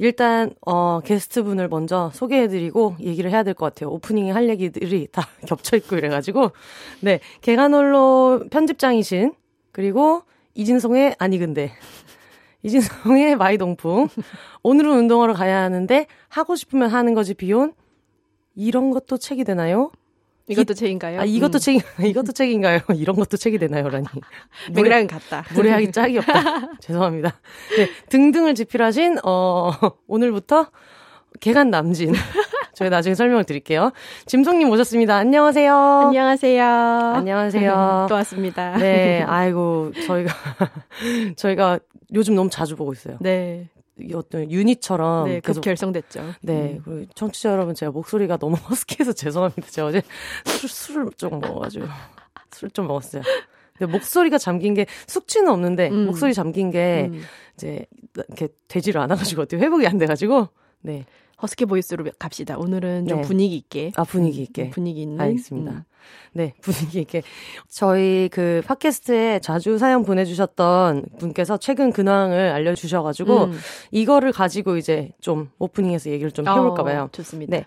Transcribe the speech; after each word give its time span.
일단 0.00 0.54
어 0.66 1.00
게스트 1.04 1.42
분을 1.42 1.68
먼저 1.68 2.10
소개해드리고 2.14 2.96
얘기를 3.00 3.30
해야 3.30 3.42
될 3.42 3.52
것 3.52 3.66
같아요. 3.66 3.90
오프닝에 3.90 4.30
할 4.30 4.48
얘기들이 4.48 5.08
다 5.12 5.28
겹쳐 5.46 5.76
있고 5.76 5.96
이래가지고 5.96 6.52
네 7.02 7.20
개간홀로 7.42 8.44
편집장이신 8.50 9.34
그리고 9.72 10.22
이진성의 10.54 11.16
아니 11.18 11.38
근데 11.38 11.72
이진성의 12.62 13.36
마이동풍 13.36 14.08
오늘은 14.62 14.90
운동하러 15.00 15.34
가야 15.34 15.60
하는데 15.62 16.06
하고 16.28 16.56
싶으면 16.56 16.88
하는 16.88 17.12
거지 17.12 17.34
비혼 17.34 17.74
이런 18.54 18.90
것도 18.90 19.18
책이 19.18 19.44
되나요? 19.44 19.92
이것도 20.50 20.74
책인가요? 20.74 21.20
아, 21.20 21.24
이것도 21.24 21.58
음. 21.58 21.60
책, 21.60 21.82
이것도 22.04 22.32
책인가요? 22.32 22.80
이런 22.96 23.16
것도 23.16 23.36
책이 23.36 23.58
되나요?라니. 23.58 24.06
무례랑 24.72 25.06
같다. 25.08 25.44
무례하기 25.54 25.92
짝이 25.92 26.18
없다. 26.18 26.72
죄송합니다. 26.80 27.38
네, 27.76 27.88
등등을 28.08 28.54
집필하신, 28.54 29.18
어, 29.24 29.72
오늘부터 30.08 30.66
개간 31.40 31.70
남진. 31.70 32.12
저희 32.74 32.88
나중에 32.90 33.14
설명을 33.14 33.44
드릴게요. 33.44 33.92
짐송님 34.26 34.68
모셨습니다. 34.68 35.14
안녕하세요. 35.16 35.74
안녕하세요. 35.74 36.64
안녕하세요. 36.64 38.06
또 38.08 38.14
왔습니다. 38.16 38.76
네, 38.78 39.22
아이고, 39.22 39.92
저희가, 40.06 40.32
저희가 41.36 41.78
요즘 42.14 42.34
너무 42.34 42.48
자주 42.50 42.76
보고 42.76 42.92
있어요. 42.92 43.18
네. 43.20 43.68
어떤 44.14 44.50
유닛처럼 44.50 45.28
네, 45.28 45.40
계속 45.40 45.60
결성됐죠. 45.62 46.34
네, 46.42 46.74
음. 46.74 46.82
그리고 46.84 47.12
청취자 47.14 47.50
여러분 47.52 47.74
제가 47.74 47.92
목소리가 47.92 48.36
너무 48.36 48.56
허스키해서 48.68 49.12
죄송합니다. 49.12 49.68
제가 49.68 49.88
어제 49.88 50.02
술, 50.44 50.68
술을 50.68 51.10
좀 51.16 51.40
먹어가지고 51.40 51.86
술 52.52 52.70
좀 52.70 52.86
먹었어요. 52.86 53.22
근데 53.78 53.92
목소리가 53.92 54.38
잠긴 54.38 54.74
게 54.74 54.86
숙취는 55.06 55.48
없는데 55.50 55.88
음. 55.88 56.06
목소리 56.06 56.34
잠긴 56.34 56.70
게 56.70 57.08
음. 57.10 57.22
이제 57.54 57.86
이렇게 58.14 58.48
되지를 58.68 59.00
않아가지고 59.00 59.42
어떻게 59.42 59.62
회복이 59.62 59.86
안 59.86 59.98
돼가지고 59.98 60.48
네. 60.82 61.06
허스키 61.42 61.64
보이스로 61.64 62.04
갑시다. 62.18 62.56
오늘은 62.58 63.06
좀 63.06 63.20
네. 63.20 63.26
분위기 63.26 63.56
있게. 63.56 63.92
아, 63.96 64.04
분위기 64.04 64.42
있게. 64.42 64.64
음, 64.64 64.70
분위기 64.70 65.02
있는. 65.02 65.20
알겠습니다. 65.20 65.70
음. 65.72 65.84
네, 66.32 66.54
분위기 66.62 67.00
있게. 67.00 67.22
저희 67.68 68.28
그 68.30 68.62
팟캐스트에 68.66 69.40
자주 69.40 69.78
사연 69.78 70.04
보내주셨던 70.04 71.06
분께서 71.18 71.56
최근 71.56 71.92
근황을 71.92 72.52
알려주셔가지고, 72.52 73.44
음. 73.44 73.58
이거를 73.90 74.32
가지고 74.32 74.76
이제 74.76 75.10
좀 75.20 75.50
오프닝에서 75.58 76.10
얘기를 76.10 76.30
좀 76.30 76.46
해볼까봐요. 76.46 77.02
어, 77.02 77.08
좋습니다. 77.12 77.56
네. 77.56 77.64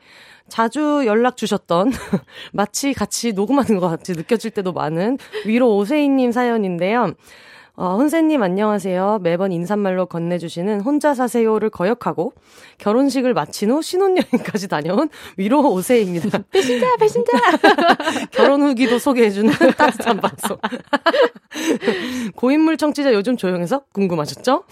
자주 0.50 1.04
연락 1.06 1.38
주셨던, 1.38 1.92
마치 2.52 2.94
같이 2.94 3.34
녹음하는 3.34 3.80
것 3.80 3.88
같이 3.90 4.14
느껴질 4.14 4.52
때도 4.52 4.74
많은 4.74 5.18
위로 5.46 5.76
오세희님 5.78 6.32
사연인데요. 6.32 7.14
어, 7.76 7.96
혼세님 7.98 8.44
안녕하세요. 8.44 9.20
매번 9.24 9.52
인사말로 9.52 10.06
건네주시는 10.06 10.82
혼자 10.82 11.16
사세요를 11.16 11.72
거역하고 11.72 12.34
결혼식을 12.78 13.34
마친 13.34 13.72
후 13.72 13.82
신혼여행까지 13.82 14.68
다녀온 14.68 15.10
위로 15.38 15.72
오세입니다. 15.72 16.44
배신자, 16.54 16.96
배신자! 16.98 17.32
결혼 18.32 18.62
후기도 18.62 19.00
소개해주는 19.00 19.52
따뜻한 19.76 20.18
방송. 20.18 20.58
고인물 22.36 22.78
청취자 22.78 23.12
요즘 23.12 23.38
조용해서 23.38 23.86
궁금하셨죠? 23.92 24.66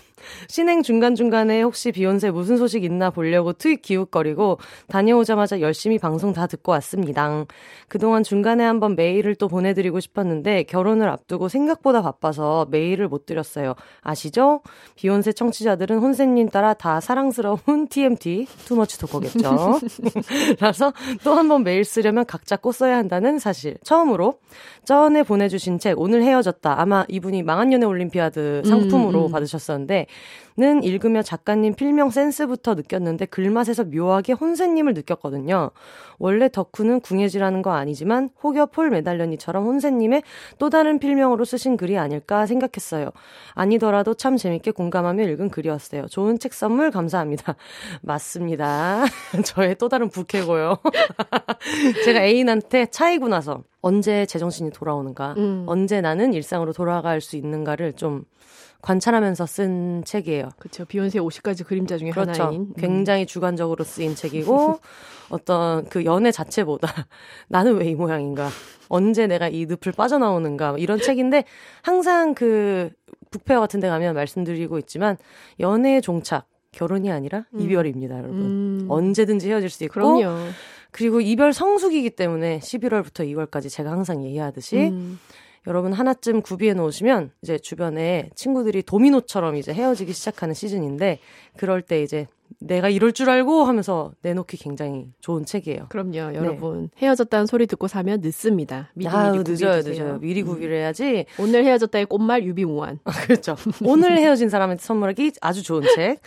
신행 0.48 0.84
중간중간에 0.84 1.62
혹시 1.62 1.92
비욘세 1.92 2.32
무슨 2.32 2.58
소식 2.58 2.84
있나 2.84 3.10
보려고 3.10 3.54
트윗 3.54 3.82
기웃거리고 3.82 4.60
다녀오자마자 4.88 5.62
열심히 5.62 5.98
방송 6.00 6.34
다 6.34 6.48
듣고 6.48 6.72
왔습니다. 6.74 7.46
그동안 7.88 8.24
중간에 8.24 8.64
한번 8.64 8.96
메일을 8.96 9.36
또 9.36 9.48
보내드리고 9.48 10.00
싶었는데 10.00 10.64
결혼을 10.64 11.10
앞두고 11.10 11.50
생각보다 11.50 12.02
바빠서 12.02 12.68
메일을 12.70 13.08
못 13.08 13.26
드렸어요. 13.26 13.76
아시죠? 14.02 14.62
비욘세 14.96 15.34
청취자들은 15.34 16.00
혼세님 16.00 16.50
따라 16.50 16.74
다 16.74 17.00
사랑스러운 17.00 17.88
TMT, 17.90 18.48
투머치 18.66 19.00
토커겠죠. 19.00 19.80
라서 20.60 20.94
또 21.24 21.34
한번 21.34 21.64
메일 21.64 21.84
쓰려면 21.86 22.26
각자 22.26 22.56
꼭 22.56 22.72
써야 22.74 22.98
한다는 22.98 23.40
사실. 23.40 23.78
처음으로 23.84 24.40
전에 24.86 25.24
보내주신 25.24 25.80
책 25.80 26.00
오늘 26.00 26.24
헤어졌다. 26.24 26.80
아마 26.80 27.06
이분이 27.08 27.44
망한 27.44 27.72
연애 27.74 27.86
올림피아드 27.86 28.64
상품으로 28.66 29.22
음, 29.22 29.26
음. 29.26 29.32
받으셨었는데 29.32 30.08
는 30.58 30.84
읽으며 30.84 31.22
작가님 31.22 31.76
필명 31.76 32.10
센스부터 32.10 32.76
느꼈는데 32.76 33.26
글맛에서 33.28 33.86
묘하게 33.86 34.34
혼세님을 34.34 34.94
느꼈거든요. 34.94 35.72
원래 36.20 36.50
덕후는 36.50 37.00
궁예지라는 37.00 37.62
거 37.62 37.72
아니지만 37.72 38.30
혹여 38.44 38.66
폴 38.68 38.90
메달련이처럼 38.90 39.66
혼세님의 39.66 40.24
또 40.60 40.70
다른 40.70 41.00
필명으로 41.00 41.46
쓰신 41.46 41.78
글이 41.78 41.98
아닐까 41.98 42.46
생각했어요. 42.46 43.12
아니더라도 43.54 44.14
참 44.14 44.36
재밌게 44.36 44.72
공감하며 44.72 45.24
읽은 45.24 45.50
글이었어요. 45.50 46.08
좋은 46.08 46.38
책 46.38 46.54
선물 46.54 46.92
감사합니다. 46.92 47.56
맞습니다. 48.04 49.06
저의 49.46 49.76
또 49.76 49.88
다른 49.88 50.10
부캐고요. 50.10 50.80
제가 52.04 52.24
애인한테 52.24 52.88
차이고 52.88 53.30
나서 53.30 53.64
언제 53.82 54.26
제정신이 54.26 54.72
돌아오는가, 54.72 55.34
음. 55.38 55.64
언제 55.66 56.02
나는 56.02 56.34
일상으로 56.34 56.74
돌아갈 56.74 57.20
수 57.20 57.36
있는가를 57.36 57.94
좀 57.94 58.26
관찰하면서 58.82 59.46
쓴 59.46 60.04
책이에요. 60.06 60.50
그렇죠. 60.58 60.86
비욘세 60.86 61.20
50가지 61.20 61.66
그림자 61.66 61.98
중에 61.98 62.10
그렇죠. 62.12 62.44
하나인. 62.44 62.62
음. 62.62 62.74
굉장히 62.78 63.26
주관적으로 63.26 63.84
쓰인 63.84 64.16
책이고 64.16 64.80
어떤 65.30 65.86
그 65.90 66.04
연애 66.06 66.32
자체보다 66.32 66.88
나는 67.48 67.76
왜 67.78 67.90
이 67.92 67.96
모양인가? 67.96 68.50
언제 68.90 69.28
내가 69.28 69.48
이 69.48 69.66
늪을 69.68 69.94
빠져나오는가? 69.96 70.76
이런 70.78 71.00
책인데 71.00 71.46
항상 71.82 72.34
그 72.34 72.90
북페어 73.30 73.60
같은 73.62 73.80
데 73.80 73.88
가면 73.88 74.16
말씀드리고 74.16 74.78
있지만 74.80 75.18
연애의 75.60 76.02
종착 76.02 76.48
결혼이 76.72 77.12
아니라 77.12 77.46
음. 77.54 77.62
이별입니다, 77.62 78.18
여러분. 78.18 78.40
음. 78.40 78.86
언제든지 78.90 79.50
헤어질 79.50 79.70
수 79.70 79.84
있고 79.86 79.94
그럼요. 79.94 80.38
그리고 80.92 81.22
이별 81.22 81.54
성수기이기 81.54 82.12
때문에 82.12 82.60
11월부터 82.60 83.26
2월까지 83.26 83.70
제가 83.70 83.92
항상 83.92 84.24
얘기하듯이 84.26 84.90
음. 84.90 85.20
여러분 85.68 85.94
하나쯤 85.94 86.42
구비해 86.42 86.74
놓으시면 86.74 87.32
이제 87.44 87.60
주변에 87.60 88.30
친구들이 88.36 88.82
도미노처럼 88.84 89.56
이제 89.58 89.74
헤어지기 89.74 90.12
시작하는 90.14 90.56
시즌인데 90.56 91.20
그럴 91.58 91.82
때 91.84 92.02
이제 92.02 92.28
내가 92.60 92.90
이럴 92.90 93.12
줄 93.12 93.30
알고 93.30 93.64
하면서 93.64 94.12
내놓기 94.22 94.58
굉장히 94.58 95.08
좋은 95.22 95.46
책이에요. 95.46 95.88
그럼요, 95.90 96.12
네. 96.12 96.36
여러분. 96.36 96.90
네. 96.96 97.06
헤어졌다는 97.06 97.46
소리 97.46 97.68
듣고 97.68 97.88
사면 97.88 98.22
늦습니다. 98.22 98.90
미리 98.94 99.10
아, 99.10 99.32
미리 99.32 99.44
늦어요, 99.44 99.82
늦어요. 99.82 100.20
미리 100.20 100.44
구비를 100.44 100.76
해야지. 100.76 101.26
음. 101.40 101.44
오늘 101.44 101.66
헤어졌다의 101.66 102.06
꽃말 102.06 102.44
유비무환. 102.44 103.00
아, 103.04 103.12
그렇죠. 103.12 103.56
오늘 103.84 104.18
헤어진 104.18 104.50
사람한테 104.50 104.84
선물하기 104.84 105.34
아주 105.42 105.64
좋은 105.64 105.84
책. 105.96 106.20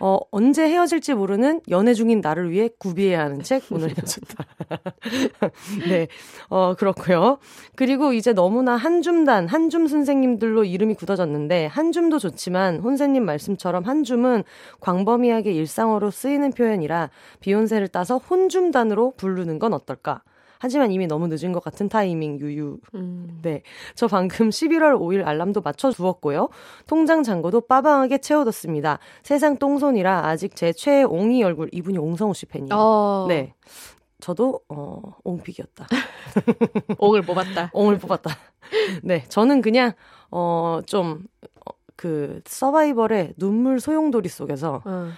어, 0.00 0.18
언제 0.30 0.68
헤어질지 0.68 1.14
모르는 1.14 1.60
연애 1.68 1.94
중인 1.94 2.20
나를 2.20 2.50
위해 2.50 2.68
구비해야 2.78 3.20
하는 3.20 3.42
책. 3.42 3.64
오늘 3.70 3.88
헤어졌다. 3.88 4.44
네, 5.88 6.08
어, 6.48 6.74
그렇고요. 6.74 7.38
그리고 7.76 8.12
이제 8.12 8.32
너무나 8.32 8.76
한줌단, 8.76 9.48
한줌 9.48 9.88
선생님들로 9.88 10.64
이름이 10.64 10.94
굳어졌는데 10.94 11.66
한줌도 11.66 12.18
좋지만 12.18 12.80
혼세님 12.80 13.24
말씀처럼 13.24 13.84
한줌은 13.84 14.44
광범위하게 14.80 15.56
일상어로 15.64 16.10
쓰이는 16.10 16.52
표현이라 16.52 17.10
비욘세를 17.40 17.88
따서 17.88 18.18
혼줌단으로 18.18 19.14
부르는 19.16 19.58
건 19.58 19.72
어떨까? 19.72 20.22
하지만 20.58 20.92
이미 20.92 21.06
너무 21.06 21.28
늦은 21.28 21.52
것 21.52 21.62
같은 21.62 21.88
타이밍 21.90 22.40
유유. 22.40 22.78
음. 22.94 23.38
네. 23.42 23.62
저 23.94 24.06
방금 24.08 24.48
11월 24.48 24.98
5일 24.98 25.26
알람도 25.26 25.60
맞춰 25.60 25.90
두었고요. 25.90 26.48
통장 26.86 27.22
잔고도 27.22 27.62
빠방하게 27.62 28.18
채워뒀습니다. 28.18 28.98
세상 29.22 29.58
똥손이라 29.58 30.26
아직 30.26 30.56
제 30.56 30.72
최애 30.72 31.02
옹이 31.02 31.42
얼굴 31.42 31.68
이분이 31.72 31.98
옹성우 31.98 32.32
씨 32.32 32.46
팬이에요. 32.46 32.74
어. 32.74 33.26
네. 33.28 33.54
저도 34.20 34.60
어 34.68 35.02
옹픽이었다. 35.24 35.86
옹을 36.98 37.22
뽑았다. 37.22 37.70
옹을 37.74 37.98
뽑았다. 37.98 38.30
네. 39.02 39.22
저는 39.28 39.60
그냥 39.60 39.92
어좀 40.30 41.24
어, 41.66 41.72
그 41.94 42.40
서바이벌의 42.46 43.34
눈물 43.36 43.80
소용돌이 43.80 44.30
속에서 44.30 44.80
어. 44.86 45.10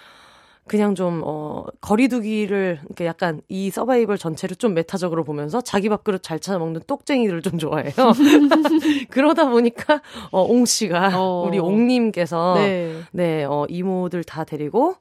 그냥 0.69 0.95
좀, 0.95 1.23
어, 1.25 1.65
거리두기를, 1.81 2.81
이렇게 2.85 3.07
약간 3.07 3.41
이 3.49 3.71
서바이벌 3.71 4.19
전체를 4.19 4.57
좀 4.57 4.75
메타적으로 4.75 5.25
보면서 5.25 5.61
자기 5.61 5.89
밥그릇 5.89 6.23
잘 6.23 6.41
찾아먹는 6.41 6.83
똑쟁이들을 6.87 7.43
좀 7.43 7.59
좋아해요. 7.59 7.93
그러다 9.11 9.49
보니까, 9.49 10.03
어, 10.33 10.43
옹 10.43 10.65
씨가, 10.65 11.13
어. 11.15 11.45
우리 11.47 11.59
옹님께서, 11.59 12.55
네, 12.57 13.01
네 13.13 13.45
어, 13.45 13.67
이모들 13.69 14.25
다 14.25 14.45
데리고, 14.45 14.97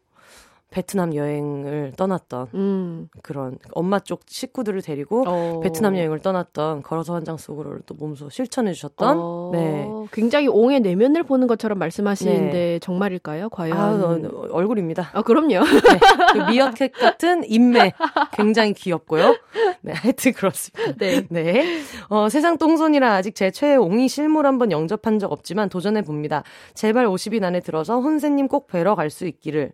베트남 0.75 1.16
여행을 1.16 1.94
떠났던 1.95 2.48
음. 2.54 3.07
그런 3.24 3.57
엄마 3.72 3.98
쪽 4.01 4.24
식구들을 4.27 4.81
데리고 4.81 5.24
어. 5.25 5.62
베트남 5.62 5.95
여행을 5.95 6.19
떠났던 6.19 6.83
걸어서 6.83 7.16
한 7.16 7.24
장 7.25 7.38
속으로를 7.38 7.80
또 7.86 7.95
몸소 7.95 8.30
실천해 8.30 8.74
주셨던 8.74 9.18
어. 9.18 9.50
네. 9.54 9.88
굉장히 10.12 10.48
옹의 10.50 10.81
내면을 10.81 11.24
보는 11.24 11.48
것처럼 11.48 11.80
말씀하시는데 11.80 12.80
정말일까요? 12.80 13.50
과연? 13.50 13.77
아, 13.77 13.92
어, 13.94 14.48
얼굴입니다. 14.51 15.12
아, 15.13 15.22
그럼요. 15.22 15.48
네, 15.63 16.00
그 16.33 16.51
미어캣 16.51 16.92
같은 16.92 17.44
인매 17.50 17.94
굉장히 18.33 18.74
귀엽고요. 18.74 19.38
네, 19.81 19.94
하여튼 19.94 20.33
그렇습니다. 20.33 20.94
네. 21.00 21.25
네. 21.30 21.80
어, 22.10 22.27
세상 22.27 22.57
똥손이라 22.57 23.13
아직 23.13 23.33
제 23.33 23.50
최애 23.50 23.77
옹이 23.77 24.10
실물 24.10 24.45
한번 24.45 24.72
영접한 24.72 25.18
적 25.19 25.31
없지만 25.31 25.69
도전해 25.69 26.01
봅니다. 26.01 26.44
제발 26.74 27.07
50인 27.07 27.44
안에 27.45 27.62
들어서 27.62 28.01
혼세님 28.01 28.50
꼭 28.50 28.68
뵈러 28.68 28.94
갈 28.94 29.10
수 29.10 29.25
있기를. 29.25 29.72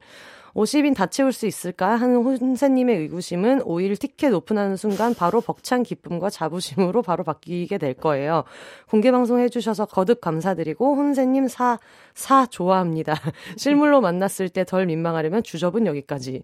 50인 0.53 0.95
다 0.95 1.05
채울 1.05 1.31
수 1.33 1.45
있을까 1.45 1.95
하는 1.95 2.17
혼세님의 2.17 2.97
의구심은 2.97 3.59
5일 3.59 3.99
티켓 3.99 4.33
오픈하는 4.33 4.75
순간 4.75 5.13
바로 5.13 5.41
벅찬 5.41 5.83
기쁨과 5.83 6.29
자부심으로 6.29 7.01
바로 7.01 7.23
바뀌게 7.23 7.77
될 7.77 7.93
거예요. 7.93 8.43
공개 8.89 9.11
방송 9.11 9.39
해주셔서 9.39 9.85
거듭 9.85 10.21
감사드리고 10.21 10.95
혼세님 10.95 11.47
사, 11.47 11.79
사 12.13 12.45
좋아합니다. 12.45 13.15
실물로 13.57 14.01
만났을 14.01 14.49
때 14.49 14.63
덜 14.63 14.85
민망하려면 14.85 15.43
주접은 15.43 15.85
여기까지. 15.87 16.43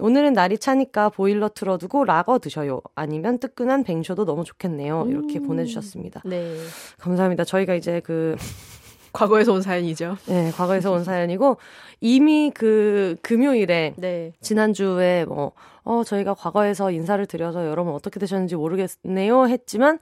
오늘은 0.00 0.32
날이 0.32 0.58
차니까 0.58 1.10
보일러 1.10 1.48
틀어두고 1.48 2.04
라거 2.04 2.38
드셔요. 2.38 2.80
아니면 2.94 3.38
뜨끈한 3.38 3.84
뱅쇼도 3.84 4.24
너무 4.24 4.44
좋겠네요. 4.44 5.06
이렇게 5.08 5.38
음. 5.38 5.46
보내주셨습니다. 5.46 6.22
네. 6.24 6.56
감사합니다. 6.98 7.44
저희가 7.44 7.74
이제 7.74 8.00
그 8.00 8.36
과거에서 9.12 9.52
온 9.52 9.60
사연이죠. 9.60 10.16
네, 10.26 10.50
과거에서 10.52 10.90
온 10.90 11.04
사연이고 11.04 11.58
이미 12.04 12.50
그 12.52 13.16
금요일에 13.22 13.94
네. 13.96 14.32
지난주에 14.40 15.24
뭐 15.24 15.52
어, 15.84 16.02
저희가 16.02 16.34
과거에서 16.34 16.90
인사를 16.90 17.24
드려서 17.26 17.64
여러분 17.64 17.94
어떻게 17.94 18.18
되셨는지 18.18 18.56
모르겠네요 18.56 19.46
했지만 19.46 20.00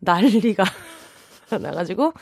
난리가 0.00 0.64
나가지고 1.62 2.12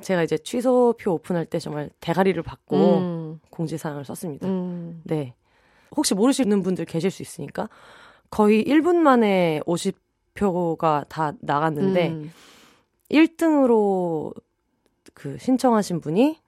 제가 0.00 0.22
이제 0.22 0.38
취소표 0.38 1.12
오픈할 1.12 1.44
때 1.44 1.58
정말 1.58 1.90
대가리를 2.00 2.42
받고 2.42 2.98
음. 2.98 3.40
공지사항을 3.50 4.06
썼습니다. 4.06 4.48
음. 4.48 5.02
네. 5.04 5.34
혹시 5.94 6.14
모르시는 6.14 6.62
분들 6.62 6.86
계실 6.86 7.10
수 7.10 7.20
있으니까 7.20 7.68
거의 8.30 8.64
1분 8.64 8.96
만에 8.96 9.60
50표가 9.66 11.06
다 11.10 11.34
나갔는데 11.40 12.08
음. 12.08 12.32
1등으로 13.10 14.32
그 15.12 15.36
신청하신 15.38 16.00
분이 16.00 16.38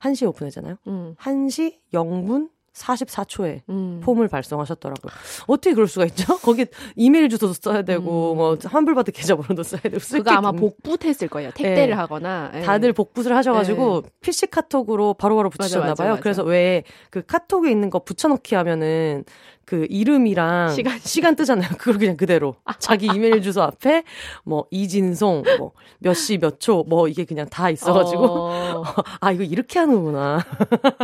1시에 0.00 0.28
오픈했잖아요. 0.28 0.76
음. 0.86 1.14
1시 1.18 1.74
0분 1.92 2.50
44초에 2.76 3.62
음. 3.70 4.00
폼을 4.04 4.28
발송하셨더라고요. 4.28 5.10
어떻게 5.46 5.72
그럴 5.72 5.88
수가 5.88 6.04
있죠? 6.06 6.36
거기 6.44 6.66
이메일 6.94 7.30
주소도 7.30 7.54
써야 7.54 7.80
되고 7.80 8.32
음. 8.32 8.36
뭐 8.36 8.58
환불받은 8.62 9.14
계좌번호도 9.14 9.62
써야 9.62 9.80
되고 9.80 9.98
쓸 9.98 10.18
그거 10.18 10.30
게 10.30 10.36
아마 10.36 10.50
굉- 10.52 10.60
복붙했을 10.60 11.28
거예요. 11.28 11.50
택배를 11.52 11.86
네. 11.88 11.92
하거나. 11.94 12.50
예. 12.54 12.60
다들 12.60 12.92
복붙을 12.92 13.34
하셔가지고 13.34 14.02
PC 14.20 14.48
카톡으로 14.48 15.14
바로바로 15.14 15.48
붙이셨나 15.48 15.86
맞아, 15.86 16.02
봐요. 16.02 16.10
맞아. 16.12 16.22
그래서 16.22 16.42
왜 16.42 16.82
그 17.10 17.24
카톡에 17.24 17.70
있는 17.70 17.88
거 17.88 18.00
붙여넣기 18.00 18.54
하면은 18.56 19.24
그 19.66 19.86
이름이랑 19.90 20.70
시간. 20.70 20.98
시간 21.00 21.34
뜨잖아요. 21.36 21.68
그걸 21.78 21.98
그냥 21.98 22.16
그대로 22.16 22.54
자기 22.78 23.06
이메일 23.06 23.42
주소 23.42 23.62
앞에 23.62 24.04
뭐 24.44 24.66
이진송 24.70 25.42
뭐 25.58 25.72
몇 26.04 26.14
시 26.14 26.38
몇 26.38 26.60
초 26.60 26.84
뭐 26.86 27.08
이게 27.08 27.24
그냥 27.24 27.48
다 27.48 27.68
있어가지고 27.68 28.24
어. 28.24 28.84
아 29.20 29.32
이거 29.32 29.42
이렇게 29.42 29.78
하는구나 29.80 30.38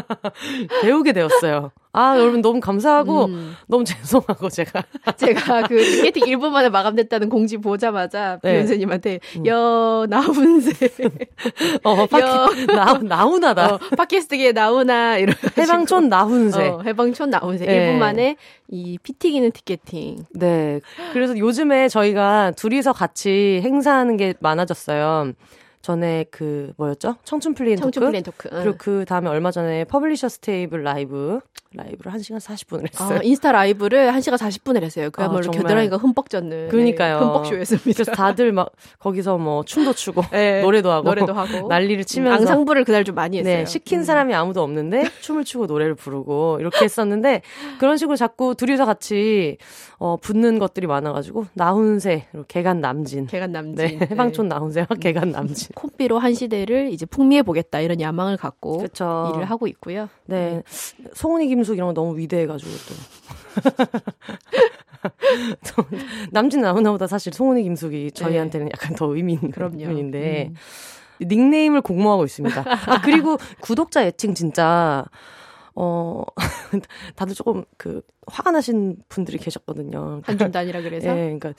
배우게 0.82 1.12
되었어요. 1.12 1.72
아 1.94 2.18
여러분 2.18 2.40
너무 2.40 2.58
감사하고 2.60 3.26
음. 3.26 3.54
너무 3.66 3.84
죄송하고 3.84 4.48
제가 4.48 4.82
제가 5.16 5.66
그 5.66 5.76
티켓팅 5.76 6.24
1분 6.24 6.48
만에 6.48 6.70
마감됐다는 6.70 7.28
공지 7.28 7.58
보자마자 7.58 8.38
네. 8.42 8.54
비욘세님한테 8.54 9.20
음. 9.36 9.46
여 9.46 10.06
나훈세 10.08 10.72
어 11.84 12.06
나 12.72 12.94
나훈아다 12.94 13.74
어, 13.74 13.78
팟캐스트에 13.96 14.52
나오나 14.52 15.18
이런 15.18 15.34
해방촌 15.58 16.08
나훈세 16.08 16.68
어, 16.68 16.82
해방촌 16.84 17.30
나훈세 17.30 17.66
네. 17.66 17.92
1분 17.92 17.98
만에 17.98 18.36
이 18.68 18.98
피튀기는 19.02 19.52
티켓팅 19.52 20.24
네. 20.30 20.80
그래서 21.12 21.36
요즘에 21.36 21.88
저희가 21.88 22.52
둘이서 22.52 22.92
같이 22.92 23.60
행사하는 23.62 24.16
게 24.16 24.34
많아졌어요. 24.40 25.32
전에 25.82 26.24
그 26.30 26.72
뭐였죠? 26.76 27.16
청춘 27.24 27.54
플레인 27.54 27.76
청춘 27.76 28.12
토크. 28.22 28.22
토크. 28.22 28.48
응. 28.52 28.62
그리고 28.62 28.76
그 28.78 29.04
다음에 29.04 29.28
얼마 29.28 29.50
전에 29.50 29.84
퍼블리셔스 29.84 30.38
테이블 30.38 30.84
라이브 30.84 31.40
라이브를 31.74 32.12
1시간 32.12 32.38
40분을 32.38 32.92
했어요. 32.92 33.18
아, 33.18 33.22
인스타 33.22 33.52
라이브를 33.52 34.12
1시간 34.12 34.36
40분을 34.36 34.82
했어요. 34.82 35.10
그야말로 35.10 35.48
아. 35.48 35.50
겨드랑이가 35.50 35.96
흠뻑 35.96 36.30
젖는 36.30 36.68
그러니까요. 36.68 37.18
네, 37.18 37.24
흠뻑 37.24 37.46
쇼였습니다. 37.46 37.92
그래서 37.92 38.12
다들 38.12 38.52
막 38.52 38.70
거기서 38.98 39.38
뭐 39.38 39.64
춤도 39.64 39.94
추고 39.94 40.22
네, 40.30 40.60
노래도 40.62 40.90
하고 40.92 41.08
노래도 41.08 41.32
하고 41.32 41.68
난리를 41.68 42.04
치면서 42.04 42.40
앙상블을 42.40 42.84
그날 42.84 43.04
좀 43.04 43.14
많이 43.14 43.38
했어요. 43.38 43.58
네, 43.58 43.64
시킨 43.64 44.00
음. 44.00 44.04
사람이 44.04 44.34
아무도 44.34 44.62
없는데 44.62 45.08
춤을 45.20 45.44
추고 45.44 45.66
노래를 45.66 45.94
부르고 45.94 46.58
이렇게 46.60 46.84
했었는데 46.84 47.42
그런 47.80 47.96
식으로 47.96 48.16
자꾸 48.16 48.54
둘이서 48.54 48.84
같이 48.84 49.56
어 49.98 50.16
붙는 50.16 50.58
것들이 50.58 50.86
많아 50.86 51.12
가지고 51.12 51.46
나훈세 51.54 52.26
그리고 52.30 52.44
개간 52.48 52.80
남진 52.80 53.26
개간 53.26 53.52
남진. 53.52 53.74
네, 53.74 53.98
해방촌 54.10 54.48
나훈세와 54.48 54.86
개간 55.00 55.30
남진 55.30 55.68
콤비로 55.72 56.18
한 56.18 56.34
시대를 56.34 56.90
이제 56.92 57.06
풍미해 57.06 57.42
보겠다 57.42 57.80
이런 57.80 58.00
야망을 58.00 58.36
갖고 58.36 58.78
그렇죠. 58.78 59.32
일을 59.34 59.44
하고 59.46 59.66
있고요. 59.66 60.08
네. 60.26 60.62
송은이 61.14 61.48
김숙 61.48 61.76
이런 61.76 61.88
거 61.88 61.94
너무 61.94 62.16
위대해가지고 62.16 62.70
또. 62.88 62.94
남진 66.30 66.60
나훈아보다 66.60 67.06
사실 67.06 67.32
송은이 67.32 67.62
김숙이 67.64 68.12
저희한테는 68.12 68.68
약간 68.72 68.94
더 68.96 69.14
의미 69.14 69.34
있는 69.34 69.50
그럼요. 69.50 69.84
분인데 69.84 70.50
음. 70.50 70.54
닉네임을 71.26 71.82
공모하고 71.82 72.24
있습니다. 72.24 72.64
아, 72.86 73.00
그리고 73.02 73.38
구독자 73.60 74.04
애칭 74.04 74.34
진짜 74.34 75.04
어 75.74 76.22
다들 77.16 77.34
조금 77.34 77.64
그 77.76 78.02
화가 78.26 78.50
나신 78.50 78.96
분들이 79.08 79.38
계셨거든요. 79.38 80.20
한줌 80.24 80.50
단이라 80.52 80.82
그래서 80.82 81.08
예, 81.08 81.36
그러니까 81.38 81.54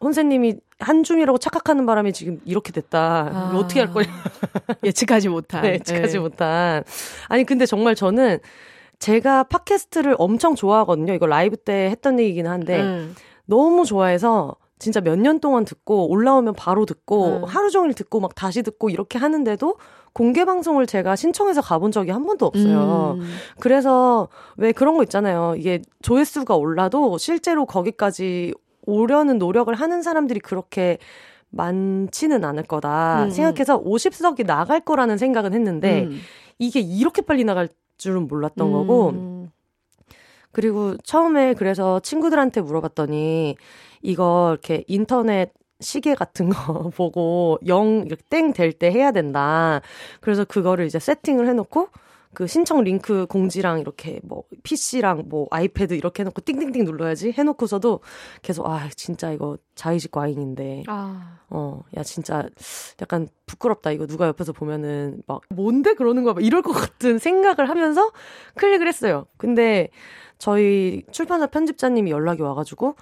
혼세님이 0.00 0.56
한줌이라고 0.78 1.38
착각하는 1.38 1.86
바람에 1.86 2.12
지금 2.12 2.40
이렇게 2.44 2.72
됐다. 2.72 3.30
아. 3.32 3.52
어떻게 3.56 3.80
할 3.80 3.92
거냐. 3.92 4.08
예측하지 4.84 5.28
못한. 5.28 5.62
네, 5.62 5.74
예측하지 5.74 6.14
네. 6.14 6.18
못한. 6.18 6.84
아니 7.28 7.44
근데 7.44 7.66
정말 7.66 7.94
저는 7.94 8.38
제가 8.98 9.44
팟캐스트를 9.44 10.16
엄청 10.18 10.54
좋아하거든요. 10.54 11.14
이거 11.14 11.26
라이브 11.26 11.56
때 11.56 11.88
했던 11.90 12.18
얘기긴 12.18 12.46
한데 12.46 12.80
음. 12.80 13.14
너무 13.44 13.84
좋아해서 13.84 14.56
진짜 14.78 15.00
몇 15.00 15.16
년 15.18 15.40
동안 15.40 15.64
듣고 15.64 16.08
올라오면 16.10 16.54
바로 16.54 16.86
듣고 16.86 17.38
음. 17.38 17.44
하루 17.44 17.70
종일 17.70 17.94
듣고 17.94 18.20
막 18.20 18.34
다시 18.34 18.62
듣고 18.62 18.90
이렇게 18.90 19.18
하는데도 19.18 19.76
공개 20.12 20.44
방송을 20.44 20.86
제가 20.86 21.16
신청해서 21.16 21.60
가본 21.60 21.92
적이 21.92 22.10
한 22.12 22.24
번도 22.26 22.46
없어요. 22.46 23.16
음. 23.18 23.26
그래서 23.60 24.28
왜 24.56 24.72
그런 24.72 24.96
거 24.96 25.02
있잖아요. 25.04 25.54
이게 25.56 25.82
조회수가 26.02 26.56
올라도 26.56 27.18
실제로 27.18 27.66
거기까지 27.66 28.54
오려는 28.86 29.38
노력을 29.38 29.72
하는 29.74 30.02
사람들이 30.02 30.40
그렇게 30.40 30.98
많지는 31.50 32.44
않을 32.44 32.64
거다 32.64 33.24
음, 33.24 33.30
생각해서 33.30 33.82
50석이 33.82 34.44
나갈 34.46 34.80
거라는 34.80 35.18
생각은 35.18 35.54
했는데 35.54 36.04
음. 36.04 36.18
이게 36.58 36.80
이렇게 36.80 37.22
빨리 37.22 37.44
나갈 37.44 37.68
줄은 37.96 38.28
몰랐던 38.28 38.72
거고 38.72 39.10
음. 39.10 39.50
그리고 40.52 40.96
처음에 40.98 41.54
그래서 41.54 42.00
친구들한테 42.00 42.60
물어봤더니 42.62 43.56
이거 44.02 44.48
이렇게 44.52 44.84
인터넷 44.88 45.52
시계 45.80 46.14
같은 46.14 46.48
거 46.48 46.90
보고 46.96 47.58
영 47.66 48.02
이렇게 48.06 48.22
땡 48.30 48.52
될 48.52 48.72
때 48.72 48.90
해야 48.90 49.12
된다. 49.12 49.80
그래서 50.20 50.44
그거를 50.44 50.86
이제 50.86 50.98
세팅을 50.98 51.46
해놓고 51.48 51.88
그 52.34 52.46
신청 52.46 52.82
링크 52.84 53.26
공지랑 53.26 53.80
이렇게 53.80 54.20
뭐 54.22 54.42
PC랑 54.62 55.24
뭐 55.28 55.46
아이패드 55.50 55.94
이렇게 55.94 56.22
해놓고 56.22 56.42
띵띵띵 56.44 56.84
눌러야지 56.84 57.32
해놓고서도 57.32 58.00
계속 58.42 58.66
아 58.66 58.88
진짜 58.96 59.32
이거 59.32 59.56
자의식 59.74 60.10
과잉인데 60.10 60.84
아. 60.88 61.38
어, 61.50 61.82
야, 61.96 62.02
진짜, 62.02 62.46
약간 63.00 63.26
부끄럽다. 63.46 63.90
이거 63.90 64.06
누가 64.06 64.26
옆에서 64.26 64.52
보면은, 64.52 65.22
막, 65.26 65.40
뭔데 65.48 65.94
그러는 65.94 66.22
거야? 66.22 66.34
막 66.34 66.44
이럴 66.44 66.60
것 66.60 66.72
같은 66.72 67.18
생각을 67.18 67.70
하면서 67.70 68.10
클릭을 68.56 68.86
했어요. 68.86 69.24
근데, 69.38 69.88
저희 70.36 71.04
출판사 71.10 71.46
편집자님이 71.46 72.10
연락이 72.10 72.42
와가지고, 72.42 72.96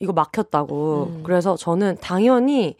이거 0.00 0.12
막혔다고. 0.12 1.08
음. 1.10 1.20
그래서 1.24 1.56
저는 1.56 1.96
당연히 2.00 2.76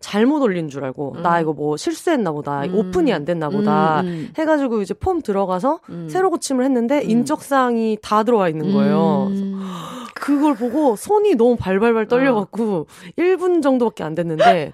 잘못 0.00 0.42
올린 0.42 0.68
줄 0.68 0.84
알고, 0.84 1.14
음. 1.16 1.22
나 1.22 1.40
이거 1.40 1.52
뭐 1.52 1.76
실수했나 1.76 2.30
보다. 2.32 2.62
음. 2.64 2.74
오픈이 2.74 3.12
안 3.12 3.24
됐나 3.24 3.48
보다. 3.48 4.00
음, 4.02 4.06
음. 4.06 4.32
해가지고 4.38 4.80
이제 4.80 4.94
폼 4.94 5.20
들어가서, 5.22 5.80
음. 5.88 6.08
새로 6.08 6.30
고침을 6.30 6.64
했는데, 6.64 7.02
음. 7.02 7.10
인적사항이 7.10 7.98
다 8.00 8.22
들어와 8.22 8.48
있는 8.48 8.72
거예요. 8.72 9.26
음. 9.30 9.60
그걸 10.14 10.54
보고 10.54 10.94
손이 10.94 11.36
너무 11.36 11.56
발발발 11.56 12.06
떨려갖고 12.06 12.86
1분 13.16 13.62
정도밖에 13.62 14.04
안 14.04 14.14
됐는데 14.14 14.72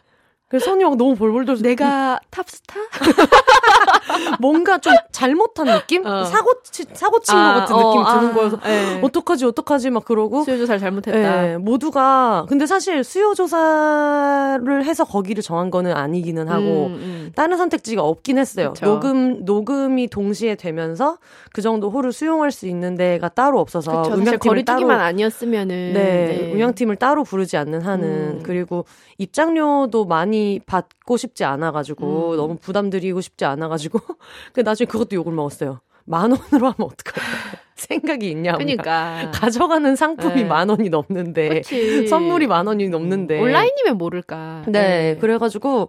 그래서 0.49 0.65
손이 0.67 0.83
막 0.83 0.97
너무 0.97 1.15
벌벌 1.15 1.45
떨서 1.45 1.63
내가 1.63 2.19
탑스타? 2.31 2.75
뭔가 4.41 4.79
좀 4.79 4.93
잘못한 5.13 5.67
느낌? 5.67 6.05
어. 6.07 6.25
사고, 6.25 6.53
사고 6.93 7.21
친것 7.21 7.45
아, 7.45 7.55
같은 7.61 7.75
어, 7.75 7.79
느낌이 7.79 8.05
드는 8.05 8.31
아, 8.31 8.33
거여서, 8.35 8.57
네. 8.59 9.01
어떡하지, 9.03 9.45
어떡하지, 9.47 9.91
막 9.91 10.05
그러고. 10.05 10.45
수요 10.45 10.59
조사를 10.59 10.81
잘못했다. 10.81 11.43
네, 11.43 11.57
모두가, 11.59 12.47
근데 12.49 12.67
사실 12.67 13.05
수요 13.05 13.35
조사를 13.35 14.85
해서 14.85 15.05
거기를 15.05 15.43
정한 15.43 15.71
거는 15.71 15.93
아니기는 15.93 16.49
하고, 16.49 16.87
음, 16.87 16.95
음. 16.95 17.33
다른 17.35 17.57
선택지가 17.57 18.03
없긴 18.03 18.39
했어요. 18.39 18.73
그쵸. 18.75 18.87
녹음, 18.87 19.45
녹음이 19.45 20.09
동시에 20.09 20.55
되면서 20.55 21.19
그 21.53 21.63
정도 21.63 21.91
호를 21.91 22.13
수용할 22.13 22.51
수 22.51 22.67
있는 22.67 22.95
데가 22.95 23.29
따로 23.29 23.61
없어서. 23.61 24.03
그쵸, 24.03 24.15
음향팀을 24.15 24.65
따로. 24.65 24.91
아니었으면은. 24.93 25.93
네, 25.93 25.93
네. 25.95 26.53
음향팀을 26.53 26.97
따로 26.97 27.25
부르지 27.25 27.57
않는 27.57 27.83
한은. 27.83 28.09
음. 28.09 28.41
그리고 28.43 28.85
입장료도 29.19 30.05
많이 30.07 30.61
받고 30.67 31.17
싶지 31.17 31.45
않아가지고, 31.45 32.33
음. 32.33 32.37
너무 32.37 32.57
부담드리고 32.57 33.21
싶지 33.21 33.45
않아가지고, 33.45 34.01
그 34.53 34.61
나중에 34.61 34.87
그것도 34.87 35.17
욕을 35.17 35.33
먹었어요. 35.33 35.81
만 36.05 36.31
원으로 36.33 36.71
하면 36.71 36.75
어떡할까? 36.79 37.21
생각이 37.75 38.31
있냐? 38.31 38.53
그러니까 38.53 39.31
가져가는 39.35 39.97
상품이 39.97 40.43
네. 40.43 40.45
만 40.45 40.69
원이 40.69 40.91
넘는데 40.91 41.49
그치. 41.49 42.07
선물이 42.07 42.47
만 42.47 42.67
원이 42.67 42.89
넘는데 42.89 43.41
온라인이면 43.41 43.99
모를까? 43.99 44.65
네, 44.67 44.73
네, 44.73 45.17
그래가지고 45.19 45.89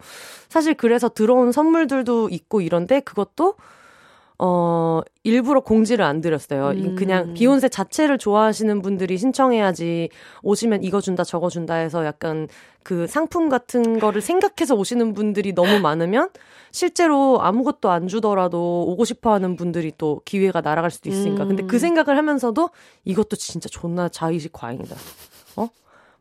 사실 0.49 0.73
그래서 0.73 1.09
들어온 1.09 1.51
선물들도 1.51 2.29
있고 2.29 2.61
이런데 2.61 3.01
그것도 3.01 3.55
어, 4.37 5.01
일부러 5.23 5.61
공지를 5.61 6.03
안 6.03 6.19
드렸어요. 6.19 6.71
음. 6.71 6.95
그냥 6.95 7.33
비욘세 7.33 7.69
자체를 7.69 8.17
좋아하시는 8.17 8.81
분들이 8.81 9.17
신청해야지 9.17 10.09
오시면 10.43 10.83
이거 10.83 10.99
준다 10.99 11.23
저거 11.23 11.49
준다 11.49 11.75
해서 11.75 12.05
약간 12.05 12.47
그 12.83 13.07
상품 13.07 13.47
같은 13.47 13.99
거를 13.99 14.21
생각해서 14.21 14.75
오시는 14.75 15.13
분들이 15.13 15.53
너무 15.53 15.79
많으면 15.79 16.29
실제로 16.75 17.41
아무것도 17.41 17.89
안 17.89 18.09
주더라도 18.09 18.83
오고 18.89 19.05
싶어 19.05 19.31
하는 19.31 19.55
분들이 19.55 19.93
또 19.97 20.19
기회가 20.25 20.59
날아갈 20.59 20.91
수도 20.91 21.09
있으니까. 21.09 21.43
음. 21.43 21.47
근데 21.47 21.63
그 21.63 21.77
음. 21.77 21.79
생각을 21.79 22.17
하면서도 22.17 22.69
이것도 23.05 23.37
진짜 23.37 23.69
존나 23.69 24.09
자의식 24.09 24.51
과잉이다. 24.51 24.93
어? 25.55 25.69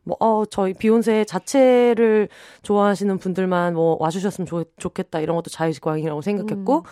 뭐, 0.05 0.15
어, 0.21 0.45
저희 0.45 0.73
비욘세 0.73 1.25
자체를 1.25 2.29
좋아하시는 2.61 3.17
분들만 3.17 3.73
뭐 3.73 3.97
와주셨으면 3.99 4.45
좋, 4.45 4.65
좋겠다. 4.77 5.19
이런 5.19 5.35
것도 5.35 5.49
자의식 5.49 5.83
과잉이라고 5.83 6.21
생각했고, 6.21 6.77
음. 6.77 6.83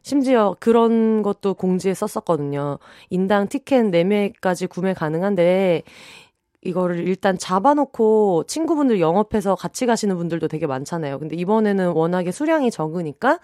심지어 0.00 0.56
그런 0.58 1.22
것도 1.22 1.52
공지에 1.52 1.92
썼었거든요. 1.92 2.78
인당 3.10 3.48
티켓 3.48 3.90
4매까지 3.90 4.70
구매 4.70 4.94
가능한데, 4.94 5.82
이거를 6.62 7.06
일단 7.06 7.36
잡아놓고 7.36 8.44
친구분들 8.46 9.00
영업해서 9.00 9.54
같이 9.54 9.84
가시는 9.86 10.16
분들도 10.16 10.48
되게 10.48 10.66
많잖아요. 10.66 11.18
근데 11.18 11.36
이번에는 11.36 11.92
워낙에 11.92 12.30
수량이 12.30 12.70
적으니까 12.70 13.40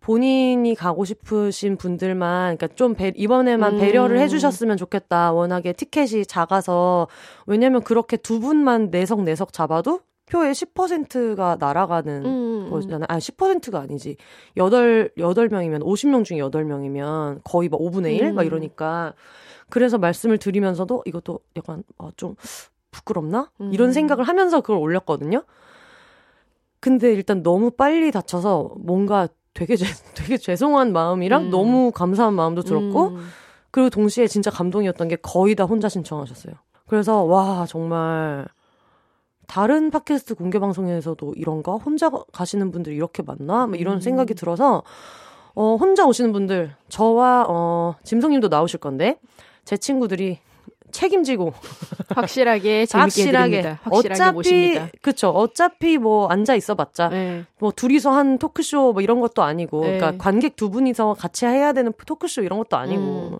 본인이 0.00 0.74
가고 0.74 1.04
싶으신 1.04 1.76
분들만, 1.76 2.56
그러니까 2.56 2.74
좀 2.74 2.94
배, 2.94 3.12
이번에만 3.14 3.74
음. 3.74 3.78
배려를 3.78 4.18
해주셨으면 4.20 4.78
좋겠다. 4.78 5.32
워낙에 5.32 5.74
티켓이 5.74 6.24
작아서. 6.24 7.06
왜냐면 7.46 7.82
그렇게 7.82 8.16
두 8.16 8.40
분만 8.40 8.90
내석 8.90 9.22
내석 9.24 9.52
잡아도 9.52 10.00
표의 10.30 10.54
10%가 10.54 11.56
날아가는 11.60 12.24
음. 12.24 12.70
거잖아요. 12.70 13.04
아, 13.08 13.18
10%가 13.18 13.80
아니지. 13.80 14.16
8, 14.56 15.10
8명이면, 15.18 15.82
50명 15.82 16.24
중에 16.24 16.38
8명이면 16.38 17.40
거의 17.44 17.68
막 17.68 17.78
5분의 17.80 18.14
1? 18.16 18.26
음. 18.28 18.34
막 18.36 18.44
이러니까. 18.44 19.14
그래서 19.70 19.98
말씀을 19.98 20.38
드리면서도 20.38 21.02
이것도 21.06 21.40
약간, 21.56 21.82
아, 21.98 22.10
좀 22.16 22.34
부끄럽나? 22.90 23.50
음. 23.60 23.72
이런 23.72 23.92
생각을 23.92 24.24
하면서 24.24 24.60
그걸 24.60 24.78
올렸거든요. 24.78 25.44
근데 26.80 27.12
일단 27.12 27.42
너무 27.42 27.70
빨리 27.70 28.10
다쳐서 28.10 28.74
뭔가 28.78 29.28
되게, 29.54 29.76
제, 29.76 29.84
되게 30.14 30.36
죄송한 30.36 30.92
마음이랑 30.92 31.44
음. 31.44 31.50
너무 31.50 31.92
감사한 31.92 32.34
마음도 32.34 32.62
들었고, 32.62 33.08
음. 33.08 33.28
그리고 33.70 33.90
동시에 33.90 34.26
진짜 34.26 34.50
감동이었던 34.50 35.08
게 35.08 35.16
거의 35.16 35.54
다 35.54 35.64
혼자 35.64 35.88
신청하셨어요. 35.88 36.54
그래서, 36.86 37.22
와, 37.22 37.66
정말, 37.66 38.46
다른 39.50 39.90
팟캐스트 39.90 40.36
공개 40.36 40.60
방송에서도 40.60 41.34
이런가? 41.34 41.72
혼자 41.72 42.08
가시는 42.08 42.70
분들 42.70 42.92
이렇게 42.92 43.24
많나? 43.24 43.66
뭐 43.66 43.74
이런 43.74 43.96
음. 43.96 44.00
생각이 44.00 44.34
들어서 44.34 44.84
어 45.56 45.74
혼자 45.74 46.06
오시는 46.06 46.30
분들 46.32 46.76
저와 46.88 47.46
어 47.48 47.96
짐성님도 48.04 48.46
나오실 48.46 48.78
건데 48.78 49.18
제 49.70 49.76
친구들이 49.76 50.40
책임지고 50.90 51.52
확실하게 52.16 52.86
재밌게 52.86 53.02
확실하게 53.02 53.58
해드립니다. 53.58 53.80
확실하게 53.84 54.20
어차피 54.20 54.34
모십니다. 54.34 54.88
그쵸 55.00 55.28
어차피 55.28 55.96
뭐 55.96 56.26
앉아 56.26 56.56
있어봤자 56.56 57.08
네. 57.10 57.44
뭐 57.60 57.70
둘이서 57.70 58.10
한 58.10 58.38
토크쇼 58.38 58.94
뭐 58.94 59.00
이런 59.00 59.20
것도 59.20 59.44
아니고 59.44 59.84
네. 59.84 59.98
그러니까 59.98 60.20
관객 60.20 60.56
두 60.56 60.70
분이서 60.70 61.14
같이 61.14 61.46
해야 61.46 61.72
되는 61.72 61.92
토크쇼 62.04 62.42
이런 62.42 62.58
것도 62.58 62.78
아니고 62.78 63.30
음. 63.34 63.38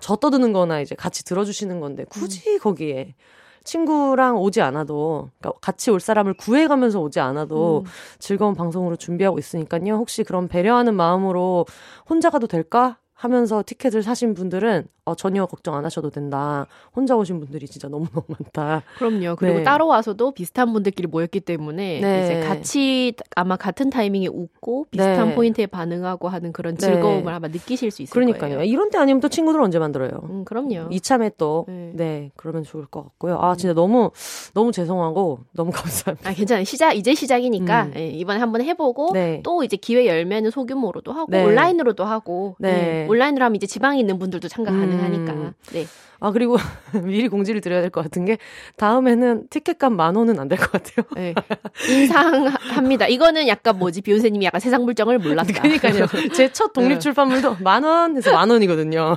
저 0.00 0.16
떠드는-거나 0.16 0.80
이제 0.80 0.96
같이 0.96 1.24
들어주시는 1.24 1.78
건데 1.78 2.04
굳이 2.08 2.54
음. 2.54 2.58
거기에 2.58 3.14
친구랑 3.62 4.38
오지 4.38 4.60
않아도 4.62 5.30
그러니까 5.38 5.60
같이 5.60 5.92
올 5.92 6.00
사람을 6.00 6.34
구해가면서 6.34 6.98
오지 6.98 7.20
않아도 7.20 7.84
음. 7.86 7.90
즐거운 8.18 8.56
방송으로 8.56 8.96
준비하고 8.96 9.38
있으니까요. 9.38 9.94
혹시 9.94 10.24
그런 10.24 10.48
배려하는 10.48 10.96
마음으로 10.96 11.66
혼자 12.08 12.30
가도 12.30 12.48
될까 12.48 12.96
하면서 13.22 13.64
티켓을 13.66 14.04
사신 14.04 14.32
분들은 14.34 14.86
어, 15.04 15.14
전혀 15.16 15.44
걱정 15.46 15.74
안 15.74 15.84
하셔도 15.84 16.10
된다. 16.10 16.66
혼자 16.94 17.16
오신 17.16 17.40
분들이 17.40 17.66
진짜 17.66 17.88
너무너무 17.88 18.22
많다. 18.28 18.82
그럼요. 18.98 19.34
그리고 19.36 19.58
네. 19.58 19.64
따로 19.64 19.88
와서도 19.88 20.32
비슷한 20.32 20.72
분들끼리 20.72 21.08
모였기 21.08 21.40
때문에 21.40 22.00
네. 22.00 22.24
이제 22.24 22.40
같이 22.46 23.14
아마 23.34 23.56
같은 23.56 23.90
타이밍에 23.90 24.28
웃고 24.28 24.86
비슷한 24.90 25.30
네. 25.30 25.34
포인트에 25.34 25.66
반응하고 25.66 26.28
하는 26.28 26.52
그런 26.52 26.76
네. 26.76 26.86
즐거움을 26.86 27.32
아마 27.32 27.48
느끼실 27.48 27.90
수 27.90 28.02
있을 28.02 28.12
그러니까요. 28.12 28.56
거예요. 28.56 28.64
이런 28.70 28.90
때 28.90 28.98
아니면 28.98 29.20
또 29.20 29.28
친구들 29.28 29.60
언제 29.60 29.78
만들어요? 29.80 30.10
음, 30.24 30.44
그럼요. 30.44 30.88
이참에 30.92 31.32
또 31.38 31.64
네. 31.66 31.92
네. 31.94 32.30
그러면 32.36 32.62
좋을 32.62 32.86
것 32.86 33.02
같고요. 33.02 33.38
아 33.40 33.56
진짜 33.56 33.72
너무 33.74 34.10
너무 34.54 34.70
죄송하고 34.70 35.40
너무 35.54 35.70
감사합니다. 35.74 36.28
아 36.30 36.34
괜찮아요. 36.34 36.64
시작 36.64 36.92
이제 36.92 37.14
시작이니까 37.14 37.84
음. 37.84 37.92
예, 37.96 38.08
이번에 38.10 38.38
한번 38.38 38.60
해보고 38.60 39.12
네. 39.14 39.40
또 39.42 39.64
이제 39.64 39.76
기회 39.76 40.06
열면은 40.06 40.50
소규모로도 40.50 41.12
하고 41.12 41.32
온라인으로도 41.34 42.04
하고 42.04 42.54
네. 42.60 43.06
음, 43.08 43.10
온라인으로 43.10 43.44
하면 43.44 43.56
이제 43.56 43.66
지방에 43.66 43.98
있는 43.98 44.18
분들도 44.18 44.48
참가 44.48 44.70
가능. 44.70 44.84
음. 44.92 44.98
가능하니까. 44.98 45.32
음. 45.32 45.52
네. 45.72 45.86
아 46.20 46.32
그리고 46.32 46.56
미리 47.04 47.28
공지를 47.28 47.60
드려야 47.60 47.80
될 47.80 47.90
것 47.90 48.02
같은 48.02 48.24
게 48.24 48.38
다음에는 48.76 49.46
티켓값 49.50 49.92
만 49.92 50.16
원은 50.16 50.40
안 50.40 50.48
될 50.48 50.58
것 50.58 50.72
같아요. 50.72 51.06
네. 51.14 51.32
인상합니다. 51.88 53.06
이거는 53.06 53.46
약간 53.46 53.78
뭐지 53.78 54.00
비욘세님이 54.02 54.44
약간 54.46 54.60
세상 54.60 54.84
물정을 54.84 55.18
몰랐다. 55.20 55.52
그러니까요. 55.62 56.06
제 56.34 56.48
첫 56.52 56.72
독립 56.72 56.94
네. 56.94 56.98
출판물도 56.98 57.58
만 57.60 57.84
원에서 57.84 58.32
만 58.32 58.50
원이거든요. 58.50 59.16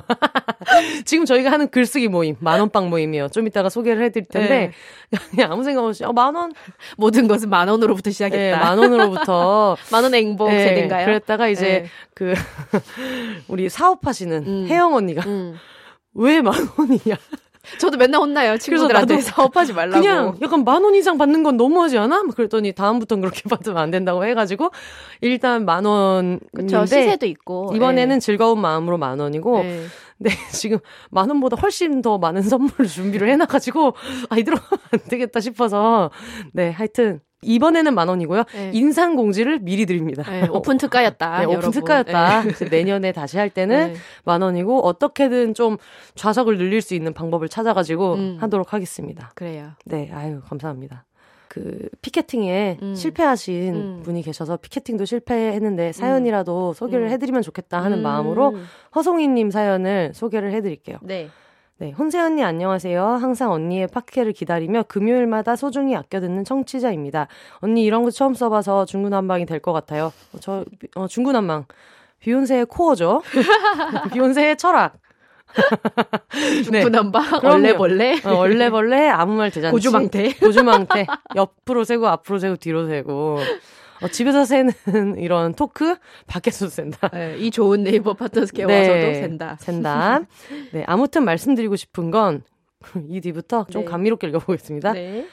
지금 1.04 1.24
저희가 1.24 1.50
하는 1.50 1.68
글쓰기 1.68 2.06
모임 2.06 2.36
만 2.38 2.60
원빵 2.60 2.88
모임이요. 2.88 3.28
좀 3.30 3.48
이따가 3.48 3.68
소개를 3.68 4.04
해드릴 4.04 4.26
텐데 4.28 4.72
네. 5.10 5.18
그냥 5.30 5.50
아무 5.52 5.64
생각 5.64 5.84
없이 5.84 6.04
어, 6.04 6.12
만 6.12 6.34
원. 6.36 6.52
모든 6.96 7.26
것은 7.26 7.48
만 7.50 7.66
원으로부터 7.68 8.10
시작했다. 8.10 8.36
네, 8.36 8.64
만 8.64 8.78
원으로부터 8.78 9.76
만 9.90 10.04
원의 10.04 10.20
행복 10.24 10.50
네, 10.50 10.68
세대인가요? 10.68 11.04
그랬다가 11.04 11.48
이제 11.48 11.62
네. 11.82 11.86
그 12.14 12.34
우리 13.48 13.68
사업하시는 13.82 14.44
음. 14.46 14.66
혜영 14.68 14.94
언니가. 14.94 15.22
음. 15.26 15.54
왜만 16.14 16.54
원이냐? 16.78 17.16
저도 17.78 17.96
맨날 17.96 18.20
혼나요. 18.20 18.58
친구들한테 18.58 19.20
사업하지 19.22 19.72
말라고. 19.72 20.00
그냥 20.00 20.36
약간 20.42 20.64
만 20.64 20.82
원 20.84 20.94
이상 20.94 21.16
받는 21.18 21.42
건 21.42 21.56
너무하지 21.56 21.96
않아? 21.98 22.22
그랬더니 22.34 22.72
다음부터는 22.72 23.22
그렇게 23.22 23.42
받으면 23.48 23.78
안 23.78 23.90
된다고 23.90 24.24
해가지고 24.24 24.70
일단 25.20 25.64
만 25.64 25.84
원. 25.84 26.38
그쵸 26.54 26.84
시세도 26.86 27.26
있고 27.26 27.72
이번에는 27.74 28.16
네. 28.16 28.20
즐거운 28.20 28.60
마음으로 28.60 28.98
만 28.98 29.18
원이고. 29.20 29.62
네. 29.62 29.84
네, 30.22 30.30
지금 30.52 30.78
만 31.10 31.28
원보다 31.28 31.56
훨씬 31.56 32.02
더 32.02 32.18
많은 32.18 32.42
선물을 32.42 32.86
준비를 32.86 33.28
해놔가지고 33.30 33.94
아 34.30 34.38
이대로 34.38 34.56
안 34.92 35.00
되겠다 35.08 35.40
싶어서 35.40 36.10
네 36.52 36.70
하여튼 36.70 37.20
이번에는 37.42 37.94
만 37.94 38.08
원이고요. 38.08 38.44
네. 38.54 38.70
인상 38.72 39.16
공지를 39.16 39.58
미리 39.58 39.84
드립니다. 39.84 40.22
네, 40.30 40.46
오픈 40.48 40.78
특가였다. 40.78 41.40
네, 41.44 41.44
오픈 41.46 41.72
특가였다. 41.72 42.42
네. 42.42 42.68
내년에 42.70 43.10
다시 43.12 43.36
할 43.36 43.50
때는 43.50 43.94
네. 43.94 43.98
만 44.24 44.42
원이고 44.42 44.86
어떻게든 44.86 45.54
좀 45.54 45.76
좌석을 46.14 46.56
늘릴 46.56 46.80
수 46.80 46.94
있는 46.94 47.12
방법을 47.12 47.48
찾아가지고 47.48 48.14
음. 48.14 48.36
하도록 48.40 48.72
하겠습니다. 48.72 49.32
그래요. 49.34 49.72
네, 49.84 50.10
아유 50.14 50.40
감사합니다. 50.48 51.04
그 51.52 51.90
피켓팅에 52.00 52.78
음. 52.80 52.94
실패하신 52.94 53.74
음. 53.74 54.02
분이 54.02 54.22
계셔서 54.22 54.56
피켓팅도 54.56 55.04
실패했는데 55.04 55.92
사연이라도 55.92 56.70
음. 56.70 56.72
소개를 56.72 57.08
음. 57.08 57.10
해드리면 57.10 57.42
좋겠다 57.42 57.84
하는 57.84 57.98
음. 57.98 58.02
마음으로 58.02 58.54
허송이님 58.94 59.50
사연을 59.50 60.12
소개를 60.14 60.50
해드릴게요. 60.54 60.96
네. 61.02 61.28
네, 61.76 61.90
혼세 61.90 62.18
언니 62.20 62.42
안녕하세요. 62.42 63.04
항상 63.04 63.52
언니의 63.52 63.88
팟캐를 63.88 64.32
기다리며 64.32 64.84
금요일마다 64.84 65.54
소중히 65.56 65.94
아껴 65.94 66.20
듣는 66.20 66.44
청취자입니다. 66.44 67.26
언니 67.58 67.84
이런 67.84 68.02
거 68.04 68.10
처음 68.10 68.32
써봐서 68.32 68.86
중구난방이 68.86 69.44
될 69.44 69.60
것 69.60 69.72
같아요. 69.74 70.06
어, 70.32 70.38
저 70.40 70.64
어, 70.94 71.06
중구난방 71.06 71.66
비욘세의 72.20 72.66
코어죠. 72.66 73.20
비욘세의 74.14 74.56
철학. 74.56 74.94
중구난방 76.64 77.40
네. 77.42 77.48
얼레벌레 77.48 78.20
어, 78.24 78.34
얼레벌레 78.34 79.08
아무 79.08 79.34
말 79.34 79.50
대잔치 79.50 79.72
고주망태 79.72 80.34
고주망태 80.40 81.06
옆으로 81.36 81.84
세고 81.84 82.08
앞으로 82.08 82.38
세고 82.38 82.56
뒤로 82.56 82.86
세고 82.86 83.38
어, 84.02 84.08
집에서 84.08 84.44
새는 84.44 84.72
이런 85.18 85.54
토크 85.54 85.96
밖에서도 86.26 86.70
샌다. 86.70 87.08
네, 87.08 87.36
이 87.38 87.50
좋은 87.50 87.84
네이버 87.84 88.14
파트너스케 88.14 88.66
네, 88.66 88.80
와서도 88.80 89.14
샌다. 89.14 89.56
샌다. 89.60 90.20
네, 90.72 90.84
아무튼 90.86 91.24
말씀드리고 91.24 91.76
싶은 91.76 92.10
건 92.10 92.42
이 93.08 93.20
뒤부터 93.20 93.66
좀 93.70 93.84
네. 93.84 93.90
감미롭게 93.90 94.28
읽어보겠습니다. 94.28 94.92
네. 94.92 95.26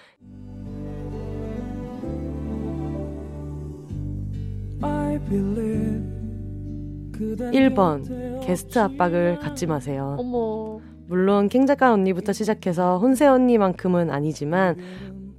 1번 7.19 8.41
게스트 8.45 8.79
압박을 8.79 9.39
갖지 9.39 9.67
마세요. 9.67 10.15
어머. 10.19 10.79
물론 11.07 11.49
킹작가 11.49 11.91
언니부터 11.91 12.33
시작해서 12.33 12.99
혼세 12.99 13.25
언니만큼은 13.25 14.09
아니지만 14.09 14.77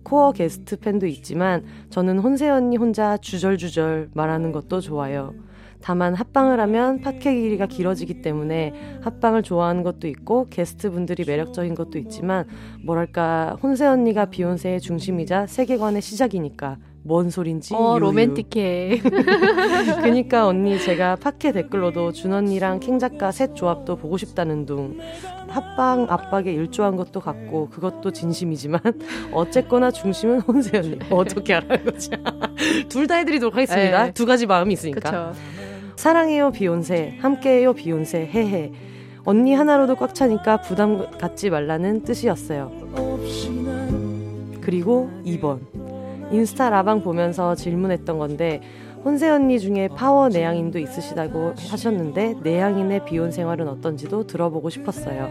코어 0.02 0.32
게스트 0.32 0.76
팬도 0.76 1.06
있지만 1.06 1.64
저는 1.90 2.18
혼세 2.18 2.48
언니 2.48 2.76
혼자 2.76 3.16
주절주절 3.16 4.10
말하는 4.14 4.52
것도 4.52 4.80
좋아요. 4.80 5.32
다만 5.82 6.14
합방을 6.14 6.60
하면 6.60 7.00
팟캐 7.00 7.34
길이가 7.34 7.66
길어지기 7.66 8.20
때문에 8.20 8.74
합방을 9.00 9.42
좋아하는 9.42 9.82
것도 9.82 10.08
있고 10.08 10.46
게스트 10.50 10.90
분들이 10.90 11.24
매력적인 11.26 11.74
것도 11.74 11.98
있지만 11.98 12.46
뭐랄까 12.84 13.56
혼세 13.62 13.86
언니가 13.86 14.26
비혼세의 14.26 14.80
중심이자 14.80 15.46
세계관의 15.46 16.02
시작이니까 16.02 16.76
뭔 17.02 17.30
소린지 17.30 17.74
어. 17.74 17.98
로맨틱해. 17.98 19.00
그니까 20.02 20.46
언니 20.46 20.78
제가 20.78 21.16
팟캐 21.16 21.52
댓글로도 21.52 22.12
준 22.12 22.32
언니랑 22.32 22.80
킹 22.80 22.98
작가 22.98 23.32
셋 23.32 23.54
조합도 23.54 23.96
보고 23.96 24.18
싶다는 24.18 24.66
둥. 24.66 24.98
합방 25.48 26.06
압박에 26.08 26.52
일조한 26.52 26.96
것도 26.96 27.20
같고 27.20 27.70
그것도 27.70 28.12
진심이지만 28.12 28.80
어쨌거나 29.32 29.90
중심은 29.90 30.40
혼세 30.40 30.78
언니 30.78 30.98
어떻게 31.10 31.54
알아요 31.54 31.78
둘다 32.88 33.16
해드리도록 33.16 33.54
하겠습니다. 33.54 34.04
네. 34.06 34.12
두 34.12 34.26
가지 34.26 34.46
마음이 34.46 34.74
있으니까. 34.74 35.00
그쵸. 35.00 35.32
사랑해요 35.96 36.52
비욘세. 36.52 37.18
함께해요 37.20 37.72
비욘세. 37.72 38.30
헤헤. 38.32 38.72
언니 39.24 39.54
하나로도 39.54 39.96
꽉 39.96 40.14
차니까 40.14 40.62
부담 40.62 41.10
갖지 41.18 41.50
말라는 41.50 42.04
뜻이었어요. 42.04 42.70
그리고 44.60 45.10
2번 45.24 45.89
인스타 46.30 46.70
라방 46.70 47.02
보면서 47.02 47.54
질문했던 47.54 48.18
건데 48.18 48.60
혼세 49.04 49.28
언니 49.30 49.58
중에 49.58 49.88
파워 49.88 50.28
내향인도 50.28 50.78
있으시다고 50.78 51.54
하셨는데 51.70 52.36
내향인의 52.42 53.04
비혼 53.06 53.30
생활은 53.30 53.66
어떤지도 53.68 54.26
들어보고 54.26 54.68
싶었어요. 54.70 55.28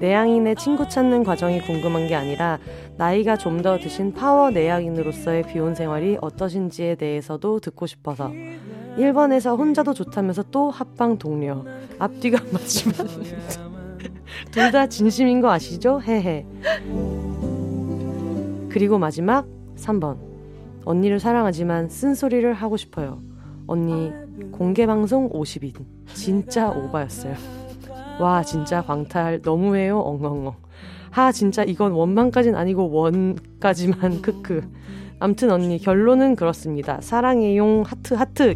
내향인의 0.00 0.56
친구 0.56 0.88
찾는 0.88 1.24
과정이 1.24 1.60
궁금한 1.60 2.06
게 2.08 2.14
아니라 2.14 2.58
나이가 2.96 3.36
좀 3.36 3.60
더 3.62 3.78
드신 3.78 4.12
파워 4.14 4.50
내향인으로서의 4.50 5.42
비혼 5.44 5.74
생활이 5.74 6.16
어떠신지에 6.20 6.94
대해서도 6.94 7.60
듣고 7.60 7.86
싶어서 7.86 8.30
1번에서 8.96 9.58
혼자도 9.58 9.92
좋다면서 9.94 10.44
또 10.50 10.70
합방 10.70 11.18
동료 11.18 11.64
앞뒤가 11.98 12.38
맞지만 12.52 13.06
둘 14.50 14.70
다 14.72 14.86
진심인 14.86 15.40
거 15.40 15.50
아시죠? 15.50 16.00
헤헤 16.00 16.46
그리고 18.70 18.98
마지막 18.98 19.46
3번. 19.80 20.18
언니를 20.84 21.20
사랑하지만 21.20 21.88
쓴소리를 21.88 22.52
하고 22.54 22.76
싶어요. 22.76 23.18
언니, 23.66 24.12
공개 24.52 24.86
방송 24.86 25.30
50인. 25.30 25.74
진짜 26.14 26.70
오바였어요. 26.70 27.34
와, 28.20 28.42
진짜 28.42 28.82
광탈 28.82 29.40
너무해요, 29.42 29.98
엉엉엉. 30.00 30.54
하, 31.10 31.32
진짜 31.32 31.64
이건 31.64 31.92
원만까진 31.92 32.54
아니고 32.54 32.90
원까지만, 32.90 34.22
크크. 34.22 34.68
암튼 35.18 35.50
언니, 35.50 35.78
결론은 35.78 36.34
그렇습니다. 36.34 37.00
사랑해용, 37.00 37.82
하트, 37.86 38.14
하트. 38.14 38.54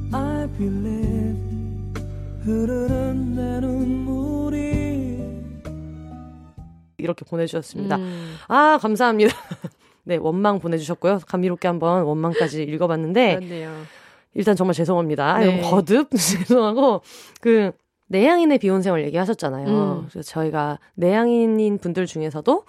이렇게 6.98 7.24
보내주셨습니다. 7.26 7.96
음. 7.96 8.34
아, 8.48 8.78
감사합니다. 8.80 9.34
네, 10.04 10.16
원망 10.16 10.58
보내주셨고요. 10.60 11.20
감미롭게 11.26 11.68
한번 11.68 12.04
원망까지 12.04 12.62
읽어봤는데. 12.64 13.36
그렇네요. 13.36 13.72
일단 14.34 14.56
정말 14.56 14.74
죄송합니다. 14.74 15.38
네. 15.38 15.60
거듭 15.60 16.10
죄송하고, 16.16 17.02
그, 17.40 17.72
내향인의 18.08 18.58
비혼 18.58 18.82
생활 18.82 19.02
얘기하셨잖아요. 19.04 19.66
음. 19.66 20.06
그래서 20.10 20.22
저희가 20.28 20.78
내향인인 20.94 21.78
분들 21.78 22.06
중에서도 22.06 22.64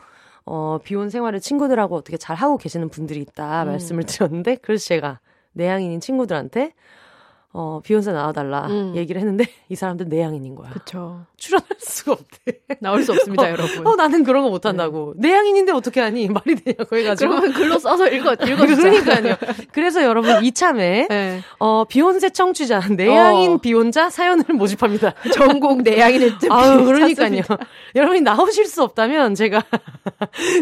어, 0.46 0.80
비혼 0.84 1.10
생활을 1.10 1.40
친구들하고 1.40 1.96
어떻게 1.96 2.18
잘 2.18 2.36
하고 2.36 2.58
계시는 2.58 2.90
분들이 2.90 3.20
있다 3.20 3.64
음. 3.64 3.68
말씀을 3.70 4.04
드렸는데, 4.06 4.56
그래서 4.62 4.86
제가 4.86 5.20
내향인인 5.54 6.00
친구들한테 6.00 6.74
어, 7.58 7.80
비욘세 7.82 8.12
나와달라 8.12 8.68
음. 8.68 8.92
얘기를 8.98 9.22
했는데 9.22 9.46
이 9.70 9.76
사람들 9.76 10.10
내향인인 10.10 10.56
거야. 10.56 10.72
그쵸. 10.72 11.22
출연할 11.38 11.68
수가 11.80 12.12
없대. 12.12 12.60
나올 12.82 13.02
수 13.04 13.14
없습니다, 13.14 13.44
어, 13.48 13.50
여러분. 13.50 13.88
어, 13.88 13.96
나는 13.96 14.26
그런 14.26 14.44
거 14.44 14.50
못한다고. 14.50 15.14
네. 15.16 15.30
내향인인데 15.30 15.72
어떻게 15.72 16.02
하니? 16.02 16.28
말이 16.36 16.56
되냐고 16.56 16.98
해가지고. 16.98 17.30
그러면 17.30 17.54
글로 17.54 17.80
써서 17.80 18.10
읽어, 18.10 18.34
읽어 18.34 18.66
그러니까요. 18.66 19.38
그래서 19.72 20.04
여러분 20.04 20.44
이참에 20.44 21.08
네. 21.10 21.40
어, 21.60 21.86
비욘세 21.86 22.32
청취자, 22.32 22.82
내향인 22.90 23.52
어. 23.54 23.58
비혼자 23.58 24.10
사연을 24.10 24.44
모집합니다. 24.54 25.14
전국 25.34 25.82
내향인을 25.84 26.34
아유, 26.50 26.84
그러니까요. 26.84 27.42
여러분이 27.96 28.20
나오실 28.20 28.66
수 28.66 28.84
없다면 28.84 29.36
제가 29.36 29.64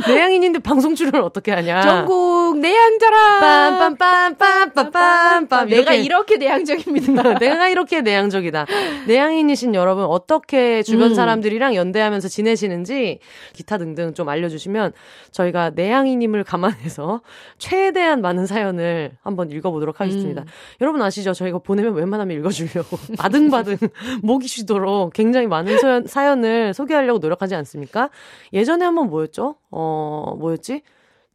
내향인인데 0.08 0.60
방송 0.60 0.94
출연을 0.94 1.22
어떻게 1.22 1.52
하냐. 1.52 1.82
전국 1.82 2.60
내향자라. 2.60 3.96
빰빰빰빰빰빰빰. 3.98 5.70
내가 5.70 5.94
이렇게 5.94 6.38
내향적인 6.38 6.83
내향적입니다. 6.84 7.40
내가 7.40 7.68
이렇게 7.68 8.02
내향적이다. 8.02 8.66
내향인이신 9.08 9.76
여러분 9.76 10.06
어떻게 10.06 10.84
주변 10.84 11.12
음. 11.12 11.16
사람들이랑 11.16 11.76
연대하면서 11.76 12.28
지내시는지 12.28 13.20
기타 13.54 13.78
등등 13.78 14.14
좀 14.14 14.30
알려주시면 14.30 14.94
저희가 15.32 15.72
내향인임을 15.72 16.44
감안해서 16.44 17.22
최대한 17.58 18.22
많은 18.22 18.46
사연을 18.46 19.12
한번 19.22 19.52
읽어보도록 19.52 20.02
하겠습니다. 20.02 20.42
음. 20.42 20.48
여러분 20.82 21.02
아시죠? 21.02 21.34
저희가 21.34 21.60
보내면 21.60 21.94
웬만하면 21.96 22.38
읽어주려고 22.38 22.98
바등바등 23.18 23.78
목이 24.22 24.48
쉬도록 24.48 25.14
굉장히 25.14 25.48
많은 25.48 25.78
사연, 25.80 26.08
사연을 26.08 26.74
소개하려고 26.74 27.20
노력하지 27.20 27.56
않습니까? 27.56 28.10
예전에 28.52 28.86
한번 28.86 29.10
뭐였죠? 29.10 29.56
어, 29.72 30.36
뭐였지? 30.40 30.82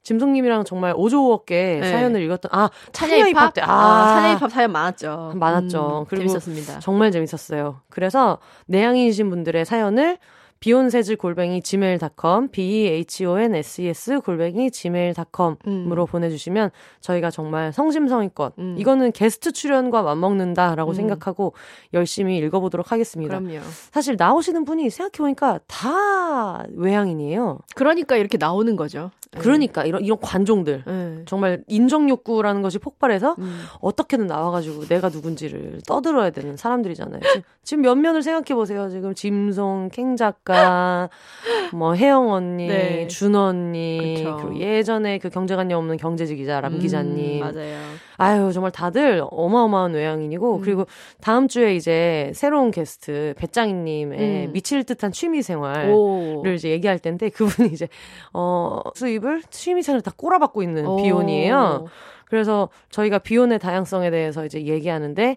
짐송님이랑 0.03 0.65
정말 0.65 0.95
오조업계 0.97 1.81
네. 1.81 1.91
사연을 1.91 2.23
읽었던 2.23 2.51
아 2.53 2.71
찬야입합 2.93 3.55
때 3.55 3.61
아, 3.61 3.67
아 3.67 4.15
찬야입합 4.15 4.51
사연 4.51 4.73
많았죠. 4.73 5.33
많았죠. 5.35 6.01
음, 6.01 6.05
그리고 6.09 6.29
재밌었습니다. 6.29 6.79
정말 6.81 7.11
재밌었어요. 7.11 7.81
그래서 7.91 8.39
내향인이신 8.67 9.29
분들의 9.31 9.65
사연을 9.65 10.19
비욘세즈 10.61 11.17
골뱅이 11.17 11.63
gmail.com, 11.63 12.49
b-e-h-o-n-s-e-s 12.49 14.21
골뱅이 14.21 14.71
gmail.com으로 14.71 16.03
음. 16.03 16.07
보내주시면 16.07 16.71
저희가 17.01 17.31
정말 17.31 17.73
성심성의껏 17.73 18.55
음. 18.59 18.75
이거는 18.79 19.13
게스트 19.13 19.53
출연과 19.53 20.03
맞먹는다라고 20.03 20.93
음. 20.93 20.95
생각하고 20.95 21.55
열심히 21.95 22.39
읽어보도록 22.39 22.91
하겠습니다. 22.91 23.39
그럼요. 23.39 23.61
사실 23.93 24.17
나오시는 24.19 24.65
분이 24.65 24.91
생각해보니까 24.91 25.61
다 25.67 26.65
외향인이에요. 26.75 27.61
그러니까 27.77 28.17
이렇게 28.17 28.37
나오는 28.37 28.75
거죠. 28.75 29.11
네. 29.31 29.41
그러니까 29.41 29.85
이런 29.85 30.03
이런 30.03 30.19
관종들 30.21 30.85
네. 30.87 31.23
정말 31.27 31.63
인정 31.69 32.09
욕구라는 32.09 32.63
것이 32.63 32.79
폭발해서 32.79 33.37
음. 33.39 33.63
어떻게든 33.81 34.27
나와가지고 34.27 34.87
내가 34.87 35.11
누군지를 35.11 35.81
떠들어야 35.87 36.31
되는 36.31 36.57
사람들이잖아요. 36.57 37.21
지금 37.63 37.83
몇 37.83 37.95
면을 37.97 38.23
생각해 38.23 38.55
보세요. 38.55 38.89
지금 38.89 39.15
짐송, 39.15 39.91
캥작 39.93 40.45
가, 40.49 41.11
뭐 41.77 41.95
혜영 41.95 42.31
언니, 42.31 42.67
네. 42.67 43.07
준 43.07 43.37
언니, 43.37 44.25
그리고 44.25 44.59
예전에 44.59 45.19
그 45.19 45.29
경제관념 45.29 45.79
없는 45.79 45.99
경제지 45.99 46.35
기자 46.37 46.61
람 46.61 46.75
음, 46.75 46.79
기자님, 46.79 47.41
맞아요. 47.41 47.79
아유 48.17 48.51
정말 48.53 48.73
다들 48.73 49.23
어마어마한 49.31 49.93
외향인이고 49.93 50.57
음. 50.57 50.61
그리고 50.61 50.87
다음 51.21 51.47
주에 51.47 51.77
이제 51.77 52.33
새로운 52.35 52.73
게스트 52.73 53.35
배짱이님의 53.37 54.47
음. 54.47 54.53
미칠 54.53 54.83
듯한 54.83 55.13
취미 55.13 55.41
생활을 55.41 55.95
오. 55.95 56.43
이제 56.53 56.71
얘기할 56.71 56.99
텐데 56.99 57.29
그분이 57.29 57.69
이제 57.69 57.87
어 58.33 58.81
수입을 58.95 59.43
취미 59.51 59.83
생활을 59.83 60.03
다 60.03 60.11
꼬라박고 60.17 60.63
있는 60.65 60.85
오. 60.87 60.97
비혼이에요. 60.97 61.87
그래서 62.25 62.69
저희가 62.91 63.19
비혼의 63.19 63.59
다양성에 63.61 64.11
대해서 64.11 64.45
이제 64.45 64.63
얘기하는데 64.65 65.37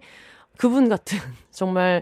그분 0.58 0.89
같은 0.89 1.17
정말 1.52 2.02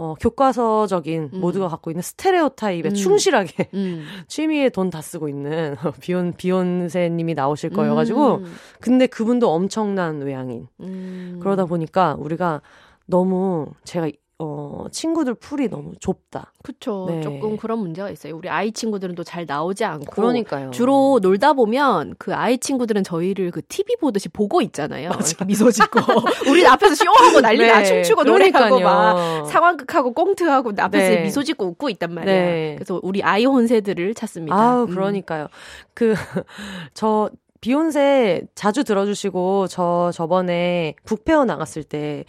어, 0.00 0.14
교과서적인 0.20 1.30
음. 1.34 1.40
모두가 1.40 1.66
갖고 1.66 1.90
있는 1.90 2.02
스테레오 2.02 2.50
타입에 2.50 2.90
음. 2.90 2.94
충실하게 2.94 3.70
음. 3.74 4.04
취미에 4.28 4.68
돈 4.68 4.90
다 4.90 5.02
쓰고 5.02 5.28
있는 5.28 5.74
비욘 6.00 6.32
비욘세님이 6.36 7.34
나오실 7.34 7.70
거여가지고 7.70 8.36
음. 8.36 8.54
근데 8.80 9.08
그분도 9.08 9.50
엄청난 9.50 10.20
외향인 10.22 10.68
음. 10.80 11.40
그러다 11.42 11.66
보니까 11.66 12.14
우리가 12.18 12.62
너무 13.06 13.66
제가 13.84 14.08
어, 14.40 14.84
친구들 14.92 15.34
풀이 15.34 15.68
너무 15.68 15.94
좁다. 15.98 16.52
그쵸. 16.62 17.06
네. 17.10 17.20
조금 17.22 17.56
그런 17.56 17.80
문제가 17.80 18.08
있어요. 18.08 18.36
우리 18.36 18.48
아이 18.48 18.70
친구들은 18.70 19.16
또 19.16 19.24
잘 19.24 19.44
나오지 19.46 19.84
않고. 19.84 20.12
그러니까요. 20.12 20.70
주로 20.70 21.18
놀다 21.20 21.52
보면 21.54 22.14
그 22.18 22.34
아이 22.34 22.56
친구들은 22.56 23.02
저희를 23.02 23.50
그 23.50 23.62
TV 23.66 23.96
보듯이 23.96 24.28
보고 24.28 24.62
있잖아요. 24.62 25.10
미소 25.46 25.70
짓고. 25.72 26.00
우리 26.50 26.64
앞에서 26.66 26.94
쇼하고 26.94 27.40
난리나 27.40 27.80
네. 27.80 27.84
춤추고 27.84 28.22
노래하고 28.24 28.80
막 28.80 29.46
상황극하고 29.48 30.12
꽁트하고 30.14 30.72
앞에서 30.78 31.14
네. 31.16 31.22
미소 31.22 31.42
짓고 31.42 31.66
웃고 31.66 31.90
있단 31.90 32.14
말이야. 32.14 32.32
네. 32.32 32.74
그래서 32.76 33.00
우리 33.02 33.22
아이 33.24 33.44
혼세들을 33.44 34.14
찾습니다. 34.14 34.56
아우, 34.56 34.82
음. 34.82 34.86
그러니까요. 34.86 35.44
음. 35.44 35.48
그, 35.94 36.14
저, 36.94 37.28
비욘세 37.60 38.42
자주 38.54 38.84
들어주시고 38.84 39.66
저 39.66 40.12
저번에 40.14 40.94
북페어 41.04 41.44
나갔을 41.44 41.82
때 41.82 42.24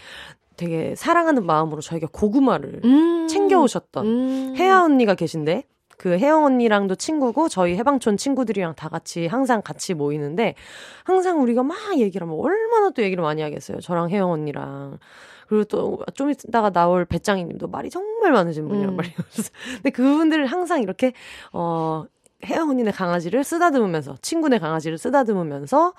되게 0.59 0.93
사랑하는 0.95 1.45
마음으로 1.45 1.81
저에게 1.81 2.07
고구마를 2.11 2.81
음~ 2.83 3.27
챙겨오셨던 3.27 4.05
음~ 4.05 4.55
혜아 4.57 4.83
언니가 4.83 5.15
계신데 5.15 5.63
그 5.99 6.17
혜영 6.17 6.45
언니랑도 6.45 6.95
친구고 6.95 7.49
저희 7.49 7.75
해방촌 7.75 8.15
친구들이랑 8.15 8.75
다 8.75 8.87
같이 8.87 9.27
항상 9.27 9.61
같이 9.61 9.93
모이는데 9.93 10.55
항상 11.03 11.41
우리가 11.41 11.61
막 11.61 11.77
얘기를 11.97 12.25
하면 12.25 12.39
얼마나 12.39 12.89
또 12.91 13.03
얘기를 13.03 13.21
많이 13.21 13.41
하겠어요. 13.41 13.81
저랑 13.81 14.09
혜영 14.09 14.31
언니랑. 14.31 14.97
그리고 15.47 15.65
또 15.65 15.97
좀 16.15 16.29
있다가 16.29 16.69
나올 16.69 17.03
배짱이님도 17.03 17.67
말이 17.67 17.89
정말 17.89 18.31
많으신 18.31 18.69
분이란 18.69 18.93
음. 18.93 18.95
말이에요. 18.95 19.15
근데 19.75 19.89
그분들을 19.89 20.45
항상 20.45 20.81
이렇게 20.81 21.11
어 21.51 22.05
혜영 22.45 22.69
언니네 22.69 22.91
강아지를 22.91 23.43
쓰다듬으면서 23.43 24.15
친구네 24.21 24.59
강아지를 24.59 24.97
쓰다듬으면서 24.97 25.93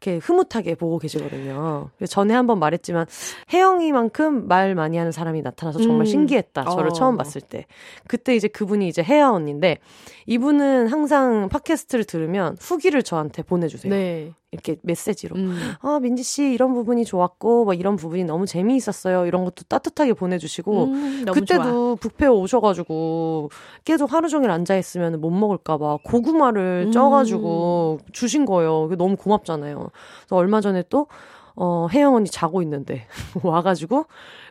이렇게 0.00 0.16
흐뭇하게 0.16 0.74
보고 0.74 0.98
계시거든요. 0.98 1.90
전에 2.08 2.32
한번 2.32 2.58
말했지만 2.58 3.06
혜영이만큼 3.52 4.48
말 4.48 4.74
많이 4.74 4.96
하는 4.96 5.12
사람이 5.12 5.42
나타나서 5.42 5.78
정말 5.78 6.00
음. 6.00 6.04
신기했다. 6.06 6.64
저를 6.64 6.88
어. 6.88 6.92
처음 6.92 7.18
봤을 7.18 7.42
때. 7.42 7.66
그때 8.06 8.34
이제 8.34 8.48
그분이 8.48 8.88
이제 8.88 9.02
혜아 9.02 9.30
언니인데 9.30 9.78
이분은 10.26 10.88
항상 10.88 11.48
팟캐스트를 11.50 12.04
들으면 12.04 12.56
후기를 12.58 13.02
저한테 13.02 13.42
보내주세요. 13.42 13.92
네. 13.92 14.32
이렇게 14.52 14.76
메시지로 14.82 15.36
음. 15.36 15.56
아 15.80 16.00
민지 16.02 16.24
씨 16.24 16.52
이런 16.52 16.74
부분이 16.74 17.04
좋았고 17.04 17.66
뭐 17.66 17.74
이런 17.74 17.94
부분이 17.94 18.24
너무 18.24 18.46
재미있었어요 18.46 19.26
이런 19.26 19.44
것도 19.44 19.62
따뜻하게 19.68 20.14
보내주시고 20.14 20.84
음, 20.84 21.24
그때도 21.32 21.96
북페 21.96 22.26
오셔가지고 22.26 23.50
계속 23.84 24.12
하루 24.12 24.28
종일 24.28 24.50
앉아 24.50 24.76
있으면 24.76 25.20
못 25.20 25.30
먹을까봐 25.30 25.98
고구마를 26.04 26.86
음. 26.88 26.92
쪄가지고 26.92 28.00
주신 28.12 28.44
거예요. 28.44 28.90
너무 28.96 29.16
고맙잖아요. 29.16 29.90
그래서 30.20 30.36
얼마 30.36 30.60
전에 30.60 30.82
또 30.88 31.06
어, 31.54 31.88
혜영 31.92 32.14
언니 32.14 32.28
자고 32.28 32.62
있는데 32.62 33.06
와가지고 33.42 34.06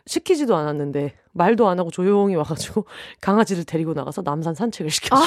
시키지도 0.06 0.56
않았는데 0.56 1.14
말도 1.32 1.68
안 1.68 1.78
하고 1.78 1.90
조용히 1.90 2.34
와가지고 2.34 2.86
강아지를 3.20 3.64
데리고 3.64 3.94
나가서 3.94 4.22
남산 4.22 4.54
산책을 4.54 4.90
시켰어요. 4.90 5.24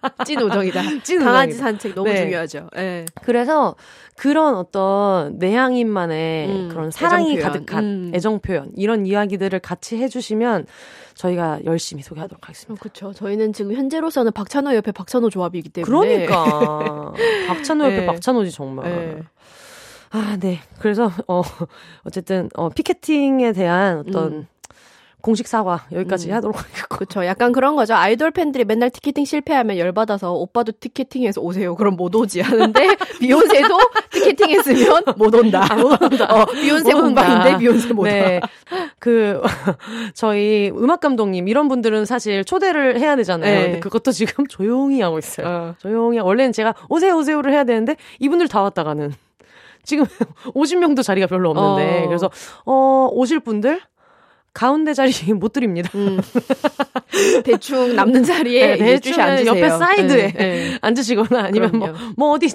아, 0.00 0.24
찐 0.24 0.40
우정이다. 0.40 0.82
찐 1.04 1.20
강아지 1.20 1.52
산책 1.52 1.94
너무 1.94 2.08
네. 2.08 2.22
중요하죠. 2.22 2.68
네. 2.74 3.04
그래서 3.22 3.76
그런 4.16 4.56
어떤 4.56 5.38
내향인만의 5.38 6.48
음, 6.48 6.68
그런 6.68 6.90
사랑이 6.90 7.38
가득한 7.38 7.84
음. 7.84 8.12
애정 8.14 8.40
표현 8.40 8.72
이런 8.76 9.06
이야기들을 9.06 9.58
같이 9.60 9.96
해주시면 9.96 10.66
저희가 11.14 11.60
열심히 11.64 12.02
소개하도록 12.02 12.42
하겠습니다. 12.42 12.80
그렇죠. 12.80 13.12
저희는 13.12 13.52
지금 13.52 13.74
현재로서는 13.74 14.32
박찬호 14.32 14.74
옆에 14.74 14.92
박찬호 14.92 15.30
조합이기 15.30 15.68
때문에 15.68 16.26
그러니까 16.26 17.12
박찬호 17.48 17.84
옆에 17.84 18.00
네. 18.00 18.06
박찬호지 18.06 18.50
정말. 18.50 19.24
네. 20.12 20.18
아, 20.20 20.36
네. 20.38 20.60
그래서 20.78 21.10
어 21.26 21.42
어쨌든 22.04 22.48
어 22.54 22.68
피켓팅에 22.68 23.52
대한 23.52 23.98
어떤 24.06 24.32
음. 24.32 24.46
공식 25.22 25.46
사과 25.46 25.86
여기까지 25.92 26.28
음. 26.30 26.34
하도록 26.34 26.58
하겠고. 26.58 26.96
그렇죠. 26.96 27.24
약간 27.24 27.52
그런 27.52 27.76
거죠. 27.76 27.94
아이돌 27.94 28.32
팬들이 28.32 28.64
맨날 28.64 28.90
티켓팅 28.90 29.24
실패하면 29.24 29.78
열받아서 29.78 30.32
오빠도 30.32 30.72
티켓팅해서 30.80 31.40
오세요. 31.40 31.76
그럼 31.76 31.94
못 31.94 32.14
오지 32.14 32.40
하는데 32.40 32.96
비욘세도 33.20 33.78
티켓팅했으면 34.10 35.04
못 35.16 35.34
온다. 35.34 35.64
아, 35.70 35.76
못 35.76 36.02
온다. 36.02 36.24
어, 36.28 36.44
비욘세 36.46 36.92
공방인데 36.92 37.58
비욘세 37.58 37.92
못 37.92 38.04
네. 38.04 38.40
와. 38.42 38.78
그 38.98 39.40
저희 40.14 40.72
음악 40.74 41.00
감독님 41.00 41.46
이런 41.46 41.68
분들은 41.68 42.04
사실 42.04 42.44
초대를 42.44 42.98
해야 42.98 43.14
되잖아요. 43.14 43.72
네. 43.74 43.80
그것도 43.80 44.10
지금 44.10 44.46
조용히 44.48 45.00
하고 45.00 45.18
있어요. 45.18 45.46
어. 45.46 45.74
조용히. 45.78 46.18
원래는 46.18 46.52
제가 46.52 46.74
오세요 46.88 47.16
오세요를 47.16 47.52
해야 47.52 47.62
되는데 47.62 47.94
이분들 48.18 48.48
다 48.48 48.60
왔다 48.60 48.82
가는 48.82 49.14
지금 49.84 50.04
50명도 50.54 51.02
자리가 51.02 51.26
별로 51.26 51.50
없는데 51.50 52.04
어. 52.04 52.06
그래서 52.08 52.30
어 52.64 53.08
오실 53.12 53.40
분들 53.40 53.80
가운데 54.54 54.92
자리 54.92 55.12
못 55.32 55.52
드립니다. 55.52 55.90
음. 55.94 56.20
대충 57.44 57.96
남는 57.96 58.24
자리에 58.24 58.76
네, 58.76 58.98
대충 58.98 59.20
앉으세요. 59.20 59.46
옆에 59.50 59.68
사이드에 59.70 60.32
네, 60.32 60.32
네. 60.32 60.78
앉으시거나 60.82 61.44
아니면 61.44 61.72
뭐, 61.72 61.92
뭐 62.16 62.30
어디 62.32 62.48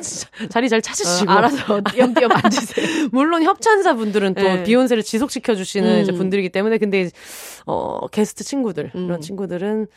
자리 0.50 0.70
잘 0.70 0.82
찾으시고. 0.82 1.32
어, 1.32 1.36
알아서 1.36 1.82
띄엄띄엄 1.92 2.32
앉으세요. 2.32 3.10
물론 3.12 3.44
협찬사 3.44 3.96
분들은 3.96 4.36
또 4.36 4.44
네. 4.44 4.64
비욘세를 4.64 5.04
지속시켜 5.04 5.56
주시는 5.56 6.10
음. 6.10 6.16
분들이기 6.18 6.50
때문에 6.50 6.78
근데 6.78 7.10
어 7.66 8.08
게스트 8.08 8.44
친구들 8.44 8.92
음. 8.96 9.06
이런 9.06 9.22
친구들은 9.22 9.88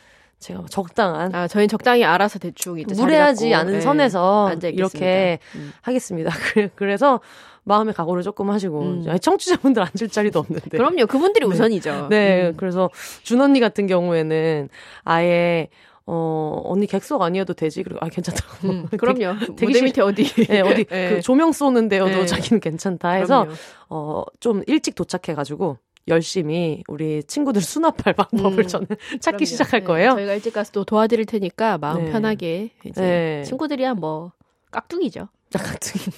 제가 0.40 0.64
적당한. 0.70 1.34
아, 1.34 1.46
저희는 1.46 1.68
적당히 1.68 2.02
알아서 2.04 2.38
대충 2.38 2.78
이제 2.78 2.94
무례하지 2.94 3.54
않은 3.54 3.74
네. 3.74 3.80
선에서 3.80 4.54
이렇게 4.62 5.38
음. 5.54 5.72
하겠습니다. 5.82 6.30
그래서 6.74 7.20
마음의 7.64 7.92
각오를 7.92 8.22
조금 8.22 8.50
하시고 8.50 8.80
음. 8.80 9.18
청취자분들 9.20 9.82
앉을 9.82 10.08
자리도 10.10 10.38
없는데. 10.38 10.70
그럼요. 10.70 11.06
그분들이 11.06 11.44
네. 11.46 11.52
우선이죠. 11.52 12.08
네. 12.08 12.48
음. 12.48 12.54
그래서 12.56 12.90
준 13.22 13.40
언니 13.40 13.60
같은 13.60 13.86
경우에는 13.86 14.70
아예 15.04 15.68
어, 16.06 16.62
언니 16.64 16.86
객석 16.86 17.22
아니어도 17.22 17.52
되지. 17.54 17.84
그리고, 17.84 18.00
아, 18.02 18.08
괜찮다고. 18.08 18.68
음, 18.68 18.86
그럼요. 18.98 19.54
대기 19.54 19.80
밑에 19.80 20.00
어디. 20.00 20.24
네, 20.24 20.60
어디, 20.60 20.84
네. 20.86 21.10
그 21.10 21.20
조명 21.20 21.52
쏘는데도 21.52 22.06
네. 22.06 22.26
자기는 22.26 22.58
괜찮다 22.58 23.10
해서, 23.10 23.42
그럼요. 23.44 23.56
어, 23.90 24.24
좀 24.40 24.64
일찍 24.66 24.96
도착해가지고, 24.96 25.76
열심히 26.08 26.82
우리 26.88 27.22
친구들 27.24 27.62
수납할 27.62 28.14
방법을 28.14 28.64
음, 28.64 28.66
저는 28.66 28.86
찾기 29.20 29.20
그럼요. 29.22 29.44
시작할 29.44 29.80
네, 29.80 29.86
거예요. 29.86 30.10
저희가 30.12 30.34
일찍 30.34 30.52
가서 30.54 30.72
또 30.72 30.84
도와드릴 30.84 31.26
테니까 31.26 31.78
마음 31.78 32.04
네. 32.04 32.10
편하게 32.12 32.70
이제 32.84 33.00
네. 33.00 33.42
친구들이야 33.44 33.94
뭐 33.94 34.32
깍두기죠. 34.70 35.28
깍두기. 35.52 36.10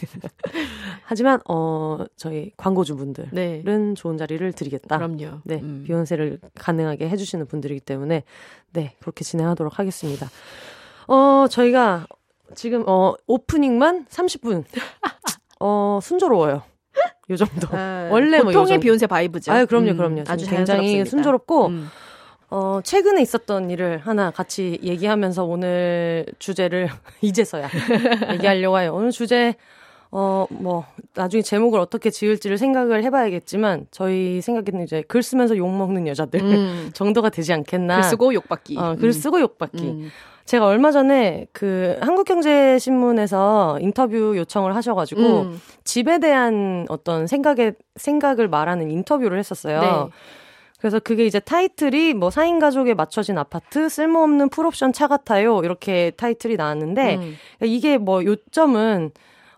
하지만 1.05 1.41
어 1.49 2.05
저희 2.17 2.53
광고주분들은 2.57 3.31
네. 3.33 3.63
좋은 3.97 4.19
자리를 4.19 4.53
드리겠다. 4.53 4.99
그럼요. 4.99 5.41
네, 5.45 5.57
음. 5.63 5.85
비욘세를 5.87 6.39
가능하게 6.55 7.09
해주시는 7.09 7.47
분들이기 7.47 7.81
때문에 7.81 8.25
네 8.73 8.95
그렇게 9.01 9.25
진행하도록 9.25 9.79
하겠습니다. 9.79 10.29
어 11.09 11.47
저희가 11.51 12.07
지금 12.55 12.85
어 12.87 13.15
오프닝만 13.27 14.07
30분. 14.07 14.65
어 15.61 15.99
순조로워요. 16.03 16.63
요 17.31 17.37
정도. 17.37 17.69
아, 17.73 18.09
원래 18.13 18.39
뭐 18.39 18.47
보통의 18.47 18.81
비욘세 18.81 19.07
바이브죠. 19.07 19.53
아, 19.53 19.65
그럼요, 19.65 19.91
음, 19.91 19.97
그럼요. 19.97 20.21
음, 20.21 20.25
아주 20.29 20.49
굉장히 20.49 21.05
순조롭고 21.05 21.67
음. 21.67 21.89
어, 22.51 22.81
최근에 22.85 23.23
있었던 23.23 23.71
일을 23.71 23.99
하나 23.99 24.31
같이 24.31 24.79
얘기하면서 24.83 25.45
오늘 25.45 26.27
주제를 26.39 26.89
이제서야 27.23 27.69
얘기하려고 28.33 28.79
해요. 28.79 28.93
오늘 28.95 29.11
주제 29.11 29.55
어, 30.15 30.47
뭐, 30.51 30.85
나중에 31.15 31.41
제목을 31.41 31.81
어떻게 31.81 32.11
지을지를 32.11 32.59
생각을 32.59 33.03
해봐야겠지만, 33.05 33.87
저희 33.91 34.43
생각에는 34.43 34.85
이제 34.85 35.03
글 35.09 35.23
쓰면서 35.23 35.57
욕먹는 35.57 36.07
여자들 36.07 36.39
음. 36.43 36.91
정도가 36.93 37.31
되지 37.31 37.55
않겠나. 37.55 37.95
글 37.97 38.05
쓰고 38.05 38.35
욕받기. 38.35 38.77
어, 38.77 38.95
글 38.97 39.09
음. 39.09 39.13
쓰고 39.13 39.41
욕받기. 39.41 39.83
음. 39.83 40.11
제가 40.45 40.67
얼마 40.67 40.91
전에 40.91 41.47
그 41.53 41.97
한국경제신문에서 42.01 43.79
인터뷰 43.81 44.37
요청을 44.37 44.75
하셔가지고 44.75 45.21
음. 45.21 45.61
집에 45.85 46.19
대한 46.19 46.87
어떤 46.89 47.27
생각에 47.27 47.73
생각을 47.97 48.49
말하는 48.49 48.91
인터뷰를 48.91 49.39
했었어요. 49.39 49.81
네. 49.81 50.11
그래서 50.83 50.99
그게 50.99 51.25
이제 51.27 51.39
타이틀이 51.39 52.15
뭐 52.15 52.29
4인 52.29 52.59
가족에 52.59 52.95
맞춰진 52.95 53.39
아파트 53.39 53.89
쓸모없는 53.89 54.49
풀옵션 54.49 54.93
차 54.93 55.07
같아요. 55.07 55.61
이렇게 55.63 56.11
타이틀이 56.17 56.57
나왔는데 56.57 57.17
음. 57.17 57.37
이게 57.61 57.99
뭐 57.99 58.25
요점은 58.25 59.13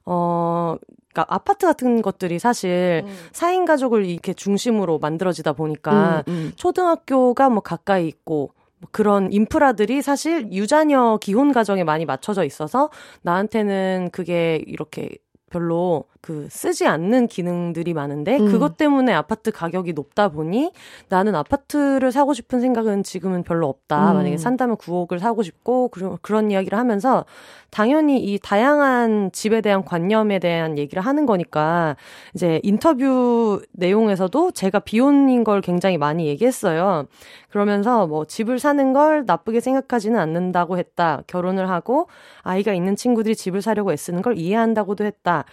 어 0.05 0.77
그러니까 1.15 1.35
아파트 1.35 1.67
같은 1.67 2.03
것들이 2.03 2.39
사실 2.39 3.05
음. 3.07 3.17
4인 3.33 3.65
가족을 3.65 4.05
이렇게 4.05 4.35
중심으로 4.35 4.99
만들어지다 4.99 5.55
보니까 5.55 6.25
음, 6.29 6.33
음. 6.33 6.53
초등학교가 6.57 7.49
뭐 7.49 7.63
가까이 7.63 8.07
있고 8.07 8.53
뭐 8.57 8.64
그런 8.91 9.33
인프라들이 9.33 10.03
사실 10.03 10.53
유자녀 10.53 11.19
기혼 11.21 11.53
가정에 11.53 11.85
많이 11.85 12.05
맞춰져 12.05 12.45
있어서 12.45 12.91
나한테는 13.23 14.11
그게 14.13 14.63
이렇게 14.67 15.11
별로 15.51 16.05
그 16.25 16.49
쓰지 16.49 16.87
않는 16.87 17.27
기능들이 17.27 17.93
많은데 17.93 18.39
음. 18.39 18.47
그것 18.47 18.79
때문에 18.79 19.13
아파트 19.13 19.51
가격이 19.51 19.93
높다 19.93 20.31
보니 20.31 20.73
나는 21.11 21.35
아파트를 21.35 22.13
사고 22.13 22.33
싶은 22.33 22.63
생각은 22.63 23.03
지금은 23.03 23.43
별로 23.43 23.69
없다. 23.69 24.13
음. 24.13 24.17
만약에 24.17 24.39
산다면 24.39 24.79
9억을 24.79 25.19
사고 25.19 25.43
싶고 25.43 25.89
그런 25.89 26.17
그런 26.23 26.51
이야기를 26.51 26.79
하면서 26.79 27.27
당연히 27.69 28.25
이 28.25 28.39
다양한 28.39 29.33
집에 29.33 29.61
대한 29.61 29.85
관념에 29.85 30.39
대한 30.39 30.79
얘기를 30.79 31.05
하는 31.05 31.27
거니까 31.27 31.97
이제 32.35 32.59
인터뷰 32.63 33.61
내용에서도 33.73 34.53
제가 34.53 34.79
비혼인 34.79 35.45
걸 35.45 35.61
굉장히 35.61 35.99
많이 35.99 36.27
얘기했어요. 36.27 37.07
그러면서 37.51 38.07
뭐 38.07 38.25
집을 38.25 38.59
사는 38.59 38.93
걸 38.93 39.25
나쁘게 39.27 39.61
생각하지는 39.61 40.19
않는다고 40.19 40.79
했다. 40.79 41.23
결혼을 41.27 41.69
하고 41.69 42.09
아이가 42.43 42.73
있는 42.73 42.97
친구들이 42.97 43.37
집을 43.37 43.61
사려고 43.61 43.93
애쓰는 43.93 44.23
걸 44.23 44.39
이해한다고도 44.39 45.05
했다. 45.05 45.45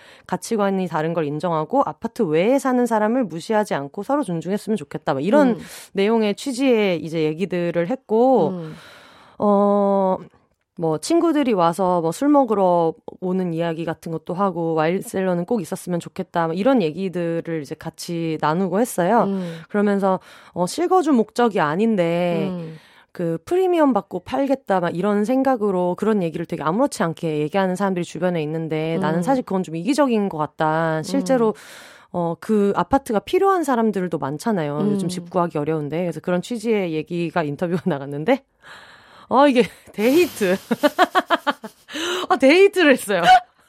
가치관이 0.61 0.87
다른 0.87 1.13
걸 1.13 1.25
인정하고 1.25 1.81
아파트 1.85 2.21
외에 2.23 2.59
사는 2.59 2.85
사람을 2.85 3.25
무시하지 3.25 3.73
않고 3.73 4.03
서로 4.03 4.23
존중했으면 4.23 4.77
좋겠다. 4.77 5.13
뭐 5.13 5.21
이런 5.21 5.49
음. 5.49 5.57
내용의 5.93 6.35
취지의 6.35 7.03
이제 7.03 7.23
얘기들을 7.23 7.87
했고 7.87 8.49
음. 8.49 8.75
어 9.37 10.17
뭐 10.81 10.97
친구들이 10.97 11.53
와서 11.53 12.01
뭐 12.01 12.11
술 12.11 12.29
먹으러 12.29 12.93
오는 13.19 13.53
이야기 13.53 13.85
같은 13.85 14.11
것도 14.11 14.33
하고 14.33 14.73
와인셀러는 14.73 15.45
꼭 15.45 15.61
있었으면 15.61 15.99
좋겠다 15.99 16.47
뭐 16.47 16.55
이런 16.55 16.81
얘기들을 16.81 17.61
이제 17.61 17.75
같이 17.75 18.37
나누고 18.41 18.79
했어요. 18.79 19.25
음. 19.27 19.59
그러면서 19.69 20.19
어 20.53 20.65
실거주 20.65 21.13
목적이 21.13 21.59
아닌데 21.59 22.47
음. 22.49 22.77
그 23.11 23.37
프리미엄 23.45 23.93
받고 23.93 24.21
팔겠다 24.21 24.79
막 24.79 24.95
이런 24.95 25.25
생각으로 25.25 25.95
그런 25.95 26.23
얘기를 26.23 26.45
되게 26.45 26.63
아무렇지 26.63 27.03
않게 27.03 27.39
얘기하는 27.39 27.75
사람들이 27.75 28.05
주변에 28.05 28.41
있는데 28.43 28.95
음. 28.95 29.01
나는 29.01 29.21
사실 29.21 29.43
그건 29.43 29.63
좀 29.63 29.75
이기적인 29.75 30.29
것 30.29 30.37
같다. 30.37 31.03
실제로 31.03 31.49
음. 31.49 31.53
어, 32.13 32.35
그 32.39 32.73
아파트가 32.75 33.19
필요한 33.19 33.63
사람들도 33.63 34.17
많잖아요. 34.17 34.79
음. 34.79 34.91
요즘 34.91 35.07
집 35.07 35.29
구하기 35.29 35.57
어려운데. 35.57 36.01
그래서 36.01 36.19
그런 36.19 36.41
취지의 36.41 36.93
얘기가 36.93 37.43
인터뷰가 37.43 37.83
나갔는데, 37.89 38.43
어, 39.29 39.47
이게 39.47 39.63
데이트. 39.93 40.57
아, 42.29 42.35
데이트를 42.37 42.91
했어요. 42.93 43.21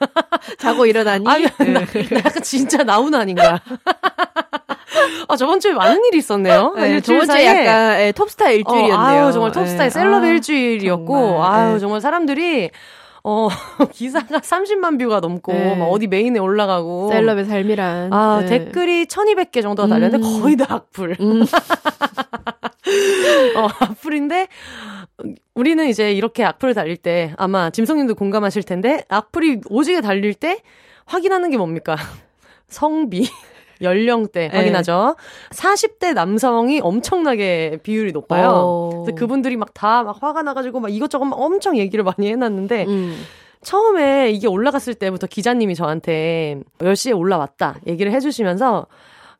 자고 0.59 0.85
일어나니? 0.85 1.25
아니, 1.27 1.45
네. 1.45 1.73
나, 1.73 1.81
약간 2.17 2.43
진짜 2.43 2.83
나훈아인가. 2.83 3.59
아, 5.27 5.35
저번 5.35 5.59
주에 5.59 5.73
많은 5.73 6.01
일이 6.05 6.17
있었네요. 6.19 6.73
네, 6.75 7.01
저번 7.01 7.27
주에 7.27 7.45
약간 7.45 7.97
네, 7.97 8.11
톱스타 8.11 8.49
일주일이었네요. 8.49 8.95
어, 8.95 9.25
아유, 9.25 9.31
정말 9.31 9.51
톱스타의 9.51 9.89
네. 9.89 9.93
셀럽 9.93 10.23
아, 10.23 10.27
일주일이었고, 10.27 11.17
정말. 11.17 11.51
아유, 11.51 11.73
네. 11.73 11.79
정말 11.79 12.01
사람들이 12.01 12.71
어, 13.25 13.47
기사가 13.93 14.39
30만 14.39 14.99
뷰가 14.99 15.21
넘고, 15.21 15.53
네. 15.53 15.75
막 15.75 15.85
어디 15.85 16.07
메인에 16.07 16.39
올라가고. 16.39 17.09
셀럽의 17.09 17.45
삶이란. 17.45 18.13
아, 18.13 18.39
네. 18.41 18.47
댓글이 18.47 19.05
1200개 19.05 19.61
정도가 19.61 19.87
달렸는데 19.87 20.27
음. 20.27 20.41
거의 20.41 20.57
다 20.57 20.65
악플. 20.69 21.15
음. 21.21 21.43
어, 23.55 23.67
악플인데, 23.79 24.47
우리는 25.53 25.87
이제 25.87 26.11
이렇게 26.11 26.43
악플을 26.43 26.73
달릴 26.73 26.97
때, 26.97 27.33
아마 27.37 27.69
짐성님도 27.69 28.15
공감하실 28.15 28.63
텐데, 28.63 29.03
악플이 29.09 29.61
오지게 29.69 30.01
달릴 30.01 30.33
때, 30.33 30.61
확인하는 31.05 31.49
게 31.49 31.57
뭡니까? 31.57 31.95
성비. 32.67 33.27
연령대 33.81 34.47
네. 34.47 34.57
확인하죠. 34.57 35.15
40대 35.49 36.13
남성이 36.13 36.79
엄청나게 36.79 37.79
비율이 37.83 38.13
높아요. 38.13 38.49
어. 38.49 39.03
그래서 39.03 39.15
그분들이 39.17 39.57
막 39.57 39.73
다막 39.73 40.05
막 40.05 40.23
화가 40.23 40.41
나가지고 40.41 40.79
막 40.79 40.89
이것저것 40.89 41.25
막 41.25 41.39
엄청 41.39 41.77
얘기를 41.77 42.03
많이 42.03 42.29
해놨는데 42.31 42.85
음. 42.85 43.21
처음에 43.61 44.31
이게 44.31 44.47
올라갔을 44.47 44.93
때부터 44.93 45.27
기자님이 45.27 45.75
저한테 45.75 46.61
10시에 46.79 47.17
올라왔다 47.17 47.79
얘기를 47.87 48.11
해주시면서 48.11 48.87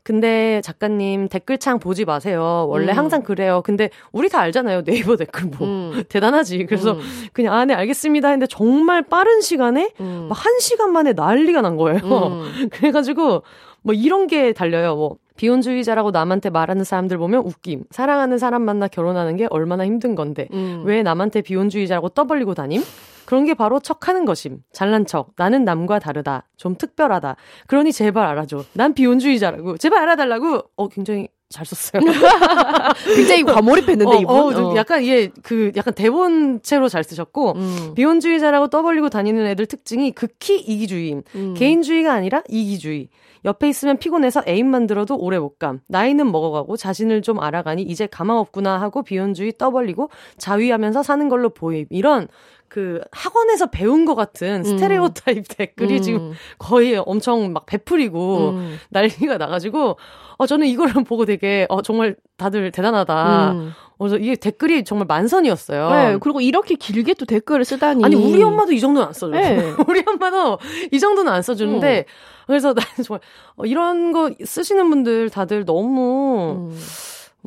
근데 0.04 0.60
작가님 0.62 1.30
댓글창 1.30 1.80
보지 1.80 2.04
마세요. 2.04 2.66
원래 2.70 2.92
음. 2.92 2.98
항상 2.98 3.24
그래요. 3.24 3.62
근데 3.64 3.90
우리 4.12 4.28
다 4.28 4.40
알잖아요. 4.42 4.84
네이버 4.84 5.16
댓글 5.16 5.46
뭐 5.46 5.66
음. 5.68 6.04
대단하지. 6.10 6.66
그래서 6.66 6.92
음. 6.94 7.00
그냥 7.32 7.54
아, 7.54 7.64
네 7.64 7.74
알겠습니다. 7.74 8.28
했는데 8.28 8.48
정말 8.48 9.02
빠른 9.02 9.40
시간에 9.40 9.92
음. 10.02 10.28
막한 10.30 10.60
시간 10.60 10.92
만에 10.92 11.14
난리가 11.14 11.62
난 11.62 11.78
거예요. 11.78 12.00
음. 12.04 12.70
그래가지고 12.72 13.44
뭐 13.82 13.94
이런 13.94 14.28
게 14.28 14.52
달려요. 14.52 14.96
뭐 14.96 15.18
비혼주의자라고 15.38 16.12
남한테 16.12 16.50
말하는 16.50 16.84
사람들 16.84 17.18
보면 17.18 17.42
웃김. 17.46 17.86
사랑하는 17.90 18.38
사람 18.38 18.62
만나 18.64 18.88
결혼하는 18.88 19.38
게 19.38 19.48
얼마나 19.50 19.86
힘든 19.86 20.16
건데 20.16 20.48
음. 20.54 20.84
왜 20.86 21.02
남한테 21.02 21.42
비혼주의자라고 21.42 22.10
떠벌리고 22.10 22.54
다님? 22.54 22.84
그런 23.26 23.46
게 23.46 23.54
바로 23.54 23.80
척하는 23.80 24.26
것임. 24.26 24.60
잘난 24.72 25.06
척. 25.06 25.32
나는 25.38 25.64
남과 25.64 26.00
다르다. 26.00 26.48
좀 26.58 26.76
특별하다. 26.76 27.36
그러니 27.68 27.92
제발 27.92 28.26
알아줘. 28.26 28.64
난 28.74 28.94
비혼주의자라고. 28.94 29.78
제발 29.78 30.04
알아달라고. 30.04 30.64
어, 30.76 30.88
굉장히 30.90 31.28
잘 31.50 31.66
썼어요. 31.68 32.02
굉장히 33.16 33.44
과몰입했는데 33.44 34.16
어, 34.16 34.20
이분. 34.20 34.36
어, 34.36 34.72
어. 34.72 34.76
약간 34.76 35.04
이게 35.04 35.30
그 35.44 35.72
약간 35.76 35.94
대본체로 35.94 36.90
잘 36.90 37.04
쓰셨고 37.04 37.54
음. 37.54 37.94
비혼주의자라고 37.96 38.70
떠벌리고 38.70 39.10
다니는 39.10 39.46
애들 39.48 39.68
특징이 39.68 40.12
극히 40.12 40.60
이기주의임. 40.60 41.22
음. 41.36 41.54
개인주의가 41.54 42.12
아니라 42.12 42.42
이기주의. 42.50 43.10
옆에 43.46 43.68
있으면 43.70 43.98
피곤해서 43.98 44.44
애인만 44.48 44.88
들어도 44.88 45.16
오래 45.18 45.38
못 45.38 45.60
감. 45.60 45.82
나이는 45.88 46.32
먹어가고 46.32 46.78
자신을 46.78 47.22
좀 47.22 47.40
알아가니 47.40 47.84
이제 47.84 48.08
가망 48.08 48.38
없구나 48.38 48.82
하고 48.82 49.04
비혼주의 49.04 49.54
떠벌리고 49.58 50.10
자위하면서 50.38 51.04
사는 51.04 51.30
걸로 51.30 51.50
보임. 51.50 51.86
이런 51.90 52.28
그 52.74 53.00
학원에서 53.12 53.68
배운 53.68 54.04
것 54.04 54.16
같은 54.16 54.62
음. 54.62 54.64
스테레오 54.64 55.10
타입 55.10 55.46
댓글이 55.48 55.98
음. 55.98 56.02
지금 56.02 56.34
거의 56.58 56.96
엄청 57.06 57.54
막 57.54 57.68
베풀이고 57.68 58.50
음. 58.50 58.80
난리가 58.90 59.38
나가지고 59.38 59.98
어 60.38 60.48
저는 60.48 60.66
이거를 60.66 60.94
보고 61.06 61.26
되게 61.26 61.68
어 61.70 61.84
정말 61.84 62.16
다들 62.36 62.72
대단하다. 62.72 63.52
음. 63.52 63.74
그래서 64.00 64.18
이게 64.18 64.36
댓글이 64.36 64.86
정말 64.86 65.06
만선이었어요. 65.06 65.90
네, 65.92 66.18
그리고 66.20 66.42
이렇게 66.42 66.74
길게 66.74 67.14
또 67.14 67.26
댓글을 67.26 67.64
쓰다니. 67.64 68.04
아니 68.04 68.16
우리 68.16 68.42
엄마도 68.42 68.72
이 68.72 68.80
정도는 68.80 69.08
안 69.08 69.14
써줘요. 69.14 69.40
네. 69.40 69.74
우리 69.88 70.04
엄마도 70.08 70.58
이 70.92 71.00
정도는 71.00 71.32
안 71.32 71.44
써주는데 71.44 72.06
음. 72.08 72.46
그래서 72.48 72.70
나는 72.70 72.90
정말 73.06 73.20
어, 73.56 73.66
이런 73.66 74.12
거 74.12 74.32
쓰시는 74.44 74.90
분들 74.90 75.30
다들 75.30 75.64
너무 75.64 76.72
음. 76.72 76.80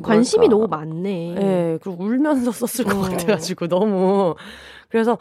관심이 0.01 0.47
너무 0.47 0.67
많네. 0.67 1.33
네, 1.37 1.77
그리고 1.81 2.01
울면서 2.01 2.51
썼을 2.53 2.89
것 2.89 2.97
어. 2.97 3.01
같아가지고 3.01 3.67
너무 3.67 4.35
그래서 4.89 5.17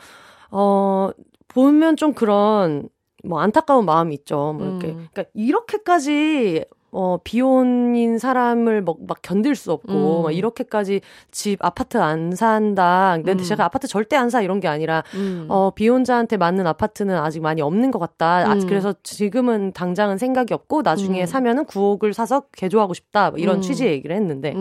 어 0.51 1.11
보면 1.49 1.97
좀 1.97 2.13
그런 2.15 2.89
뭐 3.25 3.41
안타까운 3.41 3.85
마음이 3.85 4.15
있죠. 4.15 4.55
뭐 4.57 4.67
이렇게 4.69 4.89
음. 4.89 5.09
그러니까 5.13 5.25
이렇게까지 5.35 6.65
어, 6.99 7.19
비혼인 7.23 8.19
사람을 8.19 8.81
막, 8.81 8.97
막 9.07 9.19
견딜 9.21 9.55
수 9.55 9.71
없고, 9.71 10.21
음. 10.21 10.23
막 10.23 10.31
이렇게까지 10.31 11.03
집, 11.31 11.63
아파트 11.63 11.99
안 11.99 12.35
산다. 12.35 13.17
근데 13.17 13.33
음. 13.33 13.39
제가 13.39 13.67
아파트 13.67 13.87
절대 13.87 14.17
안 14.17 14.31
사, 14.31 14.41
이런 14.41 14.61
게 14.61 14.69
아니라, 14.69 15.03
음. 15.15 15.45
어, 15.51 15.73
비혼자한테 15.75 16.39
맞는 16.39 16.67
아파트는 16.67 17.15
아직 17.19 17.41
많이 17.43 17.61
없는 17.61 17.91
것 17.91 17.99
같다. 17.99 18.49
아, 18.49 18.55
음. 18.55 18.67
그래서 18.67 18.95
지금은 19.03 19.73
당장은 19.73 20.17
생각이 20.17 20.55
없고, 20.55 20.81
나중에 20.81 21.23
음. 21.23 21.27
사면은 21.27 21.67
9억을 21.67 22.15
사서 22.15 22.45
개조하고 22.53 22.95
싶다. 22.95 23.31
뭐 23.31 23.39
이런 23.39 23.57
음. 23.57 23.61
취지의 23.61 23.93
얘기를 23.93 24.17
했는데, 24.17 24.55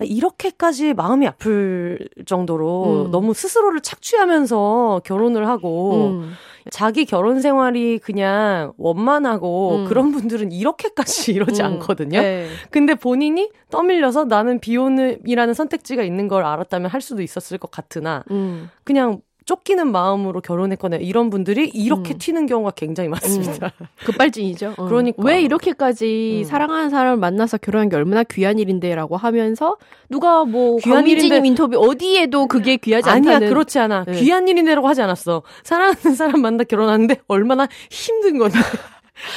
이렇게까지 0.00 0.94
마음이 0.94 1.26
아플 1.26 1.98
정도로 2.26 3.06
음. 3.06 3.10
너무 3.10 3.34
스스로를 3.34 3.80
착취하면서 3.80 5.02
결혼을 5.04 5.48
하고 5.48 6.10
음. 6.10 6.32
자기 6.70 7.04
결혼 7.04 7.40
생활이 7.40 7.98
그냥 7.98 8.72
원만하고 8.76 9.76
음. 9.76 9.84
그런 9.86 10.10
분들은 10.12 10.52
이렇게까지 10.52 11.32
이러지 11.34 11.62
음. 11.62 11.66
않거든요. 11.66 12.20
네. 12.20 12.48
근데 12.70 12.94
본인이 12.94 13.50
떠밀려서 13.70 14.24
나는 14.24 14.58
비혼이라는 14.58 15.54
선택지가 15.54 16.02
있는 16.02 16.28
걸 16.28 16.44
알았다면 16.44 16.90
할 16.90 17.00
수도 17.00 17.22
있었을 17.22 17.58
것 17.58 17.70
같으나 17.70 18.24
음. 18.30 18.70
그냥 18.84 19.20
쫓기는 19.46 19.90
마음으로 19.90 20.40
결혼했거나 20.40 20.96
이런 20.96 21.30
분들이 21.30 21.68
이렇게 21.68 22.14
음. 22.14 22.18
튀는 22.18 22.46
경우가 22.46 22.72
굉장히 22.72 23.08
많습니다. 23.08 23.72
음. 23.80 23.86
급발진이죠. 24.04 24.74
어. 24.76 24.84
그러니까 24.90 25.22
왜 25.22 25.40
이렇게까지 25.40 26.42
음. 26.42 26.44
사랑하는 26.44 26.90
사람을 26.90 27.16
만나서 27.16 27.58
결혼한 27.58 27.88
게 27.88 27.94
얼마나 27.94 28.24
귀한 28.24 28.58
일인데라고 28.58 29.16
하면서 29.16 29.76
누가 30.08 30.44
뭐 30.44 30.78
귀한 30.78 31.06
일인데 31.06 31.46
인터뷰 31.46 31.78
어디에도 31.78 32.48
그게 32.48 32.76
귀하지 32.76 33.08
않다는 33.08 33.36
아니야 33.36 33.48
그렇지 33.48 33.78
않아 33.78 34.04
네. 34.04 34.14
귀한 34.14 34.48
일인데라고 34.48 34.88
하지 34.88 35.02
않았어. 35.02 35.42
사랑하는 35.62 36.16
사람 36.16 36.42
만나 36.42 36.64
결혼하는데 36.64 37.16
얼마나 37.28 37.68
힘든 37.88 38.38
건데. 38.38 38.58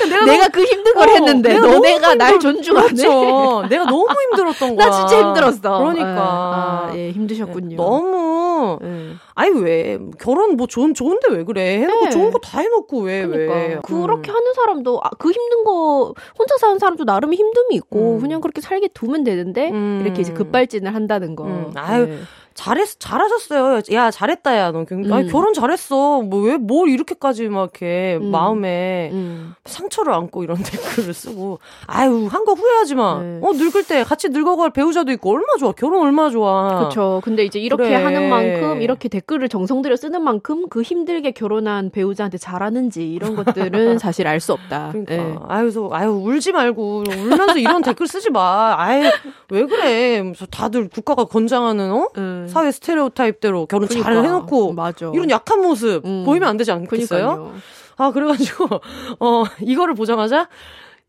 내가, 0.10 0.26
내가 0.26 0.38
너무, 0.48 0.50
그 0.52 0.64
힘든 0.64 0.94
걸 0.94 1.10
어, 1.10 1.12
했는데 1.14 1.54
내가 1.54 1.68
너네가 1.68 2.16
날 2.16 2.40
존중하네. 2.40 2.88
그렇죠. 2.90 3.66
내가 3.70 3.86
너무 3.86 4.06
힘들었던 4.10 4.76
거야. 4.76 4.86
나 4.90 4.92
진짜 5.08 5.22
힘들었어. 5.28 5.78
그러니까 5.80 6.06
아, 6.22 6.92
예, 6.96 7.12
힘드셨군요. 7.12 7.78
너무 7.78 8.78
네. 8.82 9.14
아니 9.36 9.58
왜 9.60 9.98
결혼 10.20 10.58
뭐 10.58 10.68
좋은 10.68 10.94
좋은데 10.94 11.30
왜 11.32 11.44
그래? 11.46 11.80
해놓고 11.80 12.06
네. 12.06 12.10
좋은 12.12 12.32
거 12.32 12.40
다 12.40 12.60
해놓고 12.60 13.00
왜 13.02 13.26
그러니까. 13.26 13.54
왜? 13.54 13.80
그렇게 13.84 14.32
음. 14.32 14.36
하는 14.36 14.54
사람도 14.54 15.00
아, 15.04 15.10
그 15.18 15.30
힘든 15.32 15.64
거 15.64 16.14
혼자 16.38 16.58
사는 16.60 16.78
사람도 16.80 17.04
나름의 17.06 17.38
힘듦이 17.38 17.76
있고 17.76 18.16
음. 18.16 18.20
그냥 18.22 18.42
그렇게 18.42 18.62
살게 18.62 18.90
두면 18.90 19.24
되는데 19.24 19.70
음. 19.72 20.02
이렇게 20.04 20.22
이제 20.22 20.34
급발진을 20.34 20.94
한다는 20.94 21.36
거. 21.36 21.46
음. 21.46 21.72
아유 21.76 22.06
네. 22.08 22.18
잘했 22.54 23.00
잘하셨어요. 23.00 23.82
야 23.94 24.12
잘했다 24.12 24.58
야 24.58 24.72
너. 24.72 24.86
음. 24.92 25.14
아니 25.14 25.30
결혼 25.32 25.54
잘했어. 25.54 26.22
뭐 26.22 26.42
왜 26.44 26.58
뭘 26.58 26.90
이렇게까지 26.90 27.48
막 27.48 27.62
이렇게 27.74 28.18
음. 28.22 28.32
마음에 28.32 29.10
음. 29.14 29.54
상처를 29.66 30.14
안고 30.14 30.44
이런 30.44 30.58
댓글을 30.64 31.14
쓰고 31.14 31.60
아유 31.88 32.28
한 32.30 32.44
거 32.46 32.54
후회하지 32.54 32.96
마. 32.96 33.20
네. 33.22 33.40
어 33.44 33.52
늙을 33.54 33.84
때 33.86 34.04
같이 34.04 34.30
늙어갈 34.30 34.72
배우자도 34.72 35.12
있고 35.14 35.32
얼마 35.32 35.46
좋아. 35.60 35.72
결혼 35.72 36.02
얼마 36.06 36.30
좋아. 36.30 36.80
그렇죠. 36.80 37.22
근데 37.24 37.44
이제 37.46 37.60
이렇게 37.60 37.84
그래. 37.84 37.96
하는 37.96 38.30
만큼 38.30 38.82
이렇게 38.82 39.08
댓글을 39.10 39.48
정성 39.50 39.82
들여 39.82 39.96
쓰는 39.96 40.22
만큼 40.22 40.68
그 40.70 40.82
힘들게 40.82 41.32
결혼한 41.32 41.92
배우자한테 41.92 42.38
잘하는지 42.38 43.10
이런 43.12 43.36
것들은 43.36 43.98
사실 44.00 44.28
알 44.28 44.40
수 44.40 44.54
없다. 44.54 44.90
그러니까 44.94 45.16
네. 45.16 45.36
아유 45.50 45.72
저 45.72 45.90
아유 45.92 46.12
울지 46.12 46.52
말고 46.54 47.04
울면서 47.10 47.58
이런 47.58 47.82
댓글 47.82 48.08
쓰지 48.08 48.30
마. 48.32 48.76
아유 48.78 49.10
왜 49.50 49.66
그래? 49.66 50.34
다들 50.52 50.88
국가가 50.90 51.26
권장하는 51.26 51.92
어? 51.92 52.08
음. 52.18 52.48
사회 52.50 52.72
스테레오 52.72 53.10
타입대로 53.10 53.66
결혼 53.66 53.88
그러니까. 53.88 54.14
잘 54.14 54.24
해놓고 54.24 54.74
맞아. 54.74 55.12
이런 55.14 55.30
약한 55.30 55.62
모습 55.62 56.06
음. 56.06 56.24
보이면 56.26 56.48
안 56.50 56.58
되지 56.58 56.72
않겠어요? 56.72 57.28
그러니까요. 57.28 57.54
아 57.98 58.12
그래가지고 58.12 58.68
어 59.20 59.44
이거를 59.62 59.94
보자마자 59.94 60.48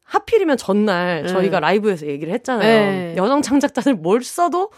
하필이면 0.04 0.56
전날 0.56 1.22
네. 1.22 1.28
저희가 1.28 1.60
라이브에서 1.60 2.06
얘기를 2.06 2.32
했잖아요. 2.34 2.60
네. 2.60 3.14
여성 3.16 3.42
창작자들 3.42 3.94
뭘 3.94 4.22
써도 4.24 4.70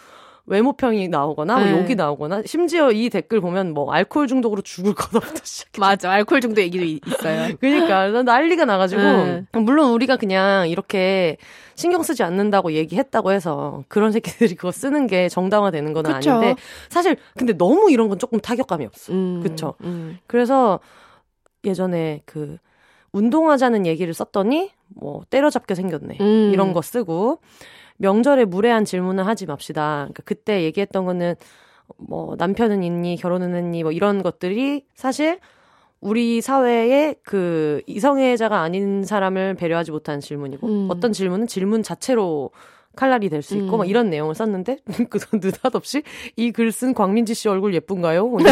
외모평이 0.47 1.09
나오거나 1.09 1.55
뭐 1.57 1.65
네. 1.65 1.71
욕이 1.71 1.95
나오거나 1.95 2.43
심지어 2.47 2.91
이 2.91 3.09
댓글 3.11 3.41
보면 3.41 3.73
뭐 3.75 3.93
알코올 3.93 4.27
중독으로 4.27 4.63
죽을 4.63 4.95
거다부터 4.95 5.41
시작해. 5.45 5.81
맞아. 5.81 6.11
알코올 6.11 6.41
중독 6.41 6.61
얘기도 6.63 6.85
있어요. 6.85 7.55
그러니까 7.61 8.23
난리가 8.23 8.65
나가지고 8.65 9.01
네. 9.03 9.45
물론 9.53 9.91
우리가 9.93 10.17
그냥 10.17 10.69
이렇게 10.69 11.37
신경 11.77 12.03
쓰지 12.03 12.23
않는다고 12.25 12.73
얘기했다고 12.73 13.31
해서 13.33 13.85
그런 13.89 14.11
새끼들이 14.13 14.57
그거 14.57 14.73
쓰는 14.73 15.07
게 15.07 15.29
정당화되는 15.29 15.93
건 15.93 16.03
그쵸. 16.05 16.33
아닌데 16.33 16.61
사실 16.89 17.17
근데 17.37 17.53
너무 17.57 17.91
이런 17.91 18.09
건 18.09 18.19
조금 18.19 18.41
타격감이 18.41 18.85
없어. 18.85 19.13
음, 19.13 19.41
그쵸? 19.43 19.75
음. 19.85 20.19
그래서 20.27 20.81
예전에 21.65 22.23
그 22.27 22.59
운동하자는 23.13 23.87
얘기를 23.87 24.13
썼더니 24.13 24.71
뭐 24.89 25.23
때려잡게 25.31 25.75
생겼네. 25.75 26.19
음. 26.21 26.51
이런 26.53 26.73
거 26.73 26.83
쓰고 26.83 27.39
명절에 27.99 28.45
무례한 28.47 28.85
질문을 28.85 29.27
하지 29.27 29.47
맙시다. 29.47 29.99
그러니까 30.05 30.23
그때 30.25 30.63
얘기했던 30.65 31.05
거는 31.05 31.35
뭐 31.99 32.35
남편은 32.39 32.83
있니 32.83 33.17
결혼은 33.17 33.55
했니 33.55 33.83
뭐 33.83 33.93
이런 33.93 34.23
것들이 34.23 34.85
사실 34.95 35.39
우리 36.01 36.41
사회에 36.41 37.15
그 37.23 37.81
이성애자가 37.87 38.61
아닌 38.61 39.05
사람을 39.05 39.55
배려하지 39.55 39.93
못한 39.93 40.21
질문이고 40.21 40.67
음. 40.67 40.87
어떤 40.91 41.13
질문은 41.13 41.47
질문 41.47 41.83
자체로 41.83 42.51
칼날이 42.97 43.31
될 43.31 43.41
수 43.43 43.57
있고 43.57 43.77
음. 43.77 43.79
막 43.79 43.89
이런 43.89 44.11
내용을 44.11 44.35
썼는데 44.35 44.79
그 45.09 45.19
느닷없이 45.33 46.03
이 46.37 46.53
글 46.53 46.73
쓴 46.73 46.93
광민지 46.93 47.35
씨 47.35 47.49
얼굴 47.49 47.73
예쁜가요? 47.75 48.31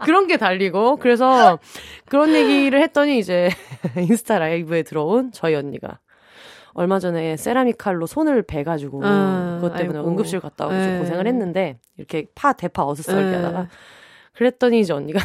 그런 0.00 0.26
게 0.26 0.36
달리고 0.36 0.96
그래서 0.96 1.58
그런 2.06 2.34
얘기를 2.34 2.80
했더니 2.80 3.18
이제 3.18 3.50
인스타 3.96 4.38
라이브에 4.38 4.82
들어온 4.82 5.30
저희 5.32 5.54
언니가 5.54 5.98
얼마 6.74 6.98
전에 6.98 7.36
세라믹 7.36 7.78
칼로 7.78 8.06
손을 8.06 8.42
베가지고 8.42 9.00
아, 9.04 9.58
그것 9.60 9.76
때문에 9.76 9.98
아이고. 9.98 10.10
응급실 10.10 10.40
갔다 10.40 10.66
오고 10.66 10.74
네. 10.74 10.98
고생을 10.98 11.26
했는데 11.26 11.78
이렇게 11.96 12.26
파 12.34 12.52
대파 12.52 12.84
어슷썰기 12.86 13.34
하다가 13.34 13.68
그랬더니 14.34 14.80
이제 14.80 14.92
언니가 14.92 15.20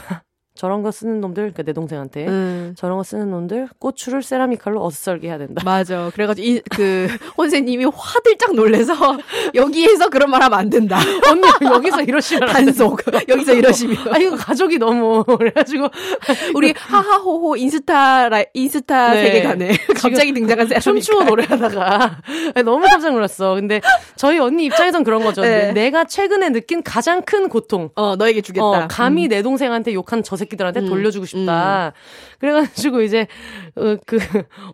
저런 0.56 0.84
거 0.84 0.92
쓰는 0.92 1.20
놈들, 1.20 1.44
그러니까 1.44 1.64
내 1.64 1.74
동생한테 1.74 2.28
음. 2.28 2.76
저런 2.78 2.98
거 2.98 3.04
쓰는 3.04 3.32
놈들 3.32 3.70
고추를 3.80 4.22
세라믹 4.22 4.62
칼로 4.62 4.86
어슷썰게 4.86 5.28
해야 5.28 5.40
된다. 5.40 5.64
맞아. 5.66 6.12
그래가지고 6.14 6.48
이, 6.48 6.62
그 6.70 7.08
혼세님이 7.38 7.86
화들짝 7.86 8.54
놀래서 8.54 8.94
여기에서 9.56 10.10
그런 10.10 10.30
말 10.30 10.44
하면 10.44 10.60
안 10.60 10.70
된다. 10.70 11.00
언니 11.30 11.48
여기서 11.74 12.04
이러시면 12.04 12.50
단속. 12.50 13.02
여기서 13.28 13.54
이러시면. 13.54 13.98
아 14.14 14.18
이거 14.20 14.36
가족이 14.36 14.78
너무 14.78 15.24
그래가지고 15.24 15.88
우리 16.54 16.74
하하호호 16.78 17.58
인스타 17.58 18.30
라, 18.30 18.44
인스타 18.54 19.14
네. 19.14 19.24
세계관에 19.24 19.72
갑자기 19.96 20.34
등장한 20.34 20.68
세라믹칼. 20.68 20.82
춤추어 20.82 21.24
노래하다가 21.24 22.22
너무 22.64 22.86
깜짝 22.86 23.12
놀랐어. 23.12 23.56
근데 23.56 23.82
저희 24.16 24.38
언니 24.38 24.66
입장에선 24.66 25.04
그런 25.04 25.24
거죠. 25.24 25.42
네. 25.42 25.72
내가 25.74 26.04
최근에 26.04 26.52
느낀 26.52 26.84
가장 26.84 27.24
큰 27.24 27.50
고통. 27.50 27.90
어 27.96 28.16
너에게 28.16 28.42
주겠다. 28.42 28.64
어, 28.64 28.88
감히 28.88 29.26
음. 29.26 29.30
내 29.30 29.42
동생한테 29.42 29.94
욕한 29.96 30.22
저 30.22 30.43
새끼들한테 30.44 30.82
음, 30.82 30.88
돌려주고 30.88 31.26
싶다. 31.26 31.88
음. 31.88 31.92
그래가지고 32.40 33.02
이제 33.02 33.28
어, 33.76 33.96
그 34.06 34.18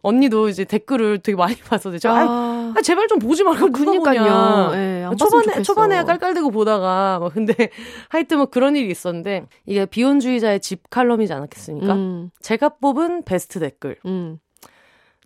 언니도 0.02 0.50
이제 0.50 0.66
댓글을 0.66 1.20
되게 1.20 1.36
많이 1.36 1.56
봤어. 1.56 1.96
저, 1.98 2.10
아, 2.12 2.74
아, 2.76 2.82
제발 2.82 3.08
좀 3.08 3.20
보지 3.20 3.44
말고 3.44 3.72
그니까요. 3.72 4.72
네, 4.72 5.06
초반에 5.18 5.62
초반에 5.62 6.04
깔깔대고 6.04 6.52
보다가 6.52 7.20
뭐 7.20 7.30
근데 7.30 7.54
하여튼 8.10 8.38
뭐 8.38 8.46
그런 8.48 8.76
일이 8.76 8.90
있었는데 8.90 9.46
이게 9.66 9.86
비혼주의자의 9.86 10.60
집 10.60 10.90
칼럼이지 10.90 11.34
않았겠습니까? 11.34 11.94
음. 11.94 12.30
제가 12.42 12.70
뽑은 12.82 13.24
베스트 13.24 13.60
댓글. 13.60 13.98
음. 14.06 14.40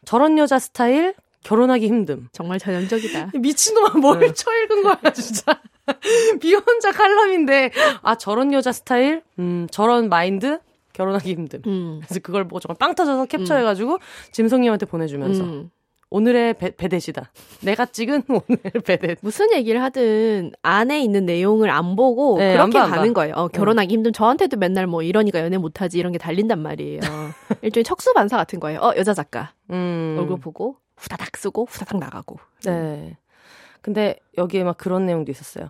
저런 0.06 0.38
여자 0.38 0.60
스타일 0.60 1.13
결혼하기 1.43 1.89
힘듦. 1.89 2.27
정말 2.32 2.60
전형적이다. 2.60 3.32
미친놈아 3.39 3.97
뭘 3.99 4.19
네. 4.19 4.34
쳐읽은 4.34 4.84
거야 4.84 5.13
진짜. 5.13 5.60
비혼자 6.39 6.91
칼럼인데 6.91 7.71
아 8.01 8.15
저런 8.15 8.53
여자 8.53 8.71
스타일, 8.71 9.21
음 9.39 9.67
저런 9.69 10.10
마인드 10.10 10.60
결혼하기 10.93 11.36
힘듦. 11.36 11.67
음. 11.67 11.99
그래서 12.03 12.19
그걸 12.21 12.43
보고 12.45 12.60
정말 12.60 12.77
빵 12.79 12.95
터져서 12.95 13.25
캡처해가지고 13.25 13.93
음. 13.93 13.99
짐성님한테 14.32 14.86
보내주면서 14.86 15.43
음. 15.43 15.69
오늘의 16.10 16.53
배, 16.53 16.75
배댓이다. 16.75 17.32
내가 17.62 17.88
찍은 17.88 18.21
오늘 18.29 18.60
배댓. 18.86 19.17
무슨 19.21 19.51
얘기를 19.51 19.82
하든 19.82 20.51
안에 20.62 21.01
있는 21.01 21.25
내용을 21.25 21.71
안 21.71 21.95
보고 21.95 22.38
네, 22.38 22.53
그렇게 22.53 22.77
안 22.77 22.91
봐, 22.91 22.97
가는 22.97 23.13
거예요. 23.13 23.34
어, 23.36 23.47
결혼하기 23.47 23.91
음. 23.91 23.97
힘든 23.97 24.13
저한테도 24.13 24.58
맨날 24.58 24.86
뭐 24.86 25.01
이러니까 25.01 25.39
연애 25.39 25.58
못하지 25.58 25.97
이런 25.97 26.12
게 26.12 26.19
달린단 26.19 26.60
말이에요. 26.62 26.99
일종의 27.63 27.84
척수반사 27.84 28.38
같은 28.38 28.60
거예요. 28.60 28.79
어 28.79 28.93
여자 28.95 29.13
작가 29.15 29.53
음. 29.71 30.15
얼굴 30.19 30.39
보고 30.39 30.77
후다닥 31.03 31.35
쓰고 31.37 31.65
후다닥 31.69 31.99
나가고. 31.99 32.37
네. 32.65 33.17
근데 33.81 34.17
여기에 34.37 34.63
막 34.63 34.77
그런 34.77 35.05
내용도 35.05 35.31
있었어요. 35.31 35.69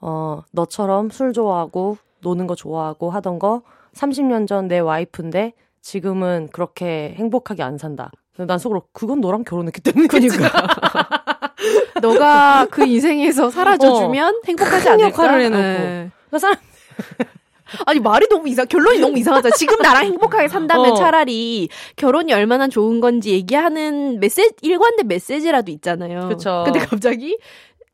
어, 0.00 0.42
너처럼 0.52 1.10
술 1.10 1.32
좋아하고 1.32 1.98
노는 2.20 2.46
거 2.46 2.54
좋아하고 2.54 3.10
하던 3.10 3.38
거 3.40 3.62
30년 3.94 4.46
전 4.46 4.68
내 4.68 4.78
와이프인데 4.78 5.54
지금은 5.82 6.48
그렇게 6.52 7.14
행복하게 7.18 7.62
안 7.64 7.78
산다. 7.78 8.10
난 8.36 8.58
속으로 8.58 8.82
그건 8.92 9.20
너랑 9.20 9.42
결혼했기 9.44 9.80
때문에 9.80 10.06
그니까 10.08 10.48
너가 12.00 12.66
그 12.70 12.84
인생에서 12.86 13.50
사라져 13.50 13.94
주면 13.94 14.34
어, 14.36 14.40
행복하지 14.46 14.88
않을까? 14.90 15.08
역할을 15.08 15.42
해놓고 15.42 15.60
네. 15.62 16.10
그러니까 16.28 16.38
사람 16.38 16.56
아니 17.86 18.00
말이 18.00 18.26
너무 18.28 18.48
이상 18.48 18.66
결론이 18.66 18.98
너무 18.98 19.18
이상하다. 19.18 19.50
지금 19.50 19.78
나랑 19.78 20.04
행복하게 20.04 20.48
산다면 20.48 20.92
어. 20.92 20.94
차라리 20.94 21.68
결혼이 21.96 22.32
얼마나 22.32 22.68
좋은 22.68 23.00
건지 23.00 23.30
얘기하는 23.30 24.20
메시지 24.20 24.54
일관된 24.62 25.08
메시지라도 25.08 25.70
있잖아요. 25.72 26.20
그렇죠. 26.20 26.62
근데 26.64 26.80
갑자기 26.80 27.36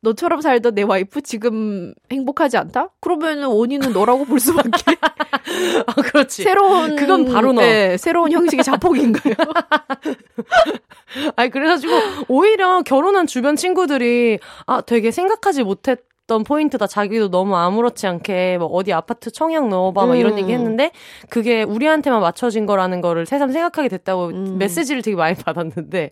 너처럼 0.04 0.42
살던 0.42 0.74
내 0.74 0.82
와이프 0.82 1.22
지금 1.22 1.94
행복하지 2.12 2.58
않다? 2.58 2.90
그러면은 3.00 3.48
원인은 3.48 3.92
너라고 3.92 4.26
볼 4.26 4.38
수밖에. 4.38 4.68
아, 5.86 5.94
그렇지. 5.94 6.42
새로운 6.42 6.94
그건 6.94 7.24
바로 7.24 7.52
너. 7.52 7.62
네, 7.62 7.96
새로운 7.96 8.30
형식의 8.30 8.62
자폭인가요? 8.62 9.34
아니 11.36 11.50
그래가지고 11.50 11.92
오히려 12.28 12.82
결혼한 12.82 13.26
주변 13.26 13.56
친구들이 13.56 14.38
아 14.66 14.82
되게 14.82 15.10
생각하지 15.10 15.64
못했. 15.64 16.00
던 16.26 16.42
포인트다. 16.42 16.86
자기도 16.86 17.30
너무 17.30 17.54
아무렇지 17.54 18.06
않게 18.06 18.56
뭐 18.58 18.68
어디 18.68 18.92
아파트 18.94 19.30
청약 19.30 19.68
넣어봐 19.68 20.06
막 20.06 20.16
이런 20.16 20.32
음. 20.32 20.38
얘기 20.38 20.52
했는데 20.52 20.90
그게 21.28 21.62
우리한테만 21.62 22.20
맞춰진 22.22 22.64
거라는 22.64 23.02
거를 23.02 23.26
새삼 23.26 23.50
생각하게 23.52 23.88
됐다고 23.88 24.28
음. 24.28 24.56
메시지를 24.58 25.02
되게 25.02 25.16
많이 25.16 25.34
받았는데 25.44 26.10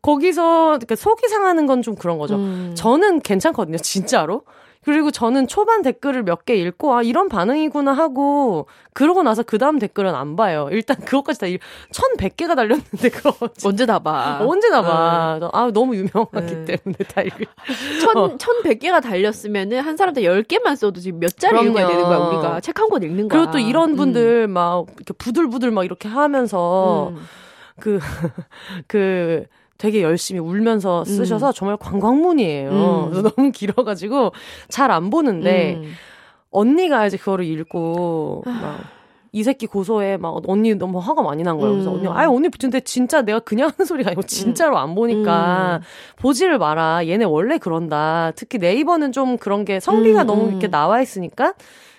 거기서 0.00 0.78
그러니까 0.78 0.94
속이 0.94 1.28
상하는 1.28 1.66
건 1.66 1.78
좀 1.78 1.94
그런 1.94 2.18
거죠. 2.18 2.34
음. 2.34 2.72
저는 2.76 3.20
괜찮거든요, 3.20 3.78
진짜로. 3.78 4.42
그리고 4.88 5.10
저는 5.10 5.46
초반 5.48 5.82
댓글을 5.82 6.22
몇 6.22 6.46
개 6.46 6.54
읽고 6.54 6.94
아 6.94 7.02
이런 7.02 7.28
반응이구나 7.28 7.92
하고 7.92 8.66
그러고 8.94 9.22
나서 9.22 9.42
그 9.42 9.58
다음 9.58 9.78
댓글은 9.78 10.14
안 10.14 10.34
봐요. 10.34 10.68
일단 10.72 10.96
그것까지 10.96 11.38
다 11.40 11.46
1100개가 11.92 12.56
달렸는데 12.56 13.10
그거 13.10 13.34
언제 13.64 13.84
다 13.84 13.98
봐. 13.98 14.38
언제 14.40 14.70
다 14.70 14.80
봐. 14.80 15.38
어. 15.42 15.50
아 15.52 15.70
너무 15.74 15.94
유명하기 15.94 16.64
네. 16.64 16.64
때문에 16.64 16.96
다 17.12 17.20
읽을. 17.20 17.46
1000 18.00 18.16
어. 18.16 18.36
1100개가 18.38 19.02
달렸으면은 19.02 19.80
한 19.80 19.96
사람한테 19.98 20.22
10개만 20.22 20.74
써도 20.76 21.00
지금 21.00 21.20
몇 21.20 21.36
자리 21.36 21.66
읽어야 21.66 21.86
되는 21.86 22.02
거야, 22.04 22.16
우리가. 22.18 22.60
책 22.60 22.78
한 22.80 22.88
권 22.88 23.02
읽는 23.02 23.28
거야. 23.28 23.40
그리고 23.40 23.52
또 23.52 23.58
이런 23.58 23.94
분들 23.94 24.46
음. 24.48 24.52
막 24.52 24.86
이렇게 24.96 25.12
부들부들 25.12 25.70
막 25.70 25.84
이렇게 25.84 26.08
하면서 26.08 27.08
음. 27.10 27.16
그, 27.78 27.98
그, 28.88 29.44
되게 29.78 30.02
열심히 30.02 30.40
울면서 30.40 31.04
쓰셔서 31.04 31.48
음. 31.48 31.52
정말 31.54 31.76
관광문이에요. 31.78 32.70
음. 32.70 33.10
그래서 33.10 33.30
너무 33.30 33.52
길어가지고 33.52 34.32
잘 34.68 34.90
안 34.90 35.10
보는데 35.10 35.76
음. 35.76 35.92
언니가 36.50 37.06
이제 37.06 37.16
그거를 37.16 37.44
읽고 37.44 38.42
막 38.44 38.98
이 39.32 39.42
새끼 39.42 39.66
고소해. 39.66 40.16
막 40.16 40.40
언니 40.46 40.74
너무 40.74 40.98
화가 40.98 41.22
많이 41.22 41.42
난 41.42 41.58
거예요. 41.58 41.72
그래서 41.72 41.90
음. 41.90 41.96
언니, 41.98 42.08
아유, 42.08 42.30
언니, 42.30 42.48
근데 42.48 42.80
진짜 42.80 43.22
내가 43.22 43.40
그냥 43.40 43.70
하는 43.76 43.86
소리가 43.86 44.08
아니고 44.10 44.22
진짜로 44.22 44.78
안 44.78 44.94
보니까 44.94 45.80
음. 45.82 45.84
보지를 46.18 46.58
마라. 46.58 47.06
얘네 47.06 47.24
원래 47.24 47.58
그런다. 47.58 48.32
특히 48.34 48.58
네이버는 48.58 49.12
좀 49.12 49.36
그런 49.36 49.64
게 49.64 49.80
성비가 49.80 50.22
음. 50.22 50.26
너무 50.26 50.48
이렇게 50.48 50.68
나와 50.68 51.02
있으니까 51.02 51.54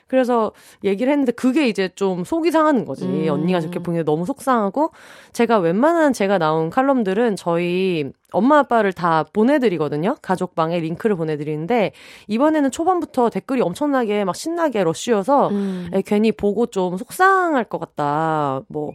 그래서 0.10 0.52
얘기를 0.84 1.12
했는데 1.12 1.32
그게 1.32 1.68
이제 1.68 1.90
좀 1.96 2.24
속이 2.24 2.52
상하는 2.52 2.84
거지. 2.84 3.06
음. 3.06 3.28
언니가 3.30 3.62
저렇게 3.62 3.80
보는데 3.80 4.04
너무 4.04 4.26
속상하고 4.26 4.92
제가 5.32 5.60
웬만한 5.60 6.12
제가 6.14 6.40
나온 6.40 6.70
칼럼들은 6.70 7.36
저희 7.36 8.12
엄마 8.32 8.58
아빠를 8.60 8.92
다 8.92 9.24
보내드리거든요. 9.32 10.16
가족방에 10.22 10.80
링크를 10.80 11.16
보내드리는데 11.16 11.92
이번에는 12.28 12.72
초반부터 12.72 13.30
댓글이 13.30 13.62
엄청나게 13.62 14.26
막 14.26 14.36
신나게 14.36 14.84
러쉬여서 14.84 15.50
음. 15.50 15.90
괜히 16.06 16.32
보고 16.32 16.66
좀 16.66 16.98
속상할 16.98 17.66
것 17.66 17.80
같다. 17.80 18.62
뭐 18.68 18.94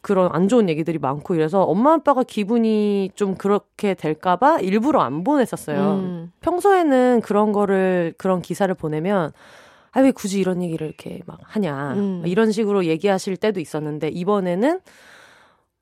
그런 0.00 0.30
안 0.32 0.48
좋은 0.48 0.68
얘기들이 0.68 0.98
많고 0.98 1.34
이래서 1.34 1.64
엄마 1.64 1.94
아빠가 1.94 2.22
기분이 2.22 3.10
좀 3.16 3.34
그렇게 3.34 3.94
될까봐 3.94 4.60
일부러 4.60 5.00
안 5.00 5.24
보냈었어요. 5.24 5.94
음. 5.94 6.32
평소에는 6.40 7.20
그런 7.22 7.52
거를 7.52 8.14
그런 8.16 8.40
기사를 8.40 8.72
보내면 8.74 9.32
아, 9.92 10.00
왜 10.00 10.10
굳이 10.10 10.40
이런 10.40 10.62
얘기를 10.62 10.86
이렇게 10.86 11.20
막 11.26 11.38
하냐. 11.42 11.94
음. 11.94 12.22
이런 12.26 12.52
식으로 12.52 12.84
얘기하실 12.86 13.36
때도 13.38 13.60
있었는데, 13.60 14.08
이번에는 14.08 14.80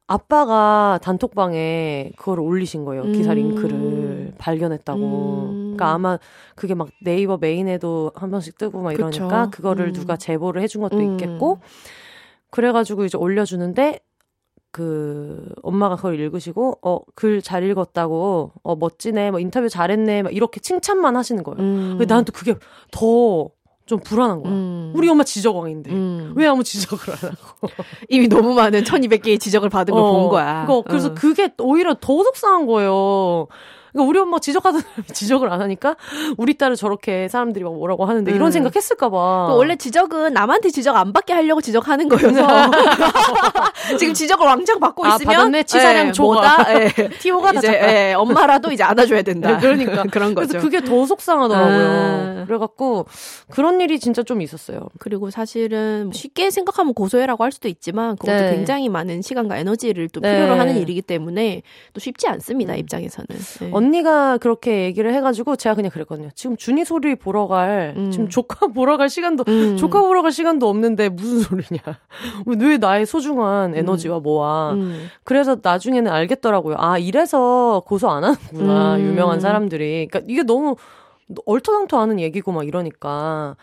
아빠가 0.06 0.98
단톡방에 1.02 2.12
그걸 2.16 2.38
올리신 2.40 2.84
거예요. 2.84 3.04
기사 3.04 3.32
음. 3.32 3.36
링크를 3.36 4.34
발견했다고. 4.38 5.00
음. 5.00 5.60
그러니까 5.76 5.92
아마 5.92 6.18
그게 6.54 6.74
막 6.74 6.88
네이버 7.02 7.38
메인에도 7.38 8.12
한 8.14 8.30
번씩 8.30 8.58
뜨고 8.58 8.82
막 8.82 8.92
이러니까 8.92 9.46
그쵸. 9.46 9.50
그거를 9.50 9.86
음. 9.86 9.92
누가 9.92 10.16
제보를 10.16 10.60
해준 10.62 10.82
것도 10.82 10.98
음. 10.98 11.12
있겠고. 11.12 11.60
그래가지고 12.50 13.04
이제 13.06 13.16
올려주는데 13.18 13.98
그 14.70 15.48
엄마가 15.62 15.96
그걸 15.96 16.18
읽으시고 16.20 16.78
어 16.82 17.00
글 17.16 17.40
잘 17.42 17.62
읽었다고 17.64 18.52
어 18.62 18.76
멋지네 18.76 19.30
뭐 19.30 19.40
인터뷰 19.40 19.68
잘했네 19.68 20.22
막 20.24 20.34
이렇게 20.34 20.60
칭찬만 20.60 21.16
하시는 21.16 21.42
거예요. 21.42 21.58
음. 21.60 21.88
근데 21.96 22.04
나는 22.06 22.24
또 22.24 22.32
그게 22.32 22.54
더 22.90 23.48
좀 23.86 24.00
불안한 24.00 24.42
거야. 24.42 24.52
음. 24.52 24.92
우리 24.94 25.08
엄마 25.08 25.24
지적왕인데 25.24 25.90
음. 25.90 26.32
왜 26.36 26.46
아무 26.46 26.64
지적을 26.64 27.14
안 27.14 27.32
하고 27.32 27.68
이미 28.08 28.28
너무 28.28 28.54
많은 28.54 28.82
1200개의 28.82 29.38
지적을 29.38 29.68
받은 29.68 29.92
걸본 29.92 30.28
거야. 30.30 30.64
그거, 30.66 30.82
그래서 30.82 31.08
어. 31.08 31.14
그게 31.14 31.52
오히려 31.58 31.94
더 32.00 32.22
속상한 32.22 32.66
거예요. 32.66 33.46
그러니까 33.94 34.08
우리 34.08 34.18
엄마 34.18 34.40
지적하던 34.40 34.80
사람이 34.80 35.06
지적을 35.14 35.50
안 35.50 35.60
하니까 35.62 35.96
우리 36.36 36.54
딸을 36.54 36.76
저렇게 36.76 37.28
사람들이 37.28 37.64
막 37.64 37.74
뭐라고 37.74 38.04
하는데 38.04 38.30
이런 38.32 38.48
음. 38.48 38.50
생각했을까봐. 38.50 39.16
원래 39.54 39.76
지적은 39.76 40.34
남한테 40.34 40.70
지적 40.70 40.96
안 40.96 41.12
받게 41.12 41.32
하려고 41.32 41.60
지적하는 41.60 42.08
거여서 42.08 42.46
지금 43.98 44.12
지적을 44.12 44.46
왕창 44.46 44.80
받고 44.80 45.06
아, 45.06 45.14
있으면 45.14 45.36
받았네 45.36 45.62
치사량 45.62 46.08
예, 46.08 46.12
조가 46.12 46.66
예. 46.70 47.08
티오가 47.20 47.52
이제 47.52 47.68
예, 47.68 48.14
엄마라도 48.14 48.72
이제 48.72 48.82
안아줘야 48.82 49.22
된다. 49.22 49.52
네, 49.52 49.58
그러니까 49.60 50.04
그런 50.10 50.34
거죠. 50.34 50.48
그래서 50.48 50.64
그게 50.64 50.80
더 50.80 51.06
속상하더라고요. 51.06 52.40
아. 52.42 52.44
그래갖고 52.46 53.06
그런 53.50 53.80
일이 53.80 54.00
진짜 54.00 54.22
좀 54.22 54.42
있었어요. 54.42 54.88
그리고 54.98 55.30
사실은 55.30 56.10
쉽게 56.12 56.50
생각하면 56.50 56.94
고소해라고 56.94 57.44
할 57.44 57.52
수도 57.52 57.68
있지만 57.68 58.16
그것도 58.16 58.40
네. 58.40 58.56
굉장히 58.56 58.88
많은 58.88 59.22
시간과 59.22 59.56
에너지를 59.58 60.08
또 60.08 60.20
필요로 60.20 60.54
네. 60.54 60.58
하는 60.58 60.76
일이기 60.76 61.02
때문에 61.02 61.62
또 61.92 62.00
쉽지 62.00 62.26
않습니다 62.26 62.74
음. 62.74 62.78
입장에서는. 62.78 63.26
네. 63.60 63.70
언니가 63.84 64.38
그렇게 64.38 64.84
얘기를 64.84 65.12
해가지고 65.14 65.56
제가 65.56 65.74
그냥 65.74 65.90
그랬거든요. 65.90 66.30
지금 66.34 66.56
준이 66.56 66.84
소리 66.84 67.14
보러 67.14 67.46
갈 67.46 67.94
음. 67.96 68.10
지금 68.10 68.28
조카 68.28 68.66
보러 68.72 68.96
갈 68.96 69.08
시간도 69.08 69.44
음. 69.48 69.76
조카 69.76 70.00
보러 70.00 70.22
갈 70.22 70.32
시간도 70.32 70.68
없는데 70.68 71.10
무슨 71.10 71.40
소리냐? 71.40 71.80
왜 72.46 72.78
나의 72.78 73.06
소중한 73.06 73.72
음. 73.72 73.76
에너지와 73.76 74.20
뭐와? 74.20 74.72
음. 74.72 75.06
그래서 75.24 75.58
나중에는 75.62 76.10
알겠더라고요. 76.10 76.76
아 76.78 76.98
이래서 76.98 77.82
고소 77.86 78.08
안 78.10 78.24
하는구나 78.24 78.96
음. 78.96 79.00
유명한 79.00 79.40
사람들이. 79.40 80.06
그러니까 80.08 80.20
이게 80.32 80.42
너무 80.42 80.76
얼토당토 81.46 81.98
하는 81.98 82.18
얘기고 82.20 82.52
막 82.52 82.66
이러니까. 82.66 83.56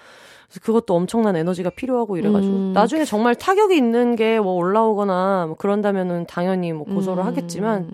그것도 0.64 0.94
엄청난 0.96 1.38
에너지가 1.38 1.70
필요하고 1.70 2.18
이래가지고 2.18 2.54
음. 2.54 2.74
나중에 2.74 3.06
정말 3.06 3.36
타격이 3.36 3.74
있는 3.74 4.18
게 4.18 4.38
뭐 4.42 4.56
올라오거나 4.56 5.46
뭐 5.48 5.56
그런다면은 5.56 6.26
당연히 6.28 6.74
뭐 6.74 6.86
고소를 6.86 7.24
음. 7.24 7.28
하겠지만 7.28 7.90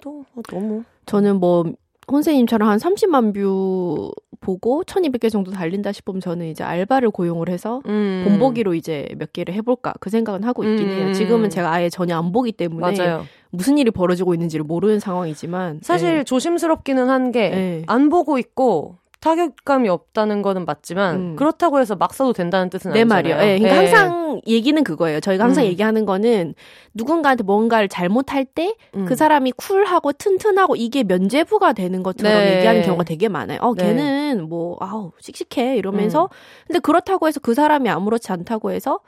또뭐 0.00 0.24
너무 0.48 0.84
저는 1.06 1.36
뭐 1.40 1.64
혼세님처럼 2.10 2.68
한 2.68 2.78
30만 2.78 3.34
뷰 3.34 4.12
보고 4.40 4.82
1200개 4.84 5.30
정도 5.30 5.50
달린다 5.50 5.92
싶으면 5.92 6.20
저는 6.20 6.46
이제 6.46 6.64
알바를 6.64 7.10
고용을 7.10 7.48
해서 7.50 7.82
음. 7.86 8.22
본보기로 8.26 8.74
이제 8.74 9.06
몇 9.18 9.32
개를 9.32 9.54
해볼까 9.54 9.92
그 10.00 10.08
생각은 10.08 10.44
하고 10.44 10.64
있긴 10.64 10.88
음. 10.88 10.92
해요. 10.92 11.12
지금은 11.12 11.50
제가 11.50 11.70
아예 11.70 11.90
전혀 11.90 12.16
안 12.16 12.32
보기 12.32 12.52
때문에 12.52 12.96
맞아요. 12.96 13.26
무슨 13.50 13.76
일이 13.78 13.90
벌어지고 13.90 14.34
있는지를 14.34 14.64
모르는 14.64 14.98
상황이지만 14.98 15.80
사실 15.82 16.18
네. 16.18 16.24
조심스럽기는 16.24 17.08
한 17.10 17.32
게안 17.32 17.52
네. 17.52 18.08
보고 18.08 18.38
있고 18.38 18.96
타격감이 19.20 19.88
없다는 19.88 20.40
거는 20.40 20.64
맞지만 20.64 21.16
음. 21.16 21.36
그렇다고 21.36 21.78
해서 21.78 21.94
막 21.94 22.14
써도 22.14 22.32
된다는 22.32 22.70
뜻은 22.70 22.92
네, 22.92 23.00
아니잖아요. 23.00 23.08
말이요. 23.08 23.36
네, 23.36 23.58
그러니까 23.58 23.68
네. 23.68 23.76
항상 23.76 24.40
얘기는 24.46 24.82
그거예요. 24.82 25.20
저희가 25.20 25.44
항상 25.44 25.64
음. 25.64 25.68
얘기하는 25.68 26.06
거는 26.06 26.54
누군가한테 26.94 27.44
뭔가를 27.44 27.88
잘못할 27.88 28.46
때그 28.46 28.78
음. 28.96 29.14
사람이 29.14 29.52
쿨하고 29.52 30.12
튼튼하고 30.12 30.76
이게 30.76 31.02
면죄부가 31.04 31.74
되는 31.74 32.02
것처럼 32.02 32.32
네. 32.32 32.56
얘기하는 32.56 32.82
경우가 32.82 33.04
되게 33.04 33.28
많아요. 33.28 33.58
어, 33.60 33.74
네. 33.74 33.84
걔는 33.84 34.48
뭐 34.48 34.78
아우 34.80 35.12
씩씩해 35.20 35.76
이러면서 35.76 36.24
음. 36.24 36.28
근데 36.68 36.78
그렇다고 36.78 37.28
해서 37.28 37.40
그 37.40 37.52
사람이 37.52 37.90
아무렇지 37.90 38.32
않다고 38.32 38.70
해서 38.70 39.00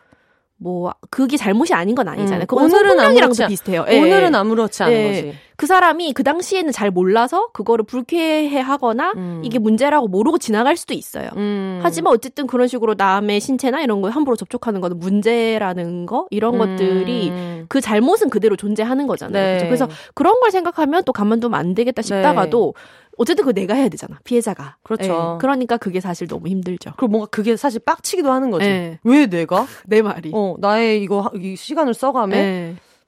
뭐 0.63 0.93
그게 1.11 1.37
잘못이 1.37 1.75
아닌 1.75 1.95
건 1.95 2.09
아니잖아요. 2.09 2.47
음, 2.51 2.57
오늘은 2.57 3.01
아무렇지 3.01 3.47
비슷해요. 3.47 3.85
예. 3.89 3.99
오늘은 3.99 4.35
아무렇지 4.35 4.83
않은 4.85 4.95
예. 4.95 5.07
거지. 5.09 5.35
그 5.63 5.67
사람이 5.69 6.13
그 6.15 6.25
당시에는 6.25 6.73
잘 6.73 6.91
몰라서 6.91 7.47
그거를 7.53 7.85
불쾌해하거나 7.85 9.13
음. 9.15 9.43
이게 9.45 9.61
문제라고 9.61 10.09
모르고 10.09 10.39
지나갈 10.39 10.77
수도 10.77 10.93
있어요. 10.93 11.31
음. 11.37 11.79
하지만 11.85 12.13
어쨌든 12.13 12.49
그런 12.49 12.67
식으로 12.67 12.95
남의 12.99 13.39
신체나 13.39 13.81
이런 13.81 14.03
거에 14.03 14.11
함부로 14.11 14.35
접촉하는 14.35 14.81
거는 14.81 14.99
문제라는 14.99 16.07
거 16.07 16.27
이런 16.31 16.59
것들이 16.59 17.31
음. 17.31 17.67
그 17.69 17.81
잘못은 17.81 18.29
그대로 18.29 18.57
존재하는 18.57 19.07
거잖아요. 19.07 19.41
네. 19.41 19.69
그렇죠? 19.69 19.87
그래서 19.87 19.89
그런 20.15 20.41
걸 20.41 20.51
생각하면 20.51 21.05
또 21.05 21.13
가만두면 21.13 21.57
안 21.57 21.75
되겠다 21.75 22.03
싶다가도 22.03 22.75
네. 22.77 22.83
어쨌든 23.19 23.45
그거 23.45 23.53
내가 23.53 23.75
해야 23.75 23.89
되잖아. 23.89 24.19
피해자가. 24.25 24.79
그렇죠. 24.83 25.13
네. 25.13 25.39
그러니까 25.39 25.77
그게 25.77 26.01
사실 26.01 26.27
너무 26.27 26.49
힘들죠. 26.49 26.95
그리고 26.97 27.07
뭔가 27.07 27.29
그게 27.31 27.57
사실 27.57 27.79
빡치기도 27.85 28.33
하는 28.33 28.51
거지. 28.51 28.67
네. 28.67 28.99
왜 29.05 29.27
내가? 29.27 29.69
내 29.87 30.03
말이. 30.03 30.33
어, 30.35 30.57
나의 30.59 31.05
이거 31.05 31.31
이 31.37 31.55
시간을 31.55 31.95
써가며. 31.95 32.35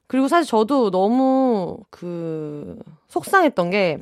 네. 0.05 0.07
그리고 0.07 0.27
사실 0.27 0.49
저도 0.49 0.91
너무 0.91 1.79
그 1.89 2.77
속상했던 3.09 3.69
게 3.69 3.99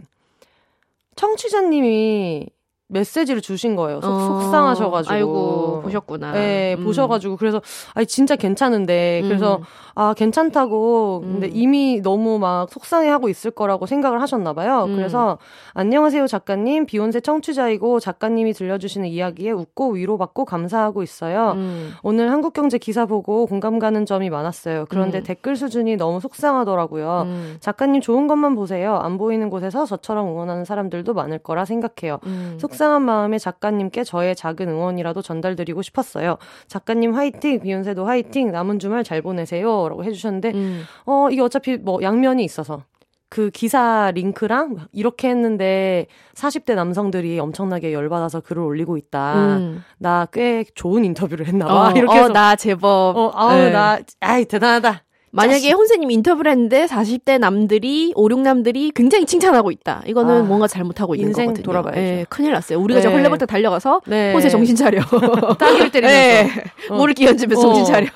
청취자님이 1.16 2.48
메시지를 2.94 3.42
주신 3.42 3.76
거예요. 3.76 4.00
속, 4.02 4.10
어, 4.10 4.20
속상하셔가지고. 4.42 5.14
아이고, 5.14 5.82
보셨구나. 5.84 6.32
네, 6.34 6.76
음. 6.78 6.84
보셔가지고. 6.84 7.38
그래서, 7.38 7.62
아니, 7.94 8.06
진짜 8.06 8.36
괜찮은데. 8.36 9.22
그래서, 9.24 9.58
음. 9.58 9.64
아, 9.96 10.14
괜찮다고. 10.14 11.22
근데 11.22 11.48
음. 11.48 11.52
이미 11.54 12.02
너무 12.02 12.40
막 12.40 12.70
속상해 12.70 13.10
하고 13.10 13.30
있을 13.30 13.52
거라고 13.52 13.86
생각을 13.86 14.22
하셨나봐요. 14.22 14.86
음. 14.86 14.96
그래서, 14.96 15.40
안녕하세요, 15.74 16.28
작가님. 16.28 16.86
비욘세 16.86 17.20
청취자이고, 17.22 18.00
작가님이 18.00 18.54
들려주시는 18.54 19.08
이야기에 19.10 19.52
웃고 19.52 19.94
위로받고 19.94 20.46
감사하고 20.46 21.02
있어요. 21.04 21.54
음. 21.56 21.94
오늘 22.04 22.32
한국경제 22.32 22.78
기사 22.78 23.06
보고 23.06 23.48
공감 23.48 23.80
가는 23.80 24.06
점이 24.06 24.30
많았어요. 24.30 24.86
그런데 24.90 25.20
음. 25.20 25.24
댓글 25.24 25.56
수준이 25.56 25.98
너무 25.98 26.20
속상하더라고요. 26.20 27.28
작가님 27.60 28.02
좋은 28.02 28.28
것만 28.28 28.56
보세요. 28.56 28.98
안 28.98 29.18
보이는 29.18 29.50
곳에서 29.50 29.86
저처럼 29.86 30.28
응원하는 30.28 30.66
사람들도 30.66 31.14
많을 31.14 31.40
거라 31.40 31.66
생각해요. 31.66 32.20
속상 32.60 32.83
한 32.92 33.02
마음에 33.04 33.38
작가님께 33.38 34.04
저의 34.04 34.36
작은 34.36 34.68
응원이라도 34.70 35.22
전달드리고 35.22 35.82
싶었어요. 35.82 36.38
작가님 36.68 37.14
화이팅, 37.14 37.62
비욘세도 37.62 38.06
화이팅, 38.06 38.52
남은 38.52 38.80
주말 38.80 39.04
잘 39.04 39.22
보내세요. 39.22 39.90
라고 39.90 40.04
해주셨는데, 40.04 40.52
음. 40.54 40.84
어, 41.06 41.30
이게 41.32 41.42
어차피 41.42 41.78
뭐 41.78 42.02
양면이 42.02 42.44
있어서. 42.44 42.84
그 43.30 43.50
기사 43.50 44.12
링크랑 44.14 44.78
이렇게 44.92 45.28
했는데 45.28 46.06
40대 46.36 46.76
남성들이 46.76 47.40
엄청나게 47.40 47.92
열받아서 47.92 48.42
글을 48.42 48.62
올리고 48.62 48.96
있다. 48.96 49.58
음. 49.58 49.84
나꽤 49.98 50.64
좋은 50.76 51.04
인터뷰를 51.04 51.48
했나 51.48 51.66
봐. 51.66 51.88
어, 51.88 51.92
이렇게 51.96 52.14
해서 52.16 52.26
어, 52.26 52.30
나 52.30 52.56
제법 52.56 53.18
어, 53.18 53.32
아우 53.34 53.56
네. 53.58 53.72
나 53.72 53.98
아이 54.20 54.46
대단하다. 54.46 55.04
만약에. 55.34 55.72
혼세님 55.72 56.12
인터뷰를 56.12 56.52
했는데 56.52 56.86
40대 56.86 57.40
남들이 57.40 58.14
5, 58.16 58.28
6남들이 58.28 58.94
굉장히 58.94 59.26
칭찬하고 59.26 59.72
있다. 59.72 60.04
이거는 60.06 60.42
아, 60.42 60.44
뭔가 60.44 60.68
잘못하고 60.68 61.16
있는 61.16 61.30
인생 61.30 61.48
거거든요. 61.48 61.64
돌아봐야죠. 61.64 62.00
네, 62.00 62.26
큰일 62.30 62.54
났어요. 62.54 62.80
우리가 62.80 63.00
네. 63.00 63.04
저 63.04 63.10
헐레벌떡 63.10 63.50
달려가서 63.50 64.02
네. 64.06 64.32
혼세 64.32 64.50
정신 64.50 64.76
차려. 64.76 65.02
따기를 65.58 65.92
때리면서. 65.92 66.18
네. 66.18 66.50
어. 66.90 66.96
모를 66.96 67.16
끼얹으면서 67.16 67.62
정신 67.62 67.86
차려. 67.86 68.08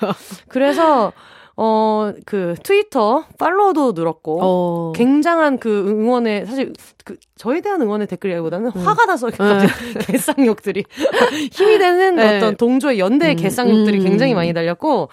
그래서 0.48 1.12
어, 1.60 2.12
그, 2.24 2.54
트위터 2.62 3.24
팔로워도 3.36 3.90
늘었고, 3.90 4.38
어. 4.40 4.92
굉장한 4.94 5.58
그 5.58 5.88
응원에, 5.88 6.44
사실, 6.44 6.72
그, 7.04 7.16
저에 7.34 7.60
대한 7.60 7.82
응원의 7.82 8.06
댓글이라기보다는 8.06 8.70
음. 8.76 8.80
화가 8.80 9.06
나서 9.06 9.26
음. 9.26 9.58
개쌍욕들이, 10.06 10.84
힘이 11.50 11.78
되는 11.78 12.14
네. 12.14 12.36
어떤 12.36 12.56
동조의 12.56 13.00
연대의 13.00 13.34
음. 13.34 13.36
개쌍욕들이 13.38 13.98
음. 13.98 14.04
굉장히 14.04 14.34
많이 14.34 14.54
달렸고, 14.54 15.08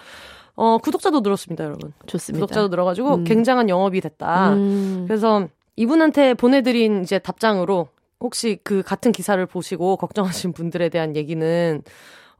어, 0.56 0.78
구독자도 0.78 1.20
늘었습니다, 1.20 1.64
여러분. 1.64 1.92
좋습니다. 2.06 2.44
구독자도 2.44 2.68
늘어가지고, 2.68 3.14
음. 3.16 3.24
굉장한 3.24 3.68
영업이 3.68 4.00
됐다. 4.00 4.54
음. 4.54 5.04
그래서, 5.06 5.48
이분한테 5.76 6.34
보내드린 6.34 7.02
이제 7.02 7.18
답장으로, 7.18 7.88
혹시 8.20 8.58
그 8.64 8.82
같은 8.82 9.12
기사를 9.12 9.44
보시고 9.44 9.96
걱정하신 9.96 10.54
분들에 10.54 10.88
대한 10.88 11.14
얘기는, 11.14 11.82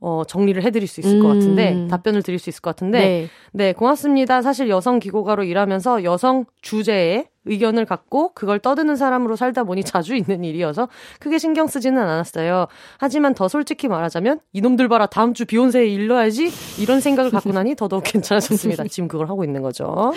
어, 0.01 0.23
정리를 0.27 0.63
해드릴 0.63 0.89
수 0.89 1.01
있을 1.01 1.19
음. 1.19 1.23
것 1.23 1.29
같은데, 1.29 1.75
음. 1.75 1.89
답변을 1.89 2.23
드릴 2.23 2.39
수 2.39 2.49
있을 2.49 2.63
것 2.63 2.71
같은데, 2.71 2.99
네. 2.99 3.29
네, 3.53 3.73
고맙습니다. 3.75 4.41
사실 4.41 4.71
여성 4.71 4.99
기고가로 4.99 5.45
일하면서 5.45 6.05
여성 6.05 6.47
주제에 6.63 7.29
의견을 7.47 7.85
갖고 7.85 8.33
그걸 8.35 8.59
떠드는 8.59 8.97
사람으로 8.97 9.37
살다 9.37 9.65
보니 9.65 9.83
자주 9.85 10.15
있는 10.15 10.45
일이어서 10.45 10.89
크게 11.21 11.39
신경 11.39 11.67
쓰지는 11.67 12.03
않았어요. 12.03 12.67
하지만 12.99 13.35
더 13.35 13.49
솔직히 13.49 13.89
말하자면 13.89 14.41
이놈들 14.53 14.89
봐라 14.89 15.07
다음 15.07 15.35
주 15.35 15.47
비욘세에 15.47 15.87
일러야지 15.87 16.51
이런 16.81 17.01
생각을 17.01 17.31
갖고 17.31 17.53
나니 17.53 17.75
더더욱 17.75 18.03
괜찮아졌습니다. 18.07 18.85
지금 18.85 19.09
그걸 19.09 19.29
하고 19.29 19.45
있는 19.45 19.63
거죠. 19.63 20.13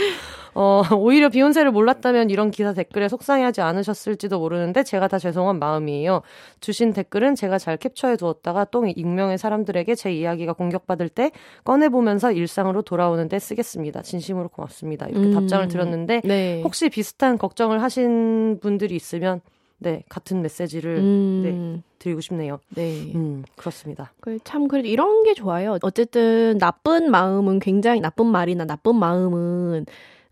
어, 0.55 0.81
오히려 0.95 1.29
비욘세를 1.29 1.71
몰랐다면 1.71 2.29
이런 2.29 2.51
기사 2.51 2.73
댓글에 2.73 3.07
속상해하지 3.07 3.61
않으셨을지도 3.61 4.39
모르는데 4.39 4.83
제가 4.83 5.07
다 5.07 5.19
죄송한 5.19 5.59
마음이에요. 5.59 6.21
주신 6.59 6.91
댓글은 6.93 7.35
제가 7.35 7.57
잘 7.59 7.77
캡처해 7.77 8.17
두었다가 8.17 8.65
또 8.65 8.85
익명의 8.87 9.37
사람들에게 9.37 9.93
제 9.95 10.11
이야기가 10.11 10.53
공격받을 10.53 11.09
때 11.09 11.31
꺼내보면서 11.63 12.31
일상으로 12.31 12.81
돌아오는데 12.81 13.37
쓰겠습니다. 13.37 14.01
진심으로 14.01 14.49
고맙습니다. 14.49 15.07
이렇게 15.07 15.27
음, 15.27 15.33
답장을 15.33 15.67
드렸는데 15.67 16.21
네. 16.23 16.61
혹시 16.63 16.89
비슷 16.89 17.18
비슷한 17.19 17.37
걱정을 17.37 17.83
하신 17.83 18.59
분들이 18.61 18.95
있으면 18.95 19.41
네 19.77 20.03
같은 20.09 20.41
메시지를 20.41 20.97
음. 20.97 21.41
네, 21.43 21.83
드리고 21.99 22.21
싶네요. 22.21 22.59
네, 22.69 23.11
음, 23.13 23.43
그렇습니다. 23.57 24.13
그참 24.21 24.69
그래도 24.69 24.87
이런 24.87 25.23
게 25.23 25.33
좋아요. 25.33 25.77
어쨌든 25.81 26.57
나쁜 26.57 27.11
마음은 27.11 27.59
굉장히 27.59 27.99
나쁜 27.99 28.25
말이나 28.25 28.65
나쁜 28.65 28.95
마음은 28.95 29.85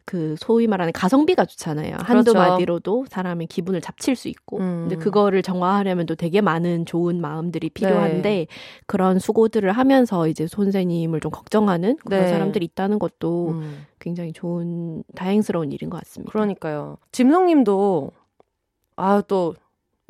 그 0.08 0.36
소위 0.40 0.68
말하는 0.68 0.94
가성비가 0.94 1.44
좋잖아요. 1.44 1.98
한두 2.00 2.32
그렇죠. 2.32 2.52
마디로도 2.52 3.08
사람의 3.10 3.48
기분을 3.48 3.82
잡칠 3.82 4.16
수 4.16 4.30
있고. 4.30 4.60
음. 4.60 4.88
근데 4.88 4.96
그거를 4.96 5.42
정화하려면 5.42 6.06
또 6.06 6.16
되게 6.16 6.40
많은 6.40 6.86
좋은 6.86 7.20
마음들이 7.20 7.70
필요한데 7.70 8.30
네. 8.30 8.48
그런 8.86 9.20
수고들을 9.20 9.70
하면서 9.70 10.30
이제 10.30 10.48
선생님을 10.48 11.20
좀 11.20 11.30
걱정하는 11.30 11.98
그런 12.06 12.22
네. 12.22 12.30
사람들이 12.30 12.66
있다는 12.68 13.00
것도 13.00 13.50
음. 13.50 13.86
굉장히 14.00 14.32
좋은 14.32 15.04
다행스러운 15.14 15.74
일인 15.74 15.90
것 15.90 15.98
같습니다. 15.98 16.32
그러니까요. 16.32 16.98
짐성님도 17.12 18.12
아 18.96 19.22
또 19.28 19.56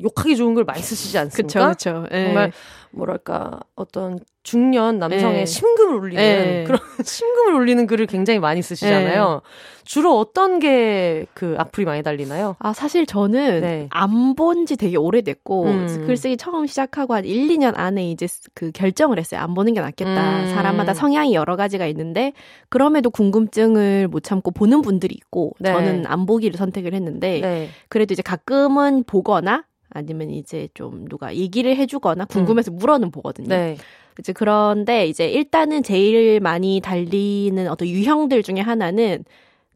욕하기 0.00 0.36
좋은 0.36 0.54
걸 0.54 0.62
많이 0.62 0.80
쓰시지 0.80 1.18
않습니까? 1.18 1.74
그렇죠. 1.74 2.06
정말 2.08 2.52
뭐랄까 2.92 3.58
어떤 3.74 4.20
중년 4.48 4.98
남성의 4.98 5.40
네. 5.40 5.46
심금을 5.46 5.94
울리는 5.94 6.22
네. 6.22 6.64
그런 6.64 6.80
심금을 7.04 7.54
울리는 7.54 7.86
글을 7.86 8.06
굉장히 8.06 8.38
많이 8.38 8.62
쓰시잖아요. 8.62 9.42
네. 9.44 9.48
주로 9.84 10.18
어떤 10.18 10.58
게 10.58 11.26
그 11.34 11.54
악플이 11.58 11.84
많이 11.84 12.02
달리나요? 12.02 12.56
아 12.58 12.72
사실 12.72 13.06
저는 13.06 13.60
네. 13.60 13.86
안본 13.90 14.66
지 14.66 14.76
되게 14.76 14.96
오래됐고 14.96 15.64
음. 15.64 16.04
글쓰기 16.06 16.36
처음 16.36 16.66
시작하고 16.66 17.14
한 17.14 17.24
1, 17.24 17.48
2년 17.48 17.74
안에 17.76 18.10
이제 18.10 18.26
그 18.54 18.70
결정을 18.72 19.18
했어요. 19.18 19.40
안 19.40 19.54
보는 19.54 19.74
게 19.74 19.80
낫겠다. 19.80 20.40
음. 20.42 20.54
사람마다 20.54 20.94
성향이 20.94 21.34
여러 21.34 21.56
가지가 21.56 21.86
있는데 21.86 22.32
그럼에도 22.68 23.10
궁금증을 23.10 24.08
못 24.08 24.22
참고 24.22 24.50
보는 24.50 24.82
분들이 24.82 25.14
있고 25.14 25.52
네. 25.60 25.72
저는 25.72 26.06
안 26.06 26.26
보기를 26.26 26.56
선택을 26.58 26.94
했는데 26.94 27.40
네. 27.40 27.68
그래도 27.88 28.14
이제 28.14 28.22
가끔은 28.22 29.04
보거나 29.04 29.64
아니면 29.90 30.30
이제 30.30 30.68
좀 30.74 31.06
누가 31.08 31.34
얘기를 31.34 31.74
해주거나 31.76 32.26
궁금해서 32.26 32.72
음. 32.72 32.76
물어는 32.76 33.10
보거든요. 33.10 33.48
네. 33.48 33.76
이제 34.18 34.32
그런데 34.32 35.06
이제 35.06 35.28
일단은 35.28 35.82
제일 35.82 36.40
많이 36.40 36.80
달리는 36.80 37.68
어떤 37.68 37.88
유형들 37.88 38.42
중에 38.42 38.60
하나는 38.60 39.24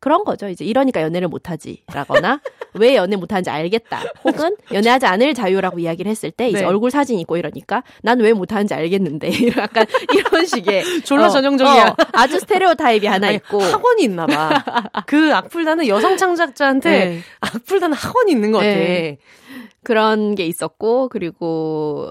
그런 0.01 0.25
거죠. 0.25 0.49
이제 0.49 0.65
이러니까 0.65 1.01
연애를 1.01 1.29
못하지라거나 1.29 2.41
왜 2.75 2.97
연애 2.97 3.15
못하는지 3.15 3.51
알겠다. 3.51 4.03
혹은 4.25 4.57
연애하지 4.73 5.07
않을 5.07 5.33
자유라고 5.33 5.79
이야기를 5.79 6.11
했을 6.11 6.33
때 6.33 6.49
이제 6.49 6.59
네. 6.63 6.65
얼굴 6.67 6.91
사진 6.91 7.21
있고 7.21 7.37
이러니까 7.37 7.85
난 8.03 8.19
왜 8.19 8.33
못하는지 8.33 8.75
알겠는데 8.75 9.31
약간 9.57 9.87
이런 10.13 10.45
식의 10.45 10.83
졸라 11.05 11.27
어, 11.27 11.29
전형적이야. 11.29 11.87
어, 11.91 11.97
아주 12.15 12.41
스테레오타입이 12.41 13.07
하나 13.07 13.29
아니, 13.29 13.37
있고 13.37 13.61
학원이 13.61 14.03
있나 14.03 14.27
봐. 14.27 14.65
그 15.07 15.33
악플다는 15.33 15.87
여성 15.87 16.17
창작자한테 16.17 16.91
네. 16.91 17.21
악플다는 17.41 17.97
학원이 17.97 18.33
있는 18.33 18.51
것 18.51 18.59
같아. 18.59 18.71
네. 18.71 19.19
그런 19.85 20.35
게 20.35 20.47
있었고 20.47 21.11
그리고 21.11 22.11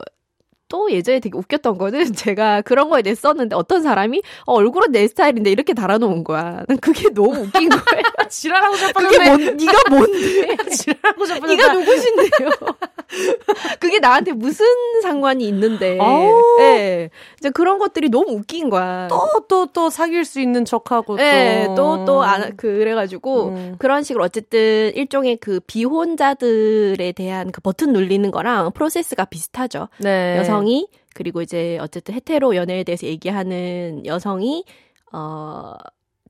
또 0.71 0.89
예전에 0.89 1.19
되게 1.19 1.37
웃겼던 1.37 1.77
거는 1.77 2.13
제가 2.15 2.61
그런 2.61 2.89
거에 2.89 3.01
대해 3.01 3.13
썼는데 3.13 3.55
어떤 3.55 3.83
사람이 3.83 4.21
어, 4.45 4.53
얼굴은 4.53 4.93
내 4.93 5.05
스타일인데 5.07 5.51
이렇게 5.51 5.73
달아놓은 5.73 6.23
거야. 6.23 6.63
난 6.67 6.77
그게 6.79 7.09
너무 7.09 7.41
웃긴 7.41 7.67
거예요. 7.67 8.03
지랄하고 8.29 8.77
싶었는데. 8.77 9.17
그게 9.17 9.29
뭔, 9.29 9.57
네가 9.57 9.89
뭔데? 9.89 10.57
지랄하고 10.71 11.25
싶었는데. 11.25 11.55
네가 11.55 11.73
누구신데요? 11.73 12.49
그게 13.81 13.99
나한테 13.99 14.31
무슨 14.31 14.65
상관이 15.01 15.45
있는데. 15.49 15.97
예. 15.97 16.63
네. 16.63 17.09
이제 17.37 17.49
그런 17.49 17.77
것들이 17.77 18.09
너무 18.09 18.31
웃긴 18.31 18.69
거야. 18.69 19.09
또, 19.09 19.45
또, 19.49 19.65
또 19.65 19.89
사귈 19.89 20.23
수 20.23 20.39
있는 20.39 20.63
척하고 20.63 21.17
또. 21.17 21.21
네, 21.21 21.67
또, 21.75 22.05
또, 22.05 22.23
안, 22.23 22.55
그래가지고, 22.55 23.47
음. 23.49 23.75
그런 23.77 24.03
식으로 24.03 24.23
어쨌든 24.23 24.93
일종의 24.95 25.37
그 25.37 25.59
비혼자들에 25.67 27.11
대한 27.11 27.51
그 27.51 27.59
버튼 27.59 27.91
눌리는 27.91 28.31
거랑 28.31 28.71
프로세스가 28.71 29.25
비슷하죠. 29.25 29.89
네. 29.97 30.37
여성 30.37 30.60
여성이 30.61 30.87
그리고 31.13 31.41
이제 31.41 31.77
어쨌든 31.81 32.13
헤테로 32.15 32.55
연애에 32.55 32.83
대해서 32.83 33.07
얘기하는 33.07 34.05
여성이 34.05 34.63
어 35.11 35.75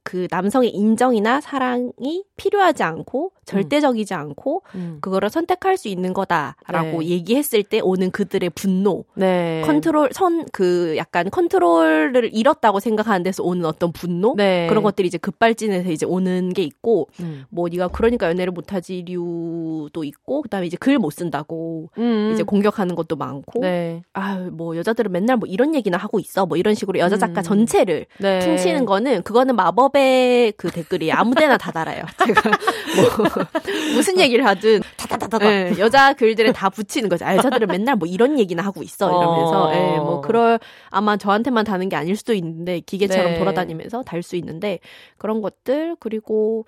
그 0.03 0.27
남성의 0.31 0.71
인정이나 0.71 1.41
사랑이 1.41 2.25
필요하지 2.35 2.83
않고 2.83 3.33
절대적이지 3.51 4.13
음. 4.13 4.19
않고 4.19 4.63
음. 4.75 4.97
그거를 5.01 5.29
선택할 5.29 5.77
수 5.77 5.87
있는 5.87 6.13
거다라고 6.13 6.99
네. 6.99 7.07
얘기했을 7.07 7.63
때 7.63 7.79
오는 7.81 8.11
그들의 8.11 8.49
분노, 8.51 9.05
네. 9.15 9.61
컨트롤 9.65 10.09
선 10.13 10.45
그 10.51 10.95
약간 10.97 11.29
컨트롤을 11.29 12.29
잃었다고 12.33 12.79
생각하는 12.79 13.23
데서 13.23 13.43
오는 13.43 13.65
어떤 13.65 13.91
분노 13.91 14.33
네. 14.35 14.67
그런 14.67 14.83
것들이 14.83 15.07
이제 15.07 15.17
급발진해서 15.17 15.91
이제 15.91 16.05
오는 16.05 16.53
게 16.53 16.63
있고 16.63 17.07
음. 17.19 17.45
뭐 17.49 17.69
네가 17.69 17.89
그러니까 17.89 18.27
연애를 18.27 18.51
못하지 18.51 19.03
류도 19.07 20.03
있고 20.03 20.41
그다음에 20.43 20.67
이제 20.67 20.77
글 20.77 21.01
못 21.01 21.09
쓴다고 21.13 21.89
음. 21.97 22.29
이제 22.31 22.43
공격하는 22.43 22.93
것도 22.93 23.15
많고 23.15 23.61
네. 23.61 24.03
아뭐 24.13 24.77
여자들은 24.77 25.11
맨날 25.11 25.37
뭐 25.37 25.47
이런 25.47 25.73
얘기나 25.73 25.97
하고 25.97 26.19
있어 26.19 26.45
뭐 26.45 26.57
이런 26.57 26.75
식으로 26.75 26.99
여자 26.99 27.17
작가 27.17 27.41
음. 27.41 27.43
전체를 27.43 28.05
네. 28.19 28.39
퉁치는 28.39 28.85
거는 28.85 29.23
그거는 29.23 29.55
마법 29.55 29.91
섭외 29.91 30.51
그 30.57 30.69
댓글이 30.71 31.11
아무데나 31.11 31.57
다 31.57 31.71
달아요. 31.71 32.03
제가 32.25 32.49
뭐 32.49 33.40
무슨 33.95 34.19
얘기를 34.19 34.45
하든 34.45 34.81
다다다다 34.97 35.37
네, 35.39 35.73
여자 35.79 36.13
글들에 36.13 36.51
다 36.51 36.69
붙이는 36.69 37.09
거죠. 37.09 37.25
아, 37.25 37.35
여자들은 37.35 37.67
맨날 37.67 37.95
뭐 37.95 38.07
이런 38.07 38.39
얘기나 38.39 38.63
하고 38.63 38.83
있어 38.83 39.07
이러면서 39.09 39.63
어. 39.63 39.71
네, 39.71 39.97
뭐 39.97 40.21
그럴 40.21 40.59
아마 40.89 41.17
저한테만 41.17 41.65
다는 41.65 41.89
게 41.89 41.95
아닐 41.95 42.15
수도 42.15 42.33
있는데 42.33 42.79
기계처럼 42.81 43.33
네. 43.33 43.39
돌아다니면서 43.39 44.03
달 44.03 44.21
수 44.21 44.35
있는데 44.35 44.79
그런 45.17 45.41
것들 45.41 45.95
그리고 45.99 46.65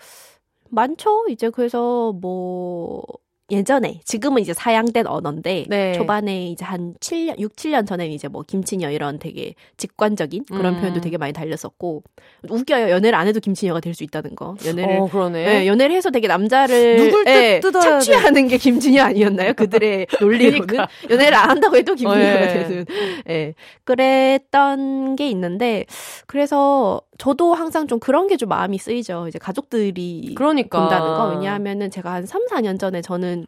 많죠. 0.69 1.25
이제 1.29 1.49
그래서 1.51 2.13
뭐 2.13 3.03
예전에 3.51 3.99
지금은 4.05 4.41
이제 4.41 4.53
사양된 4.53 5.05
언어인데 5.05 5.65
네. 5.67 5.93
초반에 5.93 6.47
이제 6.47 6.63
한 6.63 6.93
7년 6.99 7.37
6, 7.39 7.55
7년 7.55 7.85
전에 7.85 8.07
이제 8.07 8.27
뭐 8.27 8.41
김치녀 8.41 8.89
이런 8.89 9.19
되게 9.19 9.53
직관적인 9.77 10.45
그런 10.45 10.75
음. 10.75 10.79
표현도 10.79 11.01
되게 11.01 11.17
많이 11.17 11.33
달렸었고 11.33 12.03
웃겨요. 12.49 12.89
연애를 12.89 13.17
안 13.17 13.27
해도 13.27 13.39
김치녀가 13.39 13.79
될 13.79 13.93
수 13.93 14.03
있다는 14.03 14.35
거. 14.35 14.55
연애를 14.65 14.97
어, 14.97 15.07
그러네. 15.07 15.45
네, 15.45 15.67
연애를 15.67 15.95
해서 15.95 16.09
되게 16.09 16.27
남자를 16.27 16.95
누굴 16.95 17.25
예, 17.27 17.59
착취하는 17.61 18.47
게 18.47 18.57
김치녀 18.57 19.03
아니었나요? 19.03 19.53
그들의 19.53 20.07
논리로는 20.19 20.65
그러니까. 20.65 20.89
연애를 21.11 21.35
안 21.35 21.49
한다고 21.51 21.75
해도 21.77 21.93
김치녀가 21.93 22.19
어, 22.19 22.41
예. 22.41 22.47
되는. 22.47 22.85
예. 23.29 23.53
그랬던 23.83 25.15
게 25.15 25.29
있는데 25.29 25.85
그래서 26.25 27.01
저도 27.23 27.53
항상 27.53 27.87
좀 27.87 27.99
그런 27.99 28.27
게 28.27 28.35
좀 28.35 28.49
마음이 28.49 28.77
쓰이죠. 28.77 29.27
이제 29.29 29.39
가족들이 29.39 30.33
그러니까. 30.35 30.79
본다는 30.81 31.13
거. 31.15 31.29
왜냐하면은 31.29 31.89
제가 31.89 32.11
한 32.11 32.25
3, 32.25 32.47
4년 32.47 32.77
전에 32.77 33.01
저는 33.01 33.45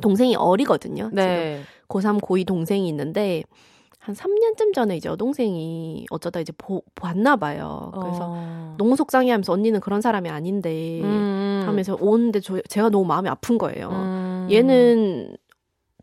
동생이 0.00 0.36
어리거든요. 0.36 1.10
네. 1.12 1.56
지금 1.56 1.64
고3, 1.88 2.20
고2 2.20 2.46
동생이 2.46 2.86
있는데 2.88 3.42
한 3.98 4.14
3년쯤 4.14 4.72
전에 4.72 4.96
이제 4.96 5.08
여동생이 5.08 6.06
어쩌다 6.10 6.38
이제 6.40 6.52
보, 6.56 6.82
봤나 6.94 7.34
봐요. 7.36 7.90
그래서 8.00 8.26
어. 8.30 8.74
너무 8.78 8.94
속상해 8.94 9.30
하면서 9.32 9.52
언니는 9.52 9.80
그런 9.80 10.00
사람이 10.00 10.28
아닌데 10.30 11.00
음. 11.02 11.64
하면서 11.66 11.96
오는데 12.00 12.38
저, 12.40 12.60
제가 12.68 12.90
너무 12.90 13.04
마음이 13.06 13.28
아픈 13.28 13.58
거예요. 13.58 13.88
음. 13.90 14.48
얘는 14.52 15.36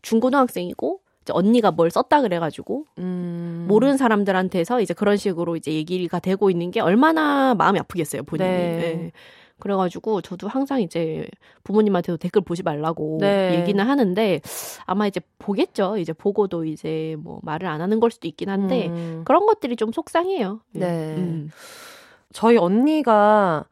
중고등학생이고 0.01 0.99
언니가 1.34 1.71
뭘 1.71 1.89
썼다 1.89 2.21
그래가지고 2.21 2.86
음. 2.99 3.65
모르는 3.67 3.97
사람들한테서 3.97 4.82
이제 4.82 4.93
그런 4.93 5.17
식으로 5.17 5.55
이제 5.55 5.71
얘기가 5.73 6.19
되고 6.19 6.49
있는 6.49 6.71
게 6.71 6.80
얼마나 6.80 7.55
마음이 7.55 7.80
아프겠어요 7.80 8.23
본인이. 8.23 8.49
네. 8.49 8.78
네. 8.78 9.11
그래가지고 9.59 10.21
저도 10.21 10.47
항상 10.47 10.82
이제 10.82 11.28
부모님한테도 11.63 12.17
댓글 12.17 12.41
보지 12.41 12.63
말라고 12.63 13.17
네. 13.19 13.59
얘기는 13.59 13.84
하는데 13.84 14.41
아마 14.86 15.07
이제 15.07 15.19
보겠죠. 15.39 15.97
이제 15.97 16.13
보고도 16.13 16.65
이제 16.65 17.15
뭐 17.19 17.39
말을 17.43 17.67
안 17.67 17.82
하는 17.82 17.99
걸 17.99 18.11
수도 18.11 18.28
있긴 18.28 18.49
한데 18.49 18.88
음. 18.88 19.21
그런 19.25 19.45
것들이 19.45 19.75
좀 19.75 19.91
속상해요. 19.91 20.61
네. 20.73 21.15
음. 21.17 21.49
저희 22.34 22.57
언니가 22.57 23.65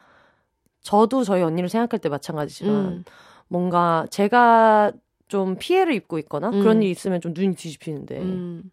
저도 0.81 1.23
저희 1.23 1.43
언니를 1.43 1.69
생각할 1.69 1.99
때 1.99 2.09
마찬가지지만 2.09 2.75
음. 2.75 3.03
뭔가 3.47 4.07
제가 4.09 4.91
좀 5.27 5.55
피해를 5.57 5.93
입고 5.93 6.19
있거나 6.19 6.49
음. 6.49 6.61
그런 6.61 6.81
일이 6.81 6.91
있으면 6.91 7.21
좀 7.21 7.33
눈이 7.35 7.55
뒤집히는데 7.55 8.19
음. 8.19 8.71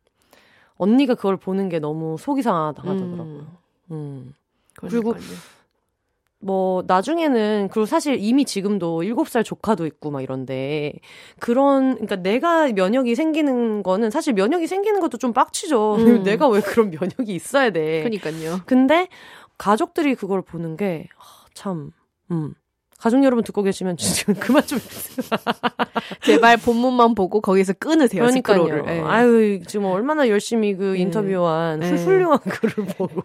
언니가 0.77 1.15
그걸 1.15 1.37
보는 1.37 1.69
게 1.69 1.79
너무 1.79 2.17
속이 2.19 2.43
상하다 2.43 2.83
하더라고요. 2.83 3.25
음. 3.25 3.57
음. 3.91 4.35
그리고 4.75 5.15
뭐 6.41 6.83
나중에는 6.87 7.69
그리고 7.71 7.87
사실 7.87 8.17
이미 8.19 8.45
지금도 8.45 9.03
7살 9.05 9.45
조카도 9.45 9.87
있고 9.87 10.11
막 10.11 10.23
이런데 10.23 10.93
그런 11.39 11.95
그러니까 11.95 12.17
내가 12.17 12.67
면역이 12.73 13.15
생기는 13.15 13.83
거는 13.85 14.11
사실 14.11 14.33
면역이 14.33 14.67
생기는 14.67 15.01
것도 15.01 15.19
좀 15.19 15.33
빡치죠. 15.33 15.97
음. 15.97 16.23
내가 16.25 16.49
왜 16.49 16.61
그런 16.61 16.91
면역이 16.91 17.33
있어야 17.33 17.71
돼. 17.71 18.03
그러니까요. 18.03 18.61
근데 18.67 19.09
가족들이 19.57 20.15
그걸 20.17 20.43
보는 20.43 20.77
게 20.77 21.09
참 21.55 21.93
음. 22.31 22.55
가족 23.03 23.25
여러분 23.25 23.43
듣고 23.43 23.65
계시면 23.65 23.97
지금 23.97 24.35
그만 24.35 24.65
좀. 24.65 24.79
제발 26.23 26.57
본문만 26.57 27.17
보고 27.17 27.41
거기서 27.41 27.73
끊으세요. 27.73 28.23
그러니까요. 28.23 28.63
스크롤을. 28.63 28.87
네. 28.87 29.01
아유 29.01 29.61
지금 29.67 29.87
얼마나 29.87 30.29
열심히 30.29 30.77
그 30.77 30.93
네. 30.93 31.01
인터뷰한 31.01 31.81
네. 31.81 31.97
훌륭한 31.97 32.39
글을 32.39 32.87
보고. 32.97 33.23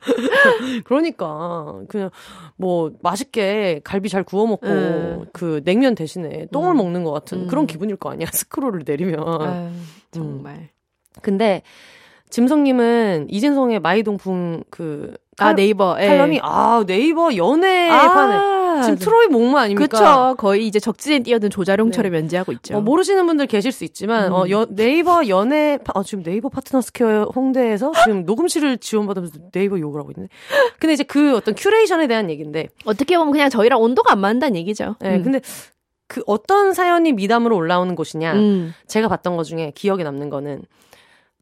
그러니까 0.84 1.82
그냥 1.88 2.08
뭐 2.56 2.92
맛있게 3.02 3.82
갈비 3.84 4.08
잘 4.08 4.24
구워 4.24 4.46
먹고 4.46 4.66
네. 4.66 5.18
그 5.34 5.60
냉면 5.66 5.94
대신에 5.94 6.46
똥을 6.50 6.70
음. 6.70 6.76
먹는 6.78 7.04
것 7.04 7.12
같은 7.12 7.42
음. 7.42 7.46
그런 7.46 7.66
기분일 7.66 7.96
거 7.96 8.10
아니야. 8.10 8.28
스크롤을 8.32 8.84
내리면. 8.86 9.42
아유, 9.42 9.70
정말. 10.12 10.54
음. 10.54 10.68
근데 11.20 11.60
진송님은 12.30 13.26
이진송의 13.28 13.80
마이동풍 13.80 14.64
그 14.70 15.14
아, 15.36 15.52
네이버. 15.52 15.96
예. 16.00 16.06
칼럼이, 16.06 16.40
아, 16.42 16.84
네이버 16.86 17.36
연애판에. 17.36 18.63
아, 18.78 18.82
지금 18.82 18.98
트로이 18.98 19.26
목마 19.28 19.62
아닙니까? 19.62 19.86
그쵸. 19.86 20.34
거의 20.36 20.66
이제 20.66 20.78
적진에 20.78 21.20
뛰어든 21.20 21.50
조자룡처럼 21.50 22.12
네. 22.12 22.18
연재하고 22.18 22.52
있죠. 22.52 22.76
어, 22.76 22.80
모르시는 22.80 23.26
분들 23.26 23.46
계실 23.46 23.72
수 23.72 23.84
있지만, 23.84 24.32
어, 24.32 24.42
음. 24.42 24.42
어, 24.42 24.50
여, 24.50 24.66
네이버 24.68 25.26
연애, 25.28 25.78
어, 25.94 26.02
지금 26.02 26.22
네이버 26.22 26.48
파트너 26.48 26.80
스퀘어 26.80 27.30
홍대에서 27.34 27.92
지금 28.04 28.24
녹음실을 28.24 28.78
지원받으면서 28.78 29.38
네이버 29.52 29.78
욕을 29.78 30.00
하고 30.00 30.10
있는데. 30.12 30.32
근데 30.78 30.92
이제 30.92 31.04
그 31.04 31.36
어떤 31.36 31.54
큐레이션에 31.54 32.06
대한 32.06 32.30
얘기인데. 32.30 32.68
어떻게 32.84 33.16
보면 33.16 33.32
그냥 33.32 33.50
저희랑 33.50 33.80
온도가 33.80 34.12
안 34.12 34.20
맞는다는 34.20 34.56
얘기죠. 34.56 34.96
네, 35.00 35.16
음. 35.16 35.22
근데 35.22 35.40
그 36.06 36.22
어떤 36.26 36.74
사연이 36.74 37.12
미담으로 37.12 37.56
올라오는 37.56 37.94
곳이냐. 37.94 38.34
음. 38.34 38.74
제가 38.86 39.08
봤던 39.08 39.36
것 39.36 39.44
중에 39.44 39.72
기억에 39.74 40.04
남는 40.04 40.30
거는 40.30 40.62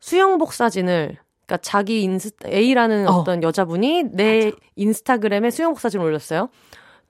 수영복 0.01 0.53
사진을 0.53 1.19
그러니까 1.47 1.57
자기 1.63 2.03
인스 2.03 2.31
A라는 2.47 3.09
어떤 3.09 3.43
여자분이 3.43 4.05
내 4.13 4.47
맞아. 4.47 4.57
인스타그램에 4.77 5.51
수영복 5.51 5.81
사진을 5.81 6.05
올렸어요. 6.05 6.49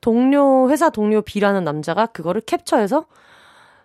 동료 0.03 0.69
회사 0.69 0.91
동료 0.91 1.23
B라는 1.23 1.65
남자가 1.65 2.05
그거를 2.07 2.43
캡처해서 2.43 3.07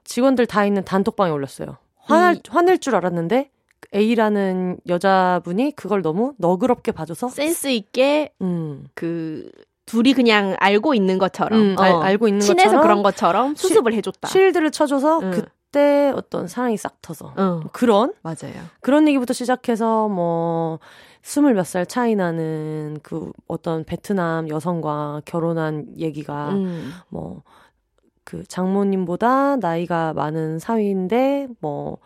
직원들 0.03 0.47
다 0.47 0.65
있는 0.65 0.84
단톡방에 0.84 1.32
올렸어요. 1.32 1.78
화날 1.95 2.36
음. 2.36 2.41
화낼 2.49 2.80
줄 2.80 2.95
알았는데 2.95 3.51
A라는 3.93 4.80
여자분이 4.88 5.76
그걸 5.76 6.01
너무 6.01 6.34
너그럽게 6.38 6.91
봐줘서 6.91 7.30
센스 7.30 7.68
있게 7.70 8.34
음. 8.41 8.86
그 8.95 9.49
둘이 9.86 10.13
그냥 10.13 10.55
알고 10.59 10.93
있는 10.93 11.18
것처럼 11.18 11.59
음, 11.59 11.76
어. 11.78 12.01
알, 12.01 12.18
고 12.18 12.28
있는 12.28 12.41
친해서 12.41 12.63
것처럼 12.65 12.82
그런 12.82 13.03
것처럼 13.03 13.55
수습을 13.55 13.93
해줬다. 13.93 14.28
쉴드를 14.28 14.72
쳐줘서 14.72 15.20
음. 15.20 15.32
그때 15.32 16.11
어떤 16.15 16.47
사랑이 16.47 16.78
싹 16.78 17.01
터서 17.01 17.34
어. 17.38 17.61
그런 17.72 18.11
맞아요. 18.24 18.55
그런 18.82 19.07
얘기부터 19.07 19.34
시작해서 19.34 20.09
뭐 20.09 20.80
스물 21.28 21.53
몇 21.55 21.65
살 21.65 21.86
차이 21.86 22.15
나는 22.15 22.97
그 23.03 23.34
어떤 23.47 23.84
베트남 23.84 24.47
여성과 24.47 25.23
결혼한 25.25 25.97
얘기가 25.97 26.51
음. 26.53 26.91
뭐그 27.09 28.45
장모님보다 28.47 29.57
나이가 29.57 30.13
많은 30.13 30.57
사위인데 30.59 31.49
뭐 31.59 31.97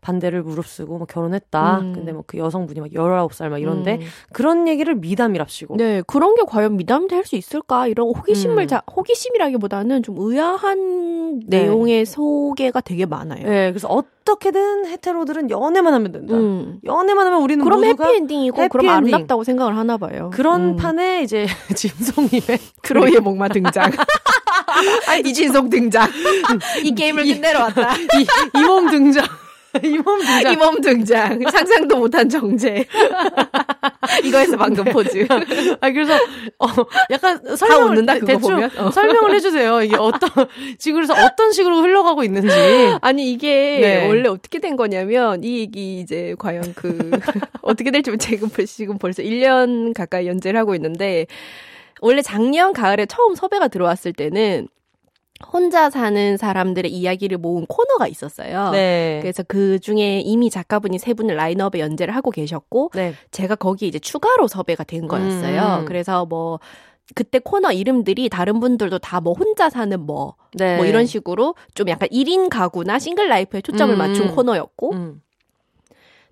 반대를 0.00 0.42
무릅쓰고 0.42 0.98
뭐 0.98 1.06
결혼했다. 1.06 1.78
음. 1.80 1.92
근데 1.92 2.12
뭐 2.12 2.22
그 2.26 2.38
여성분이 2.38 2.80
막 2.80 2.90
19살 2.90 3.48
막 3.48 3.58
이런데 3.58 3.96
음. 4.00 4.06
그런 4.32 4.68
얘기를 4.68 4.94
미담이랍시고. 4.94 5.76
네, 5.76 6.02
그런 6.06 6.34
게 6.34 6.42
과연 6.46 6.76
미담이 6.76 7.08
될 7.08 7.24
수 7.24 7.36
있을까? 7.36 7.86
이런 7.86 8.08
호기심을 8.08 8.64
음. 8.64 8.66
자, 8.66 8.82
호기심이라기보다는 8.96 10.02
좀 10.02 10.16
의아한 10.18 11.40
네. 11.46 11.62
내용의 11.64 12.06
소개가 12.06 12.80
되게 12.80 13.04
많아요. 13.06 13.46
네, 13.46 13.70
그래서 13.70 13.88
어떻게든 13.88 14.86
헤테로들은 14.86 15.50
연애만 15.50 15.92
하면 15.94 16.12
된다. 16.12 16.34
음. 16.34 16.78
연애만 16.84 17.26
하면 17.26 17.42
우리는 17.42 17.62
그럼 17.64 17.84
해피엔딩이고 17.84 18.56
해피 18.62 18.68
그럼 18.70 18.86
엔딩. 18.86 19.14
아름답다고 19.14 19.44
생각을 19.44 19.76
하나 19.76 19.96
봐요. 19.96 20.30
그런 20.32 20.60
음. 20.70 20.76
판에 20.76 21.22
이제 21.22 21.46
짐송님의 21.76 22.58
크로이의 22.82 23.20
목마 23.20 23.48
등장. 23.48 23.90
이진송 25.26 25.68
등장. 25.68 26.08
이 26.84 26.94
게임을 26.94 27.24
끝내러 27.24 27.60
왔다. 27.64 27.94
이몸 28.56 28.88
등장. 28.90 29.24
이몸 29.84 30.18
등장. 30.18 30.52
이몸 30.52 30.80
등장. 30.80 31.40
상상도 31.50 31.96
못한 31.96 32.28
정제. 32.28 32.86
이거에서 34.24 34.56
방금 34.56 34.84
포즈. 34.84 35.26
아, 35.80 35.90
그래서, 35.90 36.14
어, 36.58 36.66
약간 37.10 37.40
설명을. 37.56 37.90
웃는다, 37.90 38.14
그거 38.14 38.26
대충 38.26 38.40
보면? 38.54 38.70
어. 38.78 38.90
설명을 38.90 39.34
해주세요. 39.34 39.82
이게 39.82 39.96
어떤, 39.96 40.28
지금 40.78 40.96
그래서 40.96 41.14
어떤 41.14 41.52
식으로 41.52 41.82
흘러가고 41.82 42.24
있는지. 42.24 42.48
아니, 43.00 43.30
이게 43.30 43.78
네. 43.80 44.08
원래 44.08 44.28
어떻게 44.28 44.58
된 44.58 44.76
거냐면, 44.76 45.44
이 45.44 45.60
얘기 45.60 46.00
이제 46.00 46.34
과연 46.38 46.74
그, 46.74 47.10
어떻게 47.62 47.90
될지 47.90 48.16
지금, 48.18 48.48
지금 48.66 48.98
벌써 48.98 49.22
1년 49.22 49.94
가까이 49.94 50.26
연재를 50.26 50.58
하고 50.58 50.74
있는데, 50.74 51.26
원래 52.00 52.22
작년 52.22 52.72
가을에 52.72 53.06
처음 53.06 53.34
섭외가 53.34 53.68
들어왔을 53.68 54.12
때는 54.12 54.68
혼자 55.52 55.90
사는 55.90 56.36
사람들의 56.36 56.90
이야기를 56.92 57.38
모은 57.38 57.66
코너가 57.66 58.06
있었어요. 58.08 58.70
네. 58.70 59.18
그래서 59.22 59.42
그 59.46 59.78
중에 59.80 60.20
이미 60.20 60.50
작가분이 60.50 60.98
세 60.98 61.14
분을 61.14 61.36
라인업에 61.36 61.80
연재를 61.80 62.14
하고 62.14 62.30
계셨고, 62.30 62.90
네. 62.94 63.14
제가 63.30 63.54
거기 63.56 63.86
이제 63.88 63.98
추가로 63.98 64.48
섭외가 64.48 64.84
된 64.84 65.08
거였어요. 65.08 65.80
음. 65.80 65.84
그래서 65.86 66.26
뭐, 66.26 66.60
그때 67.14 67.38
코너 67.40 67.72
이름들이 67.72 68.28
다른 68.28 68.60
분들도 68.60 68.98
다 69.00 69.20
뭐 69.20 69.32
혼자 69.32 69.68
사는 69.70 69.98
뭐, 70.00 70.36
네. 70.54 70.76
뭐 70.76 70.86
이런 70.86 71.06
식으로 71.06 71.54
좀 71.74 71.88
약간 71.88 72.08
1인 72.10 72.48
가구나 72.48 72.98
싱글 72.98 73.28
라이프에 73.28 73.62
초점을 73.62 73.94
음. 73.94 73.98
맞춘 73.98 74.34
코너였고, 74.34 74.92
음. 74.92 75.22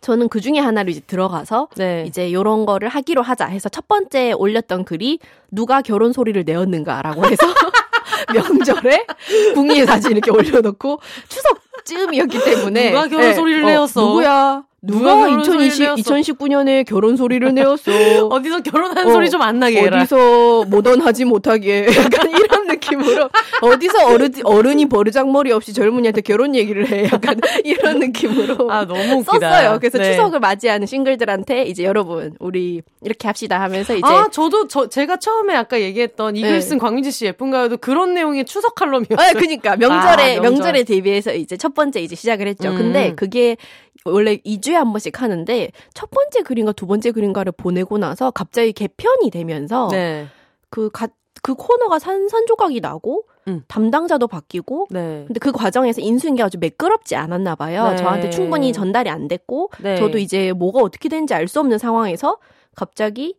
저는 0.00 0.28
그 0.28 0.40
중에 0.40 0.58
하나를 0.60 0.90
이제 0.92 1.00
들어가서 1.00 1.68
네. 1.76 2.04
이제 2.06 2.32
요런 2.32 2.66
거를 2.66 2.88
하기로 2.88 3.20
하자 3.20 3.46
해서 3.46 3.68
첫 3.68 3.88
번째 3.88 4.30
올렸던 4.32 4.84
글이 4.84 5.18
누가 5.50 5.82
결혼 5.82 6.12
소리를 6.12 6.40
내었는가라고 6.44 7.26
해서 7.26 7.34
명절에 8.34 9.06
국민 9.54 9.86
사진 9.86 10.12
이렇게 10.12 10.30
올려놓고 10.30 11.00
추석쯤이었기 11.28 12.44
때문에 12.44 12.90
누가 12.90 13.08
결혼 13.08 13.34
소리를 13.34 13.60
네. 13.62 13.66
내었어? 13.68 14.04
어, 14.04 14.08
누구야? 14.08 14.62
누가 14.80 15.28
2020, 15.28 15.88
2019년에 15.96 16.86
결혼 16.86 17.16
소리를 17.16 17.52
내었어? 17.52 17.90
어디서 18.30 18.60
결혼한 18.60 19.08
어, 19.08 19.12
소리 19.12 19.28
좀 19.28 19.42
안 19.42 19.58
나게 19.58 19.80
해라. 19.82 19.98
어디서 19.98 20.64
모던하지 20.68 21.24
못하게 21.24 21.86
약간 21.98 22.30
이런 22.30 22.57
느낌으로 22.68 23.28
어디서 23.62 24.06
어른 24.06 24.32
어른이 24.44 24.86
버르장머리 24.86 25.52
없이 25.52 25.72
젊은이한테 25.72 26.20
결혼 26.20 26.54
얘기를 26.54 26.86
해 26.88 27.04
약간 27.04 27.38
이런 27.64 27.98
느낌으로 27.98 28.70
아 28.70 28.84
너무 28.84 29.20
웃기다. 29.20 29.50
썼어요. 29.50 29.78
그래서 29.80 29.98
네. 29.98 30.12
추석을 30.12 30.40
맞이하는 30.40 30.86
싱글들한테 30.86 31.64
이제 31.64 31.84
여러분 31.84 32.34
우리 32.38 32.82
이렇게 33.02 33.26
합시다 33.28 33.60
하면서 33.60 33.94
이제 33.96 34.06
아 34.06 34.28
저도 34.30 34.68
저 34.68 34.88
제가 34.88 35.16
처음에 35.18 35.54
아까 35.54 35.80
얘기했던 35.80 36.36
이글 36.36 36.50
네. 36.50 36.60
쓴 36.60 36.78
광민지 36.78 37.10
씨 37.10 37.26
예쁜가요도 37.26 37.78
그런 37.78 38.14
내용의 38.14 38.44
추석 38.44 38.74
칼럼이었어요. 38.74 39.16
네, 39.16 39.32
그러니까 39.32 39.76
명절에 39.76 40.36
아, 40.38 40.40
명절. 40.40 40.42
명절 40.42 40.76
에 40.76 40.84
대비해서 40.84 41.34
이제 41.34 41.56
첫 41.56 41.74
번째 41.74 42.00
이제 42.00 42.14
시작을 42.14 42.46
했죠. 42.46 42.70
음. 42.70 42.76
근데 42.76 43.14
그게 43.14 43.56
원래 44.04 44.36
2주에 44.36 44.72
한 44.72 44.92
번씩 44.92 45.20
하는데 45.20 45.70
첫 45.94 46.10
번째 46.10 46.42
글인가 46.42 46.72
두 46.72 46.86
번째 46.86 47.10
글인가를 47.10 47.52
보내고 47.56 47.98
나서 47.98 48.30
갑자기 48.30 48.72
개편이 48.72 49.30
되면서 49.30 49.88
네. 49.90 50.26
그, 50.70 50.90
가, 50.90 51.08
그 51.42 51.54
코너가 51.54 51.98
산산조각이 51.98 52.80
나고 52.80 53.24
음. 53.48 53.62
담당자도 53.68 54.26
바뀌고 54.28 54.88
네. 54.90 55.24
근데 55.26 55.38
그 55.40 55.52
과정에서 55.52 56.00
인수인계가 56.00 56.46
아주 56.46 56.58
매끄럽지 56.58 57.16
않았나 57.16 57.54
봐요. 57.54 57.90
네. 57.90 57.96
저한테 57.96 58.30
충분히 58.30 58.72
전달이 58.72 59.08
안 59.10 59.28
됐고 59.28 59.70
네. 59.82 59.96
저도 59.96 60.18
이제 60.18 60.52
뭐가 60.52 60.80
어떻게 60.80 61.08
되는지 61.08 61.34
알 61.34 61.48
수 61.48 61.60
없는 61.60 61.78
상황에서 61.78 62.38
갑자기 62.76 63.36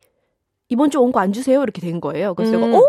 이번 0.69 0.89
주 0.91 0.99
온 1.01 1.11
거 1.11 1.19
안 1.19 1.31
주세요 1.33 1.61
이렇게 1.63 1.81
된 1.81 1.99
거예요. 2.01 2.33
그래서 2.35 2.55
음. 2.57 2.61
내가 2.71 2.77
어? 2.79 2.83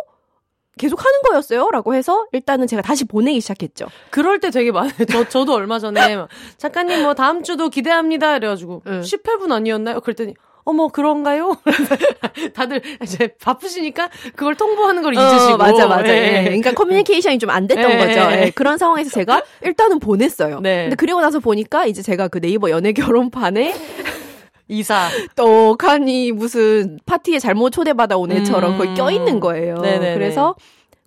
계속 0.78 1.04
하는 1.04 1.20
거였어요? 1.22 1.68
라고 1.70 1.94
해서 1.94 2.26
일단은 2.32 2.66
제가 2.66 2.80
다시 2.80 3.04
보내기 3.04 3.40
시작했죠. 3.42 3.86
그럴 4.10 4.40
때 4.40 4.50
되게 4.50 4.70
많아요. 4.72 4.92
저, 5.10 5.28
저도 5.28 5.52
얼마 5.52 5.78
전에 5.78 6.16
작가님 6.56 7.02
뭐 7.02 7.12
다음 7.14 7.42
주도 7.42 7.68
기대합니다. 7.68 8.36
이래가지고 8.36 8.82
응. 8.86 9.00
10회분 9.02 9.52
아니었나요? 9.52 10.00
그랬더니 10.00 10.34
어머 10.64 10.88
그런가요? 10.88 11.56
다들 12.54 12.80
이제 13.02 13.28
바쁘시니까 13.42 14.08
그걸 14.34 14.54
통보하는 14.54 15.02
걸 15.02 15.16
어, 15.16 15.20
잊으시고 15.20 15.56
맞아 15.56 15.86
맞아. 15.86 16.08
예. 16.08 16.44
그러니까 16.44 16.72
커뮤니케이션이 16.72 17.38
좀 17.38 17.50
안 17.50 17.66
됐던 17.66 17.90
예. 17.90 17.96
거죠. 17.98 18.20
예. 18.32 18.52
그런 18.54 18.78
상황에서 18.78 19.10
제가 19.10 19.42
일단은 19.62 19.98
보냈어요. 19.98 20.60
네. 20.60 20.84
근데 20.84 20.96
그리고 20.96 21.20
나서 21.20 21.40
보니까 21.40 21.86
이제 21.86 22.00
제가 22.02 22.28
그 22.28 22.40
네이버 22.40 22.70
연애 22.70 22.92
결혼판에 22.92 23.74
이사 24.68 25.08
떡하니 25.34 26.30
무슨 26.32 27.00
파티에 27.06 27.40
잘못 27.40 27.70
초대받아 27.70 28.16
온 28.16 28.30
애처럼 28.30 28.74
음. 28.74 28.78
거의 28.78 28.94
껴 28.94 29.10
있는 29.10 29.40
거예요. 29.40 29.74
네네네. 29.78 30.14
그래서 30.14 30.54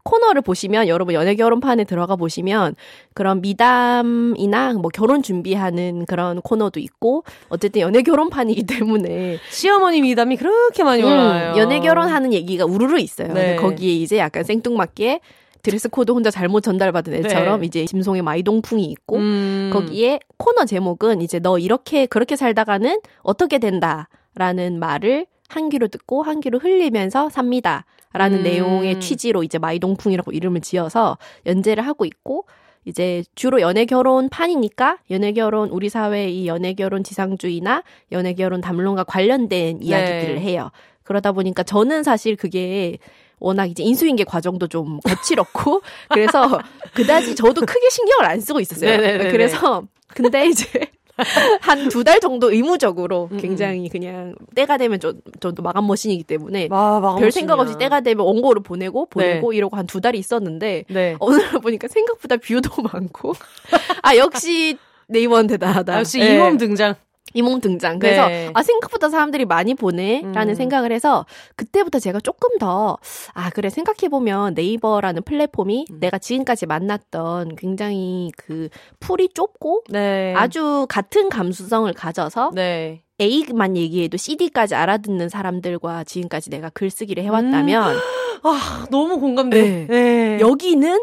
코너를 0.04 0.42
보시면 0.42 0.88
여러분 0.88 1.14
연애 1.14 1.36
결혼판에 1.36 1.86
들어가 1.86 2.16
보시면 2.16 2.76
그런 3.14 3.42
미담이나 3.42 4.74
뭐 4.74 4.90
결혼 4.94 5.24
준비하는 5.24 6.06
그런 6.06 6.42
코너도 6.42 6.80
있고 6.80 7.24
어쨌든 7.50 7.82
연애 7.82 8.02
결혼판이기 8.02 8.64
때문에 8.64 9.40
시어머니 9.50 10.02
미담이 10.02 10.38
그렇게 10.38 10.84
많이 10.84 11.02
음, 11.04 11.08
올라와요. 11.08 11.58
연애 11.58 11.80
결혼하는 11.80 12.34
얘기가 12.34 12.66
우르르 12.66 13.00
있어요. 13.00 13.34
네. 13.34 13.56
거기에 13.56 13.94
이제 13.94 14.18
약간 14.18 14.44
생뚱맞게 14.44 15.22
드레스 15.62 15.88
코드 15.88 16.12
혼자 16.12 16.30
잘못 16.30 16.62
전달받은 16.62 17.14
애처럼 17.14 17.62
네. 17.62 17.68
이제 17.68 17.86
짐송의 17.86 18.22
마이동풍이 18.22 18.84
있고 18.84 19.16
음. 19.16 19.70
거기에 19.72 20.20
코너 20.38 20.66
제목은 20.66 21.22
이제 21.22 21.40
너 21.40 21.58
이렇게 21.58 22.06
그렇게 22.06 22.36
살다가는 22.36 23.00
어떻게 23.22 23.60
된다라는 23.60 24.80
말을 24.80 25.26
한 25.48 25.70
귀로 25.70 25.88
듣고 25.88 26.24
한 26.24 26.42
귀로 26.42 26.60
흘리면서 26.60 27.30
삽니다. 27.30 27.86
라는 28.14 28.40
음. 28.40 28.44
내용의 28.44 29.00
취지로 29.00 29.44
이제 29.44 29.58
마이동풍이라고 29.58 30.32
이름을 30.32 30.62
지어서 30.62 31.18
연재를 31.46 31.86
하고 31.86 32.06
있고 32.06 32.46
이제 32.86 33.24
주로 33.36 33.62
연애 33.62 33.86
결혼 33.86 34.30
판이니까 34.30 34.98
연애 35.10 35.32
결혼 35.32 35.70
우리 35.70 35.90
사회의 35.90 36.38
이 36.38 36.48
연애 36.48 36.74
결혼 36.74 37.04
지상주의나 37.04 37.84
연애 38.12 38.34
결혼 38.34 38.62
담론과 38.62 39.06
관련된 39.06 39.82
이야기들을 39.82 40.36
네. 40.36 40.42
해요. 40.42 40.70
그러다 41.04 41.32
보니까 41.32 41.64
저는 41.64 42.04
사실 42.04 42.36
그게 42.36 42.98
워낙 43.40 43.66
이제 43.66 43.84
인수인계 43.84 44.24
과정도 44.24 44.68
좀 44.68 45.00
거칠었고 45.02 45.82
그래서 46.10 46.60
그다지 46.94 47.36
저도 47.36 47.62
크게 47.62 47.90
신경을 47.90 48.26
안 48.26 48.40
쓰고 48.40 48.60
있었어요. 48.60 48.90
네네네네. 48.90 49.32
그래서 49.32 49.84
근데 50.08 50.48
이제 50.48 50.68
한 51.62 51.90
두 51.90 52.04
달 52.04 52.20
정도 52.20 52.52
의무적으로 52.52 53.30
음, 53.32 53.36
음. 53.36 53.42
굉장히 53.42 53.88
그냥 53.90 54.36
때가 54.56 54.78
되면 54.78 55.00
저, 55.00 55.14
저도 55.40 55.62
마감 55.64 55.86
머신이기 55.88 56.24
때문에 56.24 56.70
아, 56.72 57.00
마감 57.00 57.20
별 57.20 57.32
생각 57.32 57.60
없이 57.60 57.78
때가 57.78 58.02
되면 58.02 58.26
원고를 58.26 58.64
보내고 58.64 59.06
보내고 59.08 59.52
네. 59.52 59.58
이러고 59.58 59.78
한 59.78 59.86
두 59.86 60.02
달이 60.02 60.18
있었는데 60.18 60.86
네. 60.90 61.16
어느 61.20 61.36
날 61.36 61.60
보니까 61.62 61.88
생각보다 61.88 62.38
view도 62.38 62.82
많고 62.94 63.34
아 64.02 64.16
역시 64.18 64.78
네이버는 65.08 65.48
대단하다. 65.48 66.00
역시 66.00 66.20
네. 66.20 66.36
이몸 66.36 66.58
등장. 66.58 66.96
이몸 67.34 67.62
등장. 67.62 68.00
그래서 68.00 68.28
네. 68.28 68.50
아 68.54 68.64
생각보다 68.64 69.10
사람들이 69.10 69.46
많이 69.46 69.74
보네라는 69.74 70.50
음. 70.50 70.56
생각을 70.56 70.92
해서 70.92 71.26
그때부터 71.56 72.00
제가 72.00 72.20
조금 72.20 72.58
더 72.58 72.98
아 73.34 73.50
그래 73.50 73.70
생각해 73.70 74.10
보면 74.10 74.54
네이버라는 74.54 75.24
플랫폼이 75.24 75.88
음. 75.92 76.00
내가 76.00 76.18
지금까지 76.18 76.66
만났던 76.66 77.56
굉장히 77.56 78.32
그 78.38 78.70
풀이 79.00 79.30
좁고 79.30 79.84
네. 79.90 80.34
아주 80.36 80.86
같은 80.90 81.30
감수성을 81.30 81.92
가져서 81.94 82.52
네. 82.54 83.04
A만 83.22 83.78
얘기해도 83.78 84.18
CD까지 84.18 84.76
알아듣는 84.76 85.30
사람들과 85.30 86.04
지금까지 86.04 86.50
내가 86.50 86.70
글쓰기를 86.70 87.24
해왔다면 87.24 87.96
음. 87.96 88.00
아 88.44 88.86
너무 88.92 89.20
공감돼. 89.20 89.62
네. 89.62 89.88
네. 89.88 90.40
여기는 90.40 91.00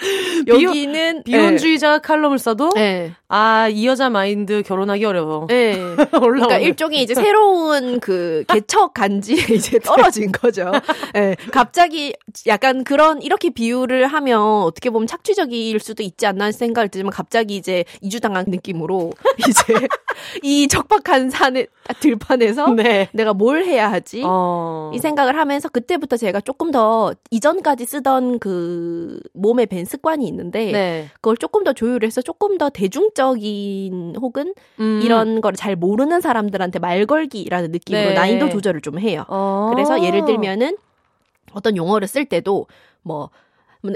여기는 0.46 1.22
비혼주의자 1.24 1.92
네. 1.92 1.98
칼럼을 2.02 2.38
써도 2.38 2.70
네. 2.74 3.12
아이 3.28 3.86
여자 3.86 4.10
마인드 4.10 4.62
결혼하기 4.62 5.04
어려워. 5.04 5.46
네. 5.50 5.76
그러니까 6.10 6.58
일종의 6.58 7.02
이제 7.02 7.14
새로운 7.14 8.00
그 8.00 8.44
개척 8.48 8.94
간지에 8.94 9.36
이제 9.54 9.78
떨어진 9.78 10.32
거죠. 10.32 10.72
네. 11.14 11.36
갑자기 11.52 12.14
약간 12.46 12.84
그런 12.84 13.22
이렇게 13.22 13.50
비유를 13.50 14.06
하면 14.06 14.40
어떻게 14.40 14.90
보면 14.90 15.06
착취적일 15.06 15.78
수도 15.80 16.02
있지 16.02 16.26
않나 16.26 16.52
생각을 16.52 16.88
들지만 16.88 17.12
갑자기 17.12 17.56
이제 17.56 17.84
이주당한 18.00 18.46
느낌으로 18.48 19.12
이제 19.38 19.86
이 20.42 20.68
적박한 20.68 21.30
산에 21.30 21.66
들판에서 22.00 22.74
네. 22.74 23.08
내가 23.12 23.32
뭘 23.32 23.64
해야 23.64 23.90
하지 23.90 24.22
어... 24.24 24.90
이 24.94 24.98
생각을 24.98 25.36
하면서 25.36 25.68
그때부터 25.68 26.16
제가 26.16 26.40
조금 26.40 26.70
더 26.70 27.12
이전까지 27.30 27.84
쓰던 27.84 28.38
그 28.38 29.20
몸에 29.34 29.66
밴 29.66 29.84
습관이 29.90 30.26
있는데 30.28 30.72
네. 30.72 31.08
그걸 31.14 31.36
조금 31.36 31.64
더 31.64 31.72
조율해서 31.72 32.22
조금 32.22 32.56
더 32.58 32.70
대중적인 32.70 34.14
혹은 34.20 34.54
음. 34.78 35.00
이런 35.02 35.40
걸 35.40 35.50
잘 35.56 35.76
모르는 35.76 36.20
사람들한테 36.20 36.78
말 36.78 37.04
걸기라는 37.06 37.72
느낌으로 37.72 38.08
네. 38.10 38.14
난이도 38.14 38.48
조절을 38.50 38.80
좀 38.80 38.98
해요. 38.98 39.24
어. 39.28 39.70
그래서 39.74 40.02
예를 40.02 40.24
들면은 40.24 40.76
어떤 41.52 41.76
용어를 41.76 42.06
쓸 42.08 42.24
때도 42.24 42.66
뭐 43.02 43.30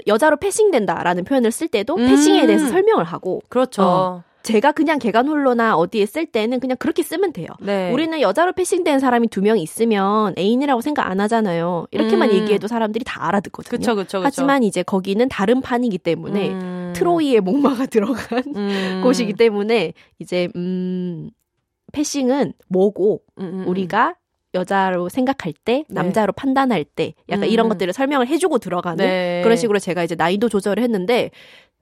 여자로 0.07 0.37
패싱된다라는 0.39 1.25
표현을 1.25 1.53
쓸 1.53 1.69
때도 1.69 1.95
음. 1.97 2.07
패싱에 2.09 2.47
대해서 2.47 2.67
설명을 2.69 3.05
하고 3.05 3.41
그렇죠. 3.49 3.83
어. 3.83 4.25
제가 4.45 4.73
그냥 4.73 4.99
개간 4.99 5.27
홀로나 5.27 5.75
어디에 5.77 6.07
쓸 6.07 6.27
때는 6.27 6.61
그냥 6.61 6.77
그렇게 6.79 7.03
쓰면 7.03 7.33
돼요. 7.33 7.49
네. 7.61 7.91
우리는 7.91 8.21
여자로 8.21 8.53
패싱된 8.53 9.01
사람이 9.01 9.29
두 9.29 9.41
명 9.41 9.59
있으면 9.59 10.35
애인이라고 10.39 10.81
생각 10.81 11.11
안 11.11 11.19
하잖아요. 11.21 11.87
이렇게만 11.91 12.31
음. 12.31 12.35
얘기해도 12.35 12.67
사람들이 12.69 13.05
다 13.05 13.27
알아듣거든요. 13.27 13.79
그쵸, 13.79 13.95
그쵸, 13.95 14.19
그쵸. 14.19 14.23
하지만 14.25 14.63
이제 14.63 14.83
거기는 14.83 15.29
다른 15.29 15.61
판이기 15.61 15.99
때문에 15.99 16.51
음. 16.51 16.93
트로이의 16.95 17.41
목마가 17.41 17.87
들어간 17.91 18.43
음. 18.55 19.01
곳이기 19.03 19.33
때문에 19.35 19.93
이제 20.19 20.49
음 20.57 21.31
패싱은 21.93 22.53
뭐고 22.69 23.21
음, 23.39 23.45
음, 23.45 23.61
음. 23.61 23.69
우리가 23.69 24.15
여자로 24.55 25.09
생각할 25.09 25.53
때, 25.65 25.79
네. 25.79 25.85
남자로 25.89 26.33
판단할 26.33 26.85
때, 26.85 27.15
약간 27.29 27.49
음. 27.49 27.51
이런 27.51 27.69
것들을 27.69 27.93
설명을 27.93 28.29
해주고 28.29 28.59
들어가는 28.59 29.05
네. 29.05 29.41
그런 29.43 29.57
식으로 29.57 29.81
제가 29.81 30.05
이제 30.05 30.15
난이도 30.15 30.49
조절을 30.49 30.81
했는데, 30.81 31.31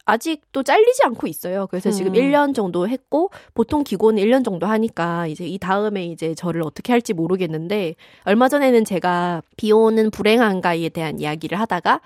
아직도 0.05 0.62
잘리지 0.62 1.03
않고 1.05 1.26
있어요. 1.26 1.66
그래서 1.68 1.90
음. 1.90 1.92
지금 1.92 2.12
1년 2.12 2.55
정도 2.55 2.88
했고 2.88 3.30
보통 3.55 3.84
기고는 3.84 4.22
1년 4.22 4.44
정도 4.44 4.66
하니까 4.66 5.26
이제 5.26 5.46
이 5.46 5.59
다음에 5.59 6.05
이제 6.05 6.34
저를 6.34 6.62
어떻게 6.62 6.92
할지 6.92 7.12
모르겠는데 7.12 7.94
얼마 8.24 8.48
전에는 8.48 8.84
제가 8.84 9.42
비 9.57 9.72
오는 9.72 10.11
불행한가에 10.11 10.88
대한 10.88 11.20
이야기를 11.20 11.59
하다가 11.59 12.00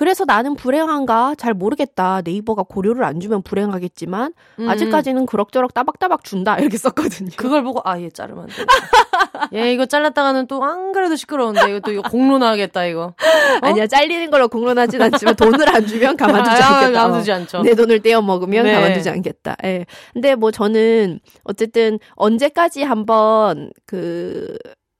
그래서 0.00 0.24
나는 0.24 0.54
불행한가 0.56 1.34
잘 1.36 1.52
모르겠다. 1.52 2.22
네이버가 2.24 2.62
고려를 2.62 3.04
안 3.04 3.20
주면 3.20 3.42
불행하겠지만 3.42 4.32
음. 4.58 4.66
아직까지는 4.70 5.26
그럭저럭 5.26 5.74
따박따박 5.74 6.24
준다 6.24 6.56
이렇게 6.56 6.78
썼거든요. 6.78 7.28
그걸 7.36 7.62
보고 7.62 7.82
아 7.84 7.98
얘 7.98 8.08
자르면 8.08 8.44
안 8.44 8.48
돼. 8.48 8.54
얘 9.60 9.74
이거 9.74 9.84
잘랐다가는 9.84 10.46
또 10.46 10.64
안 10.64 10.92
그래도 10.92 11.16
시끄러운데 11.16 11.68
이거 11.68 11.80
또 11.80 11.92
이거 11.92 12.00
공론하겠다 12.00 12.86
이거. 12.86 13.02
어? 13.02 13.14
아니야 13.60 13.86
잘리는 13.86 14.30
걸로 14.30 14.48
공론하진 14.48 15.02
않지만 15.02 15.36
돈을 15.36 15.68
안 15.68 15.86
주면 15.86 16.16
가만두지 16.16 16.62
아, 16.62 16.76
않겠다. 16.78 17.02
가만두지 17.02 17.32
않죠. 17.32 17.62
내 17.62 17.74
돈을 17.74 18.00
떼어 18.00 18.22
먹으면 18.22 18.64
네. 18.64 18.72
가만두지 18.72 19.10
않겠다. 19.10 19.56
예. 19.64 19.84
근데 20.14 20.34
뭐 20.34 20.50
저는 20.50 21.20
어쨌든 21.44 21.98
언제까지 22.14 22.84
한번 22.84 23.70
그 23.84 24.56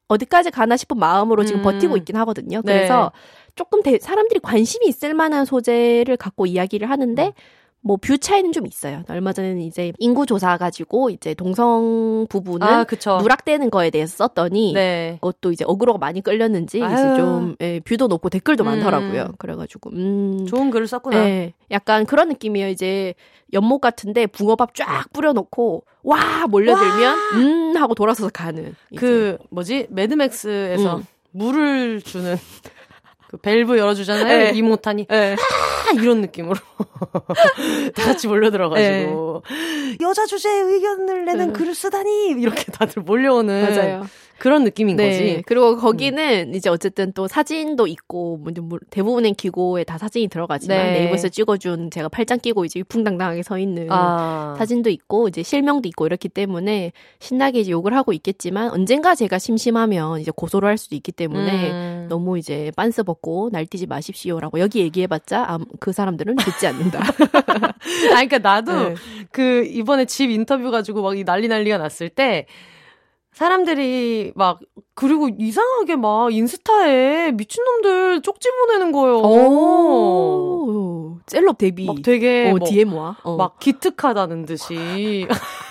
어디까지 0.09 0.51
가나 0.51 0.77
싶은 0.77 0.99
마음으로 0.99 1.45
지금 1.45 1.61
음. 1.61 1.63
버티고 1.63 1.97
있긴 1.99 2.17
하거든요. 2.17 2.63
그래서 2.63 3.13
네. 3.15 3.40
조금 3.55 3.83
대, 3.83 3.99
사람들이 3.99 4.41
관심이 4.41 4.87
있을 4.87 5.15
만한 5.15 5.45
소재를 5.45 6.17
갖고 6.17 6.47
이야기를 6.47 6.91
하는데 6.91 7.27
음. 7.27 7.33
뭐 7.83 8.01
view 8.01 8.19
차이는 8.19 8.53
좀 8.53 8.67
있어요. 8.67 9.03
얼마 9.09 9.33
전에는 9.33 9.63
이제 9.63 9.93
인구 9.99 10.27
조사 10.27 10.59
가지고 10.59 11.09
이제 11.11 11.33
동성 11.35 12.27
부부는 12.29 12.67
아, 12.67 12.85
누락되는 13.21 13.71
거에 13.71 13.91
대해서 13.91 14.17
썼더니 14.19 14.75
네. 14.75 15.19
그것도 15.23 15.53
이제 15.53 15.65
어그로가 15.67 15.99
많이 15.99 16.21
끌렸는지 16.21 16.79
이제 16.79 17.17
좀 17.17 17.57
예, 17.61 17.81
view도 17.81 18.09
높고 18.09 18.29
댓글도 18.29 18.65
음. 18.65 18.67
많더라고요. 18.67 19.33
그래가지고 19.39 19.91
음 19.91 20.47
좋은 20.47 20.71
글을 20.71 20.87
썼구나. 20.87 21.17
예, 21.17 21.55
약간 21.71 22.05
그런 22.05 22.29
느낌이에요. 22.29 22.69
이제 22.69 23.15
연못 23.55 23.81
같은데 23.81 24.27
붕어밥 24.27 24.75
쫙 24.75 25.07
뿌려놓고 25.13 25.85
와 26.03 26.47
몰려들면 26.49 27.03
와! 27.03 27.39
음 27.39 27.77
하고 27.77 27.95
돌아서서 27.95 28.31
가는 28.31 28.75
그 28.97 29.37
이제. 29.39 29.47
뭐지 29.51 29.87
매드맥스에서 29.89 30.97
음. 30.99 31.05
물을 31.33 32.03
주는 32.03 32.37
그 33.31 33.37
밸브 33.37 33.79
열어주잖아요. 33.79 34.27
네. 34.27 34.51
이모탄이. 34.57 35.07
네. 35.07 35.37
아! 35.39 35.93
이런 35.93 36.21
느낌으로. 36.21 36.57
다 37.95 38.05
같이 38.05 38.27
몰려 38.27 38.51
들어가지고 38.51 39.43
네. 39.49 39.97
여자 40.01 40.27
주제에 40.27 40.61
의견을 40.63 41.27
내는 41.27 41.47
네. 41.49 41.53
글을 41.53 41.73
쓰다니 41.77 42.31
이렇게 42.31 42.65
다들 42.73 43.03
몰려오는 43.03 43.63
맞아요. 43.63 44.07
그런 44.41 44.65
느낌인 44.65 44.97
네. 44.97 45.11
거지. 45.11 45.43
그리고 45.45 45.77
거기는 45.77 46.49
음. 46.49 46.55
이제 46.55 46.71
어쨌든 46.71 47.13
또 47.13 47.29
사진도 47.29 47.87
있고 47.87 48.39
뭐 48.39 48.79
대부분의 48.89 49.35
기고에 49.35 49.85
다 49.85 49.99
사진이 49.99 50.29
들어가지만 50.29 50.79
네. 50.79 50.93
네이버에서 51.01 51.29
찍어준 51.29 51.91
제가 51.91 52.09
팔짱 52.09 52.39
끼고 52.39 52.65
이제 52.65 52.81
위풍당당하게 52.81 53.43
서 53.43 53.59
있는 53.59 53.89
아. 53.91 54.55
사진도 54.57 54.89
있고 54.89 55.29
이제 55.29 55.43
실명도 55.43 55.89
있고 55.89 56.07
이렇기 56.07 56.31
때문에 56.31 56.93
신나게 57.19 57.61
이제 57.61 57.71
욕을 57.71 57.95
하고 57.95 58.15
있겠지만 58.15 58.71
언젠가 58.71 59.15
제가 59.15 59.39
심심하면 59.39 60.21
이제 60.21 60.33
고소를 60.35 60.67
할 60.67 60.79
수도 60.79 60.97
있기 60.97 61.13
때문에 61.13 61.71
음. 61.71 62.07
너무 62.09 62.39
이제 62.39 62.73
빤스 62.77 63.03
벗고 63.03 63.51
날뛰지 63.53 63.87
마십시오라고 63.89 64.59
여기 64.59 64.81
얘기해봤자 64.81 65.45
아, 65.47 65.59
그 65.81 65.93
사람들은 65.93 66.37
듣지 66.37 66.67
않는다. 66.67 67.01
아 67.03 68.25
그러니까 68.25 68.39
나도 68.39 68.73
네. 68.73 68.95
그 69.33 69.67
이번에 69.67 70.07
집 70.07 70.31
인터뷰 70.31 70.71
가지고 70.71 71.03
막 71.03 71.15
난리 71.25 71.47
난리가 71.47 71.77
났을 71.77 72.09
때 72.09 72.47
사람들이 73.41 74.33
막 74.35 74.61
그리고 74.93 75.31
이상하게 75.39 75.97
막 75.97 76.31
인스타에 76.31 77.33
미친놈들 77.33 78.21
쪽지 78.21 78.51
보내는 78.51 78.93
거예요. 78.93 79.17
오, 79.23 81.17
셀럽 81.27 81.57
데뷔. 81.57 81.87
막 81.87 82.03
되게 82.03 82.51
어, 82.51 82.57
뭐, 82.59 82.69
DM 82.69 82.93
와. 82.93 83.17
어. 83.23 83.37
막 83.37 83.59
기특하다는 83.59 84.45
듯이. 84.45 85.27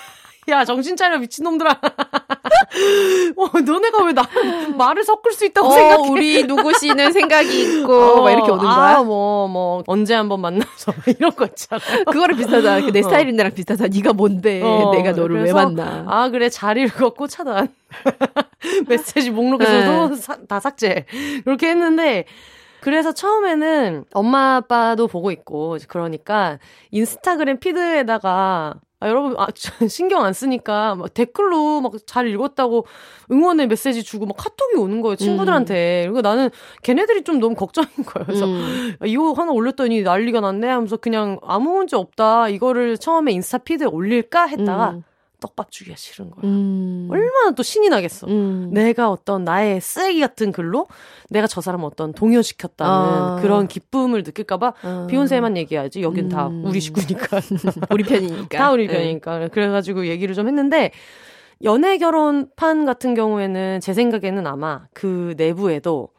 야, 0.49 0.65
정신 0.65 0.95
차려, 0.95 1.17
미친놈들아. 1.19 1.79
어, 3.37 3.59
너네가 3.59 4.03
왜 4.03 4.13
나, 4.13 4.23
말을 4.75 5.03
섞을 5.03 5.33
수 5.33 5.45
있다고 5.45 5.67
어, 5.67 5.71
생각해? 5.71 6.09
우리 6.09 6.43
누구시는 6.43 7.11
생각이 7.11 7.79
있고, 7.79 7.93
어, 7.93 8.21
막 8.21 8.31
이렇게 8.31 8.51
오는 8.51 8.63
거야? 8.63 8.97
아, 8.97 9.03
뭐, 9.03 9.47
뭐, 9.47 9.83
언제 9.87 10.13
한번 10.13 10.41
만나서, 10.41 10.93
이런 11.17 11.31
거 11.31 11.45
있잖아. 11.45 11.81
그거랑 12.05 12.37
비슷하다. 12.37 12.81
그내 12.81 12.99
어. 12.99 13.03
스타일인데랑 13.03 13.53
비슷하다. 13.53 13.87
네가 13.87 14.13
뭔데, 14.13 14.61
어, 14.61 14.91
내가 14.93 15.11
너를 15.11 15.43
왜 15.43 15.53
만나. 15.53 16.05
아, 16.07 16.29
그래, 16.29 16.49
잘 16.49 16.77
읽었고, 16.77 17.27
차단. 17.27 17.69
메시지 18.87 19.31
목록에서도 19.31 20.15
네. 20.15 20.45
다 20.47 20.59
삭제. 20.59 21.05
이렇게 21.45 21.69
했는데, 21.69 22.25
그래서 22.81 23.11
처음에는 23.11 24.05
엄마 24.13 24.55
아빠도 24.55 25.07
보고 25.07 25.31
있고 25.31 25.77
그러니까 25.87 26.59
인스타그램 26.91 27.59
피드에다가 27.59 28.75
아, 29.01 29.07
여러분, 29.07 29.35
아, 29.37 29.47
신경 29.89 30.25
안 30.25 30.33
쓰니까, 30.33 30.95
막 30.95 31.13
댓글로 31.13 31.81
막 31.81 31.93
잘 32.05 32.27
읽었다고 32.27 32.85
응원의 33.31 33.67
메시지 33.67 34.03
주고 34.03 34.25
막 34.25 34.35
카톡이 34.37 34.75
오는 34.77 35.01
거예요, 35.01 35.15
친구들한테. 35.15 36.03
음. 36.07 36.13
그리고 36.13 36.21
나는 36.21 36.49
걔네들이 36.83 37.23
좀 37.23 37.39
너무 37.39 37.55
걱정인 37.55 37.89
거예요. 38.05 38.25
그래서, 38.25 38.45
음. 38.45 38.95
아, 38.99 39.05
이거 39.05 39.31
하나 39.33 39.51
올렸더니 39.51 40.01
난리가 40.03 40.41
났네 40.41 40.67
하면서 40.67 40.97
그냥 40.97 41.39
아무 41.43 41.71
문제 41.71 41.95
없다. 41.95 42.49
이거를 42.49 42.97
처음에 42.97 43.31
인스타 43.31 43.59
피드에 43.59 43.87
올릴까 43.87 44.47
했다가, 44.47 44.89
음. 44.91 45.03
떡밥 45.39 45.71
주기가 45.71 45.95
싫은 45.95 46.31
거야. 46.31 46.41
음. 46.43 47.07
얼마나 47.09 47.51
또 47.51 47.63
신이 47.63 47.89
나겠어. 47.89 48.27
음. 48.27 48.69
내가 48.71 49.09
어떤 49.09 49.43
나의 49.43 49.81
쓰레기 49.81 50.19
같은 50.19 50.51
글로 50.51 50.87
내가 51.29 51.47
저 51.47 51.61
사람 51.61 51.83
어떤 51.83 52.13
동요시켰다는 52.13 52.93
아. 52.93 53.39
그런 53.41 53.67
기쁨을 53.67 54.23
느낄까봐 54.23 54.73
아. 54.81 55.07
비욘세만 55.09 55.57
얘기해야지. 55.57 56.01
여긴 56.01 56.25
음. 56.25 56.29
다 56.29 56.47
우리 56.47 56.79
식구니까. 56.79 57.39
우리 57.91 58.03
편이니까. 58.03 58.57
다 58.57 58.71
우리 58.71 58.87
네. 58.87 58.93
편이니까. 58.93 59.39
네. 59.39 59.47
그래가지고 59.47 60.07
얘기를 60.07 60.35
좀 60.35 60.47
했는데 60.47 60.91
연애 61.63 61.97
결혼판 61.97 62.85
같은 62.85 63.13
경우에는 63.13 63.81
제 63.81 63.93
생각에는 63.93 64.47
아마 64.47 64.85
그 64.93 65.33
내부에도 65.37 66.09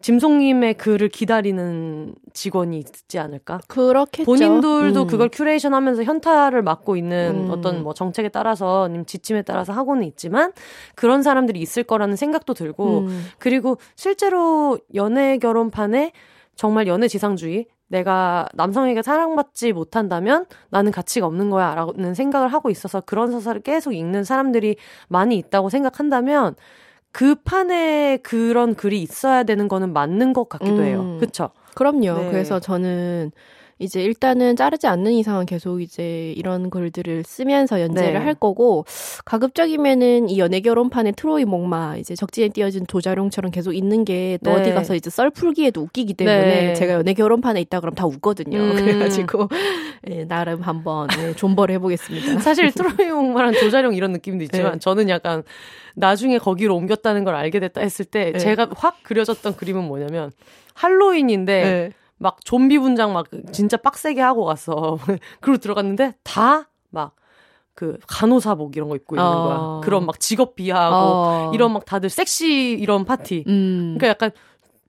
짐송님의 0.00 0.74
글을 0.74 1.08
기다리는 1.08 2.14
직원이 2.32 2.78
있지 2.78 3.18
않을까? 3.18 3.60
그렇겠죠. 3.68 4.24
본인들도 4.24 5.02
음. 5.02 5.06
그걸 5.06 5.28
큐레이션 5.30 5.74
하면서 5.74 6.02
현타를 6.02 6.62
맞고 6.62 6.96
있는 6.96 7.46
음. 7.46 7.50
어떤 7.50 7.82
뭐 7.82 7.92
정책에 7.92 8.28
따라서, 8.28 8.88
님 8.88 9.04
지침에 9.04 9.42
따라서 9.42 9.72
하고는 9.72 10.04
있지만, 10.04 10.52
그런 10.94 11.22
사람들이 11.22 11.60
있을 11.60 11.82
거라는 11.82 12.16
생각도 12.16 12.54
들고, 12.54 13.00
음. 13.00 13.26
그리고 13.38 13.76
실제로 13.94 14.78
연애 14.94 15.36
결혼판에 15.38 16.12
정말 16.56 16.86
연애 16.86 17.06
지상주의, 17.06 17.66
내가 17.88 18.46
남성에게 18.54 19.02
사랑받지 19.02 19.72
못한다면 19.72 20.46
나는 20.70 20.92
가치가 20.92 21.26
없는 21.26 21.50
거야 21.50 21.74
라는 21.74 22.14
생각을 22.14 22.52
하고 22.52 22.70
있어서 22.70 23.00
그런 23.00 23.32
서사를 23.32 23.60
계속 23.62 23.92
읽는 23.92 24.22
사람들이 24.24 24.76
많이 25.08 25.36
있다고 25.36 25.68
생각한다면, 25.68 26.54
그 27.12 27.34
판에 27.34 28.18
그런 28.22 28.74
글이 28.74 29.02
있어야 29.02 29.42
되는 29.42 29.68
거는 29.68 29.92
맞는 29.92 30.32
것 30.32 30.48
같기도 30.48 30.82
해요. 30.82 31.00
음. 31.00 31.18
그쵸? 31.18 31.50
그럼요. 31.74 32.14
네. 32.14 32.30
그래서 32.30 32.60
저는 32.60 33.32
이제 33.80 34.02
일단은 34.04 34.56
자르지 34.56 34.86
않는 34.86 35.12
이상은 35.12 35.46
계속 35.46 35.80
이제 35.80 36.32
이런 36.36 36.68
글들을 36.68 37.24
쓰면서 37.24 37.80
연재를 37.80 38.12
네. 38.12 38.18
할 38.18 38.34
거고 38.34 38.84
가급적이면은 39.24 40.28
이 40.28 40.38
연애 40.38 40.60
결혼판의 40.60 41.14
트로이 41.16 41.46
목마 41.46 41.96
이제 41.96 42.14
적지에 42.14 42.48
띄어진 42.48 42.86
조자룡처럼 42.86 43.50
계속 43.50 43.72
있는 43.72 44.04
게또 44.04 44.50
네. 44.50 44.60
어디 44.60 44.72
가서 44.72 44.94
이제 44.94 45.08
썰 45.08 45.30
풀기에도 45.30 45.80
웃기기 45.80 46.12
때문에 46.12 46.66
네. 46.66 46.74
제가 46.74 46.92
연애 46.92 47.14
결혼판에 47.14 47.58
있다 47.62 47.80
그럼 47.80 47.94
다 47.94 48.06
웃거든요. 48.06 48.58
음. 48.58 48.76
그래가지고 48.76 49.48
예, 50.10 50.24
나름 50.26 50.60
한번 50.60 51.08
예, 51.18 51.32
존버를 51.34 51.74
해보겠습니다. 51.76 52.40
사실 52.40 52.70
트로이 52.76 53.10
목마랑 53.10 53.54
조자룡 53.54 53.94
이런 53.94 54.12
느낌도 54.12 54.44
있지만 54.44 54.72
네. 54.72 54.78
저는 54.78 55.08
약간 55.08 55.42
나중에 55.94 56.36
거기로 56.36 56.76
옮겼다는 56.76 57.24
걸 57.24 57.34
알게 57.34 57.60
됐다 57.60 57.80
했을 57.80 58.04
때 58.04 58.32
네. 58.32 58.38
제가 58.38 58.68
확 58.76 59.02
그려졌던 59.02 59.56
그림은 59.56 59.84
뭐냐면 59.84 60.32
할로윈인데 60.74 61.62
네. 61.62 61.90
막 62.20 62.44
좀비 62.44 62.78
분장 62.78 63.12
막 63.12 63.26
진짜 63.50 63.76
빡세게 63.76 64.20
하고 64.20 64.44
갔어. 64.44 64.98
그리고 65.40 65.58
들어갔는데 65.58 66.14
다 66.22 66.66
막 66.92 67.14
그 67.74 67.98
간호사복 68.08 68.76
이런 68.76 68.90
거 68.90 68.96
입고 68.96 69.16
있는 69.16 69.24
어. 69.26 69.44
거야. 69.44 69.80
그런 69.84 70.04
막 70.04 70.20
직업 70.20 70.54
비하하고 70.54 70.96
어. 70.96 71.50
이런 71.54 71.72
막 71.72 71.86
다들 71.86 72.10
섹시 72.10 72.72
이런 72.78 73.06
파티. 73.06 73.44
음. 73.46 73.96
그러니까 73.98 74.08
약간 74.08 74.30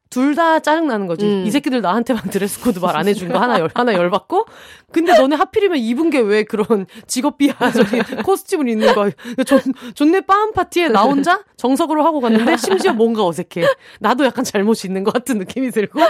둘 0.10 0.36
다 0.36 0.60
짜증 0.60 0.88
나는 0.88 1.08
거지. 1.08 1.26
음. 1.26 1.46
이 1.46 1.52
새끼들 1.52 1.80
나한테만 1.82 2.24
드레스 2.32 2.60
코드 2.60 2.80
말 2.80 2.98
안 2.98 3.08
해준 3.08 3.30
거 3.32 3.40
하나 3.40 3.60
열, 3.62 3.70
하나 3.74 3.94
열 3.94 4.10
받고. 4.10 4.46
근데 4.92 5.14
너네 5.18 5.38
하필이면 5.38 5.78
입은 5.78 6.10
게 6.10 6.20
왜 6.20 6.44
그런 6.44 6.86
직업 7.08 7.38
비하 7.38 7.56
저기 7.72 8.02
코스튬을 8.24 8.68
입는 8.68 8.94
거야. 8.94 9.12
존, 9.46 9.62
존내 9.96 10.22
빻은 10.22 10.52
파티에 10.52 10.90
나 10.90 11.04
혼자 11.04 11.44
정석으로 11.56 12.04
하고 12.04 12.20
갔는데 12.20 12.58
심지어 12.58 12.92
뭔가 12.92 13.26
어색해. 13.26 13.66
나도 14.02 14.26
약간 14.26 14.44
잘못이 14.44 14.88
있는 14.88 15.06
것 15.06 15.14
같은 15.14 15.38
느낌이 15.38 15.72
들고. 15.72 16.02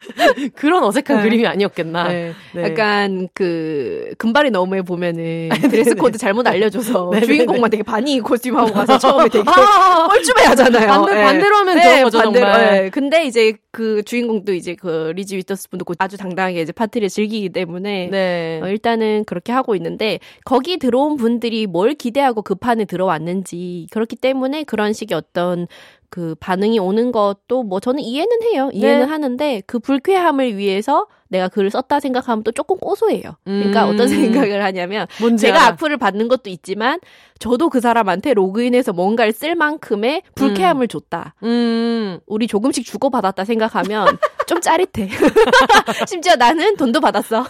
그런 0.54 0.82
어색한 0.82 1.18
네. 1.18 1.22
그림이 1.22 1.46
아니었겠나. 1.46 2.08
네. 2.08 2.32
네. 2.54 2.62
약간 2.62 3.28
그 3.34 4.12
금발이 4.18 4.50
너무에 4.50 4.82
보면은 4.82 5.48
네, 5.50 5.58
네, 5.60 5.68
드레스 5.68 5.94
코드 5.94 6.18
잘못 6.18 6.46
알려줘서 6.46 7.10
주인공만 7.20 7.70
되게 7.70 7.82
bunny 7.82 8.20
코스튬 8.20 8.56
하고 8.56 8.72
가서 8.72 8.98
처음에 8.98 9.28
되게 9.28 9.44
아, 9.46 10.08
뻘쭘해하잖아요. 10.08 10.86
반대, 10.86 11.22
반대로 11.22 11.56
하면 11.56 11.76
네, 11.76 12.02
거죠 12.02 12.18
반대로, 12.18 12.46
정말. 12.46 12.90
근데 12.90 13.24
이제 13.26 13.54
그 13.72 14.02
주인공도 14.02 14.52
이제 14.54 14.74
그 14.74 15.12
리즈 15.14 15.34
위더스푼도 15.34 15.84
아주 15.98 16.16
당당하게 16.16 16.62
이제 16.62 16.72
파티를 16.72 17.08
즐기기 17.08 17.50
때문에 17.50 18.60
어, 18.62 18.66
일단은 18.68 19.24
그렇게 19.26 19.52
하고 19.52 19.74
있는데 19.76 20.18
거기 20.44 20.78
들어온 20.78 21.16
분들이 21.16 21.66
뭘 21.66 21.94
기대하고 21.94 22.42
그 22.42 22.54
판에 22.54 22.84
들어왔는지 22.84 23.86
그렇기 23.90 24.16
때문에 24.16 24.64
그런 24.64 24.92
식의 24.92 25.16
어떤 25.16 25.66
그 26.10 26.34
반응이 26.40 26.78
오는 26.80 27.12
것도 27.12 27.62
뭐 27.62 27.78
저는 27.78 28.00
이해는 28.00 28.42
해요. 28.42 28.68
이해는 28.72 29.06
네. 29.06 29.10
하는데 29.10 29.62
그 29.66 29.78
불쾌함을 29.78 30.56
위해서 30.56 31.06
내가 31.28 31.46
글을 31.46 31.70
썼다 31.70 32.00
생각하면 32.00 32.42
또 32.42 32.50
조금 32.50 32.76
고소해요. 32.78 33.36
그러니까 33.44 33.84
음. 33.84 33.94
어떤 33.94 34.08
생각을 34.08 34.64
하냐면 34.64 35.06
제가 35.38 35.68
악플을 35.68 35.96
받는 35.96 36.26
것도 36.26 36.50
있지만 36.50 36.98
저도 37.38 37.70
그 37.70 37.80
사람한테 37.80 38.34
로그인해서 38.34 38.92
뭔가를 38.92 39.32
쓸 39.32 39.54
만큼의 39.54 40.22
불쾌함을 40.34 40.86
음. 40.86 40.88
줬다. 40.88 41.34
음. 41.44 42.18
우리 42.26 42.48
조금씩 42.48 42.84
주고받았다 42.84 43.44
생각하면 43.44 44.18
좀 44.48 44.60
짜릿해. 44.60 45.08
심지어 46.08 46.34
나는 46.34 46.76
돈도 46.76 47.00
받았어. 47.00 47.46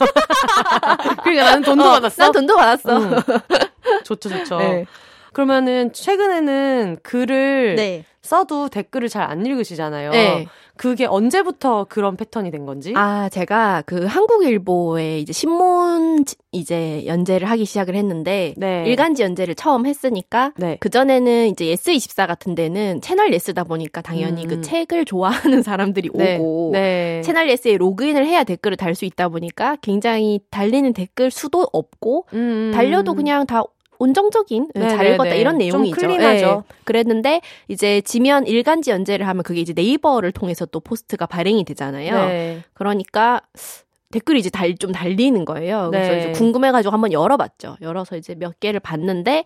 그러니까 1.22 1.44
나는 1.44 1.62
돈도 1.62 1.82
어, 1.82 1.90
받았어. 1.92 2.24
난 2.24 2.32
돈도 2.32 2.56
받았어. 2.56 2.98
음. 2.98 3.16
좋죠, 4.04 4.28
좋죠. 4.28 4.58
네. 4.61 4.84
그러면은 5.33 5.93
최근에는 5.93 6.99
글을 7.03 7.74
네. 7.76 8.05
써도 8.22 8.68
댓글을 8.68 9.09
잘 9.09 9.20
안 9.31 9.45
읽으시잖아요. 9.47 10.11
네. 10.11 10.47
그게 10.76 11.05
언제부터 11.05 11.85
그런 11.91 12.16
패턴이 12.16 12.51
된 12.51 12.64
건지? 12.64 12.95
아, 12.97 13.28
제가 13.28 13.83
그 13.85 14.07
한국일보에 14.07 15.18
이제 15.18 15.31
신문 15.33 16.24
이제 16.53 17.05
연재를 17.07 17.51
하기 17.51 17.66
시작을 17.66 17.95
했는데 17.95 18.55
네. 18.57 18.85
일간지 18.87 19.22
연재를 19.22 19.55
처음 19.55 19.85
했으니까 19.87 20.53
네. 20.57 20.78
그 20.81 20.89
전에는 20.89 21.49
이제 21.49 21.66
예스24 21.66 22.26
같은 22.26 22.55
데는 22.55 23.03
채널 23.03 23.33
예스다 23.35 23.64
보니까 23.64 24.01
당연히 24.01 24.47
그 24.47 24.55
음. 24.55 24.57
그 24.57 24.62
책을 24.62 25.05
좋아하는 25.05 25.62
사람들이 25.62 26.09
네. 26.14 26.39
오고 26.39 26.70
네. 26.72 27.20
채널 27.24 27.51
예스에 27.51 27.76
로그인을 27.76 28.26
해야 28.26 28.43
댓글을 28.45 28.76
달 28.76 28.95
수 28.95 29.05
있다 29.05 29.28
보니까 29.28 29.76
굉장히 29.83 30.41
달리는 30.51 30.93
댓글 30.95 31.31
수도 31.31 31.68
없고 31.72 32.26
음. 32.33 32.72
달려도 32.74 33.14
그냥 33.14 33.47
다 33.47 33.62
온정적인 34.01 34.70
네, 34.74 34.88
잘 34.88 35.05
네, 35.07 35.14
읽었다 35.14 35.30
네. 35.30 35.40
이런 35.40 35.59
내용이죠. 35.59 35.94
clean하죠. 35.94 36.64
네. 36.66 36.74
그랬는데 36.84 37.40
이제 37.68 38.01
지면 38.01 38.46
일간지 38.46 38.90
연재를 38.90 39.28
하면 39.28 39.42
그게 39.44 39.61
이제 39.61 39.72
네이버를 39.74 40.32
통해서 40.32 40.66
또 40.66 40.80
포스트가 40.80 41.26
발행이 41.26 41.64
되잖아요. 41.64 42.26
네. 42.26 42.64
그러니까 42.72 43.42
댓글이 44.11 44.40
이제 44.40 44.51
달, 44.51 44.74
좀 44.76 44.90
달리는 44.90 45.44
거예요. 45.44 45.90
그래서 45.92 46.12
네. 46.12 46.18
이제 46.18 46.32
궁금해가지고 46.32 46.92
한번 46.92 47.12
열어봤죠. 47.12 47.76
열어서 47.80 48.16
이제 48.16 48.34
몇 48.34 48.59
개를 48.59 48.80
봤는데, 48.80 49.44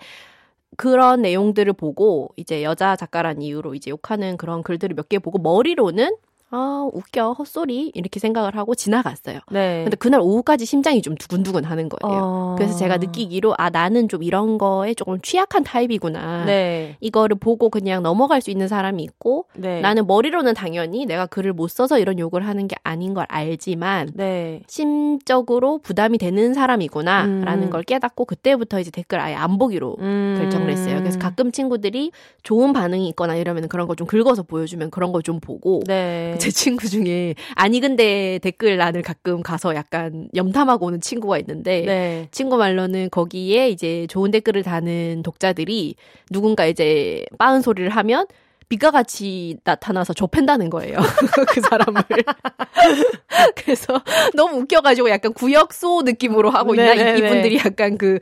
그런 0.77 1.23
내용들을 1.23 1.73
보고 1.75 2.31
이제 2.37 2.63
여자 2.63 2.97
작가란 2.97 3.43
이유로 3.43 3.75
이제 3.75 3.91
욕하는 3.91 4.37
그런 4.37 4.63
글들을 4.63 4.95
몇 4.97 5.09
개 5.09 5.19
보고 5.19 5.39
머리로는 5.39 6.17
아, 6.55 6.89
웃겨, 6.93 7.33
헛소리, 7.33 7.91
이렇게 7.95 8.21
생각을 8.21 8.55
하고 8.57 8.77
지나갔어요. 8.77 9.41
네. 9.51 9.83
근데 9.83 9.97
그날 9.97 10.21
오후까지 10.21 10.67
심장이 10.67 11.03
좀 11.03 11.17
두근두근 11.17 11.65
하는 11.65 11.89
거예요. 11.89 12.21
어... 12.23 12.55
그래서 12.57 12.79
제가 12.79 12.99
느끼기로, 12.99 13.55
아, 13.59 13.71
나는 13.71 14.09
좀 14.09 14.23
이런 14.23 14.57
거에 14.57 14.95
조금 14.95 15.21
취약한 15.21 15.65
타입이구나. 15.65 16.45
네. 16.45 16.97
이거를 17.01 17.39
보고 17.39 17.71
그냥 17.71 18.03
넘어갈 18.05 18.41
수 18.41 18.53
있는 18.53 18.69
사람이 18.69 19.03
있고, 19.03 19.47
네. 19.57 19.81
나는 19.81 20.07
머리로는 20.07 20.55
당연히 20.55 21.07
내가 21.07 21.27
글을 21.27 21.53
못 21.55 21.69
써서 21.69 21.99
이런 21.99 22.21
욕을 22.21 22.47
하는 22.47 22.69
게 22.69 22.77
아닌 22.85 23.15
걸 23.15 23.27
알지만, 23.29 24.11
네. 24.15 24.61
심적으로 24.69 25.79
부담이 25.79 26.19
되는 26.19 26.55
사람이구나, 26.55 27.25
음. 27.25 27.41
라는 27.45 27.71
걸 27.71 27.83
깨닫고, 27.83 28.27
그때부터 28.27 28.79
이제 28.79 28.93
댓글 28.93 29.19
아예 29.19 29.35
안 29.35 29.59
보기로 29.59 29.97
음. 29.99 30.37
결정을 30.39 30.71
했어요. 30.71 30.99
그래서 31.01 31.19
가끔 31.19 31.51
친구들이 31.51 32.13
좋은 32.43 32.73
반응이 32.73 33.09
있거나 33.09 33.35
이러면 33.35 33.67
그런 33.69 33.89
거 33.89 33.95
좀 33.95 34.09
긁어서 34.09 34.43
보여주면 34.43 34.91
그런 34.91 35.13
걸좀 35.13 35.39
보고, 35.39 35.81
네. 35.87 36.37
제 36.45 36.51
친구 36.51 36.89
중에 36.89 37.35
아니 37.55 37.81
근데 37.81 38.39
댓글란을 38.43 39.01
가끔 39.01 39.43
가서 39.43 39.75
약간 39.75 40.29
염탐하고 40.35 40.87
오는 40.87 41.01
친구가 41.01 41.39
있는데 41.39 41.83
네. 41.83 42.29
친구 42.33 42.59
말로는 42.59 43.09
거기에 43.11 43.71
이제 43.71 44.07
좋은 44.11 44.31
댓글을 44.31 44.63
다는 44.63 45.23
독자들이 45.23 45.95
누군가 46.31 46.67
이제 46.67 47.25
빠은 47.39 47.63
소리를 47.63 47.89
하면 47.89 48.27
빛과 48.69 48.91
같이 48.91 49.57
나타나서 49.65 50.13
좁힌다는 50.13 50.69
거예요. 50.69 50.99
그 51.49 51.61
사람을. 51.61 52.03
그래서 53.57 54.03
너무 54.35 54.59
웃겨가지고 54.59 55.11
약간 55.11 55.33
구역소 55.33 56.03
느낌으로 56.03 56.51
하고 56.51 56.75
있나? 56.75 56.95
네네네. 56.95 57.19
이분들이 57.19 57.59
약간 57.65 57.97
그 57.97 58.19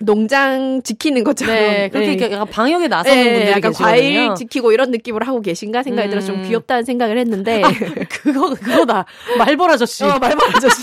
농장 0.00 0.80
지키는 0.82 1.24
것처럼 1.24 1.56
네, 1.56 1.88
그렇게 1.88 2.16
네. 2.16 2.32
약간 2.32 2.46
방역에 2.46 2.86
나서는 2.86 3.16
네, 3.16 3.32
분들이 3.32 3.50
약간 3.50 3.72
계시거든요. 3.72 3.86
과일 3.86 4.34
지키고 4.36 4.72
이런 4.72 4.92
느낌으로 4.92 5.26
하고 5.26 5.40
계신가 5.40 5.82
생각이 5.82 6.08
음. 6.08 6.10
들어서 6.10 6.28
좀 6.28 6.42
귀엽다는 6.44 6.84
생각을 6.84 7.18
했는데 7.18 7.62
아, 7.64 7.68
그거 8.08 8.54
그거다 8.54 9.06
말벌 9.38 9.70
아저씨 9.70 10.04
어, 10.04 10.18
말벌 10.20 10.38
아저씨 10.54 10.82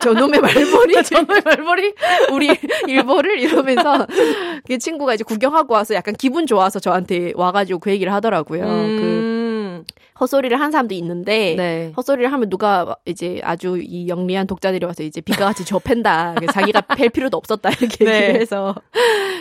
저놈의 0.00 0.40
말벌이 0.40 0.94
저놈의 1.04 1.42
말벌이 1.44 1.94
우리 2.32 2.50
일벌을 2.88 3.40
이러면서 3.40 4.06
그 4.66 4.78
친구가 4.78 5.14
이제 5.14 5.24
구경하고 5.24 5.74
와서 5.74 5.94
약간 5.94 6.14
기분 6.14 6.46
좋아서 6.46 6.80
저한테 6.80 7.32
와가지고 7.34 7.78
그 7.80 7.90
얘기를 7.90 8.12
하더라고요. 8.12 8.64
음. 8.64 8.96
그 8.98 9.45
헛소리를 10.18 10.58
한 10.58 10.70
사람도 10.70 10.94
있는데 10.94 11.54
네. 11.56 11.92
헛소리를 11.96 12.30
하면 12.32 12.48
누가 12.48 12.96
이제 13.04 13.40
아주 13.42 13.78
이 13.82 14.08
영리한 14.08 14.46
독자들이 14.46 14.84
와서 14.86 15.02
이제 15.02 15.20
비가 15.20 15.46
같이 15.46 15.64
접한다. 15.64 16.34
자기가 16.52 16.80
팰 16.96 17.10
필요도 17.10 17.36
없었다 17.36 17.70
이렇게 17.70 18.04
네. 18.04 18.22
얘기를 18.22 18.40
해서 18.40 18.74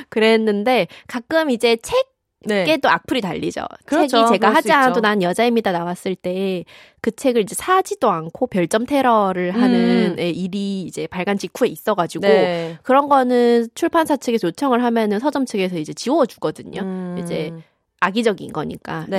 그랬는데 0.10 0.88
가끔 1.08 1.50
이제 1.50 1.78
책 1.82 2.08
네. 2.48 2.78
또 2.78 2.90
악플이 2.90 3.22
달리죠. 3.22 3.66
그렇죠. 3.86 4.18
책이 4.28 4.34
제가 4.34 4.54
하지 4.54 4.72
않아도 4.72 5.02
난 5.02 5.22
여자입니다 5.24 5.72
나왔을 5.72 6.16
때 6.16 6.64
그 7.06 7.12
책을 7.12 7.44
이제 7.44 7.54
사지도 7.54 8.10
않고 8.10 8.48
별점 8.48 8.88
테러를 8.88 9.52
하는 9.52 10.16
음. 10.18 10.20
일이 10.20 10.82
이제 10.82 11.06
발간 11.06 11.38
직후에 11.38 11.68
있어가지고 11.68 12.26
네. 12.26 12.80
그런 12.82 13.08
거는 13.08 13.68
출판사 13.76 14.18
측에서 14.18 14.48
요청을 14.48 14.84
하면은 14.84 15.20
서점 15.20 15.46
측에서 15.46 15.78
이제 15.78 15.94
지워주거든요. 15.94 16.82
음. 16.82 17.18
이제 17.22 17.54
악의적인 18.00 18.54
거니까. 18.54 19.06
네. 19.10 19.18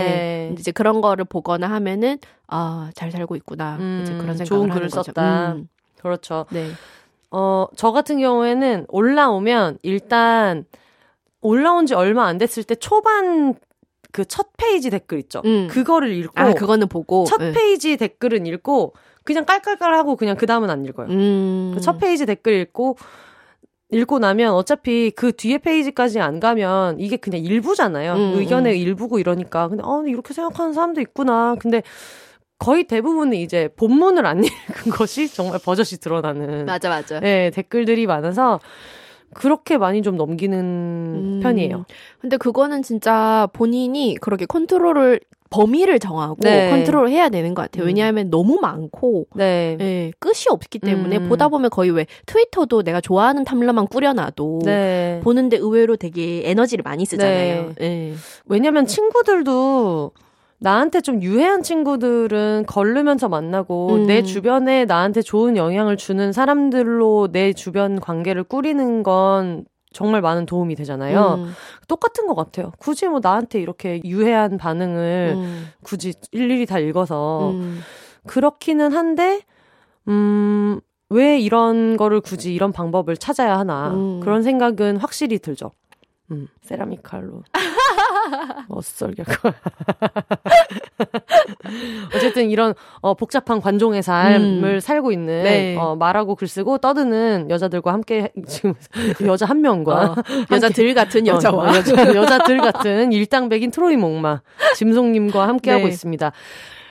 네. 0.51 0.55
이제 0.59 0.71
그런 0.71 1.01
거를 1.01 1.25
보거나 1.25 1.69
하면은 1.69 2.19
아, 2.47 2.91
잘 2.95 3.11
살고 3.11 3.37
있구나. 3.37 3.77
음, 3.81 4.01
이제 4.03 4.13
그런 4.13 4.37
생각을 4.37 4.45
좋은 4.47 4.69
글을 4.69 4.91
썼다. 4.91 5.53
음. 5.53 5.69
그렇죠. 6.01 6.47
네. 6.51 6.71
어, 7.31 7.67
저 7.77 7.93
같은 7.93 8.19
경우에는 8.21 8.87
올라오면 8.89 9.79
일단 9.83 10.65
올라온 11.41 11.87
지 11.87 11.95
얼마 11.95 12.27
안 12.27 12.39
됐을 12.39 12.63
때 12.65 12.75
초반 12.75 13.55
그 14.13 14.25
첫 14.25 14.49
페이지 14.57 14.89
댓글 14.89 15.19
있죠. 15.19 15.43
음. 15.45 15.69
그거를 15.69 16.11
읽고 16.13 16.33
아, 16.37 16.55
그거는 16.55 16.89
보고 16.89 17.25
첫 17.27 17.39
네. 17.39 17.53
페이지 17.53 17.97
댓글은 17.99 18.47
읽고 18.47 18.95
그냥 19.25 19.45
깔깔깔 19.45 19.95
하고 19.95 20.17
그냥 20.17 20.37
그 20.37 20.47
다음은 20.47 20.71
안 20.71 20.85
읽어요. 20.87 21.09
음. 21.09 21.73
그 21.75 21.81
첫 21.81 21.99
페이지 21.99 22.25
댓글 22.25 22.55
읽고 22.55 22.97
읽고 23.91 24.19
나면 24.19 24.53
어차피 24.53 25.13
그 25.15 25.33
뒤에 25.33 25.59
페이지까지 25.59 26.21
안 26.21 26.41
가면 26.41 26.99
이게 26.99 27.17
그냥 27.17 27.41
일부잖아요. 27.41 28.15
음, 28.15 28.39
의견의 28.39 28.75
음. 28.75 28.79
일부고 28.79 29.19
이러니까. 29.19 29.69
근데, 29.69 29.83
어, 29.85 30.03
이렇게 30.07 30.35
생각하는 30.35 30.73
사람도 30.73 31.01
있구나. 31.01 31.55
근데 31.61 31.83
거의 32.59 32.85
대부분은 32.85 33.35
이제 33.35 33.69
본문을 33.77 34.27
안 34.27 34.43
읽은 34.45 34.93
것이 34.93 35.33
정말 35.33 35.61
버젓이 35.65 36.01
드러나는. 36.01 36.67
맞아, 36.67 36.89
맞아. 36.89 37.21
네, 37.21 37.51
댓글들이 37.51 38.07
많아서 38.07 38.61
그렇게 39.35 39.77
많이 39.77 40.03
좀 40.03 40.17
넘기는 40.17 40.59
음. 40.59 41.41
편이에요. 41.43 41.85
근데 42.21 42.37
그거는 42.37 42.83
진짜 42.83 43.49
본인이 43.53 44.17
그렇게 44.21 44.47
컨트롤을 44.47 45.21
범위를 45.51 45.99
정하고 45.99 46.37
네. 46.41 46.71
컨트롤을 46.71 47.11
해야 47.11 47.29
되는 47.29 47.55
것 47.55 47.63
같아요. 47.63 47.85
음. 47.85 47.87
왜냐하면 47.89 48.31
너무 48.31 48.59
많고 48.61 49.27
네. 49.35 49.77
네. 49.79 50.13
끝이 50.19 50.47
없기 50.51 50.79
때문에 50.79 51.19
음. 51.19 51.29
보다 51.29 51.49
보면 51.49 51.71
거의 51.71 51.91
왜 51.91 52.07
트위터도 52.27 52.83
내가 52.83 53.01
좋아하는 53.01 53.45
탐러만 53.45 53.87
꾸려놔도 53.87 54.61
네. 54.65 55.21
보는데 55.23 55.57
의외로 55.57 55.97
되게 55.97 56.43
에너지를 56.49 56.83
많이 56.83 57.05
쓰잖아요. 57.05 57.75
네. 57.77 57.89
네. 57.89 58.15
왜냐하면 58.47 58.87
친구들도 58.87 60.13
나한테 60.59 61.01
좀 61.01 61.23
유해한 61.23 61.63
친구들은 61.63 62.65
걸르면서 62.67 63.29
만나고 63.29 63.95
음. 63.95 64.07
내 64.07 64.23
주변에 64.23 64.87
나한테 64.87 65.23
좋은 65.23 65.57
영향을 65.57 65.97
주는 65.97 66.33
사람들로 66.33 67.29
내 67.31 67.53
주변 67.53 68.01
관계를 68.01 68.45
꾸리는 68.45 69.03
건 69.03 69.67
정말 69.97 70.21
많은 70.21 70.45
도움이 70.45 70.75
되잖아요. 70.75 71.37
음. 71.39 71.53
똑같은 71.89 72.27
것 72.27 72.35
같아요. 72.35 72.71
굳이 72.79 73.07
뭐 73.07 73.21
나한테 73.23 73.63
이렇게 73.63 74.03
유해한 74.05 74.59
반응을 74.59 75.33
음. 75.35 75.69
굳이 75.83 76.13
일일이 76.33 76.67
다 76.67 76.79
읽어서 76.79 77.53
음. 77.53 77.81
그렇기는 78.27 78.93
한데 78.93 79.41
음, 80.09 80.81
왜 81.09 81.39
이런 81.39 81.97
거를 81.97 82.21
굳이 82.21 82.55
이런 82.55 82.73
방법을 82.73 83.17
찾아야 83.17 83.59
하나 83.59 83.95
음. 83.95 84.21
그런 84.21 84.43
생각은 84.43 84.99
확실히 84.99 85.39
들죠. 85.39 85.73
음, 86.31 86.49
세라믹 86.63 87.03
칼로. 87.03 87.43
어썰겨고. 88.69 89.51
어쨌든 92.15 92.51
이런 92.51 92.75
어, 93.01 93.15
복잡한 93.15 93.61
관종의 93.61 94.03
삶을 94.03 94.75
음. 94.75 94.81
살고 94.81 95.13
있는 95.13 95.45
네. 95.45 95.77
어, 95.77 95.95
말하고 95.97 96.35
글 96.35 96.49
쓰고 96.49 96.79
떠드는 96.79 97.49
여자들과 97.51 97.93
함께 97.93 98.33
지금 98.47 98.75
여자 99.27 99.47
한 99.47 99.61
명과 99.61 100.05
어, 100.13 100.17
여자들 100.51 100.95
같은 100.95 101.29
어, 101.29 101.35
여자와 101.35 101.71
어, 101.71 101.77
여자, 101.77 102.15
여자 102.15 102.39
들 102.39 102.59
같은 102.59 103.13
일당백인 103.13 103.71
트로이 103.71 103.97
목마 103.97 104.43
짐송님과 104.77 105.47
함께 105.47 105.71
네. 105.71 105.77
하고 105.77 105.89
있습니다. 105.89 106.33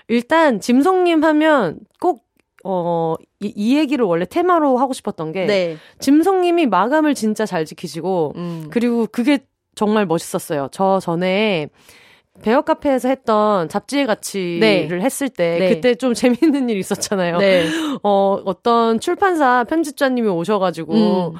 일단 0.07 0.59
짐송님 0.59 1.23
하면 1.23 1.79
꼭 1.99 2.24
어, 2.67 3.15
이, 3.39 3.53
이, 3.55 3.77
얘기를 3.77 4.03
원래 4.05 4.25
테마로 4.25 4.77
하고 4.77 4.91
싶었던 4.91 5.31
게, 5.31 5.45
네. 5.45 5.77
짐송님이 5.99 6.65
마감을 6.65 7.13
진짜 7.13 7.45
잘 7.45 7.63
지키시고, 7.63 8.33
음. 8.35 8.67
그리고 8.71 9.07
그게 9.11 9.45
정말 9.75 10.07
멋있었어요. 10.07 10.69
저 10.71 10.99
전에 10.99 11.69
배어 12.41 12.61
카페에서 12.61 13.07
했던 13.07 13.69
잡지의 13.69 14.07
가치를 14.07 14.59
네. 14.59 14.89
했을 14.99 15.29
때 15.29 15.57
네. 15.59 15.69
그때 15.69 15.95
좀 15.95 16.13
재밌는 16.15 16.69
일이 16.69 16.79
있었잖아요. 16.79 17.37
네. 17.37 17.65
어 18.03 18.41
어떤 18.45 18.99
출판사 18.99 19.63
편집자님이 19.63 20.27
오셔가지고 20.27 20.93
음. 20.93 21.33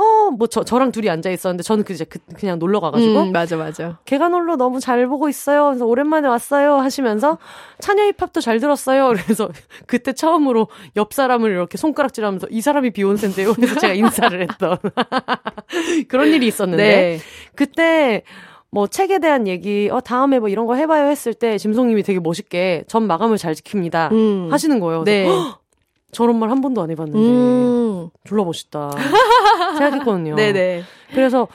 어 0.00 0.30
뭐 0.30 0.46
저 0.48 0.64
저랑 0.64 0.92
둘이 0.92 1.08
앉아 1.10 1.30
있었는데 1.30 1.62
저는 1.62 1.84
그 1.84 1.92
이제 1.92 2.04
그, 2.04 2.18
그냥 2.36 2.58
놀러 2.58 2.80
가가지고 2.80 3.20
음, 3.22 3.32
맞아 3.32 3.56
맞아. 3.56 3.98
개간홀로 4.04 4.56
너무 4.56 4.80
잘 4.80 5.06
보고 5.06 5.28
있어요. 5.28 5.66
그래서 5.66 5.84
오랜만에 5.86 6.28
왔어요 6.28 6.76
하시면서 6.76 7.38
차녀 7.80 8.04
힙합도 8.12 8.40
잘 8.40 8.58
들었어요. 8.60 9.08
그래서 9.08 9.48
그때 9.86 10.12
처음으로 10.12 10.68
옆 10.96 11.12
사람을 11.12 11.50
이렇게 11.50 11.76
손가락질 11.78 12.24
하면서 12.24 12.46
이 12.50 12.60
사람이 12.60 12.90
비욘세인데요. 12.92 13.54
그래서 13.54 13.78
제가 13.78 13.94
인사를 13.94 14.40
했던 14.40 14.78
그런 16.08 16.28
일이 16.28 16.46
있었는데 16.46 16.82
네. 16.82 17.18
그때. 17.54 18.22
뭐 18.72 18.86
책에 18.86 19.18
대한 19.18 19.48
얘기, 19.48 19.88
어, 19.90 19.98
다음에 20.00 20.38
뭐 20.38 20.48
이런 20.48 20.64
거 20.66 20.76
해봐요 20.76 21.10
했을 21.10 21.34
때 21.34 21.58
짐송님이 21.58 22.04
되게 22.04 22.20
멋있게 22.20 22.84
전 22.86 23.08
마감을 23.08 23.36
잘 23.36 23.52
지킵니다. 23.54 24.12
음. 24.12 24.46
하시는 24.52 24.78
거예요. 24.78 25.02
네. 25.02 25.26
저런 26.12 26.38
말 26.38 26.50
한 26.50 26.60
번도 26.60 26.82
안 26.82 26.90
해봤는데 26.90 27.18
음. 27.18 28.10
졸라 28.24 28.44
멋있다 28.44 28.90
생각했거든요. 29.78 30.34
네네. 30.36 30.82
그래서 31.14 31.48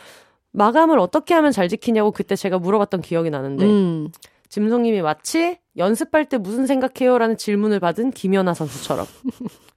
마감을 0.51 0.99
어떻게 0.99 1.33
하면 1.33 1.51
잘 1.51 1.67
지키냐고 1.67 2.11
그때 2.11 2.35
제가 2.35 2.59
물어봤던 2.59 3.01
기억이 3.01 3.29
나는데 3.29 3.65
음. 3.65 4.09
짐송님이 4.49 5.01
마치 5.01 5.57
연습할 5.75 6.25
때 6.25 6.37
무슨 6.37 6.65
생각해요? 6.65 7.17
라는 7.17 7.35
질문을 7.35 7.79
받은 7.81 8.11
김연아 8.11 8.53
선수처럼 8.53 9.05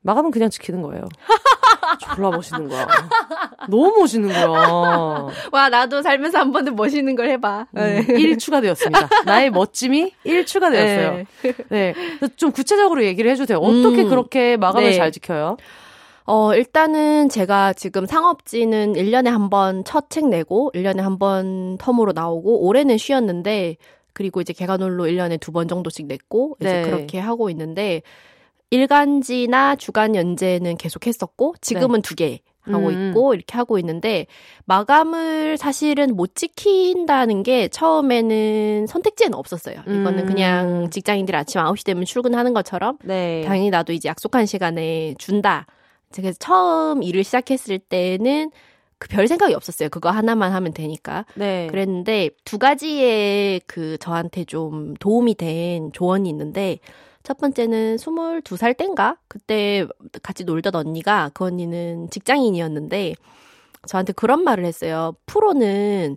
마감은 0.03 0.31
그냥 0.31 0.51
지키는 0.51 0.83
거예요. 0.83 1.03
졸라 1.99 2.31
멋있는 2.31 2.69
거야. 2.69 2.87
너무 3.69 3.95
멋있는 4.01 4.29
거야. 4.33 4.47
와, 5.53 5.69
나도 5.69 6.03
살면서 6.03 6.39
한 6.39 6.53
번은 6.53 6.77
멋있는 6.77 7.17
걸 7.17 7.29
해봐. 7.31 7.67
음, 7.77 8.05
1 8.09 8.39
추가되었습니다. 8.39 9.09
나의 9.27 9.51
멋짐이 9.51 10.13
1 10.25 10.47
추가되었어요. 10.47 11.25
네. 11.43 11.55
네. 11.69 11.95
좀 12.37 12.53
구체적으로 12.53 13.05
얘기를 13.05 13.31
해주세요. 13.31 13.59
어떻게 13.59 14.03
음, 14.03 14.09
그렇게 14.09 14.57
마감을 14.57 14.91
네. 14.91 14.97
잘 14.97 15.13
지켜요? 15.13 15.57
어, 16.25 16.55
일단은 16.55 17.31
제가 17.31 17.73
지금 17.73 18.05
상업지는 18.05 18.93
1년에 18.95 19.29
한 19.31 19.49
번 19.49 19.83
첫 19.85 20.09
책 20.11 20.29
내고, 20.29 20.71
1년에 20.75 20.99
한 20.99 21.19
번 21.19 21.79
텀으로 21.79 22.13
나오고, 22.15 22.67
올해는 22.67 22.99
쉬었는데, 22.99 23.77
그리고 24.13 24.43
이제 24.43 24.53
개관홀로 24.53 25.05
1년에 25.05 25.41
두 25.41 25.53
번 25.53 25.69
정도씩 25.69 26.07
냈고, 26.07 26.57
이제 26.61 26.71
네. 26.71 26.83
그렇게 26.83 27.19
하고 27.19 27.49
있는데, 27.49 28.03
일간지나 28.71 29.77
주간 29.77 30.15
연재는 30.15 30.77
계속 30.77 31.07
했었고, 31.07 31.55
지금은 31.61 32.03
네. 32.03 32.09
두개 32.09 32.41
하고 32.63 32.89
음. 32.89 33.09
있고, 33.09 33.35
이렇게 33.35 33.57
하고 33.57 33.79
있는데, 33.79 34.27
마감을 34.67 35.57
사실은 35.57 36.15
못 36.15 36.35
지킨다는 36.35 37.43
게 37.43 37.69
처음에는 37.69 38.87
선택지에는 38.87 39.35
없었어요. 39.39 39.81
이거는 39.81 40.21
음. 40.21 40.27
그냥 40.27 40.91
직장인들 40.91 41.35
아침 41.35 41.61
9시 41.61 41.85
되면 41.85 42.05
출근하는 42.05 42.53
것처럼, 42.53 42.99
네. 43.05 43.43
당연히 43.47 43.71
나도 43.71 43.93
이제 43.93 44.09
약속한 44.09 44.45
시간에 44.47 45.15
준다. 45.19 45.67
제가 46.13 46.33
처음 46.39 47.03
일을 47.03 47.25
시작했을 47.25 47.79
때는 47.79 48.51
그별 48.99 49.29
생각이 49.29 49.55
없었어요. 49.55 49.89
그거 49.89 50.11
하나만 50.11 50.53
하면 50.53 50.73
되니까. 50.73 51.25
네. 51.35 51.69
그랬는데 51.71 52.31
두 52.45 52.59
가지의 52.59 53.61
그 53.67 53.97
저한테 53.99 54.45
좀 54.45 54.95
도움이 54.95 55.37
된 55.37 55.93
조언이 55.93 56.29
있는데 56.29 56.79
첫 57.29 57.37
번째는 57.37 57.97
22살 57.97 58.75
땐가? 58.75 59.19
그때 59.29 59.87
같이 60.23 60.45
놀던 60.45 60.75
언니가 60.75 61.31
그 61.35 61.45
언니는 61.45 62.09
직장인이었는데 62.09 63.17
저한테 63.87 64.15
그런 64.15 64.45
말을 64.45 64.65
했어요. 64.65 65.15
프로는 65.27 66.17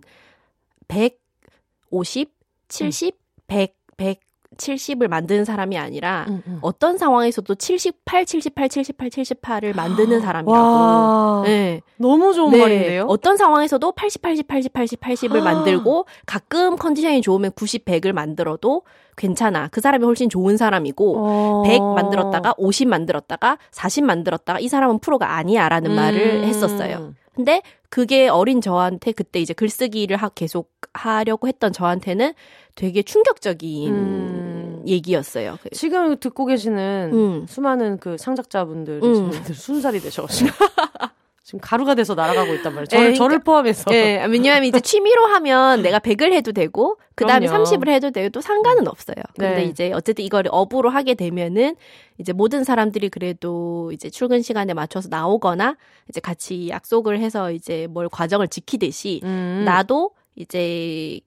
150, 0.88 2.32
70, 2.68 3.14
음. 3.14 3.18
100, 3.46 3.76
100 3.98 4.20
70을 4.56 5.08
만드는 5.08 5.44
사람이 5.44 5.78
아니라 5.78 6.26
음, 6.28 6.42
음. 6.46 6.58
어떤 6.62 6.98
상황에서도 6.98 7.54
78, 7.54 8.26
78, 8.26 8.68
78, 8.68 9.08
78을 9.08 9.74
만드는 9.74 10.20
사람이라고. 10.22 11.42
네. 11.44 11.80
너무 11.96 12.34
좋은 12.34 12.52
네. 12.52 12.58
말인데요. 12.58 13.06
어떤 13.08 13.36
상황에서도 13.36 13.92
80, 13.92 14.22
80, 14.22 14.48
80, 14.48 14.72
80, 14.72 15.00
80을 15.00 15.42
만들고 15.42 16.06
가끔 16.26 16.76
컨디션이 16.76 17.22
좋으면 17.22 17.52
90, 17.52 17.84
100을 17.84 18.12
만들어도 18.12 18.82
괜찮아. 19.16 19.68
그 19.68 19.80
사람이 19.80 20.04
훨씬 20.04 20.28
좋은 20.28 20.56
사람이고 20.56 21.16
어... 21.18 21.62
100 21.66 21.82
만들었다가 21.82 22.54
50 22.56 22.88
만들었다가 22.88 23.58
40 23.70 24.04
만들었다가 24.04 24.58
이 24.60 24.68
사람은 24.68 25.00
프로가 25.00 25.36
아니야라는 25.36 25.90
음... 25.90 25.96
말을 25.96 26.44
했었어요. 26.44 27.14
근데 27.34 27.62
그게 27.88 28.28
어린 28.28 28.60
저한테 28.60 29.12
그때 29.12 29.40
이제 29.40 29.54
글쓰기를 29.54 30.16
하, 30.16 30.28
계속 30.28 30.70
하려고 30.92 31.48
했던 31.48 31.72
저한테는 31.72 32.34
되게 32.74 33.02
충격적인 33.02 33.92
음. 33.94 34.82
얘기였어요. 34.86 35.58
그 35.62 35.70
지금 35.70 36.18
듣고 36.18 36.46
계시는 36.46 37.10
음. 37.12 37.46
수많은 37.48 37.98
그 37.98 38.16
창작자분들이 38.16 39.06
음. 39.06 39.32
순살이 39.32 40.00
되셔가지고. 40.00 40.50
지금 41.44 41.60
가루가 41.60 41.94
돼서 41.96 42.14
날아가고 42.14 42.54
있단 42.54 42.72
말이에요. 42.72 42.86
저를, 42.86 43.10
네, 43.10 43.14
저를 43.14 43.38
포함해서. 43.40 43.90
네, 43.90 44.24
왜냐하면 44.26 44.64
이제 44.64 44.78
취미로 44.78 45.26
하면 45.26 45.82
내가 45.82 45.98
100을 45.98 46.32
해도 46.32 46.52
되고, 46.52 46.98
그 47.16 47.26
다음에 47.26 47.46
30을 47.46 47.88
해도 47.88 48.12
되고, 48.12 48.40
상관은 48.40 48.86
없어요. 48.86 49.16
근데 49.36 49.56
네. 49.56 49.64
이제 49.64 49.92
어쨌든 49.92 50.24
이걸 50.24 50.44
업으로 50.48 50.88
하게 50.88 51.14
되면은, 51.14 51.74
이제 52.18 52.32
모든 52.32 52.62
사람들이 52.62 53.08
그래도 53.08 53.90
이제 53.92 54.08
출근 54.08 54.40
시간에 54.40 54.72
맞춰서 54.72 55.08
나오거나, 55.10 55.76
이제 56.08 56.20
같이 56.20 56.68
약속을 56.68 57.18
해서 57.18 57.50
이제 57.50 57.88
뭘 57.90 58.08
과정을 58.08 58.46
지키듯이, 58.46 59.20
음. 59.24 59.64
나도 59.66 60.12
이제 60.36 61.20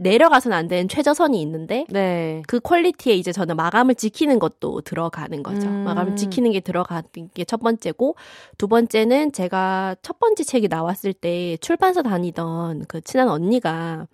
내려가서는 0.00 0.56
안 0.56 0.66
되는 0.66 0.88
최저선이 0.88 1.40
있는데 1.42 1.84
네. 1.90 2.42
그 2.48 2.58
퀄리티에 2.58 3.14
이제 3.14 3.32
저는 3.32 3.56
마감을 3.56 3.94
지키는 3.94 4.38
것도 4.38 4.80
들어가는 4.80 5.42
거죠. 5.42 5.68
음. 5.68 5.84
마감을 5.84 6.16
지키는 6.16 6.52
게 6.52 6.60
들어가는 6.60 7.04
게 7.34 7.44
첫 7.50 7.58
번째고 7.60 8.14
두 8.58 8.68
번째는 8.68 9.32
제가 9.32 9.96
첫 10.02 10.20
번째 10.20 10.44
책이 10.44 10.68
나왔을 10.68 11.12
때 11.12 11.56
출판사 11.60 12.00
다니던 12.02 12.84
그 12.86 13.00
친한 13.00 13.28
언니가 13.28 14.06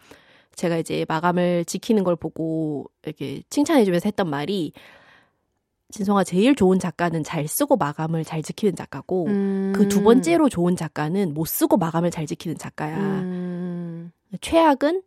제가 0.54 0.78
이제 0.78 1.04
마감을 1.06 1.66
지키는 1.66 2.02
걸 2.02 2.16
보고 2.16 2.86
이렇게 3.04 3.42
칭찬해주면서 3.50 4.06
했던 4.06 4.30
말이 4.30 4.72
진성아 5.90 6.24
제일 6.24 6.54
좋은 6.54 6.78
작가는 6.78 7.22
잘 7.22 7.46
쓰고 7.46 7.76
마감을 7.76 8.24
잘 8.24 8.42
지키는 8.42 8.74
작가고 8.74 9.26
음. 9.26 9.72
그두 9.76 10.02
번째로 10.02 10.48
좋은 10.48 10.76
작가는 10.76 11.32
못 11.34 11.44
쓰고 11.46 11.76
마감을 11.76 12.10
잘 12.10 12.26
지키는 12.26 12.56
작가야. 12.58 12.96
음. 12.96 14.12
최악은 14.40 15.02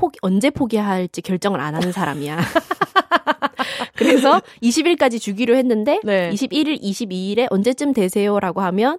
포기, 0.00 0.18
언제 0.22 0.48
포기할지 0.48 1.20
결정을 1.20 1.60
안 1.60 1.74
하는 1.74 1.92
사람이야. 1.92 2.38
그래서 3.96 4.40
20일까지 4.62 5.20
주기로 5.20 5.54
했는데 5.56 6.00
네. 6.04 6.30
21일, 6.30 6.80
22일에 6.80 7.46
언제쯤 7.50 7.92
되세요라고 7.92 8.62
하면 8.62 8.98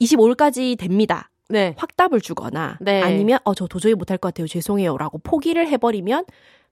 25일까지 0.00 0.78
됩니다. 0.78 1.30
네. 1.48 1.74
확답을 1.76 2.20
주거나 2.20 2.78
네. 2.80 3.02
아니면 3.02 3.40
어 3.42 3.54
저 3.54 3.66
도저히 3.66 3.94
못할 3.94 4.16
것 4.16 4.28
같아요. 4.28 4.46
죄송해요라고 4.46 5.18
포기를 5.18 5.66
해버리면 5.66 6.24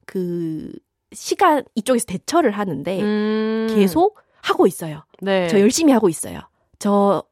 그 0.06 0.70
시간 1.12 1.64
이쪽에서 1.74 2.06
대처를 2.06 2.52
하는데 2.52 3.00
음... 3.02 3.66
계속 3.74 4.20
하고 4.42 4.68
있어요. 4.68 5.02
네. 5.20 5.48
저 5.48 5.58
열심히 5.58 5.92
하고 5.92 6.08
있어요. 6.08 6.40
저 6.78 7.24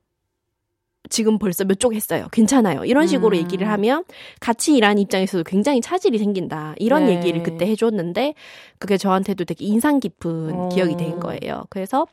지금 1.09 1.39
벌써 1.39 1.65
몇 1.65 1.77
쪽 1.79 1.95
했어요. 1.95 2.27
괜찮아요. 2.33 2.85
이런 2.85 3.07
식으로 3.07 3.37
음. 3.37 3.43
얘기를 3.43 3.69
하면 3.69 4.05
같이 4.41 4.75
일하는 4.77 4.99
입장에서도 5.03 5.45
굉장히 5.45 5.81
차질이 5.81 6.19
생긴다. 6.19 6.75
이런 6.79 7.07
네. 7.07 7.17
얘기를 7.17 7.43
그때 7.43 7.67
해줬는데 7.67 8.35
그게 8.79 8.97
저한테도 8.97 9.45
되게 9.45 9.65
인상 9.65 10.01
깊은 10.01 10.53
어. 10.55 10.69
기억이 10.71 10.97
된 10.97 11.21
거예요. 11.21 11.65
그래서 11.71 12.07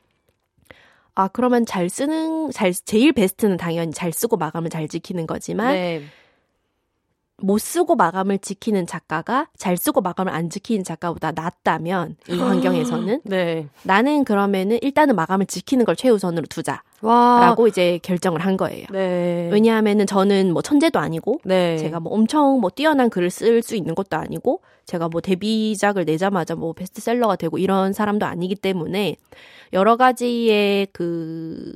아 1.16 1.28
그러면 1.28 1.66
잘 1.66 1.90
쓰는 1.90 2.52
잘 2.52 2.74
제일 2.74 3.14
베스트는 3.14 3.58
당연히 3.58 3.92
잘 3.92 4.12
쓰고 4.12 4.38
마감을 4.38 4.70
잘 4.70 4.88
지키는 4.88 5.28
거지만 5.28 5.74
네. 5.74 6.02
못 7.44 7.58
쓰고 7.58 7.96
마감을 7.96 8.40
지키는 8.40 8.88
작가가 8.88 9.50
잘 9.58 9.76
쓰고 9.76 10.00
마감을 10.00 10.32
안 10.32 10.50
지키는 10.50 10.86
작가보다 10.86 11.34
낫다면 11.34 12.16
이 12.30 12.40
환경에서는 12.40 13.20
네. 13.26 13.68
나는 13.84 14.24
그러면은 14.24 14.80
일단은 14.82 15.18
마감을 15.18 15.46
지키는 15.46 15.84
걸 15.84 15.98
최우선으로 15.98 16.46
두자. 16.50 16.84
와. 17.02 17.42
라고 17.42 17.68
이제 17.68 18.00
결정을 18.02 18.40
한 18.40 18.56
거예요. 18.56 18.86
네. 18.94 19.50
왜냐하면은 19.52 20.08
저는 20.08 20.54
뭐 20.54 20.62
천재도 20.62 21.00
아니고 21.00 21.42
네. 21.44 21.78
제가 21.80 22.00
뭐 22.00 22.14
엄청 22.14 22.62
뭐 22.62 22.70
뛰어난 22.70 23.10
글을 23.10 23.30
쓸 23.30 23.62
수 23.62 23.76
있는 23.76 23.94
것도 23.94 24.16
아니고 24.16 24.62
제가 24.86 25.10
뭐 25.10 25.20
데뷔작을 25.20 26.06
내자마자 26.06 26.56
뭐 26.56 26.72
베스트셀러가 26.72 27.36
되고 27.36 27.58
이런 27.58 27.92
사람도 27.92 28.26
아니기 28.26 28.56
때문에 28.56 29.18
여러 29.74 29.98
가지의 29.98 30.88
그 30.94 31.74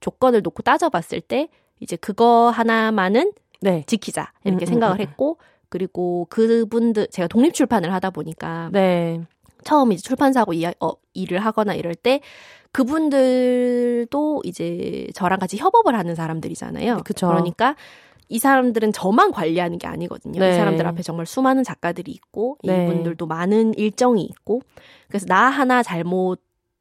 조건을 0.00 0.42
놓고 0.42 0.62
따져봤을 0.62 1.22
때 1.22 1.48
이제 1.80 1.96
그거 1.96 2.50
하나만은 2.50 3.32
네. 3.60 3.84
지키자 3.86 4.32
이렇게 4.44 4.64
음, 4.64 4.66
음 4.66 4.66
생각을 4.66 4.96
음, 4.96 5.00
음, 5.00 5.00
했고 5.00 5.38
그리고 5.68 6.26
그분들 6.30 7.08
제가 7.08 7.28
독립 7.28 7.54
출판을 7.54 7.92
하다 7.92 8.10
보니까 8.10 8.70
네. 8.72 9.22
처음 9.64 9.92
이제 9.92 10.02
출판사하고 10.02 10.52
이, 10.52 10.64
어, 10.64 10.92
일을 11.14 11.40
하거나 11.40 11.74
이럴 11.74 11.94
때 11.94 12.20
그분들도 12.72 14.42
이제 14.44 15.08
저랑 15.14 15.38
같이 15.38 15.56
협업을 15.56 15.96
하는 15.96 16.14
사람들이잖아요. 16.14 16.98
그쵸. 17.04 17.26
그러니까 17.26 17.74
이 18.28 18.38
사람들은 18.38 18.92
저만 18.92 19.30
관리하는 19.32 19.78
게 19.78 19.86
아니거든요. 19.86 20.40
네. 20.40 20.50
이 20.50 20.56
사람들 20.56 20.86
앞에 20.86 21.02
정말 21.02 21.26
수많은 21.26 21.64
작가들이 21.64 22.10
있고 22.12 22.58
네. 22.64 22.84
이분들도 22.84 23.26
많은 23.26 23.74
일정이 23.74 24.22
있고 24.24 24.62
그래서 25.08 25.26
나 25.26 25.48
하나 25.48 25.82
잘못 25.82 26.40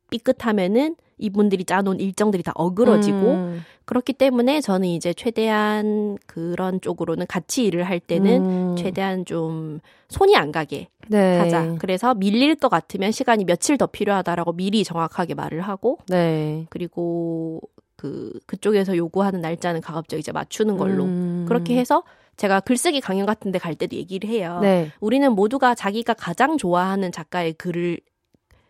삐끗하면은 0.09 0.95
이분들이 1.17 1.63
짜놓은 1.63 1.99
일정들이 1.99 2.43
다 2.43 2.51
어그러지고 2.55 3.17
음. 3.17 3.63
그렇기 3.86 4.14
때문에 4.14 4.62
저는 4.62 4.88
이제 4.88 5.14
최대한 5.14 6.18
그런 6.26 6.82
쪽으로는 6.82 7.28
같이 7.28 7.66
일을 7.66 7.84
할 7.84 8.00
때는 8.00 8.46
음. 8.72 8.76
최대한 8.78 9.26
좀 9.26 9.80
손이 10.10 10.36
안 10.36 10.52
가게 10.52 10.88
네. 11.08 11.38
하자. 11.38 11.76
그래서 11.80 12.14
밀릴 12.16 12.56
것 12.56 12.70
같으면 12.70 13.12
시간이 13.12 13.46
며칠 13.46 13.78
더 13.78 13.86
필요하다라고 13.88 14.54
미리 14.54 14.84
정확하게 14.84 15.36
말을 15.36 15.62
하고 15.62 16.00
네. 16.08 16.66
그리고 16.70 17.62
그 17.96 18.32
그쪽에서 18.46 18.98
요구하는 18.98 19.42
날짜는 19.42 19.82
가급적 19.82 20.18
이제 20.18 20.32
맞추는 20.32 20.78
걸로 20.78 21.04
음. 21.06 21.46
그렇게 21.48 21.78
해서 21.78 22.04
제가 22.38 22.60
글쓰기 22.60 23.00
강연 23.02 23.26
같은 23.26 23.52
데 23.52 23.60
갈 23.60 23.76
때도 23.76 23.96
얘기를 23.96 24.30
해요. 24.30 24.60
네. 24.62 24.92
우리는 25.00 25.32
모두가 25.32 25.74
자기가 25.76 26.14
가장 26.16 26.58
좋아하는 26.58 27.12
작가의 27.12 27.54
글을 27.54 28.00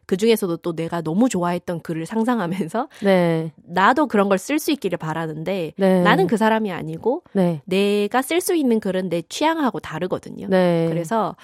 그 0.05 0.17
중에서도 0.17 0.57
또 0.57 0.75
내가 0.75 1.01
너무 1.01 1.29
좋아했던 1.29 1.81
글을 1.81 2.05
상상하면서 2.05 2.87
네. 3.03 3.51
나도 3.65 4.07
그런 4.07 4.29
걸 4.29 4.37
쓸 4.37 4.59
수 4.59 4.71
있기를 4.71 4.97
바라는데 4.97 5.73
네. 5.77 6.01
나는 6.03 6.27
그 6.27 6.37
사람이 6.37 6.71
아니고 6.71 7.23
네. 7.33 7.61
내가 7.65 8.21
쓸 8.21 8.41
수 8.41 8.55
있는 8.55 8.79
글은 8.79 9.09
내 9.09 9.21
취향하고 9.23 9.79
다르거든요. 9.79 10.47
네. 10.49 10.87
그래서 10.89 11.35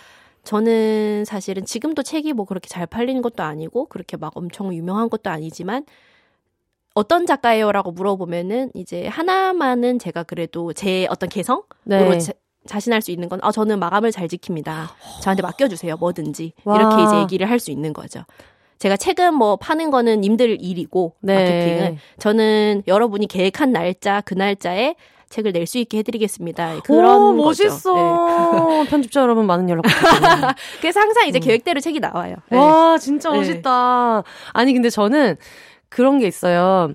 저는 0.44 1.24
사실은 1.26 1.66
지금도 1.66 2.04
책이 2.04 2.34
뭐 2.34 2.46
그렇게 2.46 2.68
잘 2.68 2.86
팔리는 2.88 3.22
것도 3.22 3.44
아니고 3.44 3.86
그렇게 3.88 4.18
막 4.18 4.32
엄청 4.36 4.74
유명한 4.74 5.10
것도 5.10 5.30
아니지만 5.30 5.86
어떤 6.94 7.26
작가예요라고 7.26 7.92
물어보면은 7.92 8.72
이제 8.74 9.08
하나만은 9.08 9.98
제가 10.00 10.24
그래도 10.24 10.74
제 10.74 11.08
어떤 11.10 11.30
개성으로 11.30 11.64
네. 11.86 12.18
자, 12.20 12.34
자신할 12.66 13.02
수 13.02 13.12
있는 13.12 13.30
건, 13.30 13.40
아, 13.42 13.52
저는 13.52 13.80
마감을 13.80 14.12
잘 14.12 14.28
지킵니다. 14.28 14.88
저한테 15.22 15.42
맡겨주세요. 15.42 15.98
뭐든지. 15.98 16.54
와. 16.64 16.78
이렇게 16.78 17.04
이제 17.04 17.20
얘기를 17.22 17.50
할 17.50 17.60
수 17.60 17.72
있는 17.72 17.94
거죠. 17.94 18.24
제가 18.80 18.98
책은 18.98 19.34
뭐 19.36 19.58
파는 19.58 19.92
거는 19.92 20.22
님들 20.22 20.58
일이고, 20.62 21.16
네. 21.22 21.36
마케팅은. 21.36 21.98
저는 22.20 22.84
여러분이 22.88 23.28
계획한 23.28 23.72
날짜, 23.72 24.22
그 24.22 24.34
날짜에 24.34 24.96
책을 25.30 25.54
낼 25.54 25.66
수 25.66 25.78
있게 25.78 26.00
해드리겠습니다. 26.00 26.82
그런 26.84 27.22
오, 27.22 27.34
멋있어. 27.34 27.94
네. 28.84 28.86
편집자 28.90 29.22
여러분 29.22 29.46
많은 29.46 29.70
연락. 29.70 29.84
그래서 30.82 31.00
항상 31.00 31.28
이제 31.28 31.40
음. 31.40 31.42
계획대로 31.42 31.80
책이 31.80 32.00
나와요. 32.00 32.36
네. 32.50 32.58
와 32.58 32.98
진짜 32.98 33.32
네. 33.32 33.38
멋있다. 33.38 34.24
아니 34.54 34.74
근데 34.74 34.90
저는 34.90 35.38
그런 35.90 36.20
게 36.20 36.28
있어요. 36.28 36.92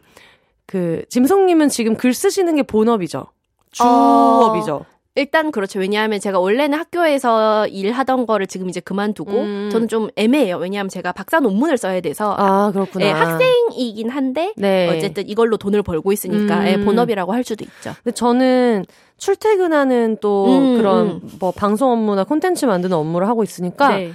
그 0.67 1.05
짐성님은 1.09 1.69
지금 1.71 1.97
글 1.97 2.13
쓰시는 2.13 2.57
게 2.57 2.63
본업이죠. 2.63 3.27
주업이죠. 3.71 4.75
어... 4.77 4.96
일단 5.17 5.51
그렇죠. 5.51 5.79
왜냐하면 5.81 6.21
제가 6.21 6.39
원래는 6.39 6.79
학교에서 6.79 7.67
일하던 7.69 8.27
거를 8.27 8.47
지금 8.47 8.69
이제 8.69 8.81
그만두고 8.81 9.33
음. 9.33 9.69
저는 9.73 9.89
좀 9.89 10.09
애매해요. 10.17 10.59
왜냐하면 10.59 10.89
제가 10.89 11.13
박사 11.13 11.41
논문을 11.41 11.79
써야 11.79 12.01
돼서 12.01 12.35
아 12.39 12.71
그렇구나. 12.73 13.05
네, 13.05 13.11
학생이긴 13.11 14.11
한데 14.11 14.53
네. 14.57 14.95
어쨌든 14.95 15.29
이걸로 15.29 15.57
돈을 15.57 15.83
벌고 15.83 16.13
있으니까 16.13 16.61
음. 16.61 16.67
예, 16.67 16.77
본업이라고 16.85 17.33
할 17.33 17.43
수도 17.45 17.65
있죠. 17.65 17.95
근데 18.05 18.15
저는 18.15 18.85
출퇴근하는 19.17 20.19
또 20.21 20.47
음, 20.47 20.77
그런 20.77 21.07
음. 21.07 21.21
뭐 21.41 21.51
방송 21.51 21.91
업무나 21.91 22.25
콘텐츠 22.25 22.67
만드는 22.67 22.97
업무를 22.97 23.27
하고 23.29 23.43
있으니까 23.43 23.97
네. 23.97 24.13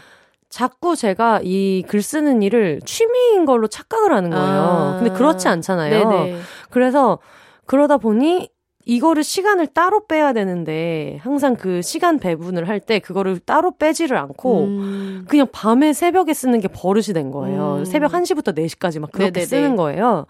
자꾸 0.50 0.96
제가 0.96 1.40
이 1.44 1.84
글 1.88 2.02
쓰는 2.02 2.42
일을 2.44 2.82
취미인 2.86 3.46
걸로 3.46 3.68
착각을 3.68 4.14
하는 4.14 4.30
거예요. 4.30 4.46
아. 4.62 4.98
근데 5.00 5.12
그렇지 5.18 5.48
않잖아요. 5.48 6.10
네네. 6.10 6.38
그래서 6.70 7.20
그러다 7.66 7.98
보니 7.98 8.50
이거를 8.92 9.24
시간을 9.24 9.68
따로 9.68 10.06
빼야 10.06 10.34
되는데 10.34 11.18
항상 11.22 11.56
그 11.56 11.82
시간 11.82 12.20
배분을 12.20 12.68
할 12.68 12.82
때 12.82 13.00
그거를 13.00 13.40
따로 13.40 13.78
빼지를 13.78 14.18
않고 14.18 14.64
음. 14.66 15.26
그냥 15.30 15.48
밤에 15.52 15.94
새벽에 15.94 16.34
쓰는 16.34 16.60
게 16.60 16.68
버릇이 16.68 17.14
된 17.14 17.32
거예요. 17.32 17.78
음. 17.80 17.86
새벽 17.86 18.12
1시부터 18.12 18.54
4시까지 18.58 19.00
막 19.00 19.12
그렇게 19.12 19.32
네네네. 19.32 19.46
쓰는 19.46 19.76
거예요. 19.76 20.26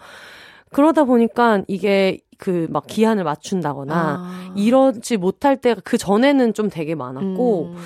그러다 0.72 1.06
보니까 1.06 1.64
이게 1.68 2.20
그 2.38 2.68
막 2.70 2.86
기한을 2.88 3.24
맞춘다거나 3.24 3.94
아. 3.96 4.54
이러지 4.56 5.18
못할 5.18 5.58
때가 5.58 5.82
그 5.84 5.98
전에는 5.98 6.54
좀 6.54 6.70
되게 6.70 6.94
많았고 6.96 7.76
음. 7.76 7.78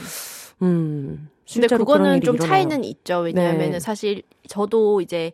음 0.63 1.29
근데 1.51 1.67
그거는 1.67 2.21
좀 2.21 2.35
일어나요. 2.35 2.49
차이는 2.51 2.83
있죠. 2.85 3.19
왜냐하면은 3.19 3.71
네. 3.73 3.79
사실 3.79 4.23
저도 4.47 5.01
이제 5.01 5.31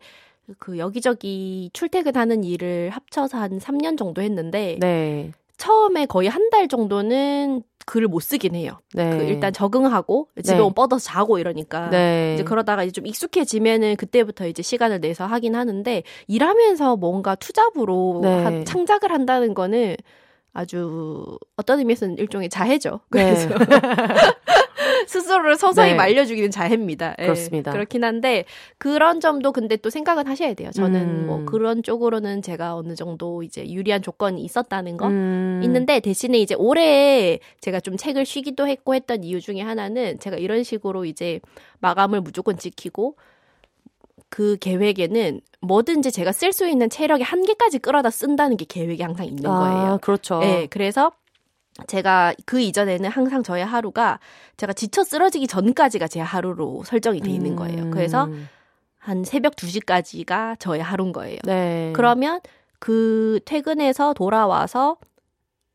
그 0.60 0.78
여기저기 0.78 1.70
출퇴근하는 1.74 2.44
일을 2.44 2.90
합쳐서 2.90 3.38
한 3.38 3.60
3년 3.60 3.98
정도 3.98 4.22
했는데 4.22 4.78
네. 4.80 5.32
처음에 5.58 6.06
거의 6.08 6.28
한 6.28 6.50
달 6.50 6.68
정도는 6.68 7.64
글을 7.86 8.08
못 8.08 8.20
쓰긴 8.20 8.56
해요. 8.56 8.78
네. 8.94 9.10
그 9.18 9.24
일단 9.24 9.54
적응하고 9.54 10.28
집에 10.44 10.58
네. 10.58 10.70
뻗어서 10.76 11.04
자고 11.04 11.40
이러니까 11.40 11.90
네. 11.90 12.34
이제 12.36 12.44
그러다가 12.44 12.84
이제 12.84 12.92
좀 12.92 13.08
익숙해지면은 13.08 13.96
그때부터 13.96 14.48
이제 14.48 14.62
시간을 14.62 15.00
내서 15.00 15.26
하긴 15.26 15.56
하는데 15.56 16.04
일하면서 16.28 16.98
뭔가 16.98 17.36
투잡으로 17.36 18.20
네. 18.22 18.44
하, 18.44 18.64
창작을 18.64 19.12
한다는 19.12 19.54
거는 19.54 19.96
아주 20.54 21.38
어떤 21.56 21.80
의미에서는 21.80 22.18
일종의 22.18 22.50
자해죠. 22.50 23.00
네. 23.12 23.24
그래서 23.48 23.50
스스로를 25.08 25.58
서서히 25.58 25.92
네. 25.92 25.96
말려주기는 25.96 26.52
자해입니다. 26.52 27.16
예, 27.20 27.24
그렇습니다. 27.24 27.72
그렇긴 27.72 28.04
한데 28.04 28.46
그런 28.78 29.20
점도 29.20 29.52
근데 29.52 29.76
또 29.76 29.90
생각은 29.90 30.28
하셔야 30.28 30.54
돼요. 30.54 30.72
저는 30.72 31.02
음. 31.02 31.28
뭐 31.28 31.46
그런 31.46 31.84
쪽으로는 31.84 32.42
제가 32.42 32.76
어느 32.76 32.96
정도 32.96 33.44
이제 33.44 33.70
유리한 33.70 34.02
조건이 34.02 34.44
있었다는 34.44 34.98
거 34.98 35.08
음. 35.08 35.62
있는데 35.64 36.00
대신에 36.00 36.40
이제 36.40 36.56
올해 36.56 37.40
제가 37.62 37.80
좀 37.80 37.98
책을 37.98 38.26
쉬기도 38.26 38.68
했고 38.68 38.96
했던 38.96 39.24
이유 39.24 39.42
중에 39.42 39.62
하나는 39.62 40.20
제가 40.20 40.38
이런 40.38 40.64
식으로 40.64 41.06
이제 41.06 41.40
마감을 41.80 42.22
무조건 42.22 42.58
지키고 42.58 43.16
그 44.30 44.58
계획에는 44.58 45.42
뭐든지 45.60 46.12
제가 46.12 46.32
쓸 46.32 46.54
수 46.54 46.68
있는 46.68 46.90
체력의 46.90 47.24
한계까지 47.24 47.80
끌어다 47.80 48.10
쓴다는 48.10 48.58
게 48.58 48.66
계획이 48.66 49.04
항상 49.04 49.26
있는 49.26 49.46
아, 49.46 49.60
거예요. 49.60 49.94
아, 49.94 49.98
그렇죠. 49.98 50.40
네, 50.40 50.68
그래서 50.70 51.12
제가 51.88 52.34
그 52.46 52.60
이전에는 52.60 53.10
항상 53.10 53.44
저의 53.44 53.66
하루가 53.66 54.20
제가 54.58 54.74
지쳐 54.74 55.04
쓰러지기 55.04 55.48
전까지가 55.48 56.08
제 56.08 56.20
하루로 56.20 56.84
설정이 56.86 57.22
돼 57.22 57.32
있는 57.32 57.56
거예요. 57.56 57.84
음. 57.84 57.92
그래서 57.92 58.30
한 58.98 59.24
새벽 59.24 59.56
2시까지가 59.56 60.60
저의 60.60 60.82
하루인 60.82 61.12
거예요. 61.12 61.40
네. 61.44 61.92
그러면 61.96 62.40
그 62.80 63.40
퇴근해서 63.46 64.14
돌아와서 64.14 64.98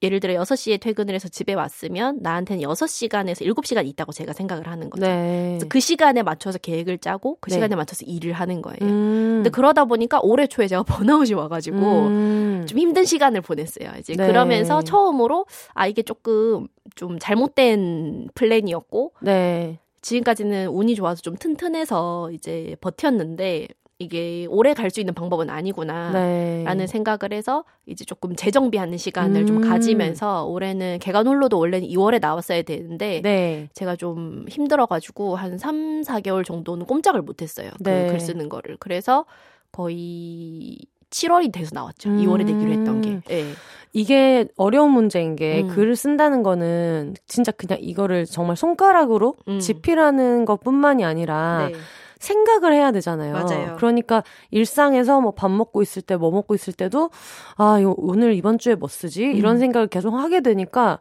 예를 0.07 0.21
들어 0.21 0.35
6시에 0.43 0.81
퇴근을 0.81 1.15
해서 1.15 1.29
집에 1.29 1.55
왔으면 1.55 2.19
나한테는 2.23 2.63
6시간에서 2.63 3.45
7시간 3.47 3.87
있다고 3.87 4.13
제가 4.13 4.33
생각을 4.33 4.69
하는 4.69 4.89
거죠. 4.91 5.05
네. 5.07 5.49
그래서 5.51 5.67
그 5.69 5.81
시간에 5.81 6.23
맞춰서 6.23 6.59
계획을 6.59 6.99
짜고 6.99 7.39
그 7.41 7.51
네. 7.51 7.57
시간에 7.57 7.77
맞춰서 7.77 8.05
일을 8.07 8.33
하는 8.33 8.63
거예요. 8.63 8.79
음. 8.83 9.33
근데 9.37 9.51
그러다 9.51 9.85
보니까 9.85 10.21
올해 10.23 10.47
초에 10.47 10.67
제가 10.69 10.83
번아웃이 10.87 11.35
와가지고 11.35 11.77
음. 11.77 12.65
좀 12.67 12.79
힘든 12.79 13.05
시간을 13.05 13.43
보냈어요. 13.43 13.91
이제 13.99 14.15
네. 14.15 14.27
그러면서 14.27 14.83
처음으로 14.83 15.47
아, 15.75 15.87
이게 15.87 16.03
조금 16.03 16.69
좀 16.95 17.19
잘못된 17.19 18.29
플랜이었고 18.35 19.13
네. 19.21 19.79
지금까지는 20.03 20.69
운이 20.69 20.95
좋아서 20.95 21.21
좀 21.21 21.37
튼튼해서 21.37 22.31
이제 22.33 22.77
버텼는데 22.81 23.67
이게 23.99 24.47
오래 24.51 24.75
갈 24.75 24.91
수 24.91 25.01
있는 25.01 25.15
방법은 25.15 25.51
아니구나 25.51 26.13
네. 26.13 26.63
라는 26.65 26.87
생각을 26.87 27.33
해서 27.33 27.65
이제 27.87 28.05
조금 28.05 28.37
재정비하는 28.37 28.99
시간을 28.99 29.43
음. 29.43 29.47
좀 29.47 29.61
가지면서 29.61 30.45
올해는 30.45 30.99
개간 31.01 31.27
홀로도 31.27 31.59
원래는 31.59 31.89
2월에 31.89 32.21
나왔어야 32.21 32.63
되는데 32.63 33.21
네. 33.23 33.69
제가 33.75 33.97
좀 33.97 34.45
힘들어가지고 34.49 35.37
한 35.37 35.59
3, 35.59 36.03
4개월 36.03 36.45
정도는 36.45 36.87
꼼짝을 36.87 37.23
못했어요. 37.23 37.71
그 37.79 37.83
네. 37.83 38.07
그글 38.07 38.21
쓰는 38.21 38.49
거를. 38.49 38.77
그래서 38.79 39.25
거의 39.73 40.79
7월이 41.11 41.53
돼서 41.53 41.71
나왔죠. 41.75 42.11
음. 42.11 42.19
2월에 42.19 42.45
내기로 42.45 42.71
했던 42.73 43.01
게. 43.01 43.21
네. 43.27 43.53
이게 43.93 44.47
어려운 44.57 44.91
문제인 44.91 45.37
게 45.37 45.63
음. 45.63 45.69
글을 45.69 45.97
쓴다는 45.97 46.43
거는 46.43 47.15
진짜 47.27 47.51
그냥 47.51 47.79
이거를 47.81 48.27
정말 48.27 48.57
손가락으로 48.57 49.35
음. 49.49 49.59
집필하는 49.59 50.45
것 50.45 50.61
뿐만이 50.61 51.05
아니라 51.05 51.69
네. 51.73 51.75
생각을 52.19 52.73
해야 52.73 52.93
되잖아요. 52.93 53.33
맞아요. 53.35 53.75
그러니까 53.77 54.23
일상에서 54.51 55.21
뭐 55.21 55.33
밥 55.33 55.51
먹고 55.51 55.83
있을 55.83 56.03
때 56.03 56.17
뭐 56.17 56.31
먹고 56.31 56.55
있을 56.55 56.73
때도 56.73 57.11
아, 57.57 57.79
오늘 57.97 58.35
이번 58.35 58.59
주에 58.59 58.75
뭐 58.75 58.89
쓰지? 58.89 59.23
이런 59.25 59.57
음. 59.57 59.59
생각을 59.59 59.89
계속 59.89 60.15
하게 60.15 60.41
되니까 60.41 60.99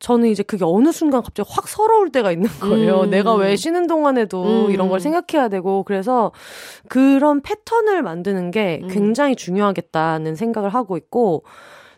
저는 0.00 0.28
이제 0.28 0.42
그게 0.42 0.64
어느 0.66 0.92
순간 0.92 1.22
갑자기 1.22 1.48
확 1.50 1.66
서러울 1.68 2.10
때가 2.10 2.30
있는 2.32 2.50
거예요. 2.60 3.02
음. 3.02 3.10
내가 3.10 3.34
왜 3.34 3.56
쉬는 3.56 3.86
동안에도 3.86 4.66
음. 4.66 4.70
이런 4.70 4.88
걸 4.90 5.00
생각해야 5.00 5.48
되고 5.48 5.82
그래서 5.84 6.32
그런 6.88 7.40
패턴을 7.40 8.02
만드는 8.02 8.50
게 8.50 8.80
음. 8.82 8.88
굉장히 8.88 9.34
중요하겠다는 9.36 10.34
생각을 10.34 10.68
하고 10.68 10.98
있고 10.98 11.44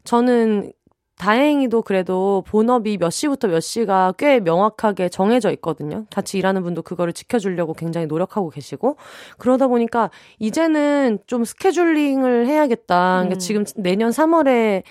저는 0.05 0.73
다행히도 1.19 1.83
그래도 1.83 2.45
본업이 2.47 2.99
몇 2.99 3.11
시부터 3.11 3.49
몇 3.49 3.61
시가 3.61 4.15
꽤 4.19 4.39
명확하게 4.41 5.09
정해져 5.09 5.51
있거든요. 5.53 6.05
같이 6.11 6.39
일하는 6.39 6.63
분도 6.63 6.83
그거를 6.83 7.13
지켜주려고 7.13 7.73
굉장히 7.75 8.07
노력하고 8.07 8.51
계시고 8.51 8.97
그러다 9.39 9.67
보니까 9.69 10.11
이제는 10.39 11.19
좀 11.27 11.45
스케줄링을 11.45 12.47
해야겠다. 12.47 13.15
그러니까 13.23 13.37
음. 13.37 13.39
지금 13.39 13.65
내년 13.77 14.11
3월에 14.11 14.83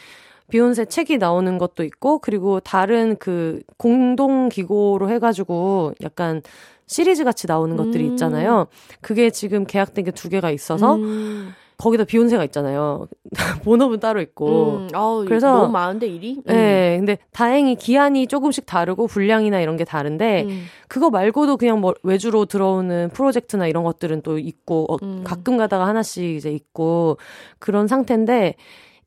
비욘세 0.49 0.85
책이 0.85 1.18
나오는 1.18 1.57
것도 1.57 1.84
있고 1.84 2.19
그리고 2.19 2.60
다른 2.60 3.15
그 3.18 3.61
공동 3.77 4.49
기고로 4.49 5.10
해가지고 5.10 5.93
약간 6.03 6.41
시리즈 6.88 7.23
같이 7.23 7.47
나오는 7.47 7.76
것들이 7.77 8.06
음. 8.06 8.11
있잖아요. 8.11 8.68
그게 9.02 9.30
지금 9.31 9.65
계약된 9.65 10.06
게 10.06 10.11
두 10.11 10.30
개가 10.30 10.52
있어서. 10.52 10.95
음. 10.95 11.53
거기다 11.77 12.06
비욘세가 12.06 12.43
있잖아요. 12.45 13.07
본업은 13.64 13.99
따로 13.99 14.22
있고. 14.22 14.77
음, 14.77 14.88
어, 14.93 15.23
그래서 15.26 15.52
너무 15.52 15.72
많은데 15.72 16.07
일이? 16.07 16.35
음. 16.35 16.43
네, 16.45 16.97
근데 16.97 17.18
다행히 17.31 17.76
기한이 17.76 18.27
조금씩 18.27 18.65
다르고 18.65 19.07
분량이나 19.07 19.60
이런 19.60 19.77
게 19.77 19.84
다른데 19.84 20.43
음. 20.43 20.65
그거 20.88 21.10
말고도 21.10 21.57
그냥 21.57 21.81
뭐 21.81 21.93
외주로 22.03 22.45
들어오는 22.45 23.10
프로젝트나 23.10 23.68
이런 23.68 23.84
것들은 23.84 24.22
또 24.22 24.39
있고 24.39 24.85
어, 24.89 24.97
음. 25.03 25.23
가끔 25.26 25.57
가다가 25.57 25.88
하나씩 25.88 26.23
이제 26.35 26.52
있고 26.52 27.18
그런 27.60 27.88
상태인데 27.88 28.56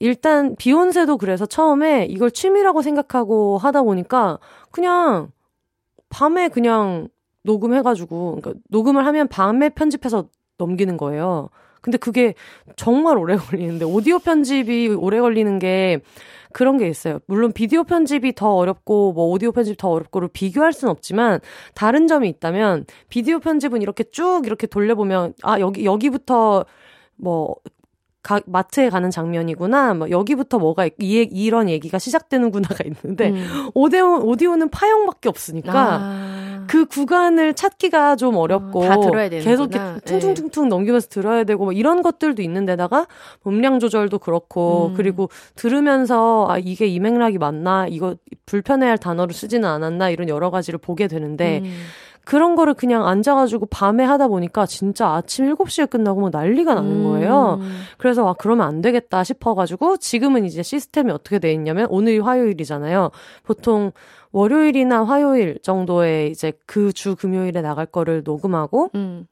일단 0.00 0.54
비욘세도 0.56 1.16
그래서 1.18 1.46
처음에 1.46 2.06
이걸 2.08 2.30
취미라고 2.30 2.82
생각하고 2.82 3.58
하다 3.58 3.82
보니까 3.82 4.38
그냥 4.70 5.30
밤에 6.08 6.48
그냥 6.48 7.08
녹음해가지고 7.42 8.38
그러니까 8.40 8.60
녹음을 8.68 9.06
하면 9.06 9.28
밤에 9.28 9.70
편집해서 9.70 10.28
넘기는 10.58 10.96
거예요. 10.96 11.48
근데 11.80 11.98
그게 11.98 12.34
정말 12.76 13.18
오래 13.18 13.36
걸리는데 13.36 13.84
오디오 13.84 14.18
편집이 14.18 14.88
오래 14.88 15.20
걸리는 15.20 15.58
게 15.58 16.00
그런 16.52 16.78
게 16.78 16.88
있어요. 16.88 17.18
물론 17.26 17.52
비디오 17.52 17.84
편집이 17.84 18.34
더 18.34 18.54
어렵고 18.54 19.12
뭐 19.12 19.26
오디오 19.26 19.52
편집 19.52 19.76
더 19.76 19.90
어렵고를 19.90 20.28
비교할 20.32 20.72
수는 20.72 20.90
없지만 20.90 21.40
다른 21.74 22.06
점이 22.06 22.28
있다면 22.28 22.86
비디오 23.08 23.38
편집은 23.38 23.82
이렇게 23.82 24.04
쭉 24.04 24.42
이렇게 24.46 24.66
돌려보면 24.66 25.34
아 25.42 25.60
여기 25.60 25.84
여기부터 25.84 26.64
뭐 27.16 27.56
가, 28.22 28.40
마트에 28.46 28.90
가는 28.90 29.10
장면이구나. 29.10 29.94
뭐 29.94 30.10
여기부터 30.10 30.58
뭐가 30.58 30.86
이, 30.86 31.28
이런 31.30 31.68
얘기가 31.68 31.98
시작되는구나가 31.98 32.84
있는데 32.84 33.30
음. 33.30 33.70
오디오 33.74 34.18
오디오는 34.22 34.68
파형밖에 34.70 35.28
없으니까 35.28 35.98
아. 36.00 36.37
그 36.68 36.84
구간을 36.84 37.54
찾기가 37.54 38.16
좀 38.16 38.36
어렵고 38.36 38.82
어, 38.82 38.88
다 38.88 39.00
들어야 39.00 39.28
되는 39.28 39.44
계속 39.44 39.74
이렇게 39.74 40.00
퉁퉁퉁퉁 40.04 40.64
네. 40.64 40.68
넘기면서 40.68 41.08
들어야 41.08 41.44
되고 41.44 41.64
뭐 41.64 41.72
이런 41.72 42.02
것들도 42.02 42.42
있는데다가 42.42 43.06
음량 43.46 43.78
조절도 43.78 44.18
그렇고 44.18 44.88
음. 44.88 44.94
그리고 44.94 45.28
들으면서 45.56 46.46
아 46.48 46.58
이게 46.58 46.86
이 46.86 47.00
맥락이 47.00 47.38
맞나 47.38 47.86
이거 47.88 48.16
불편해할 48.46 48.98
단어를 48.98 49.34
쓰지는 49.34 49.68
않았나 49.68 50.10
이런 50.10 50.28
여러 50.28 50.50
가지를 50.50 50.78
보게 50.78 51.08
되는데 51.08 51.60
음. 51.64 51.70
그런 52.28 52.56
거를 52.56 52.74
그냥 52.74 53.06
앉아가지고 53.06 53.66
밤에 53.70 54.04
하다 54.04 54.28
보니까 54.28 54.66
진짜 54.66 55.14
아침 55.14 55.50
7시에 55.54 55.88
끝나고 55.88 56.20
뭐 56.20 56.28
난리가 56.28 56.74
나는 56.74 57.02
거예요. 57.02 57.56
음. 57.58 57.80
그래서 57.96 58.28
아, 58.28 58.34
그러면 58.34 58.66
안 58.66 58.82
되겠다 58.82 59.24
싶어가지고 59.24 59.96
지금은 59.96 60.44
이제 60.44 60.62
시스템이 60.62 61.10
어떻게 61.10 61.38
돼 61.38 61.50
있냐면 61.54 61.86
오늘이 61.88 62.18
화요일이잖아요. 62.18 63.12
보통 63.44 63.92
월요일이나 64.38 65.04
화요일 65.04 65.58
정도에 65.62 66.28
이제 66.28 66.52
그 66.66 66.92
주 66.92 67.16
금요일에 67.16 67.60
나갈 67.60 67.86
거를 67.86 68.22
녹음하고 68.24 68.90
음. 68.94 69.26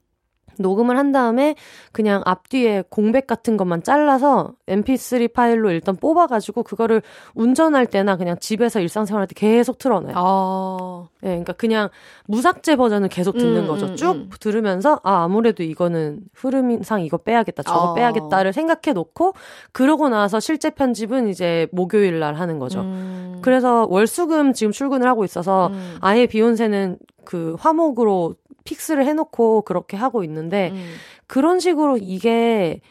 녹음을 0.59 0.97
한 0.97 1.11
다음에 1.11 1.55
그냥 1.91 2.21
앞뒤에 2.25 2.83
공백 2.89 3.27
같은 3.27 3.57
것만 3.57 3.83
잘라서 3.83 4.53
mp3 4.67 5.33
파일로 5.33 5.71
일단 5.71 5.95
뽑아가지고 5.95 6.63
그거를 6.63 7.01
운전할 7.35 7.85
때나 7.87 8.17
그냥 8.17 8.37
집에서 8.39 8.79
일상생활 8.79 9.21
할 9.21 9.27
때 9.27 9.33
계속 9.35 9.77
틀어놔요. 9.77 10.13
아. 10.15 11.07
네, 11.21 11.29
그러니까 11.29 11.53
그냥 11.53 11.89
무삭제 12.27 12.75
버전을 12.75 13.09
계속 13.09 13.37
듣는 13.37 13.63
음, 13.63 13.67
거죠. 13.67 13.87
음, 13.87 13.95
쭉 13.95 14.11
음. 14.11 14.29
들으면서 14.39 14.99
아 15.03 15.23
아무래도 15.23 15.63
이거는 15.63 16.19
흐름상 16.33 17.01
이거 17.01 17.17
빼야겠다, 17.17 17.63
저거 17.63 17.91
아. 17.91 17.93
빼야겠다를 17.93 18.53
생각해 18.53 18.93
놓고 18.93 19.33
그러고 19.71 20.09
나서 20.09 20.39
실제 20.39 20.69
편집은 20.69 21.27
이제 21.27 21.67
목요일 21.71 22.19
날 22.19 22.35
하는 22.35 22.59
거죠. 22.59 22.81
음. 22.81 23.39
그래서 23.41 23.87
월수금 23.89 24.53
지금 24.53 24.71
출근을 24.71 25.07
하고 25.07 25.23
있어서 25.25 25.67
음. 25.67 25.97
아예 26.01 26.25
비욘세는 26.25 26.97
그 27.25 27.55
화목으로 27.59 28.35
픽스를 28.67 29.05
해놓고 29.05 29.61
그렇게 29.61 29.95
하고 29.95 30.23
있는데 30.23 30.71
음. 30.73 30.93
그런 31.25 31.59
식으로 31.59 31.97
이게 31.97 32.81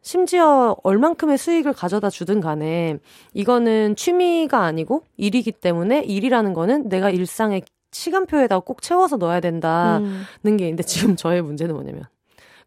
심지어 0.00 0.76
얼만큼의 0.82 1.38
수익을 1.38 1.72
가져다 1.74 2.10
주든 2.10 2.40
간에 2.40 2.98
이거는 3.34 3.94
취미가 3.94 4.60
아니고 4.64 5.04
일이기 5.16 5.52
때문에 5.52 6.00
일이라는 6.00 6.54
거는 6.54 6.88
내가 6.88 7.10
일상의 7.10 7.62
시간표에다 7.92 8.60
꼭 8.60 8.80
채워서 8.80 9.16
넣어야 9.18 9.40
된다는 9.40 10.24
음. 10.44 10.56
게 10.56 10.64
있는데 10.64 10.82
지금 10.82 11.14
저의 11.14 11.42
문제는 11.42 11.74
뭐냐면 11.74 12.04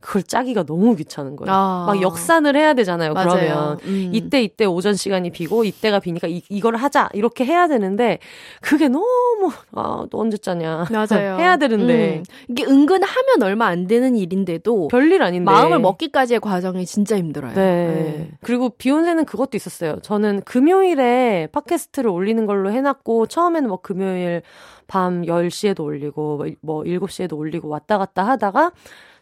그걸 0.06 0.22
짜기가 0.22 0.64
너무 0.64 0.95
귀찮은 0.95 1.36
거예요. 1.36 1.52
아. 1.52 1.86
막 1.88 1.99
역산을 1.99 2.56
해야 2.56 2.76
되잖아요. 2.76 3.14
맞아요. 3.14 3.27
그러면 3.27 3.80
음. 3.86 4.11
이때 4.14 4.44
이때 4.44 4.64
오전 4.64 4.94
시간이 4.94 5.32
비고 5.32 5.64
이때가 5.64 5.99
비니까 5.99 6.27
이, 6.27 6.44
이걸 6.48 6.76
하자 6.76 7.10
이렇게 7.14 7.44
해야 7.44 7.68
되는데 7.68 8.19
그게 8.61 8.88
너무 8.88 9.52
아너 9.73 10.07
언제 10.11 10.38
짜냐. 10.38 10.86
맞아요. 10.91 11.38
해야 11.41 11.57
되는데 11.57 12.18
음. 12.19 12.23
이게 12.49 12.65
은근 12.65 13.02
하면 13.02 13.41
얼마 13.41 13.65
안 13.65 13.88
되는 13.88 14.15
일인데도 14.15 14.90
별일 14.90 15.23
아닌데 15.23 15.44
마음을 15.52 15.80
먹기까지의 15.80 16.40
과정이 16.40 16.86
진짜 16.86 17.18
힘들어요. 17.18 17.56
네. 17.56 17.88
네. 17.88 18.32
그리고 18.41 18.69
비욘세는 18.69 19.26
그것도 19.26 19.57
있었어요. 19.57 19.98
저는 20.03 20.41
금요일에 20.41 21.48
팟캐스트를 21.52 22.11
올리는 22.11 22.45
걸로 22.45 22.72
해놨고 22.72 23.26
처음에는 23.26 23.68
뭐 23.68 23.80
금요일 23.82 24.44
밤 24.86 25.23
10시에도 25.23 25.84
올리고 25.84 26.45
뭐 26.61 26.84
7시에도 26.84 27.36
올리고 27.36 27.69
왔다 27.69 27.98
갔다 27.98 28.23
하다가 28.27 28.72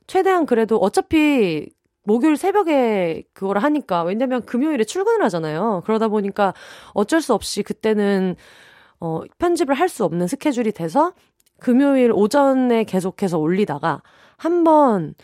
최대한 0.08 0.46
그래도 0.46 0.78
어차피 0.78 1.70
목요일 2.04 2.38
새벽에 2.38 3.24
그걸 3.34 3.60
하니까 3.60 4.04
왜냐면 4.04 4.42
금요일에 4.46 4.84
출근을 4.84 5.24
하잖아요. 5.26 5.82
그러다 5.86 6.10
보니까 6.10 6.54
어쩔 6.94 7.22
수 7.22 7.34
없이 7.34 7.64
그때는 7.64 8.36
어 9.00 9.22
편집을 9.40 9.76
할 9.76 9.90
수 9.90 10.06
없는 10.06 10.28
스케줄이 10.28 10.72
돼서 10.72 11.14
금요일 11.60 12.12
오전에 12.14 12.84
계속해서 12.86 13.40
올리다가 13.40 14.02
한번 14.38 15.16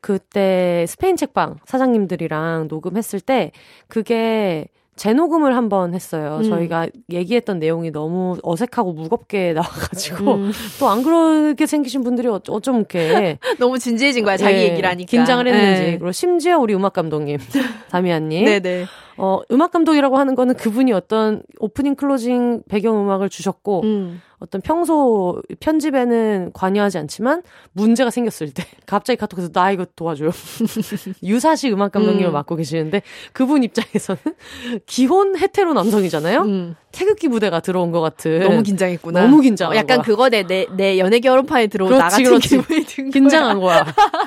그때 0.00 0.86
스페인 0.88 1.16
책방 1.16 1.58
사장님들이랑 1.66 2.68
녹음했을 2.70 3.20
때 3.20 3.52
그게 3.88 4.68
재녹음을 5.00 5.56
한 5.56 5.70
번 5.70 5.94
했어요. 5.94 6.40
음. 6.42 6.50
저희가 6.50 6.88
얘기했던 7.10 7.58
내용이 7.60 7.90
너무 7.92 8.36
어색하고 8.42 8.92
무겁게 8.92 9.52
나와가지고 9.54 10.34
음. 10.34 10.52
또 10.80 10.93
안 10.93 11.02
그렇게 11.04 11.64
생기신 11.64 12.02
분들이 12.02 12.28
어쩜 12.28 12.76
이렇게 12.76 13.38
너무 13.60 13.78
진지해진 13.78 14.24
거야 14.24 14.36
자기 14.36 14.56
네, 14.56 14.64
얘기를 14.70 14.90
하니까 14.90 15.08
긴장을 15.08 15.46
했는지 15.46 15.82
네. 15.82 15.90
그리고 15.92 16.12
심지어 16.12 16.58
우리 16.58 16.74
음악 16.74 16.92
감독님 16.92 17.38
다미안님 17.90 18.44
네네. 18.44 18.86
어 19.16 19.40
음악 19.52 19.70
감독이라고 19.70 20.18
하는 20.18 20.34
거는 20.34 20.56
그분이 20.56 20.92
어떤 20.92 21.42
오프닝 21.60 21.94
클로징 21.94 22.64
배경 22.68 23.00
음악을 23.00 23.28
주셨고 23.28 23.82
음. 23.84 24.20
어떤 24.40 24.62
평소 24.62 25.42
편집에는 25.60 26.52
관여하지 26.54 26.96
않지만 26.98 27.42
문제가 27.72 28.10
생겼을 28.10 28.52
때 28.52 28.64
갑자기 28.86 29.18
카톡에서 29.18 29.50
나 29.52 29.70
이거 29.70 29.84
도와줘요. 29.94 30.30
유사시 31.22 31.70
음악 31.70 31.92
감독님을 31.92 32.30
음. 32.30 32.32
맡고 32.32 32.56
계시는데 32.56 33.02
그분 33.32 33.62
입장에서는 33.62 34.20
기혼 34.86 35.36
hetero 35.38 35.74
남성이잖아요. 35.74 36.40
음. 36.42 36.76
태극기 36.92 37.28
부대가 37.28 37.60
들어온 37.60 37.92
것 37.92 38.00
같은. 38.00 38.40
너무 38.40 38.62
긴장했구나. 38.64 39.22
너무 39.22 39.40
긴장. 39.40 39.70
어, 39.70 39.76
약간 39.76 39.98
거야. 39.98 40.04
그거네 40.06 40.46
내, 40.48 40.66
내 40.76 40.98
연애 40.98 41.20
결혼판에 41.20 41.68
들어온 41.68 41.92
나 41.92 42.08
같은 42.08 42.24
그렇지. 42.24 42.48
기분이 42.48 42.84
든 42.84 43.10
긴장한 43.10 43.60
거야. 43.60 43.86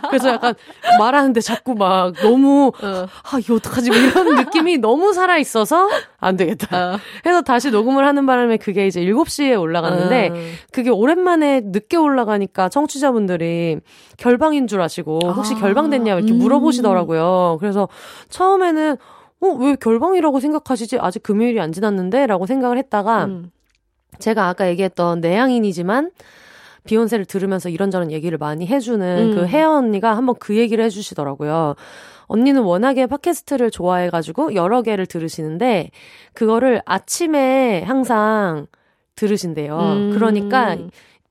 그래서 0.09 0.29
약간 0.29 0.53
말하는데 0.97 1.41
자꾸 1.41 1.73
막 1.73 2.13
너무 2.21 2.71
어. 2.81 3.07
아 3.23 3.39
이거 3.39 3.55
어떡하지 3.55 3.89
뭐 3.89 3.99
이런 3.99 4.35
느낌이 4.35 4.77
너무 4.77 5.11
살아 5.11 5.37
있어서 5.37 5.89
안 6.19 6.37
되겠다. 6.37 6.93
어. 6.93 6.99
해서 7.25 7.41
다시 7.41 7.69
녹음을 7.69 8.05
하는 8.05 8.25
바람에 8.25 8.55
그게 8.57 8.87
이제 8.87 9.01
7시에 9.01 9.59
올라갔는 9.59 10.02
데 10.09 10.29
어. 10.29 10.33
그게 10.71 10.89
오랜만에 10.89 11.61
늦게 11.65 11.97
올라가니까 11.97 12.69
청취자분들이 12.69 13.79
결방인 14.17 14.67
줄 14.67 14.81
아시고 14.81 15.19
혹시 15.23 15.53
아. 15.55 15.59
결방됐냐 15.59 16.15
이렇게 16.15 16.33
음. 16.33 16.39
물어보시더라고요. 16.39 17.57
그래서 17.59 17.87
처음에는 18.29 18.97
어, 19.43 19.47
왜 19.59 19.75
결방이라고 19.75 20.39
생각하시지? 20.39 20.97
아직 20.99 21.21
금요일이 21.21 21.59
안 21.59 21.73
지났는데? 21.73 22.27
라고 22.27 22.45
생각을 22.45 22.77
했다가, 22.77 23.25
음. 23.25 23.51
제가 24.19 24.47
아까 24.47 24.69
얘기했던 24.69 25.19
내향인이지만, 25.19 26.11
비욘세를 26.85 27.25
들으면서 27.25 27.69
이런저런 27.69 28.11
얘기를 28.11 28.37
많이 28.37 28.65
해주는 28.67 29.31
음. 29.31 29.35
그 29.35 29.45
혜연 29.45 29.75
언니가 29.75 30.15
한번 30.15 30.35
그 30.39 30.55
얘기를 30.55 30.83
해주시더라고요. 30.85 31.75
언니는 32.27 32.61
워낙에 32.63 33.05
팟캐스트를 33.05 33.69
좋아해가지고 33.69 34.55
여러 34.55 34.81
개를 34.81 35.05
들으시는데, 35.05 35.91
그거를 36.33 36.81
아침에 36.85 37.83
항상 37.83 38.67
들으신대요. 39.15 39.79
음. 39.79 40.11
그러니까 40.13 40.77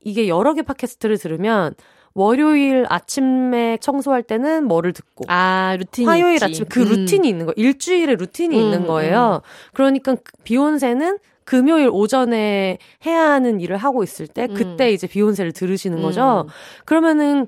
이게 0.01 0.27
여러 0.27 0.53
개 0.53 0.61
팟캐스트를 0.61 1.17
들으면 1.17 1.73
월요일 2.15 2.85
아침에 2.89 3.77
청소할 3.81 4.23
때는 4.23 4.65
뭐를 4.65 4.93
듣고 4.93 5.25
아 5.27 5.75
루틴 5.79 6.07
화요일 6.07 6.35
있지. 6.35 6.45
아침 6.45 6.65
그 6.69 6.81
음. 6.81 6.89
루틴이 6.89 7.27
있는 7.27 7.45
거 7.47 7.53
일주일에 7.55 8.15
루틴이 8.15 8.55
음, 8.55 8.61
있는 8.61 8.85
거예요. 8.85 9.41
음. 9.43 9.71
그러니까 9.73 10.15
그 10.15 10.31
비욘세는 10.43 11.17
금요일 11.43 11.89
오전에 11.91 12.77
해야 13.05 13.31
하는 13.31 13.59
일을 13.59 13.77
하고 13.77 14.03
있을 14.03 14.27
때 14.27 14.47
음. 14.49 14.53
그때 14.53 14.91
이제 14.91 15.07
비욘세를 15.07 15.53
들으시는 15.53 16.01
거죠. 16.01 16.45
음. 16.47 16.49
그러면은 16.85 17.47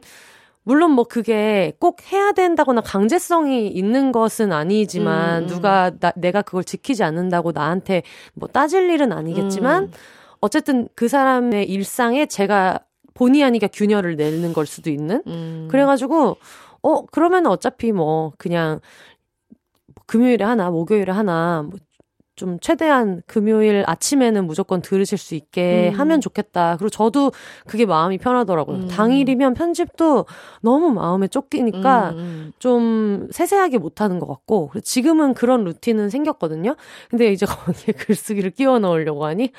물론 0.63 0.91
뭐 0.91 1.05
그게 1.05 1.73
꼭 1.79 1.99
해야 2.11 2.31
된다거나 2.31 2.81
강제성이 2.81 3.67
있는 3.67 4.11
것은 4.11 4.51
아니지만 4.51 5.43
음, 5.43 5.47
누가 5.47 5.91
나, 5.99 6.11
내가 6.15 6.41
그걸 6.41 6.63
지키지 6.63 7.03
않는다고 7.03 7.51
나한테 7.51 8.01
뭐 8.33 8.49
따질 8.49 8.89
일은 8.89 9.11
아니겠지만 9.11 9.91
어쨌든 10.45 10.88
그 10.95 11.07
사람의 11.07 11.67
일상에 11.69 12.27
제가 12.27 12.80
본의 13.15 13.43
아니게 13.43 13.67
균열을 13.67 14.15
내는 14.15 14.53
걸 14.53 14.65
수도 14.65 14.89
있는. 14.89 15.23
음. 15.26 15.67
그래가지고 15.72 16.38
어 16.84 17.05
그러면 17.07 17.47
어차피 17.47 17.91
뭐 17.91 18.31
그냥 18.38 18.80
금요일에 20.05 20.45
하나 20.45 20.69
목요일에 20.69 21.11
하나 21.11 21.63
뭐 21.63 21.80
좀 22.35 22.59
최대한 22.59 23.21
금요일 23.27 23.83
아침에는 23.87 24.45
무조건 24.45 24.81
들으실 24.81 25.17
수 25.17 25.35
있게 25.35 25.91
음. 25.93 25.99
하면 25.99 26.19
좋겠다. 26.19 26.75
그리고 26.77 26.89
저도 26.89 27.31
그게 27.65 27.85
마음이 27.85 28.17
편하더라고요. 28.17 28.75
음. 28.77 28.87
당일이면 28.87 29.53
편집도 29.53 30.25
너무 30.61 30.91
마음에 30.91 31.29
쫓기니까 31.29 32.09
음. 32.09 32.17
음. 32.17 32.51
좀 32.59 33.27
세세하게 33.31 33.77
못하는 33.77 34.19
것 34.19 34.27
같고 34.27 34.71
지금은 34.83 35.33
그런 35.33 35.63
루틴은 35.63 36.09
생겼거든요. 36.09 36.75
근데 37.09 37.31
이제 37.31 37.45
거기에 37.45 37.93
글쓰기를 37.97 38.51
끼워 38.51 38.79
넣으려고 38.79 39.25
하니 39.25 39.51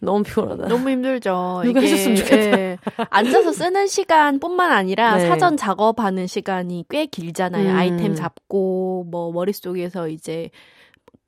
너무 0.00 0.22
피곤하다. 0.22 0.68
너무 0.68 0.88
힘들죠. 0.88 1.62
누가 1.64 1.80
해줬으면 1.80 2.16
좋겠다. 2.16 2.58
예, 2.58 2.78
앉아서 3.10 3.52
쓰는 3.52 3.86
시간뿐만 3.86 4.72
아니라 4.72 5.16
네. 5.16 5.28
사전 5.28 5.58
작업하는 5.58 6.26
시간이 6.26 6.86
꽤 6.88 7.04
길잖아요. 7.04 7.72
음. 7.72 7.76
아이템 7.76 8.14
잡고 8.14 9.06
뭐 9.10 9.32
머릿속에서 9.32 10.08
이제 10.08 10.50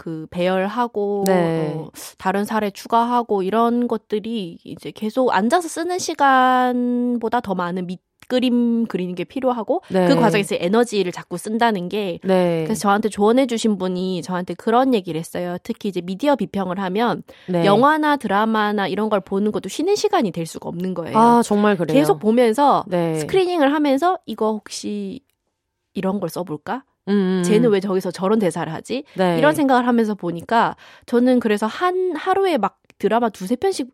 그 0.05 0.27
배열하고 0.29 1.25
네. 1.27 1.77
어, 1.79 1.89
다른 2.19 2.45
사례 2.45 2.71
추가하고 2.71 3.43
이런 3.43 3.89
것들이 3.89 4.59
이제 4.63 4.91
계속 4.91 5.35
앉아서 5.35 5.67
쓰는 5.67 5.99
시간보다 5.99 7.41
더 7.41 7.55
많은 7.55 7.87
밑 7.87 8.01
그림 8.29 8.85
그리는 8.85 9.15
게 9.15 9.25
필요하고 9.25 9.83
네. 9.89 10.07
그 10.07 10.17
과정에서 10.17 10.57
에너지를 10.59 11.11
자꾸 11.11 11.39
쓴다는 11.39 11.89
게 11.89 12.19
네. 12.23 12.65
그래서 12.65 12.81
저한테 12.83 13.09
조언해 13.09 13.47
주신 13.47 13.79
분이 13.79 14.21
저한테 14.21 14.53
그런 14.53 14.93
얘기를 14.93 15.19
했어요. 15.19 15.57
특히 15.63 15.89
이제 15.89 16.03
미디어 16.03 16.37
비평을 16.37 16.79
하면 16.81 17.23
네. 17.49 17.65
영화나 17.65 18.17
드라마나 18.17 18.87
이런 18.87 19.09
걸 19.09 19.21
보는 19.21 19.53
것도 19.53 19.71
쉬는 19.71 19.95
시간이 19.97 20.33
될 20.33 20.45
수가 20.45 20.69
없는 20.69 20.93
거예요. 20.93 21.17
아, 21.17 21.43
정말 21.43 21.79
그래요. 21.79 21.99
계속 21.99 22.19
보면서 22.19 22.85
네. 22.89 23.15
스크리닝을 23.21 23.73
하면서 23.73 24.19
이거 24.27 24.53
혹시 24.53 25.21
이런 25.95 26.21
걸 26.21 26.29
써볼까? 26.29 26.85
음. 27.09 27.43
쟤는 27.45 27.71
왜 27.71 27.81
저기서 27.81 28.11
저런 28.11 28.39
대사를 28.39 28.73
하지? 28.73 29.05
네. 29.15 29.39
이런 29.39 29.55
생각을 29.55 29.87
하면서 29.87 30.15
보니까 30.15 30.77
저는 31.07 31.41
그래서 31.41 31.67
한 31.67 32.15
하루에 32.17 32.57
막 32.59 32.79
드라마 32.99 33.29
두세 33.29 33.57
편씩 33.57 33.89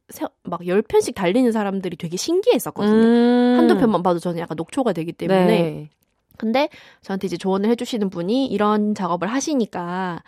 막 0.44 0.60
열 0.66 0.82
편씩 0.82 1.14
달리는 1.14 1.50
사람들이 1.52 1.96
되게 1.96 2.16
신기했었거든요. 2.16 2.94
음. 2.94 3.54
한두 3.58 3.78
편만 3.78 4.02
봐도 4.02 4.18
저는 4.18 4.38
약간 4.40 4.56
녹초가 4.56 4.92
되기 4.92 5.12
때문에. 5.12 5.46
네. 5.46 5.90
근데 6.36 6.68
저한테 7.02 7.26
이제 7.26 7.36
조언을 7.36 7.68
해주시는 7.70 8.08
분이 8.10 8.46
이런 8.46 8.94
작업을 8.94 9.28
하시니까 9.28 10.22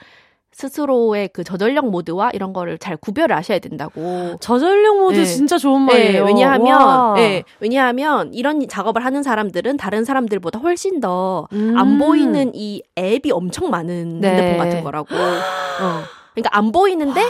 스스로의 0.52 1.30
그 1.32 1.44
저전력 1.44 1.88
모드와 1.88 2.30
이런 2.32 2.52
거를 2.52 2.78
잘 2.78 2.96
구별을 2.96 3.34
하셔야 3.36 3.58
된다고. 3.58 4.36
저전력 4.40 4.98
모드 5.00 5.16
네. 5.16 5.24
진짜 5.24 5.58
좋은 5.58 5.86
네, 5.86 5.92
말이에요. 5.92 6.24
네, 6.24 6.30
왜냐하면, 6.30 7.14
네, 7.14 7.42
왜냐하면 7.60 8.32
이런 8.34 8.66
작업을 8.68 9.04
하는 9.04 9.22
사람들은 9.22 9.76
다른 9.78 10.04
사람들보다 10.04 10.58
훨씬 10.58 11.00
더안 11.00 11.46
음. 11.52 11.98
보이는 11.98 12.52
이 12.54 12.82
앱이 12.98 13.30
엄청 13.32 13.70
많은 13.70 14.20
네. 14.20 14.30
핸드폰 14.30 14.58
같은 14.58 14.84
거라고. 14.84 15.14
어. 15.14 16.02
그러니까 16.34 16.56
안 16.56 16.72
보이는데 16.72 17.22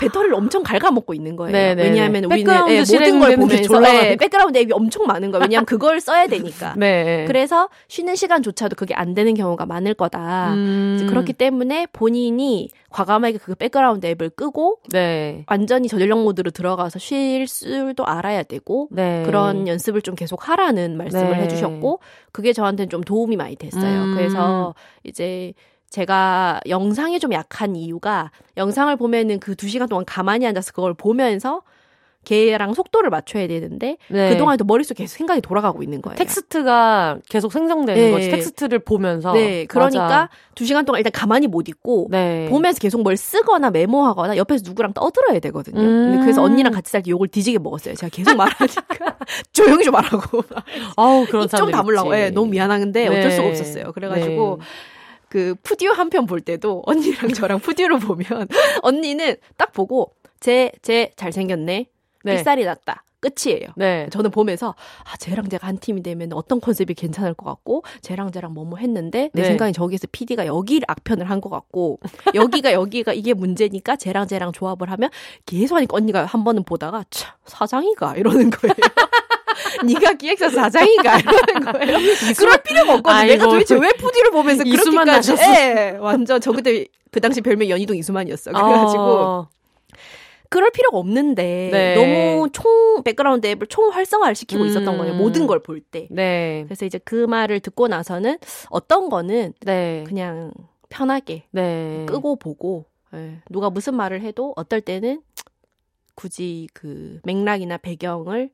배터리를 0.00 0.34
엄청 0.34 0.62
갉아먹고 0.62 1.14
있는 1.14 1.36
거예요. 1.36 1.52
네네. 1.52 1.74
네, 1.74 1.82
네. 1.82 1.88
왜냐하면 1.90 2.24
우리는 2.24 2.54
예, 2.68 2.80
모든 2.80 3.20
걸 3.20 3.36
보면서 3.36 4.06
예, 4.06 4.16
백그라운드 4.16 4.58
앱이 4.58 4.72
엄청 4.72 5.06
많은 5.06 5.30
거예요. 5.30 5.42
왜냐하면 5.42 5.66
그걸 5.66 6.00
써야 6.00 6.26
되니까. 6.26 6.74
네. 6.78 7.24
그래서 7.26 7.68
쉬는 7.88 8.16
시간조차도 8.16 8.76
그게 8.76 8.94
안 8.94 9.14
되는 9.14 9.34
경우가 9.34 9.66
많을 9.66 9.94
거다. 9.94 10.54
음. 10.54 11.06
그렇기 11.08 11.34
때문에 11.34 11.86
본인이 11.92 12.70
과감하게 12.90 13.38
그 13.38 13.54
백그라운드 13.54 14.06
앱을 14.06 14.30
끄고 14.30 14.78
네. 14.90 15.44
완전히 15.48 15.88
저전력 15.88 16.22
모드로 16.22 16.50
들어가서 16.50 16.98
쉴 16.98 17.46
줄도 17.46 18.06
알아야 18.06 18.42
되고 18.42 18.88
네. 18.90 19.22
그런 19.26 19.68
연습을 19.68 20.02
좀 20.02 20.14
계속 20.14 20.48
하라는 20.48 20.96
말씀을 20.96 21.30
네. 21.32 21.42
해주셨고 21.42 22.00
그게 22.32 22.52
저한테는 22.52 22.88
좀 22.88 23.02
도움이 23.02 23.36
많이 23.36 23.56
됐어요. 23.56 24.04
음. 24.04 24.14
그래서 24.16 24.74
이제 25.04 25.52
제가 25.90 26.60
영상에 26.68 27.18
좀 27.18 27.32
약한 27.32 27.74
이유가 27.76 28.30
영상을 28.56 28.94
보면은 28.96 29.40
그 29.40 29.57
두 29.57 29.68
시간 29.68 29.88
동안 29.88 30.04
가만히 30.04 30.46
앉아서 30.46 30.72
그걸 30.72 30.94
보면서 30.94 31.62
걔랑 32.22 32.74
속도를 32.74 33.08
맞춰야 33.08 33.48
되는데 33.48 33.96
네. 34.08 34.28
그동안에도 34.28 34.64
머릿속에 34.66 35.02
계속 35.04 35.16
생각이 35.16 35.40
돌아가고 35.40 35.82
있는 35.82 36.02
거예요. 36.02 36.16
텍스트가 36.16 37.18
계속 37.30 37.50
생성되는 37.50 38.00
네. 38.02 38.10
거지. 38.12 38.30
텍스트를 38.30 38.80
보면서. 38.80 39.32
네. 39.32 39.64
그러니까 39.64 40.02
맞아. 40.02 40.28
두 40.54 40.66
시간 40.66 40.84
동안 40.84 40.98
일단 40.98 41.12
가만히 41.12 41.46
못 41.46 41.66
있고 41.70 42.08
네. 42.10 42.46
보면서 42.50 42.78
계속 42.78 43.02
뭘 43.02 43.16
쓰거나 43.16 43.70
메모하거나 43.70 44.36
옆에서 44.36 44.62
누구랑 44.66 44.92
떠들어야 44.92 45.38
되거든요. 45.40 45.80
음. 45.80 46.20
그래서 46.20 46.42
언니랑 46.42 46.72
같이 46.74 46.92
살 46.92 47.00
때 47.02 47.10
욕을 47.10 47.28
뒤지게 47.28 47.58
먹었어요. 47.58 47.94
제가 47.94 48.10
계속 48.10 48.36
말하니까 48.36 49.16
조용히 49.52 49.84
좀 49.84 49.92
말하고. 49.92 50.42
아우 50.96 51.24
그런 51.26 51.48
좀 51.48 51.70
담으려고. 51.70 52.14
예, 52.16 52.28
너무 52.28 52.50
미안한데 52.50 53.08
어쩔 53.08 53.30
수가 53.30 53.42
네. 53.44 53.48
없었어요. 53.48 53.92
그래가지고 53.92 54.58
네. 54.60 54.66
그 55.30 55.54
푸디오 55.62 55.92
한편 55.92 56.26
볼 56.26 56.40
때도 56.42 56.82
언니랑 56.86 57.32
저랑 57.32 57.60
푸디오를 57.64 57.98
보면 58.00 58.26
언니는 58.82 59.36
딱 59.56 59.72
보고 59.72 60.12
쟤 60.40 60.72
쟤 60.82 61.12
잘생겼네. 61.16 61.86
네. 62.24 62.34
삑살이 62.36 62.64
났다. 62.66 63.04
끝이에요. 63.20 63.68
네. 63.76 64.08
저는 64.10 64.30
보면서 64.30 64.74
아 65.04 65.16
쟤랑 65.18 65.50
제가 65.50 65.66
한 65.68 65.76
팀이 65.78 66.02
되면 66.02 66.32
어떤 66.32 66.58
컨셉이 66.58 66.94
괜찮을 66.94 67.34
것 67.34 67.44
같고 67.44 67.82
쟤랑 68.00 68.32
쟤랑 68.32 68.54
뭐뭐 68.54 68.78
했는데 68.78 69.28
내 69.34 69.42
네. 69.42 69.48
생각엔 69.48 69.74
저기서 69.74 70.08
PD가 70.10 70.46
여기를 70.46 70.86
악편을 70.88 71.28
한 71.28 71.40
것 71.42 71.50
같고 71.50 72.00
여기가 72.34 72.72
여기가 72.72 73.12
이게 73.12 73.34
문제니까 73.34 73.96
쟤랑 73.96 74.26
쟤랑 74.26 74.52
조합을 74.52 74.90
하면 74.90 75.10
계속 75.46 75.76
하니까 75.76 75.96
언니가 75.96 76.24
한 76.24 76.44
번은 76.44 76.64
보다가 76.64 77.04
차 77.10 77.36
사장이가 77.44 78.16
이러는 78.16 78.48
거예요. 78.50 78.74
네가 79.86 80.14
기획사 80.14 80.48
사장이가 80.48 81.18
이러는 81.18 81.72
거예요. 81.72 81.98
그럴 82.38 82.62
필요가 82.62 82.94
없거든. 82.94 83.16
아이고, 83.16 83.32
내가 83.32 83.44
도대체 83.46 83.74
왜 83.76 83.92
푸디를 83.92 84.30
보면서 84.30 84.64
그렇게까지? 84.64 85.32
예, 85.38 85.96
완전 86.00 86.40
저 86.40 86.52
그때 86.52 86.86
그 87.10 87.20
당시 87.20 87.40
별명 87.40 87.68
연희동 87.68 87.96
이수만이었어. 87.96 88.52
그래가지고. 88.52 89.02
어. 89.02 89.48
그럴 90.48 90.72
필요가 90.72 90.98
없는데 90.98 91.68
네. 91.72 91.94
너무 91.94 92.48
총 92.52 93.04
백그라운드 93.04 93.46
앱을 93.46 93.68
총 93.68 93.88
활성화를 93.90 94.34
시키고 94.34 94.62
음. 94.62 94.66
있었던 94.66 94.98
거예요. 94.98 95.14
모든 95.14 95.46
걸 95.46 95.60
볼 95.62 95.80
때. 95.80 96.08
네. 96.10 96.64
그래서 96.66 96.84
이제 96.86 96.98
그 97.04 97.14
말을 97.26 97.60
듣고 97.60 97.86
나서는 97.86 98.36
어떤 98.68 99.08
거는 99.08 99.52
네. 99.60 100.02
그냥 100.08 100.50
편하게 100.88 101.44
네. 101.52 102.04
끄고 102.08 102.34
보고 102.34 102.86
네. 103.12 103.38
누가 103.48 103.70
무슨 103.70 103.94
말을 103.94 104.22
해도 104.22 104.52
어떨 104.56 104.80
때는 104.80 105.22
굳이 106.16 106.66
그 106.74 107.20
맥락이나 107.22 107.76
배경을 107.78 108.50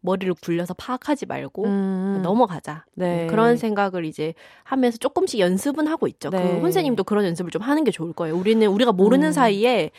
머리를 0.00 0.32
굴려서 0.42 0.74
파악하지 0.74 1.26
말고 1.26 1.64
음. 1.64 2.20
넘어가자. 2.22 2.84
네. 2.94 3.26
그런 3.28 3.56
생각을 3.56 4.04
이제 4.04 4.34
하면서 4.62 4.96
조금씩 4.98 5.40
연습은 5.40 5.86
하고 5.86 6.06
있죠. 6.08 6.30
그 6.30 6.36
네. 6.36 6.42
그 6.42 6.60
혼세님도 6.60 7.04
그런 7.04 7.24
연습을 7.24 7.50
좀 7.50 7.62
하는 7.62 7.84
게 7.84 7.90
좋을 7.90 8.12
거예요. 8.12 8.36
우리는 8.36 8.66
우리가 8.66 8.92
모르는 8.92 9.28
음. 9.28 9.32
사이에 9.32 9.90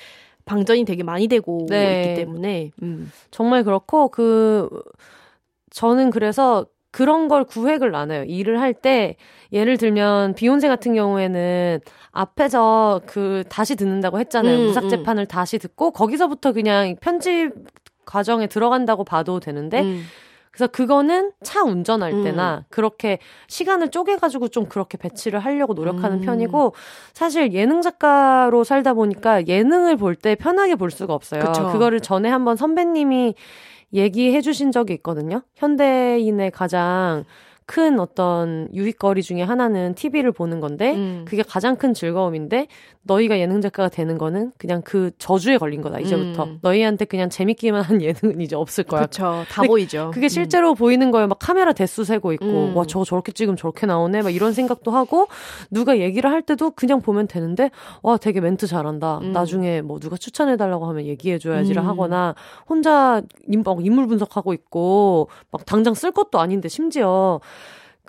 방전이 0.46 0.86
되게 0.86 1.04
많이 1.04 1.28
되고 1.28 1.66
네. 1.70 2.04
있기 2.04 2.16
때문에 2.16 2.72
음. 2.82 3.12
정말 3.30 3.64
그렇고 3.64 4.08
그 4.10 4.70
저는 5.70 6.10
그래서 6.10 6.66
그런 6.92 7.28
걸 7.28 7.44
구획을 7.44 7.92
나눠요. 7.92 8.24
일을 8.24 8.60
할 8.60 8.74
때 8.74 9.16
예를 9.52 9.78
들면 9.78 10.36
비욘세 10.36 10.68
같은 10.68 10.94
경우에는 10.94 11.80
앞에서 12.12 13.02
그 13.06 13.44
다시 13.50 13.76
듣는다고 13.76 14.20
했잖아요. 14.20 14.58
음, 14.58 14.66
무삭 14.68 14.86
음. 14.86 14.90
재판을 14.90 15.24
음. 15.24 15.28
다시 15.28 15.58
듣고 15.60 15.92
거기서부터 15.92 16.52
그냥 16.54 16.96
편집 17.00 17.52
과정에 18.10 18.48
들어간다고 18.48 19.04
봐도 19.04 19.40
되는데 19.40 19.82
음. 19.84 20.04
그래서 20.52 20.66
그거는 20.72 21.32
차 21.44 21.62
운전할 21.62 22.12
음. 22.12 22.24
때나 22.24 22.66
그렇게 22.70 23.20
시간을 23.48 23.92
쪼개가지고 23.92 24.48
좀 24.48 24.66
그렇게 24.66 24.98
배치를 24.98 25.40
하려고 25.40 25.76
노력하는 25.76 26.18
음. 26.18 26.22
편이고 26.22 26.74
사실 27.14 27.54
예능 27.54 27.82
작가로 27.84 28.64
살다 28.64 28.96
보니까 28.96 29.46
예능을 29.48 29.96
볼 29.98 30.16
때 30.16 30.34
편하게 30.36 30.76
볼 30.76 30.90
수가 30.90 31.14
없어요. 31.14 31.44
그쵸. 31.46 31.72
그거를 31.72 32.00
전에 32.00 32.30
한번 32.30 32.56
선배님이 32.56 33.36
얘기해 33.94 34.42
주신 34.42 34.72
적이 34.72 34.94
있거든요. 34.96 35.44
현대인의 35.56 36.50
가장 36.52 37.26
큰 37.70 38.00
어떤 38.00 38.68
유익거리 38.74 39.22
중에 39.22 39.44
하나는 39.44 39.94
TV를 39.94 40.32
보는 40.32 40.60
건데 40.60 40.96
음. 40.96 41.24
그게 41.28 41.44
가장 41.44 41.76
큰 41.76 41.94
즐거움인데 41.94 42.66
너희가 43.04 43.38
예능 43.38 43.62
작가가 43.62 43.90
되는 43.90 44.18
거는 44.18 44.52
그냥 44.58 44.82
그 44.84 45.12
저주에 45.20 45.60
걸린 45.60 45.84
거다 45.84 46.00
이제부터 46.00 46.46
음. 46.46 46.60
너희한테 46.64 47.06
그냥 47.06 47.30
재밌기만 47.30 47.84
한 47.84 48.02
예능은 48.02 48.42
이제 48.42 48.56
없을 48.56 48.86
거야. 48.86 49.02
그렇죠. 49.02 49.46
다 49.50 49.62
보이죠. 49.62 50.10
그게 50.16 50.26
음. 50.26 50.30
실제로 50.30 50.72
음. 50.72 50.76
보이는 50.76 51.12
거예요. 51.12 51.28
막 51.28 51.38
카메라 51.38 51.72
대수 51.72 52.04
세고 52.04 52.34
있고 52.34 52.46
음. 52.46 52.76
와 52.76 52.86
저거 52.88 53.06
저렇게 53.06 53.34
찍으면 53.34 53.56
저렇게 53.56 53.86
나오네 53.86 54.24
막 54.24 54.32
이런 54.32 54.52
생각도 54.52 54.90
하고 54.90 55.28
누가 55.70 56.00
얘기를 56.00 56.32
할 56.32 56.42
때도 56.42 56.72
그냥 56.72 57.02
보면 57.02 57.28
되는데 57.28 57.70
와 58.02 58.18
되게 58.18 58.42
멘트 58.42 58.66
잘한다. 58.66 59.20
음. 59.20 59.32
나중에 59.32 59.82
뭐 59.82 60.00
누가 60.00 60.18
추천해 60.18 60.58
달라고 60.58 60.88
하면 60.88 61.06
얘기해 61.06 61.38
줘야지를 61.38 61.86
하거나 61.86 62.34
혼자 62.68 63.22
인물 63.48 64.08
분석하고 64.08 64.54
있고 64.54 65.30
막 65.52 65.68
당장 65.68 65.94
쓸 65.94 66.12
것도 66.12 66.40
아닌데 66.40 66.68
심지어 66.68 67.40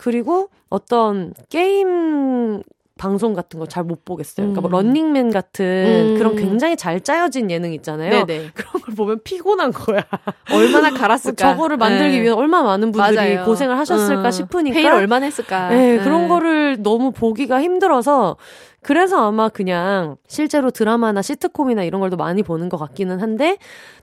그리고 0.01 0.49
어떤 0.71 1.35
게임 1.51 2.63
방송 2.99 3.33
같은 3.33 3.59
거 3.59 3.65
잘 3.67 3.85
못 3.85 4.05
보겠어요. 4.05 4.47
그러니까 4.53 4.61
뭐 4.61 4.69
음. 4.81 4.87
런닝맨 4.89 5.31
같은 5.31 5.65
음. 5.65 6.19
그런 6.19 6.37
굉장히 6.37 6.77
잘 6.77 7.01
짜여진 7.01 7.51
예능 7.51 7.73
있잖아요. 7.73 8.27
네네. 8.27 8.51
그런 8.55 8.83
걸 8.83 8.95
보면 8.95 9.21
피곤한 9.25 9.73
거야. 9.73 10.03
얼마나 10.53 10.91
갈았을까. 10.91 11.55
저거를 11.55 11.79
만들기 11.79 12.17
네. 12.17 12.23
위해 12.23 12.31
얼마나 12.33 12.65
많은 12.65 12.93
분들이 12.93 13.17
맞아요. 13.17 13.45
고생을 13.47 13.79
하셨을까 13.79 14.25
음. 14.27 14.31
싶으니까. 14.31 14.75
회의를 14.79 14.97
얼마나 14.97 15.25
했을까. 15.27 15.69
네, 15.71 15.97
네, 15.97 16.05
그런 16.05 16.29
거를 16.29 16.83
너무 16.83 17.11
보기가 17.13 17.63
힘들어서 17.63 18.37
그래서 18.83 19.27
아마 19.29 19.49
그냥 19.49 20.17
실제로 20.29 20.71
드라마나 20.71 21.23
시트콤이나 21.23 21.85
이런 21.85 22.01
걸 22.03 22.11
더 22.11 22.17
많이 22.17 22.43
보는 22.43 22.69
것 22.69 22.77
같기는 22.77 23.21
한데 23.21 23.57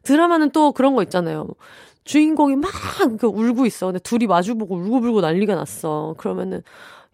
드라마는 0.03 0.49
또 0.51 0.71
그런 0.71 0.95
거 0.95 1.03
있잖아요. 1.03 1.47
주인공이 2.07 2.55
막 2.55 2.71
울고 3.21 3.65
있어. 3.65 3.87
근데 3.87 3.99
둘이 3.99 4.27
마주보고 4.27 4.75
울고불고 4.75 5.21
난리가 5.21 5.55
났어. 5.55 6.15
그러면은 6.17 6.63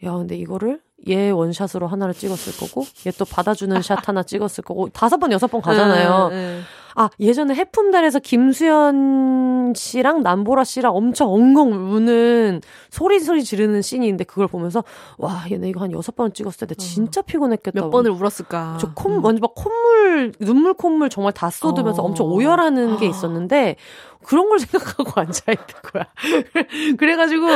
야, 0.03 0.13
근데 0.13 0.35
이거를 0.37 0.79
얘 1.09 1.29
원샷으로 1.31 1.87
하나를 1.87 2.13
찍었을 2.13 2.57
거고 2.67 2.85
얘 3.07 3.11
또 3.17 3.25
받아주는 3.25 3.81
샷 3.83 4.07
하나 4.07 4.23
찍었을 4.23 4.63
거고 4.63 4.89
다섯 4.89 5.17
번 5.17 5.31
여섯 5.31 5.47
번 5.47 5.61
가잖아요. 5.61 6.29
음, 6.31 6.33
음. 6.33 6.63
아 6.95 7.09
예전에 7.19 7.55
해품달에서 7.55 8.19
김수현 8.19 9.73
씨랑 9.75 10.21
남보라 10.21 10.63
씨랑 10.63 10.95
엄청 10.95 11.29
엉엉 11.29 11.93
우는 11.93 12.61
소리 12.89 13.19
소리 13.19 13.43
지르는 13.43 13.81
씬이 13.81 14.05
있는데 14.05 14.23
그걸 14.23 14.47
보면서 14.47 14.83
와 15.17 15.45
얘네 15.49 15.69
이거 15.69 15.81
한 15.81 15.91
여섯 15.91 16.15
번 16.15 16.33
찍었을 16.33 16.67
때 16.67 16.75
진짜 16.75 17.21
피곤했겠다. 17.21 17.81
몇 17.81 17.89
번을 17.89 18.11
울었을까. 18.11 18.77
저 18.79 18.91
콧, 18.93 19.09
음. 19.09 19.21
먼저 19.21 19.39
막 19.41 19.53
콧물 19.55 20.31
눈물 20.39 20.73
콧물 20.73 21.09
정말 21.09 21.33
다 21.33 21.49
쏟으면서 21.49 22.01
어. 22.01 22.05
엄청 22.05 22.27
오열하는 22.27 22.97
게 22.97 23.07
있었는데 23.07 23.75
그런 24.23 24.49
걸 24.49 24.59
생각하고 24.59 25.19
앉아 25.19 25.51
있는 25.51 25.65
거야. 25.91 26.05
그래가지고 26.97 27.47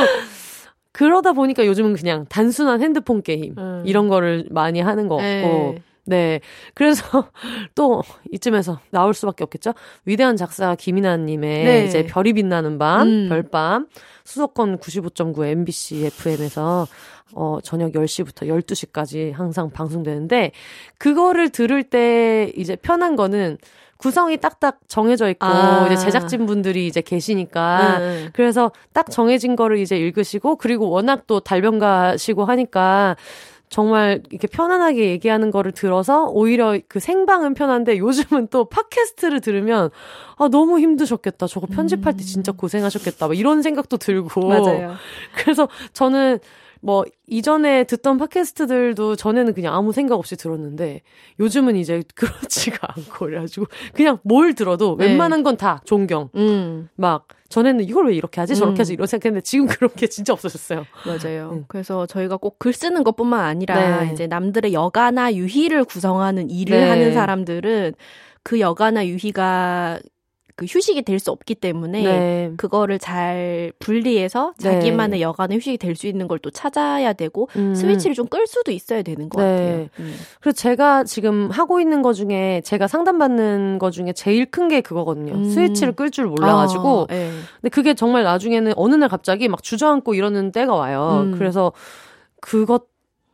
그러다 0.92 1.32
보니까 1.32 1.64
요즘은 1.66 1.94
그냥 1.94 2.26
단순한 2.28 2.82
핸드폰 2.82 3.22
게임 3.22 3.54
음. 3.56 3.82
이런 3.86 4.08
거를 4.08 4.46
많이 4.50 4.80
하는 4.80 5.06
거 5.08 5.16
같고 5.16 5.22
네. 5.22 5.82
네. 6.08 6.40
그래서 6.74 7.02
또 7.74 8.02
이쯤에서 8.32 8.80
나올 8.90 9.12
수밖에 9.12 9.44
없겠죠. 9.44 9.74
위대한 10.06 10.36
작사 10.36 10.74
김이나님의 10.74 11.64
네. 11.64 11.84
이제 11.84 12.06
별이 12.06 12.32
빛나는 12.32 12.78
밤, 12.78 13.06
음. 13.06 13.28
별밤 13.28 13.86
수도권 14.24 14.78
95.9 14.78 15.46
MBC 15.46 16.06
FM에서 16.06 16.86
어 17.34 17.58
저녁 17.62 17.92
10시부터 17.92 18.48
12시까지 18.48 19.32
항상 19.32 19.70
방송되는데 19.70 20.52
그거를 20.96 21.50
들을 21.50 21.82
때 21.82 22.50
이제 22.56 22.74
편한 22.76 23.16
거는 23.16 23.58
구성이 23.98 24.38
딱딱 24.38 24.78
정해져 24.86 25.28
있고 25.28 25.44
아. 25.44 25.86
이제 25.86 25.96
제작진 25.96 26.46
분들이 26.46 26.86
이제 26.86 27.02
계시니까 27.02 27.98
음. 27.98 28.30
그래서 28.32 28.70
딱 28.94 29.10
정해진 29.10 29.56
거를 29.56 29.78
이제 29.78 29.98
읽으시고 29.98 30.56
그리고 30.56 30.88
워낙 30.88 31.26
또 31.26 31.40
달변가시고 31.40 32.44
하니까 32.44 33.16
정말 33.68 34.22
이렇게 34.30 34.46
편안하게 34.46 35.10
얘기하는 35.10 35.50
거를 35.50 35.72
들어서 35.72 36.24
오히려 36.26 36.78
그 36.88 37.00
생방은 37.00 37.54
편한데 37.54 37.98
요즘은 37.98 38.48
또 38.48 38.64
팟캐스트를 38.66 39.40
들으면 39.40 39.90
아 40.36 40.48
너무 40.48 40.80
힘드셨겠다. 40.80 41.46
저거 41.46 41.66
편집할 41.66 42.16
때 42.16 42.24
진짜 42.24 42.52
음. 42.52 42.56
고생하셨겠다. 42.56 43.28
막 43.28 43.36
이런 43.36 43.62
생각도 43.62 43.96
들고. 43.96 44.48
맞아요. 44.48 44.94
그래서 45.36 45.68
저는 45.92 46.38
뭐 46.80 47.04
이전에 47.26 47.84
듣던 47.84 48.18
팟캐스트들도 48.18 49.16
전에는 49.16 49.52
그냥 49.54 49.74
아무 49.74 49.92
생각 49.92 50.14
없이 50.16 50.36
들었는데 50.36 51.02
요즘은 51.40 51.76
이제 51.76 52.02
그렇지가 52.14 52.78
않고 52.96 53.26
그래가지고 53.26 53.66
그냥 53.94 54.18
뭘 54.22 54.54
들어도 54.54 54.96
네. 54.96 55.06
웬만한 55.06 55.42
건 55.42 55.56
다 55.56 55.80
존경. 55.84 56.30
음. 56.36 56.88
막 56.94 57.26
전에는 57.48 57.82
이걸 57.84 58.08
왜 58.08 58.14
이렇게 58.14 58.40
하지 58.40 58.54
저렇게 58.54 58.78
하지 58.78 58.92
음. 58.92 58.94
이런 58.94 59.06
생각했는데 59.06 59.42
지금 59.42 59.66
그런 59.66 59.90
게 59.96 60.06
진짜 60.06 60.32
없어졌어요. 60.32 60.84
맞아요. 61.06 61.50
음. 61.52 61.64
그래서 61.68 62.06
저희가 62.06 62.36
꼭 62.36 62.58
글 62.58 62.72
쓰는 62.72 63.02
것뿐만 63.04 63.40
아니라 63.40 64.04
네. 64.04 64.12
이제 64.12 64.26
남들의 64.26 64.72
여가나 64.72 65.34
유희를 65.34 65.84
구성하는 65.84 66.50
일을 66.50 66.78
네. 66.80 66.88
하는 66.88 67.12
사람들은 67.14 67.94
그 68.42 68.60
여가나 68.60 69.06
유희가 69.06 69.98
그 70.58 70.66
휴식이 70.68 71.02
될 71.02 71.18
수 71.20 71.30
없기 71.30 71.54
때문에 71.54 72.02
네. 72.02 72.52
그거를 72.56 72.98
잘 72.98 73.72
분리해서 73.78 74.54
네. 74.58 74.72
자기만의 74.72 75.22
여간의 75.22 75.58
휴식이 75.58 75.78
될 75.78 75.94
수 75.96 76.06
있는 76.08 76.26
걸 76.28 76.38
또 76.40 76.50
찾아야 76.50 77.12
되고 77.12 77.48
음. 77.56 77.74
스위치를 77.74 78.14
좀 78.14 78.26
끌 78.28 78.46
수도 78.46 78.72
있어야 78.72 79.02
되는 79.02 79.28
것 79.28 79.40
네. 79.40 79.46
같아요. 79.46 79.88
음. 80.00 80.14
그래서 80.40 80.56
제가 80.56 81.04
지금 81.04 81.50
하고 81.50 81.80
있는 81.80 82.02
것 82.02 82.12
중에 82.14 82.60
제가 82.64 82.86
상담받는 82.88 83.78
것 83.78 83.92
중에 83.92 84.12
제일 84.12 84.46
큰 84.46 84.68
게 84.68 84.80
그거거든요. 84.82 85.32
음. 85.34 85.44
스위치를 85.44 85.92
끌 85.94 86.10
줄 86.10 86.26
몰라가지고. 86.26 87.06
아, 87.08 87.12
네. 87.12 87.30
근데 87.60 87.68
그게 87.70 87.94
정말 87.94 88.22
나중에는 88.24 88.72
어느 88.76 88.94
날 88.96 89.08
갑자기 89.08 89.48
막 89.48 89.62
주저앉고 89.62 90.14
이러는 90.14 90.52
때가 90.52 90.74
와요. 90.74 91.22
음. 91.24 91.38
그래서 91.38 91.72
그것 92.40 92.84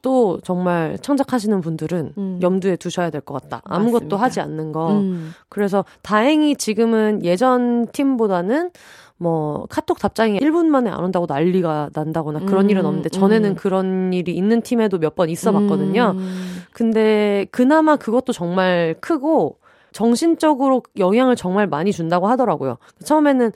또 0.04 0.38
정말 0.44 0.98
창작하시는 1.00 1.62
분들은 1.62 2.12
음. 2.18 2.38
염두에 2.42 2.76
두셔야 2.76 3.08
될 3.08 3.22
것 3.22 3.40
같다. 3.42 3.62
아무것도 3.64 3.92
맞습니다. 4.04 4.16
하지 4.18 4.40
않는 4.40 4.70
거. 4.72 4.92
음. 4.92 5.32
그래서 5.48 5.82
다행히 6.02 6.56
지금은 6.56 7.24
예전 7.24 7.86
팀보다는 7.90 8.70
뭐 9.16 9.64
카톡 9.70 9.98
답장이 9.98 10.38
1분 10.40 10.66
만에 10.66 10.90
안 10.90 11.02
온다고 11.02 11.24
난리가 11.26 11.90
난다거나 11.94 12.40
그런 12.40 12.66
음. 12.66 12.70
일은 12.70 12.84
없는데 12.84 13.08
전에는 13.08 13.50
음. 13.52 13.54
그런 13.54 14.12
일이 14.12 14.32
있는 14.36 14.60
팀에도 14.60 14.98
몇 14.98 15.14
번 15.14 15.30
있어 15.30 15.52
봤거든요. 15.52 16.12
음. 16.16 16.62
근데 16.74 17.46
그나마 17.50 17.96
그것도 17.96 18.34
정말 18.34 18.94
크고 19.00 19.56
정신적으로 19.92 20.82
영향을 20.98 21.34
정말 21.36 21.66
많이 21.66 21.92
준다고 21.92 22.26
하더라고요. 22.28 22.76
처음에는 23.04 23.52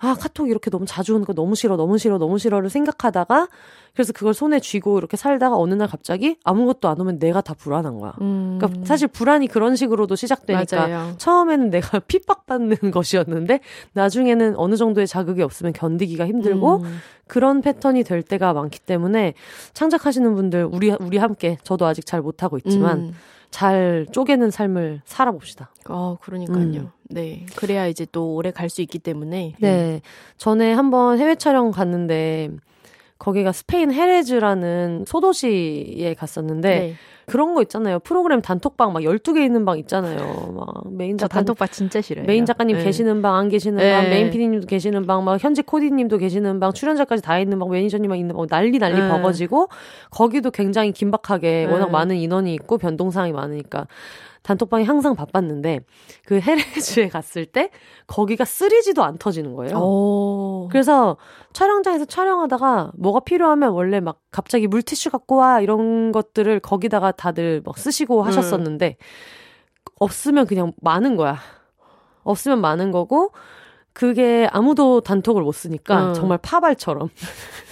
아, 0.00 0.14
카톡 0.14 0.48
이렇게 0.48 0.70
너무 0.70 0.86
자주 0.86 1.14
오는 1.14 1.24
거 1.24 1.32
너무 1.32 1.54
싫어, 1.54 1.76
너무 1.76 1.98
싫어, 1.98 2.18
너무 2.18 2.38
싫어를 2.38 2.70
생각하다가 2.70 3.48
그래서 3.94 4.12
그걸 4.12 4.32
손에 4.32 4.60
쥐고 4.60 4.98
이렇게 4.98 5.16
살다가 5.16 5.56
어느 5.56 5.74
날 5.74 5.88
갑자기 5.88 6.36
아무것도 6.44 6.88
안 6.88 7.00
오면 7.00 7.18
내가 7.18 7.40
다 7.40 7.52
불안한 7.54 7.98
거야. 7.98 8.14
음. 8.20 8.58
그러니까 8.60 8.86
사실 8.86 9.08
불안이 9.08 9.48
그런 9.48 9.74
식으로도 9.74 10.14
시작되니까 10.14 10.88
맞아요. 10.88 11.14
처음에는 11.18 11.70
내가 11.70 11.98
핍박받는 12.06 12.76
것이었는데 12.92 13.58
나중에는 13.94 14.54
어느 14.56 14.76
정도의 14.76 15.08
자극이 15.08 15.42
없으면 15.42 15.72
견디기가 15.72 16.26
힘들고 16.28 16.76
음. 16.76 16.98
그런 17.26 17.60
패턴이 17.60 18.04
될 18.04 18.22
때가 18.22 18.52
많기 18.52 18.78
때문에 18.78 19.34
창작하시는 19.74 20.32
분들 20.34 20.68
우리 20.70 20.94
우리 21.00 21.18
함께 21.18 21.58
저도 21.64 21.86
아직 21.86 22.06
잘 22.06 22.22
못하고 22.22 22.56
있지만 22.58 22.98
음. 22.98 23.14
잘 23.50 24.06
쪼개는 24.12 24.50
삶을 24.50 25.02
살아봅시다. 25.04 25.70
어, 25.88 26.16
그러니까요. 26.20 26.58
음. 26.62 26.90
네. 27.08 27.46
그래야 27.56 27.86
이제 27.86 28.06
또 28.12 28.34
오래 28.34 28.50
갈 28.50 28.68
수 28.68 28.82
있기 28.82 28.98
때문에. 28.98 29.54
네. 29.58 30.00
전에 30.36 30.72
한번 30.74 31.18
해외 31.18 31.34
촬영 31.34 31.70
갔는데 31.70 32.50
거기가 33.18 33.52
스페인 33.52 33.92
헤레즈라는 33.92 35.04
소도시에 35.08 36.14
갔었는데 36.14 36.78
네. 36.78 36.94
그런 37.28 37.54
거 37.54 37.62
있잖아요. 37.62 37.98
프로그램 38.00 38.40
단톡방 38.40 38.92
막 38.92 39.02
12개 39.02 39.44
있는 39.44 39.64
방 39.64 39.78
있잖아요. 39.78 40.52
막 40.56 40.92
메인 40.92 41.16
작가 41.18 41.36
단톡방 41.36 41.68
진짜 41.68 42.00
싫어요. 42.00 42.26
메인 42.26 42.44
작가님 42.44 42.76
네. 42.76 42.84
계시는 42.84 43.22
방, 43.22 43.36
안 43.36 43.48
계시는 43.48 43.78
네. 43.78 43.92
방, 43.92 44.10
메인 44.10 44.30
PD님도 44.30 44.66
계시는 44.66 45.06
방, 45.06 45.24
막 45.24 45.42
현지 45.42 45.62
코디님도 45.62 46.18
계시는 46.18 46.60
방, 46.60 46.72
출연자까지 46.72 47.22
다 47.22 47.38
있는 47.38 47.58
방, 47.58 47.70
매니저님만 47.70 48.18
있는 48.18 48.34
방 48.34 48.46
난리 48.46 48.78
난리 48.78 49.00
네. 49.00 49.08
벌어지고 49.08 49.68
거기도 50.10 50.50
굉장히 50.50 50.92
긴박하게 50.92 51.66
워낙 51.66 51.86
네. 51.86 51.92
많은 51.92 52.16
인원이 52.16 52.54
있고 52.54 52.78
변동사항이 52.78 53.32
많으니까 53.32 53.86
단톡방이 54.48 54.84
항상 54.84 55.14
바빴는데 55.14 55.80
그 56.24 56.40
헤레즈에 56.40 57.08
갔을 57.12 57.44
때 57.44 57.70
거기가 58.06 58.46
쓰리지도 58.46 59.04
안 59.04 59.18
터지는 59.18 59.54
거예요. 59.54 59.76
오. 59.76 60.68
그래서 60.72 61.18
촬영장에서 61.52 62.06
촬영하다가 62.06 62.92
뭐가 62.96 63.20
필요하면 63.20 63.72
원래 63.72 64.00
막 64.00 64.20
갑자기 64.30 64.66
물티슈 64.66 65.10
갖고 65.10 65.36
와 65.36 65.60
이런 65.60 66.12
것들을 66.12 66.60
거기다가 66.60 67.12
다들 67.12 67.60
막 67.62 67.76
쓰시고 67.76 68.22
음. 68.22 68.26
하셨었는데 68.26 68.96
음. 68.98 69.92
없으면 70.00 70.46
그냥 70.46 70.72
많은 70.80 71.16
거야. 71.16 71.36
없으면 72.22 72.62
많은 72.62 72.90
거고 72.90 73.32
그게 73.92 74.48
아무도 74.50 75.02
단톡을 75.02 75.42
못 75.42 75.52
쓰니까 75.52 76.08
음. 76.08 76.14
정말 76.14 76.38
파발처럼 76.38 77.10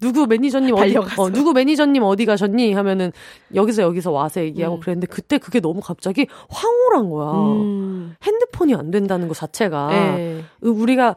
누구 0.00 0.26
매니저님 0.26 0.74
어디 0.74 0.96
어, 0.96 1.30
누구 1.30 1.52
매니저님 1.52 2.02
어디 2.02 2.24
가셨니 2.26 2.72
하면은 2.74 3.12
여기서 3.54 3.82
여기서 3.82 4.10
와서 4.10 4.42
얘기하고 4.42 4.76
음. 4.76 4.80
그랬는데 4.80 5.06
그때 5.06 5.38
그게 5.38 5.60
너무 5.60 5.80
갑자기 5.80 6.26
황홀한 6.48 7.10
거야. 7.10 7.30
음. 7.32 8.16
핸드폰이 8.22 8.74
안 8.74 8.90
된다는 8.90 9.28
것 9.28 9.36
자체가 9.36 9.88
네. 9.88 10.44
우리가 10.60 11.10
어, 11.10 11.14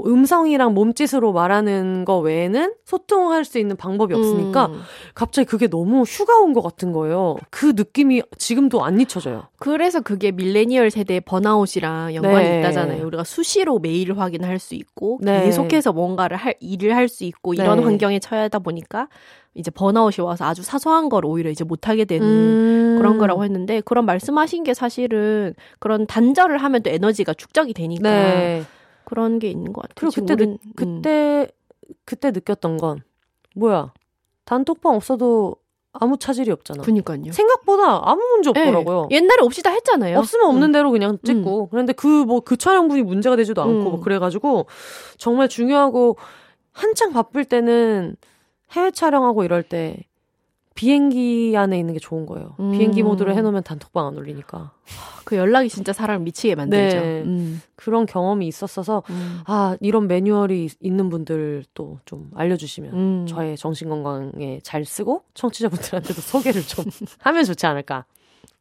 음성이랑 0.00 0.74
몸짓으로 0.74 1.32
말하는 1.32 2.04
거 2.04 2.18
외에는 2.18 2.74
소통할 2.84 3.44
수 3.44 3.58
있는 3.58 3.76
방법이 3.76 4.14
없으니까 4.14 4.66
음. 4.66 4.80
갑자기 5.14 5.46
그게 5.46 5.66
너무 5.68 6.02
휴가 6.02 6.38
온 6.38 6.52
것 6.52 6.62
같은 6.62 6.92
거예요. 6.92 7.36
그 7.50 7.72
느낌이 7.76 8.22
지금도 8.38 8.84
안 8.84 9.00
잊혀져요. 9.00 9.44
그래서 9.58 10.00
그게 10.00 10.30
밀레니얼 10.30 10.90
세대의 10.90 11.22
번아웃이랑 11.22 12.14
연관이 12.14 12.48
네. 12.48 12.60
있다잖아요. 12.60 13.06
우리가 13.06 13.24
수시로 13.24 13.78
메일 13.78 14.18
확인할 14.18 14.58
수 14.58 14.74
있고 14.74 15.18
네. 15.22 15.44
계속해서 15.44 15.92
뭔가를 15.92 16.36
할 16.36 16.54
일을 16.60 16.94
할 16.94 17.08
수 17.08 17.24
있고 17.24 17.54
이런 17.54 17.78
네. 17.78 17.84
환경에 17.84 18.18
처하다 18.18 18.58
보니까 18.60 19.08
이제 19.54 19.70
번아웃이 19.70 20.24
와서 20.24 20.44
아주 20.46 20.62
사소한 20.62 21.08
걸 21.10 21.26
오히려 21.26 21.50
이제 21.50 21.62
못하게 21.64 22.04
되는 22.06 22.26
음. 22.26 22.94
그런 22.98 23.18
거라고 23.18 23.44
했는데 23.44 23.80
그런 23.82 24.06
말씀하신 24.06 24.64
게 24.64 24.72
사실은 24.74 25.54
그런 25.78 26.06
단절을 26.06 26.58
하면 26.58 26.82
또 26.82 26.90
에너지가 26.90 27.34
축적이 27.34 27.74
되니까 27.74 28.02
네. 28.10 28.62
그런 29.04 29.38
게 29.38 29.48
있는 29.48 29.72
것 29.72 29.82
같아요. 29.82 29.94
그리고 29.96 30.12
그때 30.14 30.34
우린, 30.34 30.58
느, 30.62 30.72
그때 30.74 31.48
음. 31.50 31.94
그때 32.04 32.30
느꼈던 32.30 32.76
건 32.78 33.02
뭐야 33.54 33.92
단톡방 34.44 34.94
없어도 34.94 35.56
아무 35.92 36.16
차질이 36.16 36.50
없잖아. 36.50 36.82
그니까요. 36.82 37.32
생각보다 37.32 38.08
아무 38.08 38.22
문제 38.32 38.50
네. 38.52 38.60
없더라고요. 38.60 39.08
네. 39.10 39.16
옛날에 39.16 39.42
없이 39.42 39.62
다 39.62 39.70
했잖아요. 39.70 40.18
없으면 40.18 40.46
없는 40.46 40.70
음. 40.70 40.72
대로 40.72 40.90
그냥 40.90 41.18
찍고. 41.22 41.64
음. 41.64 41.66
그런데 41.70 41.92
그 41.92 42.06
뭐그 42.06 42.26
뭐 42.26 42.40
그 42.40 42.56
촬영분이 42.56 43.02
문제가 43.02 43.36
되지도 43.36 43.60
않고 43.62 43.90
뭐 43.90 44.00
그래가지고 44.00 44.66
정말 45.18 45.48
중요하고 45.48 46.16
한창 46.72 47.12
바쁠 47.12 47.44
때는 47.44 48.16
해외 48.72 48.90
촬영하고 48.90 49.44
이럴 49.44 49.62
때 49.62 49.98
비행기 50.74 51.54
안에 51.56 51.78
있는 51.78 51.94
게 51.94 52.00
좋은 52.00 52.26
거예요. 52.26 52.56
음. 52.60 52.72
비행기 52.72 53.02
모드로 53.02 53.34
해놓으면 53.34 53.62
단톡방 53.62 54.06
안 54.06 54.16
올리니까. 54.16 54.72
그 55.24 55.36
연락이 55.36 55.68
진짜 55.68 55.92
사람을 55.92 56.24
미치게 56.24 56.54
만들죠. 56.54 57.00
네. 57.00 57.22
음. 57.22 57.62
그런 57.76 58.06
경험이 58.06 58.46
있었어서 58.48 59.02
음. 59.10 59.40
아 59.46 59.76
이런 59.80 60.06
매뉴얼이 60.06 60.68
있는 60.80 61.08
분들도 61.10 62.00
좀 62.04 62.30
알려주시면 62.34 62.92
음. 62.94 63.26
저의 63.26 63.56
정신 63.56 63.88
건강에 63.88 64.60
잘 64.62 64.84
쓰고 64.84 65.22
청취자분들한테도 65.34 66.20
소개를 66.20 66.62
좀 66.62 66.84
하면 67.20 67.44
좋지 67.44 67.66
않을까. 67.66 68.04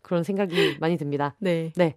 그런 0.02 0.24
생각이 0.24 0.78
많이 0.82 0.98
듭니다. 0.98 1.36
네. 1.40 1.72
네. 1.78 1.96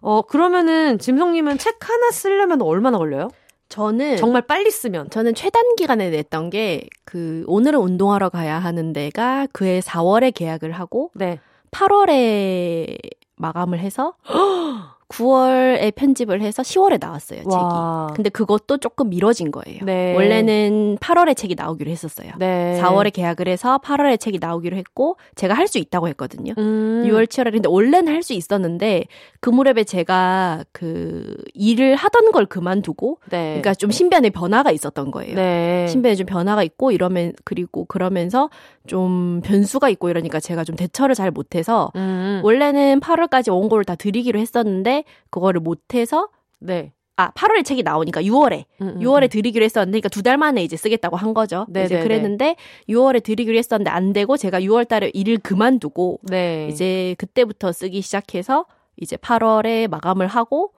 어, 0.00 0.22
그러면은, 0.22 0.98
짐성님은 0.98 1.58
책 1.58 1.76
하나 1.88 2.10
쓰려면 2.10 2.60
얼마나 2.60 2.98
걸려요? 2.98 3.28
저는 3.68 4.16
정말 4.16 4.42
빨리 4.42 4.70
쓰면 4.70 5.10
저는 5.10 5.34
최단 5.34 5.76
기간에 5.76 6.10
냈던 6.10 6.50
게 6.50 6.88
그 7.06 7.44
오늘은 7.46 7.78
운동하러 7.78 8.28
가야 8.28 8.58
하는 8.58 8.92
데가 8.92 9.46
그해 9.52 9.80
4월에 9.80 10.34
계약을 10.34 10.72
하고 10.72 11.12
네. 11.14 11.40
8월에 11.70 12.98
마감을 13.36 13.78
해서 13.78 14.14
9월에 15.08 15.94
편집을 15.94 16.40
해서 16.42 16.62
10월에 16.62 16.98
나왔어요, 17.00 17.40
책이. 17.40 17.54
와. 17.54 18.08
근데 18.14 18.28
그것도 18.28 18.78
조금 18.78 19.08
미뤄진 19.10 19.52
거예요. 19.52 19.84
네. 19.84 20.14
원래는 20.14 20.98
8월에 21.00 21.36
책이 21.36 21.54
나오기로 21.54 21.90
했었어요. 21.90 22.32
네. 22.38 22.80
4월에 22.82 23.12
계약을 23.12 23.46
해서 23.46 23.78
8월에 23.78 24.18
책이 24.18 24.38
나오기로 24.40 24.76
했고 24.76 25.16
제가 25.36 25.54
할 25.54 25.66
수 25.66 25.78
있다고 25.78 26.06
했거든요. 26.08 26.54
음. 26.58 27.04
6월, 27.08 27.26
7월에 27.26 27.50
근데 27.52 27.68
원래는 27.68 28.12
할 28.12 28.22
수 28.22 28.32
있었는데 28.32 29.04
그 29.40 29.50
무렵에 29.50 29.84
제가 29.84 30.64
그 30.72 31.36
일을 31.54 31.94
하던 31.96 32.32
걸 32.32 32.46
그만두고 32.46 33.18
네. 33.30 33.46
그러니까 33.60 33.74
좀 33.74 33.90
신변의 33.92 34.30
변화가 34.30 34.70
있었던 34.72 35.10
거예요. 35.12 35.34
네. 35.36 35.86
신변에 35.88 36.14
좀 36.16 36.26
변화가 36.26 36.62
있고 36.64 36.90
이러면 36.92 37.32
그리고 37.44 37.84
그러면서 37.84 38.48
좀 38.86 39.40
변수가 39.44 39.88
있고 39.90 40.08
이러니까 40.08 40.38
제가 40.40 40.64
좀 40.64 40.74
대처를 40.76 41.14
잘 41.14 41.30
못해서 41.30 41.90
음. 41.96 42.40
원래는 42.44 43.00
8월까지 43.00 43.52
원고를 43.52 43.84
다 43.84 43.94
드리기로 43.96 44.38
했었는데 44.38 44.95
그거를 45.30 45.60
못해서 45.60 46.28
네. 46.58 46.92
아, 47.18 47.30
8월에 47.30 47.64
책이 47.64 47.82
나오니까 47.82 48.20
6월에 48.22 48.64
음, 48.82 48.88
음, 48.88 49.00
6월에 49.00 49.22
음. 49.24 49.28
드리기로 49.30 49.64
했었는데 49.64 49.92
그러니까 50.00 50.08
두 50.10 50.22
달 50.22 50.36
만에 50.36 50.62
이제 50.62 50.76
쓰겠다고 50.76 51.16
한 51.16 51.32
거죠. 51.32 51.64
네, 51.70 51.84
이제 51.84 51.94
네, 51.94 52.00
네. 52.02 52.06
그랬는데 52.06 52.56
6월에 52.90 53.22
드리기로 53.22 53.56
했었는데 53.56 53.90
안 53.90 54.12
되고 54.12 54.36
제가 54.36 54.60
6월 54.60 54.86
달에 54.86 55.10
일을 55.14 55.38
그만두고 55.38 56.20
네. 56.24 56.68
이제 56.70 57.14
그때부터 57.16 57.72
쓰기 57.72 58.02
시작해서 58.02 58.66
이제 58.98 59.16
8월에 59.16 59.88
마감을 59.88 60.26
하고 60.26 60.72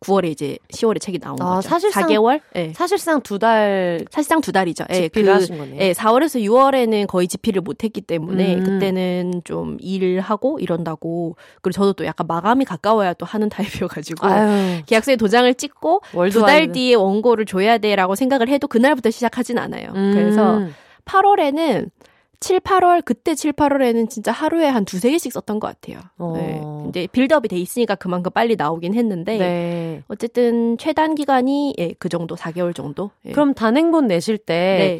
9월에 0.00 0.26
이제 0.26 0.58
10월에 0.72 1.00
책이 1.00 1.18
나온 1.18 1.36
아, 1.40 1.56
거죠. 1.56 1.68
사실상 1.68 2.04
4개월? 2.08 2.40
네. 2.54 2.72
사실상 2.74 3.20
두 3.20 3.38
달. 3.38 4.04
사실상 4.10 4.40
두 4.40 4.52
달이죠. 4.52 4.84
예, 4.92 5.08
그, 5.08 5.26
하신 5.28 5.58
거네요. 5.58 5.80
예, 5.80 5.92
4월에서 5.92 6.40
6월에는 6.42 7.06
거의 7.06 7.26
집필을 7.28 7.62
못 7.62 7.82
했기 7.84 8.00
때문에 8.00 8.56
음. 8.56 8.64
그때는 8.64 9.42
좀 9.44 9.76
일을 9.80 10.20
하고 10.20 10.58
이런다고 10.60 11.36
그리고 11.62 11.72
저도 11.74 11.92
또 11.94 12.04
약간 12.06 12.26
마감이 12.26 12.64
가까워야 12.64 13.14
또 13.14 13.26
하는 13.26 13.48
타입이어 13.50 13.88
가지고 13.88 14.26
계약서에 14.86 15.16
도장을 15.16 15.52
찍고 15.54 16.02
두 16.30 16.40
달 16.42 16.72
뒤에 16.72 16.94
원고를 16.94 17.44
줘야 17.46 17.78
돼라고 17.78 18.14
생각을 18.14 18.48
해도 18.48 18.68
그날부터 18.68 19.10
시작하진 19.10 19.58
않아요. 19.58 19.90
음. 19.94 20.12
그래서 20.14 20.62
8월에는 21.04 21.90
7, 22.40 22.60
8월 22.60 23.04
그때 23.04 23.34
7, 23.34 23.52
8월에는 23.52 24.08
진짜 24.08 24.30
하루에 24.30 24.68
한 24.68 24.84
두세 24.84 25.10
개씩 25.10 25.32
썼던 25.32 25.58
것 25.58 25.66
같아요. 25.68 26.00
어. 26.18 26.32
네. 26.36 26.60
이제 26.88 27.08
빌드업이 27.10 27.48
돼 27.48 27.56
있으니까 27.56 27.94
그만큼 27.96 28.30
빨리 28.32 28.56
나오긴 28.56 28.94
했는데 28.94 29.38
네. 29.38 30.02
어쨌든 30.08 30.78
최단 30.78 31.14
기간이 31.14 31.74
예, 31.78 31.94
그 31.98 32.08
정도 32.08 32.36
4개월 32.36 32.74
정도. 32.74 33.10
예. 33.24 33.32
그럼 33.32 33.54
단행본 33.54 34.06
내실 34.06 34.38
때 34.38 34.54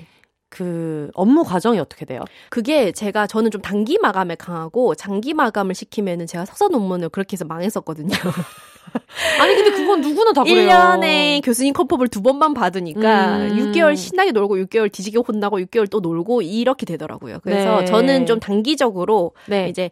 네. 0.05 0.07
그 0.51 1.11
업무 1.15 1.45
과정이 1.45 1.79
어떻게 1.79 2.05
돼요? 2.05 2.25
그게 2.51 2.91
제가 2.91 3.27
저는 3.27 3.51
좀 3.51 3.61
단기 3.61 3.99
마감에 3.99 4.35
강하고 4.35 4.95
장기 4.95 5.35
마감을 5.35 5.75
시키면은 5.75 6.27
제가 6.27 6.45
석사 6.47 6.69
논문을 6.69 7.11
그렇게 7.11 7.35
해서 7.35 7.45
망했었거든요. 7.45 8.09
아니 9.41 9.55
근데 9.55 9.71
그건 9.73 10.01
누구나 10.01 10.33
다 10.33 10.45
그래요. 10.45 10.69
1년에 10.69 11.45
교수님 11.45 11.73
컵업을 11.75 12.09
두 12.09 12.23
번만 12.23 12.55
받으니까 12.55 13.39
음. 13.39 13.57
6개월 13.57 13.97
신나게 13.97 14.33
놀고 14.33 14.57
6개월 14.59 14.91
뒤지게 14.93 15.19
혼나고 15.19 15.61
6개월 15.61 15.91
또 15.91 16.01
놀고 16.01 16.43
이렇게 16.43 16.87
되더라고요. 16.87 17.39
그래서 17.43 17.81
네. 17.81 17.85
저는 17.87 18.27
좀 18.27 18.41
단기적으로 18.41 19.33
네. 19.47 19.69
이제 19.69 19.91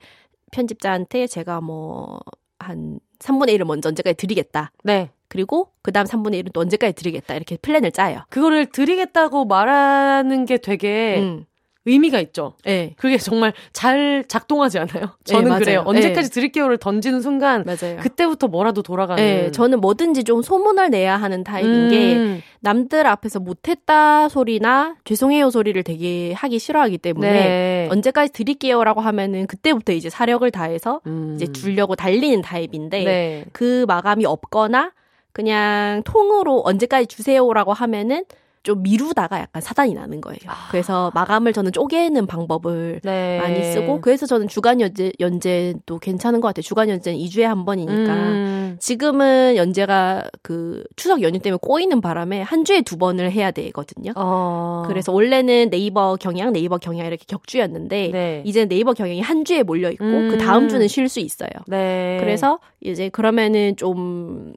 편집자한테 0.52 1.26
제가 1.26 1.60
뭐 1.60 2.20
한 2.58 3.00
3분의 3.18 3.56
1을 3.58 3.64
먼저 3.64 3.88
언제까지 3.88 4.16
드리겠다. 4.16 4.72
네. 4.82 5.10
그리고 5.28 5.70
그 5.82 5.92
다음 5.92 6.06
3분의 6.06 6.42
1은 6.44 6.52
또 6.52 6.60
언제까지 6.60 6.94
드리겠다. 6.94 7.34
이렇게 7.34 7.56
플랜을 7.56 7.92
짜요. 7.92 8.22
그거를 8.30 8.66
드리겠다고 8.66 9.44
말하는 9.44 10.44
게 10.44 10.58
되게 10.58 11.18
음. 11.20 11.46
의미가 11.86 12.20
있죠. 12.20 12.54
네. 12.64 12.94
그게 12.96 13.16
정말 13.16 13.52
잘 13.72 14.24
작동하지 14.26 14.78
않아요? 14.80 15.04
예, 15.28 15.32
저는 15.32 15.52
네, 15.52 15.58
그래요. 15.58 15.82
언제까지 15.86 16.28
네. 16.28 16.34
드릴게요를 16.34 16.78
던지는 16.78 17.22
순간 17.22 17.64
맞아요. 17.64 17.98
그때부터 18.00 18.48
뭐라도 18.48 18.82
돌아가는. 18.82 19.22
네, 19.22 19.50
저는 19.52 19.80
뭐든지 19.80 20.24
좀 20.24 20.42
소문을 20.42 20.90
내야 20.90 21.16
하는 21.16 21.44
타입인 21.44 21.72
음. 21.72 21.90
게 21.90 22.42
남들 22.60 23.06
앞에서 23.06 23.38
못했다 23.38 24.28
소리나 24.28 24.96
죄송해요 25.04 25.50
소리를 25.50 25.80
되게 25.84 26.32
하기 26.32 26.58
싫어하기 26.58 26.98
때문에 26.98 27.32
네. 27.32 27.88
언제까지 27.90 28.32
드릴게요라고 28.32 29.00
하면은 29.00 29.46
그때부터 29.46 29.92
이제 29.92 30.10
사력을 30.10 30.50
다해서 30.50 31.00
음. 31.06 31.34
이제 31.36 31.50
주려고 31.52 31.94
달리는 31.94 32.42
타입인데 32.42 33.04
네. 33.04 33.44
그 33.52 33.84
마감이 33.86 34.26
없거나 34.26 34.92
그냥 35.32 36.02
통으로 36.04 36.62
언제까지 36.64 37.06
주세요라고 37.06 37.72
하면은 37.72 38.24
좀 38.66 38.82
미루다가 38.82 39.38
약간 39.38 39.62
사단이 39.62 39.94
나는 39.94 40.20
거예요. 40.20 40.38
아. 40.48 40.68
그래서 40.72 41.12
마감을 41.14 41.52
저는 41.52 41.70
쪼개는 41.70 42.26
방법을 42.26 43.00
네. 43.04 43.38
많이 43.38 43.62
쓰고 43.62 44.00
그래서 44.00 44.26
저는 44.26 44.48
주간 44.48 44.80
연재 44.80 45.12
연재도 45.20 46.00
괜찮은 46.00 46.40
것 46.40 46.48
같아요. 46.48 46.62
주간 46.62 46.88
연재는 46.88 47.16
2주에 47.16 47.42
한 47.42 47.64
번이니까 47.64 48.14
음. 48.14 48.76
지금은 48.80 49.54
연재가 49.54 50.24
그 50.42 50.82
추석 50.96 51.22
연휴 51.22 51.38
때문에 51.38 51.60
꼬이는 51.62 52.00
바람에 52.00 52.42
한 52.42 52.64
주에 52.64 52.82
두 52.82 52.98
번을 52.98 53.30
해야 53.30 53.52
되거든요. 53.52 54.10
어. 54.16 54.82
그래서 54.88 55.12
원래는 55.12 55.70
네이버 55.70 56.16
경향, 56.16 56.52
네이버 56.52 56.78
경향 56.78 57.06
이렇게 57.06 57.24
격주였는데 57.28 58.10
네. 58.12 58.42
이제 58.44 58.66
네이버 58.66 58.94
경향이 58.94 59.20
한 59.20 59.44
주에 59.44 59.62
몰려 59.62 59.92
있고 59.92 60.04
음. 60.04 60.28
그 60.28 60.38
다음 60.38 60.68
주는 60.68 60.88
쉴 60.88 61.08
수 61.08 61.20
있어요. 61.20 61.50
네. 61.68 62.16
그래서 62.18 62.58
이제 62.80 63.10
그러면은 63.10 63.76
좀 63.76 64.54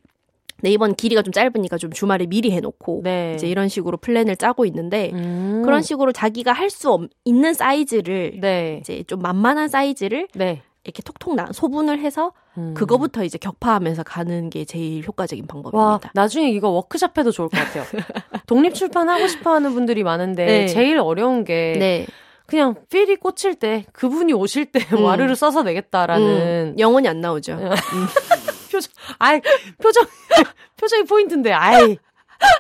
네이버는 0.61 0.95
길이가 0.95 1.22
좀 1.22 1.31
짧으니까 1.31 1.77
좀 1.77 1.91
주말에 1.91 2.26
미리 2.26 2.52
해놓고 2.52 3.02
네. 3.03 3.34
이제 3.36 3.48
이런 3.48 3.68
식으로 3.68 3.98
플랜을 3.98 4.36
짜고 4.36 4.65
있는데 4.65 5.11
음. 5.14 5.61
그런 5.65 5.81
식으로 5.81 6.11
자기가 6.11 6.53
할 6.53 6.69
수 6.69 7.07
있는 7.26 7.53
사이즈를 7.56 8.40
네. 8.40 8.77
이제 8.81 9.03
좀 9.07 9.22
만만한 9.22 9.68
사이즈를 9.69 10.27
네. 10.36 10.61
이렇게 10.84 11.02
톡톡 11.02 11.36
나 11.36 11.48
소분을 11.52 11.99
해서 11.99 12.31
음. 12.57 12.73
그거부터 12.76 13.23
이제 13.23 13.38
격파하면서 13.38 14.03
가는 14.03 14.49
게 14.49 14.65
제일 14.65 15.03
효과적인 15.06 15.48
방법입니다. 15.48 15.77
와, 15.77 15.99
나중에 16.14 16.49
이거 16.52 16.69
워크샵 16.69 17.18
해도 17.18 17.31
좋을 17.31 17.49
것 17.49 17.57
같아요. 17.57 17.84
독립 18.48 18.76
출판 18.76 19.10
하고 19.10 19.27
싶어 19.27 19.53
하는 19.56 19.73
분들이 19.73 20.03
많은데 20.03 20.45
네. 20.45 20.68
제일 20.68 20.99
어려운 20.99 21.44
게 21.44 21.76
네. 21.80 22.06
그냥 22.45 22.76
필이 22.90 23.18
꽂힐 23.18 23.56
때 23.56 23.86
그분이 23.94 24.34
오실 24.34 24.68
때 24.72 24.80
음. 24.94 25.03
와르르 25.03 25.36
써서 25.36 25.64
내겠다라는 25.64 26.27
음. 26.27 26.76
영원히 26.80 27.07
안 27.07 27.19
나오죠. 27.22 27.57
음. 28.80 29.14
표정, 29.14 29.15
아이, 29.19 29.41
표정, 29.81 30.06
표정이 30.77 31.03
포인트인데, 31.03 31.51
아이. 31.51 31.97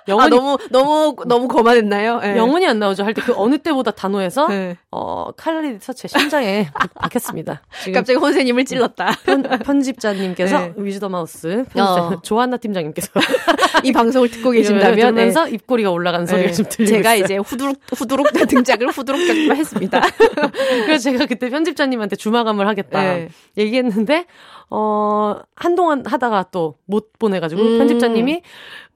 영혼이 0.09 0.25
아, 0.25 0.29
너무 0.29 0.57
너무 0.71 1.15
너무 1.25 1.47
거만했나요? 1.47 2.19
네. 2.19 2.35
영혼이 2.35 2.67
안 2.67 2.79
나오죠. 2.79 3.05
할 3.05 3.13
때 3.13 3.21
그 3.21 3.33
어느 3.37 3.57
때보다 3.59 3.91
단호해서 3.91 4.47
네. 4.49 4.75
어 4.91 5.31
칼날이 5.37 5.77
서제 5.79 6.09
심장에 6.09 6.69
박혔습니다. 6.95 7.61
갑자기 7.93 8.19
혼세님을 8.19 8.65
찔렀다. 8.65 9.15
편, 9.63 9.81
집자님께서 9.81 10.59
네. 10.59 10.73
위즈더 10.75 11.07
마우스 11.07 11.63
어. 11.77 12.21
조한나 12.21 12.57
팀장님께서 12.57 13.07
이 13.85 13.93
방송을 13.93 14.29
듣고 14.29 14.51
계신다면 14.51 15.15
면서 15.15 15.45
네. 15.45 15.51
입꼬리가 15.51 15.91
올라간 15.91 16.25
소리가 16.25 16.51
좀 16.51 16.65
들리고 16.67 16.97
제가 16.97 17.15
있어요. 17.15 17.25
이제 17.25 17.37
후두룩 17.37 17.79
후두룩 17.95 18.33
등짝을 18.33 18.89
후두룩 18.89 19.21
했습니다. 19.55 20.01
그래서 20.85 21.09
제가 21.09 21.25
그때 21.25 21.49
편집자님한테 21.49 22.17
주마감을 22.17 22.67
하겠다 22.67 23.01
네. 23.01 23.29
얘기했는데 23.57 24.25
어, 24.69 25.35
한동안 25.55 26.03
하다가 26.05 26.45
또 26.51 26.75
못 26.89 27.13
보내가지고 27.19 27.61
음. 27.61 27.77
편집자님이 27.77 28.41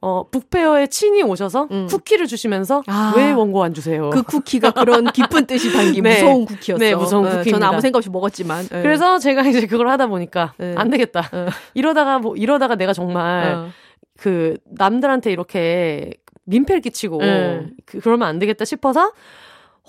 어, 0.02 0.26
북페어에 0.32 0.88
친히 0.88 1.22
오셔서 1.22 1.68
음. 1.72 1.86
쿠키를 1.88 2.26
주시면서 2.26 2.82
아, 2.88 3.14
왜 3.16 3.32
원고 3.32 3.64
안 3.64 3.74
주세요? 3.76 4.10
그 4.10 4.24
쿠키가 4.24 4.72
그런 4.72 5.06
깊은 5.06 5.46
뜻이 5.46 5.72
담긴 5.72 6.04
네. 6.04 6.16
무서운 6.16 6.46
쿠키였어. 6.46 6.80
네, 6.80 6.96
무서운 6.96 7.26
네, 7.26 7.38
쿠키. 7.38 7.52
저는 7.52 7.68
아무 7.68 7.80
생각 7.82 8.00
없이 8.00 8.10
먹었지만. 8.10 8.68
네. 8.68 8.82
그래서 8.82 9.20
제가 9.20 9.44
이제 9.48 9.68
그걸 9.68 9.88
하다 9.90 10.08
보니까 10.08 10.54
네. 10.58 10.74
안 10.76 10.90
되겠다. 10.90 11.30
어. 11.32 11.46
이러다가 11.76 12.18
뭐 12.18 12.36
이러다가 12.36 12.76
내가 12.76 12.92
정말 12.94 13.54
어. 13.54 13.70
그 14.18 14.58
남들한테 14.66 15.32
이렇게 15.32 16.12
민폐를 16.46 16.82
끼치고 16.82 17.20
네. 17.20 17.68
그, 17.86 18.00
그러면 18.00 18.28
안 18.28 18.40
되겠다 18.40 18.66
싶어서 18.66 19.12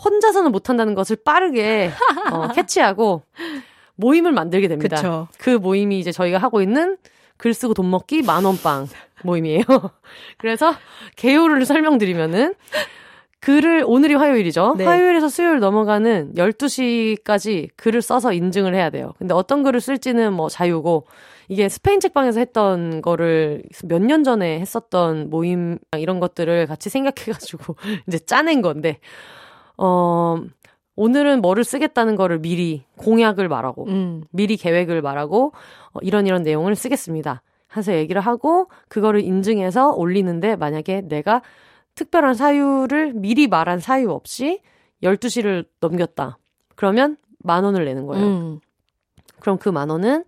혼자서는 0.04 0.52
못 0.52 0.68
한다는 0.68 0.94
것을 0.94 1.16
빠르게 1.24 1.90
어, 2.30 2.48
캐치하고 2.54 3.22
모임을 3.96 4.32
만들게 4.32 4.68
됩니다. 4.68 4.96
그쵸. 4.96 5.28
그 5.38 5.50
모임이 5.50 5.98
이제 5.98 6.12
저희가 6.12 6.38
하고 6.38 6.60
있는 6.62 6.96
글 7.36 7.54
쓰고 7.54 7.74
돈 7.74 7.90
먹기 7.90 8.22
만원빵 8.22 8.88
모임이에요. 9.24 9.62
그래서 10.38 10.74
개요를 11.16 11.64
설명드리면은 11.66 12.54
글을 13.40 13.84
오늘이 13.86 14.14
화요일이죠. 14.14 14.74
네. 14.78 14.84
화요일에서 14.84 15.28
수요일 15.28 15.58
넘어가는 15.60 16.32
12시까지 16.34 17.68
글을 17.76 18.00
써서 18.00 18.32
인증을 18.32 18.74
해야 18.74 18.88
돼요. 18.88 19.12
근데 19.18 19.34
어떤 19.34 19.62
글을 19.62 19.80
쓸지는 19.82 20.32
뭐 20.32 20.48
자유고 20.48 21.06
이게 21.48 21.68
스페인 21.68 22.00
책방에서 22.00 22.40
했던 22.40 23.02
거를 23.02 23.62
몇 23.84 24.00
년 24.00 24.24
전에 24.24 24.60
했었던 24.60 25.28
모임 25.28 25.78
이런 25.98 26.20
것들을 26.20 26.66
같이 26.66 26.88
생각해 26.88 27.32
가지고 27.32 27.76
이제 28.08 28.18
짜낸 28.18 28.62
건데 28.62 28.98
어 29.76 30.40
오늘은 30.96 31.40
뭐를 31.42 31.64
쓰겠다는 31.64 32.16
거를 32.16 32.38
미리 32.38 32.84
공약을 32.96 33.48
말하고 33.48 33.86
음. 33.86 34.24
미리 34.30 34.56
계획을 34.56 35.02
말하고 35.02 35.52
어, 35.92 35.98
이런 36.02 36.26
이런 36.26 36.42
내용을 36.42 36.76
쓰겠습니다. 36.76 37.42
해서 37.76 37.92
얘기를 37.94 38.20
하고 38.20 38.68
그거를 38.88 39.20
인증해서 39.20 39.90
올리는데 39.92 40.54
만약에 40.56 41.02
내가 41.08 41.42
특별한 41.96 42.34
사유를 42.34 43.12
미리 43.14 43.48
말한 43.48 43.80
사유 43.80 44.10
없이 44.10 44.60
12시를 45.02 45.66
넘겼다. 45.80 46.38
그러면 46.76 47.16
만 47.38 47.64
원을 47.64 47.84
내는 47.84 48.06
거예요. 48.06 48.24
음. 48.26 48.60
그럼 49.40 49.58
그 49.58 49.70
만 49.70 49.90
원은 49.90 50.24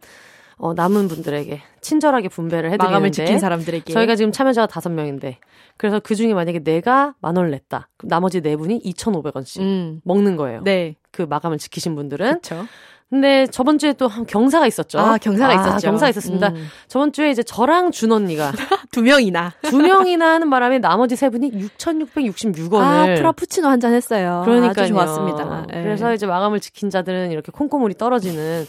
어, 0.58 0.72
남은 0.72 1.08
분들에게 1.08 1.60
친절하게 1.82 2.28
분배를 2.28 2.70
해드리는데 2.70 2.84
마감을 2.90 3.12
지킨 3.12 3.38
사람들에게 3.38 3.92
저희가 3.92 4.16
지금 4.16 4.32
참여자가 4.32 4.66
다섯 4.66 4.88
명인데 4.90 5.38
그래서 5.76 6.00
그 6.00 6.14
중에 6.14 6.32
만약에 6.32 6.60
내가 6.60 7.14
만 7.20 7.36
원을 7.36 7.50
냈다. 7.50 7.88
그럼 7.98 8.08
나머지 8.08 8.40
네 8.40 8.56
분이 8.56 8.80
2,500원씩 8.82 9.60
음. 9.60 10.00
먹는 10.04 10.36
거예요. 10.36 10.62
네. 10.64 10.96
그 11.10 11.22
마감을 11.22 11.58
지키신 11.58 11.94
분들은. 11.94 12.40
그렇죠. 12.40 12.66
근데 13.08 13.46
저번 13.46 13.78
주에 13.78 13.92
또 13.92 14.08
경사가 14.08 14.66
있었죠. 14.66 14.98
아, 14.98 15.16
경사가 15.18 15.52
아, 15.52 15.54
있었죠. 15.54 15.86
경사가 15.86 16.10
있었습니다. 16.10 16.48
음. 16.48 16.66
저번 16.88 17.12
주에 17.12 17.30
이제 17.30 17.42
저랑 17.44 17.92
준 17.92 18.10
언니가 18.10 18.50
두 18.90 19.00
명이나 19.02 19.52
두 19.62 19.78
명이나 19.78 20.32
하는 20.32 20.50
바람에 20.50 20.80
나머지 20.80 21.14
세 21.14 21.28
분이 21.30 21.52
6,666원을 21.52 22.80
아, 22.82 23.04
프라푸치노 23.16 23.68
한 23.68 23.78
잔 23.78 23.92
했어요. 23.92 24.42
그러니까 24.44 24.86
좋았습니다. 24.86 25.66
네. 25.70 25.82
그래서 25.84 26.12
이제 26.14 26.26
마감을 26.26 26.58
지킨 26.58 26.90
자들은 26.90 27.30
이렇게 27.30 27.52
콩고물이 27.52 27.94
떨어지는 27.94 28.66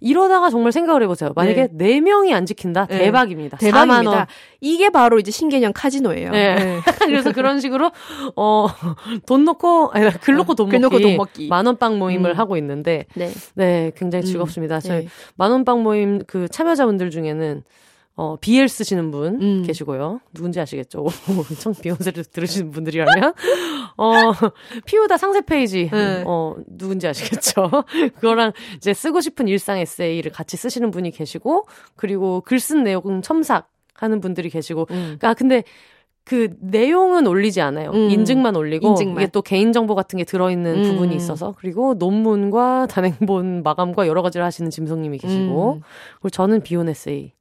이러다가 0.00 0.50
정말 0.50 0.72
생각을 0.72 1.02
해보세요. 1.02 1.32
만약에 1.34 1.68
네, 1.72 1.86
네 1.94 2.00
명이 2.00 2.32
안 2.32 2.46
지킨다 2.46 2.86
네. 2.86 2.98
대박입니다. 2.98 3.56
대박입니다. 3.58 4.26
이게 4.60 4.90
바로 4.90 5.18
이제 5.18 5.30
신개념 5.30 5.72
카지노예요. 5.72 6.30
네. 6.30 6.54
네. 6.54 6.80
그래서 7.06 7.32
그런 7.32 7.60
식으로 7.60 7.90
어 8.34 8.78
돈 8.78 9.44
넣고 9.44 9.90
아니 9.92 10.10
글 10.20 10.36
넣고 10.36 10.54
돈 10.54 10.68
먹기, 10.68 10.78
넣고 10.78 11.00
돈 11.00 11.16
먹기. 11.16 11.48
만원빵 11.48 11.98
모임을 11.98 12.30
음. 12.32 12.36
하고 12.38 12.56
있는데 12.56 13.06
네. 13.14 13.30
네 13.54 13.92
굉장히 13.96 14.24
음. 14.24 14.26
즐겁습니다. 14.26 14.76
음. 14.76 14.80
저희 14.80 15.00
네. 15.02 15.08
만원빵 15.36 15.82
모임 15.82 16.22
그 16.26 16.48
참여자분들 16.48 17.10
중에는 17.10 17.62
어, 18.20 18.36
BL 18.40 18.68
쓰시는 18.68 19.12
분 19.12 19.40
음. 19.40 19.62
계시고요. 19.64 20.18
누군지 20.34 20.58
아시겠죠? 20.58 21.06
엄청 21.30 21.72
비혼세를 21.72 22.24
들으시는 22.24 22.72
분들이라면. 22.72 23.32
어, 23.96 24.12
피우다 24.86 25.16
상세 25.16 25.40
페이지. 25.40 25.88
네. 25.88 26.24
어, 26.26 26.56
누군지 26.66 27.06
아시겠죠? 27.06 27.70
그거랑 28.18 28.52
이제 28.76 28.92
쓰고 28.92 29.20
싶은 29.20 29.46
일상 29.46 29.78
에세이를 29.78 30.32
같이 30.32 30.56
쓰시는 30.56 30.90
분이 30.90 31.12
계시고, 31.12 31.66
그리고 31.94 32.40
글 32.44 32.58
쓴 32.58 32.82
내용 32.82 33.22
첨삭 33.22 33.70
하는 33.94 34.20
분들이 34.20 34.50
계시고. 34.50 34.88
음. 34.90 35.18
아, 35.22 35.32
근데 35.34 35.62
그 36.24 36.48
내용은 36.60 37.24
올리지 37.28 37.60
않아요. 37.60 37.90
음. 37.92 38.10
인증만 38.10 38.56
올리고 38.56 38.88
인증만. 38.88 39.22
이게 39.22 39.30
또 39.30 39.42
개인 39.42 39.72
정보 39.72 39.94
같은 39.94 40.16
게 40.18 40.24
들어 40.24 40.50
있는 40.50 40.74
음. 40.74 40.82
부분이 40.82 41.14
있어서 41.14 41.54
그리고 41.56 41.94
논문과 41.94 42.88
단행본 42.90 43.62
마감과 43.62 44.08
여러 44.08 44.22
가지를 44.22 44.44
하시는 44.44 44.68
짐성님이 44.72 45.18
계시고 45.18 45.74
음. 45.74 45.80
그리고 46.16 46.30
저는 46.30 46.62
비혼 46.62 46.88
에세이 46.88 47.32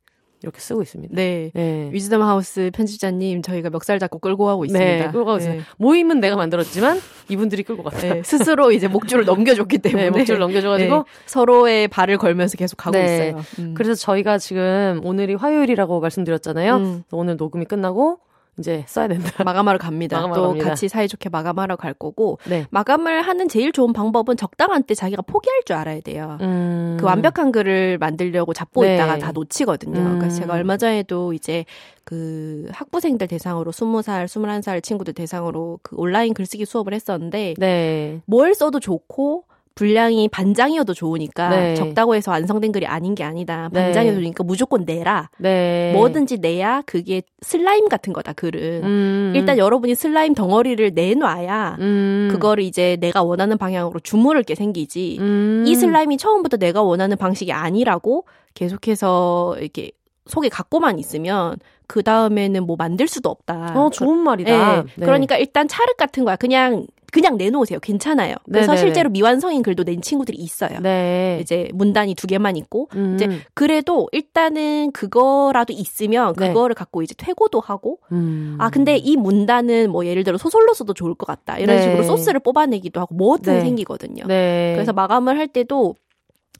이렇게 0.43 0.59
쓰고 0.59 0.81
있습니다. 0.81 1.15
네. 1.15 1.51
네. 1.53 1.89
위즈덤 1.91 2.21
하우스 2.21 2.69
편집자님 2.73 3.41
저희가 3.41 3.69
멱살 3.69 3.99
잡고 3.99 4.19
끌고 4.19 4.45
가고 4.45 4.65
있습니다. 4.65 4.85
네, 4.85 5.03
끌고 5.11 5.25
가고 5.25 5.37
네. 5.37 5.43
있습니다. 5.43 5.65
모임은 5.77 6.19
내가 6.19 6.35
만들었지만 6.35 6.99
이분들이 7.29 7.63
끌고 7.63 7.83
갔어요. 7.83 8.13
네, 8.15 8.21
스스로 8.25 8.71
이제 8.71 8.87
목줄을 8.87 9.25
넘겨줬기 9.25 9.79
때문에 9.79 10.03
네, 10.05 10.09
목줄을 10.11 10.39
넘겨줘가지고 10.39 10.95
네, 10.95 11.03
서로의 11.25 11.87
발을 11.87 12.17
걸면서 12.17 12.57
계속 12.57 12.77
가고 12.77 12.97
네. 12.97 13.05
있어요. 13.05 13.43
음. 13.59 13.73
그래서 13.73 13.95
저희가 13.95 14.37
지금 14.37 15.01
오늘이 15.03 15.33
화요일이라고 15.35 15.99
말씀드렸잖아요. 15.99 16.75
음. 16.77 17.03
오늘 17.11 17.37
녹음이 17.37 17.65
끝나고 17.65 18.19
이제 18.59 18.83
써야 18.87 19.07
된다. 19.07 19.31
마감하러 19.43 19.77
갑니다. 19.77 20.17
마감하러 20.17 20.41
또 20.41 20.47
갑니다. 20.49 20.69
같이 20.69 20.87
사이좋게 20.87 21.29
마감하러 21.29 21.75
갈 21.75 21.93
거고 21.93 22.39
네. 22.45 22.65
마감을 22.71 23.21
하는 23.21 23.47
제일 23.47 23.71
좋은 23.71 23.93
방법은 23.93 24.37
적당한 24.37 24.83
때 24.83 24.95
자기가 24.95 25.21
포기할 25.21 25.63
줄 25.63 25.75
알아야 25.75 26.01
돼요. 26.01 26.37
음. 26.41 26.97
그 26.99 27.05
완벽한 27.05 27.51
글을 27.51 27.97
만들려고 27.97 28.53
잡고 28.53 28.83
네. 28.83 28.95
있다가 28.95 29.17
다 29.17 29.31
놓치거든요. 29.31 29.99
음. 29.99 30.19
그래서 30.19 30.41
제가 30.41 30.53
얼마 30.53 30.77
전에도 30.77 31.33
이제 31.33 31.65
그 32.03 32.67
학부생들 32.71 33.27
대상으로 33.27 33.71
20살, 33.71 34.25
21살 34.25 34.81
친구들 34.81 35.13
대상으로 35.13 35.79
그 35.83 35.95
온라인 35.97 36.33
글쓰기 36.33 36.65
수업을 36.65 36.93
했었는데 36.93 37.55
네. 37.57 38.21
뭘 38.25 38.55
써도 38.55 38.79
좋고 38.79 39.45
분량이 39.77 40.27
반장이어도 40.27 40.95
좋으니까 40.95 41.49
네. 41.49 41.75
적다고 41.75 42.15
해서 42.15 42.31
완성된 42.31 42.71
글이 42.71 42.87
아닌 42.87 43.13
게 43.13 43.23
아니다. 43.23 43.69
네. 43.71 43.83
반장이어도 43.83 44.17
네. 44.17 44.23
좋으니까 44.23 44.43
무조건 44.43 44.85
내라. 44.85 45.29
네. 45.37 45.93
뭐든지 45.93 46.39
내야 46.39 46.81
그게 46.85 47.21
슬라임 47.41 47.87
같은 47.87 48.11
거다. 48.11 48.33
글은 48.33 48.83
음. 48.83 49.33
일단 49.35 49.59
여러분이 49.59 49.93
슬라임 49.93 50.33
덩어리를 50.33 50.91
내놔야 50.95 51.77
음. 51.79 52.29
그거를 52.31 52.63
이제 52.63 52.97
내가 52.99 53.21
원하는 53.21 53.57
방향으로 53.57 53.99
주무를 53.99 54.41
게 54.41 54.55
생기지. 54.55 55.17
음. 55.19 55.63
이 55.67 55.75
슬라임이 55.75 56.17
처음부터 56.17 56.57
내가 56.57 56.81
원하는 56.81 57.15
방식이 57.15 57.51
아니라고 57.51 58.25
계속해서 58.55 59.57
이렇게 59.59 59.91
속에 60.25 60.49
갖고만 60.49 60.97
있으면 60.97 61.55
그 61.85 62.01
다음에는 62.01 62.65
뭐 62.65 62.75
만들 62.77 63.07
수도 63.07 63.29
없다. 63.29 63.79
어, 63.79 63.89
좋은 63.91 64.17
말이다. 64.17 64.75
네. 64.75 64.83
네. 64.95 65.05
그러니까 65.05 65.37
일단 65.37 65.67
차륵 65.67 65.97
같은 65.97 66.25
거야. 66.25 66.35
그냥 66.35 66.87
그냥 67.17 67.35
내놓으세요. 67.35 67.79
괜찮아요. 67.79 68.35
그래서 68.45 68.73
네네. 68.73 68.77
실제로 68.77 69.09
미완성인 69.09 69.63
글도 69.63 69.83
낸 69.83 70.03
친구들이 70.03 70.37
있어요. 70.37 70.79
네. 70.81 71.39
이제 71.41 71.67
문단이 71.73 72.13
두 72.13 72.27
개만 72.27 72.55
있고 72.57 72.89
음. 72.93 73.15
이제 73.15 73.27
그래도 73.55 74.07
일단은 74.11 74.91
그거라도 74.91 75.73
있으면 75.73 76.35
네. 76.37 76.49
그거를 76.49 76.75
네. 76.75 76.77
갖고 76.77 77.01
이제 77.01 77.15
퇴고도 77.17 77.59
하고 77.59 77.97
음. 78.11 78.55
아 78.59 78.69
근데 78.69 78.97
이 78.97 79.17
문단은 79.17 79.89
뭐 79.89 80.05
예를 80.05 80.23
들어 80.23 80.37
소설로 80.37 80.75
써도 80.75 80.93
좋을 80.93 81.15
것 81.15 81.25
같다 81.25 81.57
이런 81.57 81.77
네. 81.77 81.81
식으로 81.81 82.03
소스를 82.03 82.39
뽑아내기도 82.39 82.99
하고 82.99 83.15
뭐든 83.15 83.51
네. 83.51 83.61
생기거든요. 83.61 84.25
네. 84.27 84.73
그래서 84.75 84.93
마감을 84.93 85.39
할 85.39 85.47
때도 85.47 85.95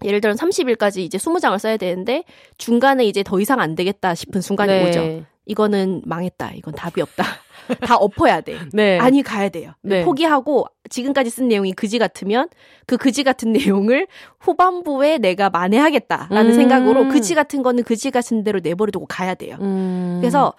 예를 0.03 0.21
들어 0.21 0.34
30일까지 0.34 1.01
이제 1.01 1.19
20장을 1.19 1.55
써야 1.59 1.77
되는데 1.77 2.23
중간에 2.57 3.05
이제 3.05 3.21
더 3.21 3.39
이상 3.39 3.59
안 3.59 3.75
되겠다 3.75 4.15
싶은 4.15 4.41
순간이 4.41 4.88
오죠. 4.88 5.21
이거는 5.45 6.01
망했다. 6.05 6.53
이건 6.55 6.73
답이 6.73 6.99
없다. 6.99 7.23
다 7.81 7.95
엎어야 7.95 8.41
돼. 8.41 8.57
네. 8.73 8.98
아니 8.99 9.22
가야 9.23 9.49
돼요. 9.49 9.72
네. 9.81 10.03
포기하고 10.03 10.65
지금까지 10.89 11.30
쓴 11.30 11.48
내용이 11.48 11.73
그지 11.73 11.99
같으면 11.99 12.49
그 12.85 12.98
그지 12.98 13.23
같은 13.23 13.52
내용을 13.53 14.07
후반부에 14.39 15.18
내가 15.18 15.49
만회하겠다라는 15.49 16.52
음. 16.52 16.56
생각으로 16.56 17.07
그지 17.07 17.35
같은 17.35 17.64
거는 17.64 17.84
그지 17.84 18.11
같은 18.11 18.44
대로 18.44 18.60
내버려두고 18.61 19.06
가야 19.07 19.35
돼요. 19.35 19.57
음. 19.61 20.18
그래서 20.22 20.53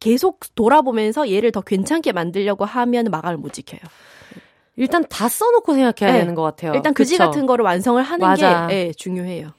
계속 0.00 0.40
돌아보면서 0.54 1.30
얘를 1.30 1.50
더 1.52 1.60
괜찮게 1.60 2.12
만들려고 2.12 2.64
하면 2.64 3.06
마감을 3.10 3.36
못 3.36 3.52
지켜요. 3.52 3.80
일단 4.76 5.04
다 5.08 5.28
써놓고 5.28 5.74
생각해야 5.74 6.12
네. 6.12 6.20
되는 6.20 6.34
것 6.36 6.42
같아요. 6.42 6.72
일단 6.74 6.94
그지 6.94 7.14
그쵸? 7.14 7.24
같은 7.24 7.46
거를 7.46 7.64
완성을 7.64 8.00
하는 8.00 8.26
맞아. 8.26 8.68
게 8.68 8.74
네, 8.74 8.92
중요해요. 8.92 9.50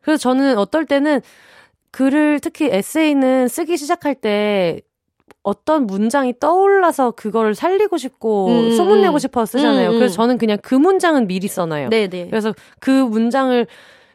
그래서 0.00 0.18
저는 0.18 0.56
어떨 0.56 0.86
때는 0.86 1.20
글을 1.90 2.38
특히 2.40 2.68
에세이는 2.70 3.48
쓰기 3.48 3.76
시작할 3.76 4.14
때 4.14 4.80
어떤 5.42 5.86
문장이 5.86 6.34
떠올라서 6.38 7.12
그걸 7.12 7.54
살리고 7.54 7.96
싶고 7.98 8.48
음, 8.48 8.76
소문내고 8.76 9.14
음. 9.14 9.18
싶어 9.18 9.46
쓰잖아요. 9.46 9.90
음, 9.90 9.94
음, 9.94 9.98
그래서 9.98 10.14
저는 10.14 10.38
그냥 10.38 10.58
그 10.62 10.74
문장은 10.74 11.26
미리 11.26 11.48
써놔요. 11.48 11.90
네네. 11.90 12.28
그래서 12.28 12.54
그 12.80 12.90
문장을 12.90 13.66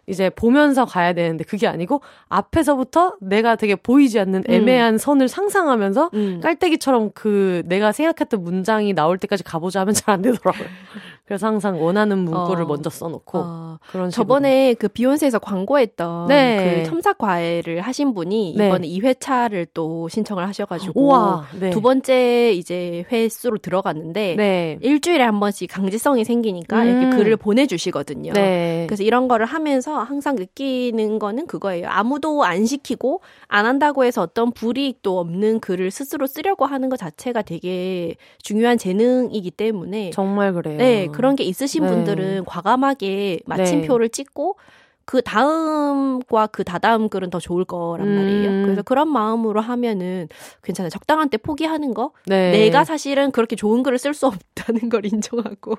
이제 0.06 0.30
보면서 0.30 0.84
가야 0.86 1.14
되는데 1.14 1.46
그게 1.46 1.66
아니고 1.66 2.02
앞에서부터 2.28 3.16
내가 3.22 3.56
되게 3.56 3.76
보이지 3.76 4.20
않는 4.20 4.44
음. 4.50 4.54
애매한 4.54 4.96
음. 4.96 4.98
선을 4.98 5.30
상상하면서 5.30 6.10
음. 6.14 6.40
깔때기처럼 6.44 7.12
그 7.14 7.64
내가 7.66 7.92
생각했던 7.94 8.44
문장이 8.44 8.94
나올 8.94 9.18
때까지 9.18 9.44
가보자 9.44 9.82
하면 9.82 9.94
잘 9.94 10.14
안 10.14 10.22
되더라고요. 10.22 10.68
그래서 11.26 11.48
항상 11.48 11.82
원하는 11.82 12.20
문구를 12.20 12.64
어. 12.64 12.68
먼저 12.68 12.90
써놓고 12.90 13.38
어. 13.38 13.80
그런 13.92 14.12
식으로. 14.12 14.24
저번에 14.24 14.74
그 14.74 14.90
비욘세에서 14.90 15.40
광고했던 15.40 16.28
네. 16.28 16.84
그 16.84 16.90
첨삭 16.90 17.18
과외를 17.18 17.80
하신 17.80 18.14
분이 18.14 18.56
네. 18.58 18.68
이번에 18.68 18.88
2회차를 18.88 19.68
또 19.74 20.10
신청을 20.10 20.46
하셔가지고 20.48 21.02
우와, 21.02 21.46
네. 21.58 21.70
두 21.70 21.82
번째 21.82 22.52
이제 22.52 23.06
회수로 23.10 23.60
들어갔는데 23.60 24.36
네. 24.36 24.78
일주일에 24.82 25.24
한 25.24 25.40
번씩 25.40 25.72
강제성이 25.72 26.26
생기니까 26.26 26.84
음. 26.84 26.88
이렇게 26.88 27.16
글을 27.16 27.38
보내주시거든요. 27.38 28.34
네. 28.34 28.86
그래서 28.90 29.04
이런 29.04 29.30
거를 29.30 29.46
하면서 29.46 30.00
항상 30.00 30.36
느끼는 30.36 31.20
거는 31.20 31.48
그거예요. 31.48 31.88
아무도 31.90 32.44
안 32.44 32.66
시키고 32.66 33.22
안 33.48 33.66
한다고 33.66 34.04
해서 34.04 34.22
어떤 34.22 34.52
불이익도 34.52 35.18
없는 35.18 35.62
글을 35.62 35.90
스스로 35.90 36.28
쓰려고 36.28 36.66
하는 36.66 36.90
것 36.90 36.98
자체가 36.98 37.44
되게 37.44 38.16
중요한 38.42 38.78
재능이기 38.78 39.52
때문에 39.52 40.10
정말 40.10 40.52
그래요. 40.52 40.78
네, 40.78 41.08
그런 41.14 41.36
게 41.36 41.44
있으신 41.44 41.84
네. 41.84 41.90
분들은 41.90 42.46
과감하게 42.46 43.42
마침표를 43.46 44.10
네. 44.10 44.12
찍고 44.12 44.58
그 45.06 45.22
다음과 45.22 46.48
그 46.48 46.64
다다음 46.64 47.10
글은 47.10 47.30
더 47.30 47.40
좋을 47.40 47.66
거란 47.66 48.08
음. 48.08 48.16
말이에요. 48.16 48.64
그래서 48.64 48.82
그런 48.84 49.10
마음으로 49.12 49.62
하면은 49.62 50.30
괜찮아요. 50.64 50.90
적당한 50.90 51.30
때 51.30 51.38
포기하는 51.38 51.94
거. 51.94 52.12
네. 52.26 52.52
내가 52.52 52.84
사실은 52.84 53.32
그렇게 53.32 53.56
좋은 53.56 53.84
글을 53.84 53.98
쓸 53.98 54.14
수 54.14 54.28
없다는 54.28 54.90
걸 54.90 55.06
인정하고. 55.06 55.76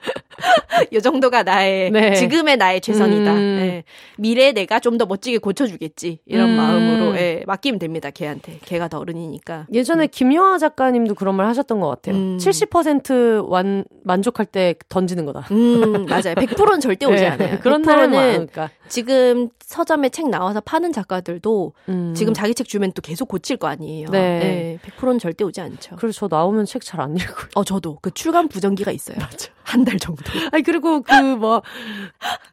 이 0.92 1.00
정도가 1.00 1.42
나의 1.42 1.90
네. 1.90 2.14
지금의 2.14 2.56
나의 2.56 2.80
최선이다. 2.80 3.32
음. 3.34 3.36
네. 3.58 3.84
미래에 4.18 4.52
내가 4.52 4.78
좀 4.80 5.00
더 5.00 5.06
멋지게 5.06 5.38
고쳐주겠지 5.38 6.18
이런 6.26 6.50
음. 6.50 6.56
마음으로 6.56 7.12
네, 7.12 7.42
맡기면 7.46 7.78
됩니다. 7.78 8.10
걔한테 8.10 8.58
걔가 8.66 8.88
더 8.88 8.98
어른이니까. 8.98 9.66
예전에 9.72 10.04
음. 10.04 10.08
김영하 10.10 10.58
작가님도 10.58 11.14
그런 11.14 11.36
말 11.36 11.46
하셨던 11.46 11.80
것 11.80 11.88
같아요. 11.88 12.16
음. 12.16 12.36
70% 12.38 13.48
완, 13.48 13.84
만족할 14.04 14.46
때 14.46 14.74
던지는 14.88 15.24
거다. 15.26 15.46
음, 15.52 16.06
맞아요. 16.06 16.34
100%는 16.34 16.80
절대 16.80 17.06
오지 17.06 17.22
네. 17.22 17.26
않아요. 17.28 17.58
그런 17.60 17.82
날은 17.82 18.10
그러니까. 18.10 18.70
지금 18.88 19.48
서점에 19.60 20.08
책 20.08 20.28
나와서 20.28 20.60
파는 20.60 20.92
작가들도 20.92 21.72
음. 21.88 22.12
지금 22.16 22.34
자기 22.34 22.54
책 22.54 22.66
주면 22.68 22.92
또 22.92 23.00
계속 23.00 23.28
고칠 23.28 23.56
거 23.56 23.68
아니에요. 23.68 24.08
네. 24.10 24.38
네 24.38 24.78
100%는 24.98 25.18
절대 25.18 25.44
오지 25.44 25.60
않죠. 25.60 25.96
그래서 25.96 26.28
저 26.28 26.36
나오면 26.36 26.66
책 26.66 26.82
잘 26.84 27.00
안 27.00 27.16
읽고. 27.16 27.34
어, 27.54 27.64
저도 27.64 27.98
그 28.02 28.10
출간 28.10 28.48
부정기가 28.48 28.90
있어요. 28.90 29.16
맞아. 29.20 29.50
한 29.62 29.84
달 29.84 29.89
정도. 29.98 30.22
아니 30.52 30.62
그리고 30.62 31.02
그 31.02 31.12
뭐 31.40 31.62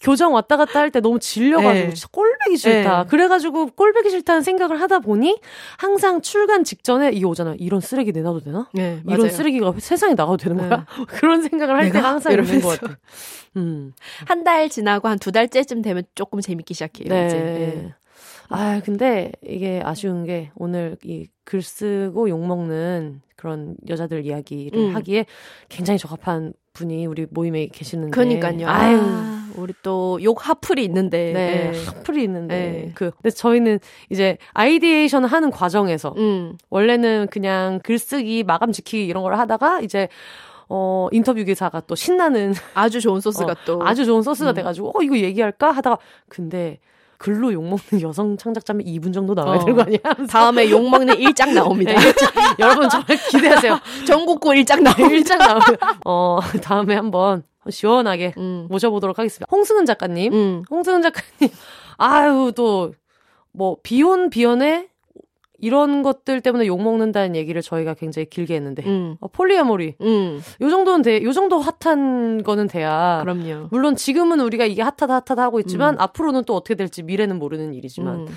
교정 0.02 0.34
왔다 0.34 0.56
갔다 0.58 0.80
할 0.80 0.92
때 0.92 1.00
너무 1.02 1.20
질려가지고 1.20 1.88
네. 1.88 1.94
진짜 1.94 2.08
꼴배 2.12 2.38
꼴배기 2.48 2.58
싫다. 2.58 3.04
네. 3.04 3.10
그래가지고 3.10 3.68
꼴배기 3.72 4.10
싫다는 4.10 4.42
생각을 4.42 4.80
하다 4.82 5.00
보니 5.00 5.40
항상 5.78 6.22
출간 6.22 6.64
직전에 6.64 7.10
이게 7.12 7.26
오잖아요. 7.26 7.56
이런 7.60 7.82
쓰레기 7.82 8.12
내놔도 8.12 8.42
되나? 8.42 8.70
네, 8.74 9.02
이런 9.06 9.20
맞아요. 9.20 9.32
쓰레기가 9.32 9.74
세상에 9.80 10.14
나가도 10.14 10.38
되는 10.38 10.58
거야? 10.58 10.70
네. 10.70 11.06
그런 11.08 11.42
생각을 11.42 11.76
할 11.76 11.92
때가 11.92 12.10
항상 12.10 12.34
있는 12.34 12.62
것 12.62 12.80
같아. 12.80 12.98
음. 13.58 13.94
한 14.26 14.44
달 14.44 14.70
지나고 14.70 15.08
한 15.10 15.18
두 15.20 15.32
달째쯤 15.32 15.82
되면 15.82 16.04
조금 16.16 16.40
재밌기 16.40 16.74
시작해요. 16.74 17.10
네. 17.10 17.26
이제. 17.28 17.38
네. 17.38 17.94
아, 18.50 18.80
근데 18.86 19.32
이게 19.46 19.82
아쉬운 19.84 20.24
게 20.26 20.52
오늘 20.56 20.98
이 21.04 21.28
글 21.44 21.62
쓰고 21.62 22.28
욕먹는 22.30 23.22
그런 23.38 23.78
여자들 23.88 24.26
이야기를 24.26 24.78
음. 24.90 24.96
하기에 24.96 25.26
굉장히 25.70 25.98
적합한 25.98 26.52
분이 26.78 27.06
우리 27.08 27.26
모임에 27.30 27.68
계시는데. 27.68 28.12
그러니까요. 28.12 28.68
아유. 28.68 29.00
아, 29.02 29.50
우리 29.56 29.74
또 29.84 30.20
욕 30.22 30.48
핫플이 30.48 30.84
있는데. 30.86 31.34
네. 31.34 31.72
네. 31.72 31.86
핫플이 31.86 32.24
있는데. 32.24 32.56
네. 32.56 32.92
그, 32.96 33.12
근데 33.12 33.30
저희는 33.32 33.80
이제 34.10 34.38
ideation 34.54 35.26
하는 35.26 35.52
과정에서 35.52 36.14
음. 36.18 36.58
원래는 36.70 37.28
그냥 37.32 37.80
글쓰기, 37.84 38.44
마감 38.44 38.72
지키기 38.72 39.06
이런 39.06 39.24
걸 39.24 39.36
하다가 39.36 39.82
이제 39.82 40.08
어, 40.70 41.08
인터뷰 41.12 41.44
기사가 41.44 41.82
또 41.88 41.96
신나는 41.96 42.54
아주 42.74 43.00
좋은 43.02 43.22
소스가 43.22 43.52
어, 43.54 43.56
또 43.66 43.80
아주 43.86 44.06
좋은 44.06 44.22
소스가 44.22 44.52
음. 44.52 44.56
돼가지고 44.56 44.90
어 44.98 45.02
이거 45.02 45.18
얘기할까 45.18 45.72
하다가 45.72 45.98
근데 46.28 46.80
글로 47.18 47.52
욕먹는 47.54 48.02
여성 48.02 48.38
창작자면 48.38 48.86
2분 48.86 49.14
정도 49.14 49.34
나와야 49.34 49.58
어. 49.58 49.66
되는 49.66 49.76
거 49.76 49.82
아니야? 49.84 50.00
다음에 50.30 50.70
욕먹는 50.70 51.16
1장 51.16 51.54
나옵니다. 51.54 51.94
네, 51.94 52.00
여러분 52.60 52.90
정말 52.90 53.18
기대하세요. 53.30 53.80
전국구 54.06 54.50
1장 54.50 54.82
나옵니다. 54.82 55.36
1장 55.36 55.38
나오면 55.40 55.78
어 56.06 56.40
다음에 56.62 56.96
한번 56.96 57.44
시원하게 57.70 58.34
음. 58.38 58.68
모셔보도록 58.70 59.18
하겠습니다. 59.20 59.48
홍승은 59.52 59.86
작가님, 59.86 60.34
음. 60.34 60.64
홍승은 60.70 61.02
작가님, 61.02 61.54
아유 61.98 62.52
또 62.56 62.92
뭐 63.58 63.78
비혼 63.82 64.30
비연의 64.30 64.88
이런 65.60 66.04
것들 66.04 66.42
때문에 66.42 66.68
욕 66.68 66.82
먹는다는 66.82 67.36
얘기를 67.36 67.62
저희가 67.62 67.96
굉장히 67.96 68.28
길게 68.30 68.56
했는데 68.56 68.84
음. 68.86 69.16
어, 69.20 69.28
폴리아모리 69.28 69.96
음. 70.02 70.42
요 70.62 70.70
정도는 70.70 71.02
돼, 71.02 71.24
요 71.24 71.32
정도 71.32 71.60
핫한 71.60 72.44
거는 72.44 72.68
돼야. 72.68 73.20
그럼요. 73.24 73.68
물론 73.72 73.96
지금은 73.96 74.40
우리가 74.40 74.66
이게 74.66 74.82
핫하다 74.82 75.08
핫하다 75.28 75.42
하고 75.42 75.60
있지만 75.60 75.96
음. 75.96 76.00
앞으로는 76.02 76.44
또 76.46 76.56
어떻게 76.56 76.76
될지 76.76 77.04
미래는 77.04 77.40
모르는 77.40 77.74
일이지만. 77.74 78.16
음. 78.20 78.28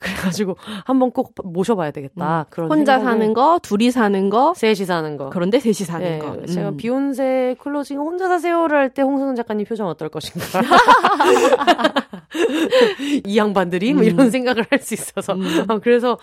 그래가지고 0.00 0.56
한번 0.86 1.10
꼭 1.10 1.34
모셔봐야 1.44 1.90
되겠다. 1.90 2.40
음. 2.40 2.44
그런 2.48 2.70
혼자 2.70 2.94
생각을... 2.96 3.18
사는 3.18 3.34
거, 3.34 3.58
둘이 3.62 3.90
사는 3.90 4.30
거, 4.30 4.54
셋이 4.56 4.76
사는 4.76 5.16
거. 5.18 5.28
그런데 5.28 5.60
셋이 5.60 5.74
사는 5.74 6.06
네, 6.06 6.18
거. 6.18 6.46
제가 6.46 6.70
음. 6.70 6.76
비욘세 6.78 7.56
클로징 7.60 7.98
혼자 7.98 8.26
사세요를 8.26 8.78
할 8.78 8.90
때 8.94 9.02
홍승은 9.02 9.34
작가님 9.36 9.66
표정 9.66 9.88
어떨 9.88 10.08
것인가. 10.08 10.62
이 13.26 13.36
양반들이 13.36 13.92
뭐 13.92 14.02
이런 14.02 14.30
생각을 14.30 14.66
할 14.70 14.80
수 14.80 14.94
있어서. 14.94 15.34
어, 15.68 15.78
그래서 15.80 16.18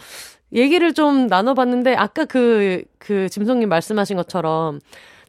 얘기를 0.53 0.94
좀 0.94 1.28
나눠봤는데 1.28 1.95
아까 1.95 2.26
그, 2.26 2.84
그 2.99 3.30
짐송님 3.30 3.69
말씀하신 3.69 4.15
것처럼 4.18 4.80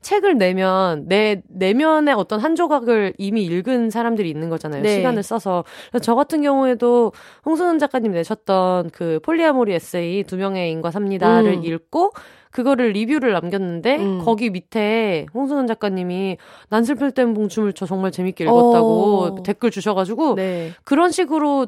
책을 0.01 0.39
내면 0.39 1.07
내 1.09 1.43
내면의 1.49 2.15
어떤 2.15 2.41
한 2.41 2.55
조각을 2.55 3.15
이미 3.19 3.45
읽은 3.45 3.91
사람들이 3.91 4.31
있는 4.31 4.49
거잖아요. 4.49 4.83
네. 4.83 4.97
시간을 4.97 5.23
써서. 5.23 5.65
저 6.03 6.15
같은 6.15 6.43
경우에도 6.43 7.13
홍승은 7.45 7.79
작가님 7.79 8.13
내셨던 8.13 8.91
그 8.91 9.21
폴리아모리 9.25 9.75
에세이 9.75 10.25
두 10.25 10.37
명의 10.37 10.71
애인과 10.71 10.91
삽니다를 10.91 11.55
음. 11.59 11.65
읽고 11.65 12.13
그거를 12.51 12.93
리뷰를 12.93 13.33
남겼는데 13.33 13.97
음. 13.97 14.25
거기 14.25 14.51
밑에 14.51 15.27
홍승은 15.35 15.67
작가님이 15.67 16.39
난 16.71 16.85
슬플 16.85 17.13
땐 17.13 17.35
봉춤을 17.35 17.73
쳐 17.75 17.85
정말 17.85 18.11
재밌게 18.11 18.45
읽었다고 18.45 19.41
오. 19.41 19.43
댓글 19.43 19.71
주셔가지고 19.71 20.37
네. 20.37 20.73
그런 20.85 21.11
식으로 21.11 21.67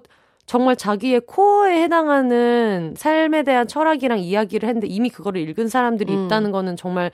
정말 0.51 0.75
자기의 0.75 1.21
코어에 1.29 1.81
해당하는 1.81 2.95
삶에 2.97 3.45
대한 3.45 3.69
철학이랑 3.69 4.19
이야기를 4.19 4.69
했는데 4.69 4.89
이미 4.89 5.09
그거를 5.09 5.41
읽은 5.43 5.69
사람들이 5.69 6.13
음. 6.13 6.25
있다는 6.25 6.51
거는 6.51 6.75
정말 6.75 7.13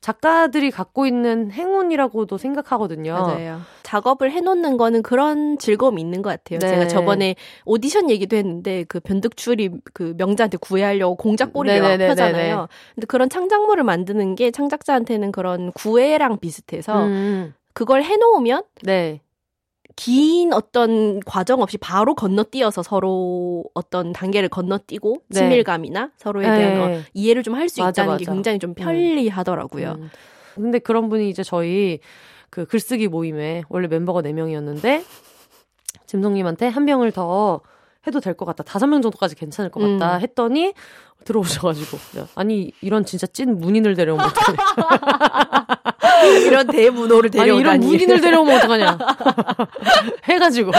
작가들이 0.00 0.70
갖고 0.70 1.04
있는 1.04 1.50
행운이라고도 1.50 2.38
생각하거든요. 2.38 3.12
맞아요. 3.12 3.60
작업을 3.82 4.30
해놓는 4.30 4.76
거는 4.76 5.02
그런 5.02 5.58
즐거움이 5.58 6.00
있는 6.00 6.22
것 6.22 6.30
같아요. 6.30 6.60
네. 6.60 6.68
제가 6.68 6.86
저번에 6.86 7.34
오디션 7.64 8.08
얘기도 8.08 8.36
했는데 8.36 8.84
그 8.84 9.00
변득출이 9.00 9.70
그 9.92 10.14
명자한테 10.16 10.56
구애하려고 10.58 11.16
공작 11.16 11.52
꼬리를 11.52 11.98
펴잖아요. 11.98 12.68
근데 12.94 13.06
그런 13.08 13.28
창작물을 13.28 13.82
만드는 13.82 14.36
게 14.36 14.52
창작자한테는 14.52 15.32
그런 15.32 15.72
구애랑 15.72 16.38
비슷해서 16.38 17.02
음. 17.02 17.52
그걸 17.72 18.04
해놓으면 18.04 18.62
네. 18.84 19.22
긴 19.96 20.52
어떤 20.52 21.20
과정 21.20 21.62
없이 21.62 21.78
바로 21.78 22.14
건너뛰어서 22.14 22.82
서로 22.82 23.64
어떤 23.74 24.12
단계를 24.12 24.48
건너뛰고 24.50 25.22
네. 25.28 25.40
친밀감이나 25.40 26.10
서로에 26.18 26.44
대한 26.44 26.90
네. 26.90 26.98
어, 26.98 27.02
이해를 27.14 27.42
좀 27.42 27.54
할 27.54 27.68
수 27.70 27.80
있다는 27.80 28.12
맞아. 28.12 28.16
게 28.18 28.24
굉장히 28.26 28.58
좀 28.58 28.70
음. 28.72 28.74
편리하더라고요. 28.74 29.92
음. 29.98 30.10
근데 30.54 30.78
그런 30.78 31.08
분이 31.08 31.28
이제 31.30 31.42
저희 31.42 31.98
그 32.50 32.66
글쓰기 32.66 33.08
모임에 33.08 33.64
원래 33.68 33.88
멤버가 33.88 34.20
4명이었는데 34.22 35.02
짐송님한테 36.06 36.68
한 36.68 36.84
명을 36.84 37.12
더 37.12 37.60
해도 38.06 38.20
될 38.20 38.34
것 38.34 38.44
같다. 38.44 38.62
다섯 38.62 38.86
명 38.86 39.02
정도까지 39.02 39.34
괜찮을 39.34 39.70
것 39.70 39.80
같다. 39.80 40.16
음. 40.16 40.20
했더니 40.20 40.74
들어오셔가지고 41.26 41.98
아니 42.36 42.72
이런 42.80 43.04
진짜 43.04 43.26
찐 43.26 43.58
문인을 43.60 43.94
데려오면 43.94 44.24
어떡하냐 44.26 44.56
이런 46.46 46.66
대문호를 46.66 47.30
데려오다니 47.30 47.50
아니, 47.50 47.60
이런 47.60 47.80
문인을 47.80 48.20
데려오면 48.20 48.56
어떡하냐 48.56 48.98
해가지고 50.24 50.70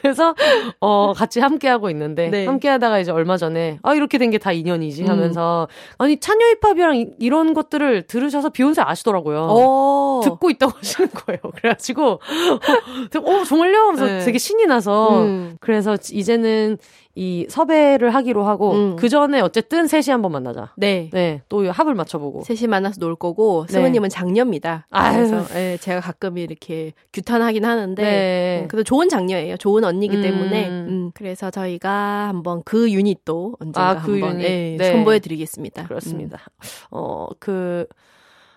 그래서 0.00 0.34
어 0.80 1.12
같이 1.14 1.40
함께 1.40 1.68
하고 1.68 1.88
있는데 1.90 2.28
네. 2.28 2.46
함께 2.46 2.68
하다가 2.68 2.98
이제 2.98 3.10
얼마 3.10 3.36
전에 3.36 3.78
아 3.82 3.94
이렇게 3.94 4.18
된 4.18 4.30
게 4.30 4.38
다 4.42 4.50
인연이지 4.52 5.04
하면서 5.04 5.68
음. 5.70 5.94
아니 5.98 6.18
찬여 6.18 6.40
힙합이랑 6.60 6.96
이, 6.96 7.06
이런 7.18 7.54
것들을 7.54 8.02
들으셔서 8.08 8.48
비욘세 8.48 8.82
아시더라고요 8.82 9.46
오. 9.46 10.20
듣고 10.24 10.50
있다고 10.50 10.72
하시는 10.78 11.08
거예요 11.10 11.38
그래가지고 11.56 12.04
어, 12.12 13.18
어 13.18 13.44
정말요 13.44 13.78
하면서 13.78 14.06
네. 14.06 14.24
되게 14.24 14.38
신이 14.38 14.66
나서 14.66 15.22
음. 15.22 15.56
그래서 15.60 15.96
이제는 16.10 16.78
이 17.14 17.46
섭외를 17.48 18.14
하기로 18.14 18.44
하고 18.44 18.72
음. 18.72 18.96
그 18.96 19.08
전에 19.08 19.40
어쨌든 19.40 19.86
셋이 19.86 20.06
한번 20.08 20.32
만나자. 20.32 20.72
네. 20.76 21.10
네. 21.12 21.42
또 21.48 21.70
합을 21.70 21.94
맞춰보고. 21.94 22.42
셋이 22.42 22.68
만나서 22.68 23.00
놀 23.00 23.16
거고 23.16 23.66
네. 23.66 23.74
승우님은 23.74 24.08
장녀입니다. 24.08 24.86
그래서 24.90 25.44
네, 25.52 25.76
제가 25.76 26.00
가끔 26.00 26.38
이렇게 26.38 26.94
규탄하긴 27.12 27.64
하는데 27.64 28.02
네. 28.02 28.60
음, 28.62 28.68
그래도 28.68 28.84
좋은 28.84 29.10
장녀예요. 29.10 29.58
좋은 29.58 29.84
언니기 29.84 30.16
음. 30.16 30.22
때문에. 30.22 30.68
음, 30.68 31.10
그래서 31.12 31.50
저희가 31.50 32.28
한번 32.28 32.62
그 32.64 32.90
유닛도 32.90 33.56
언젠가 33.60 33.90
아, 33.90 33.94
그 34.02 34.12
한번 34.12 34.36
유닛. 34.36 34.44
예, 34.44 34.76
네. 34.78 34.92
선보여드리겠습니다. 34.92 35.84
그렇습니다. 35.88 36.38
음. 36.38 36.66
어그 36.90 37.86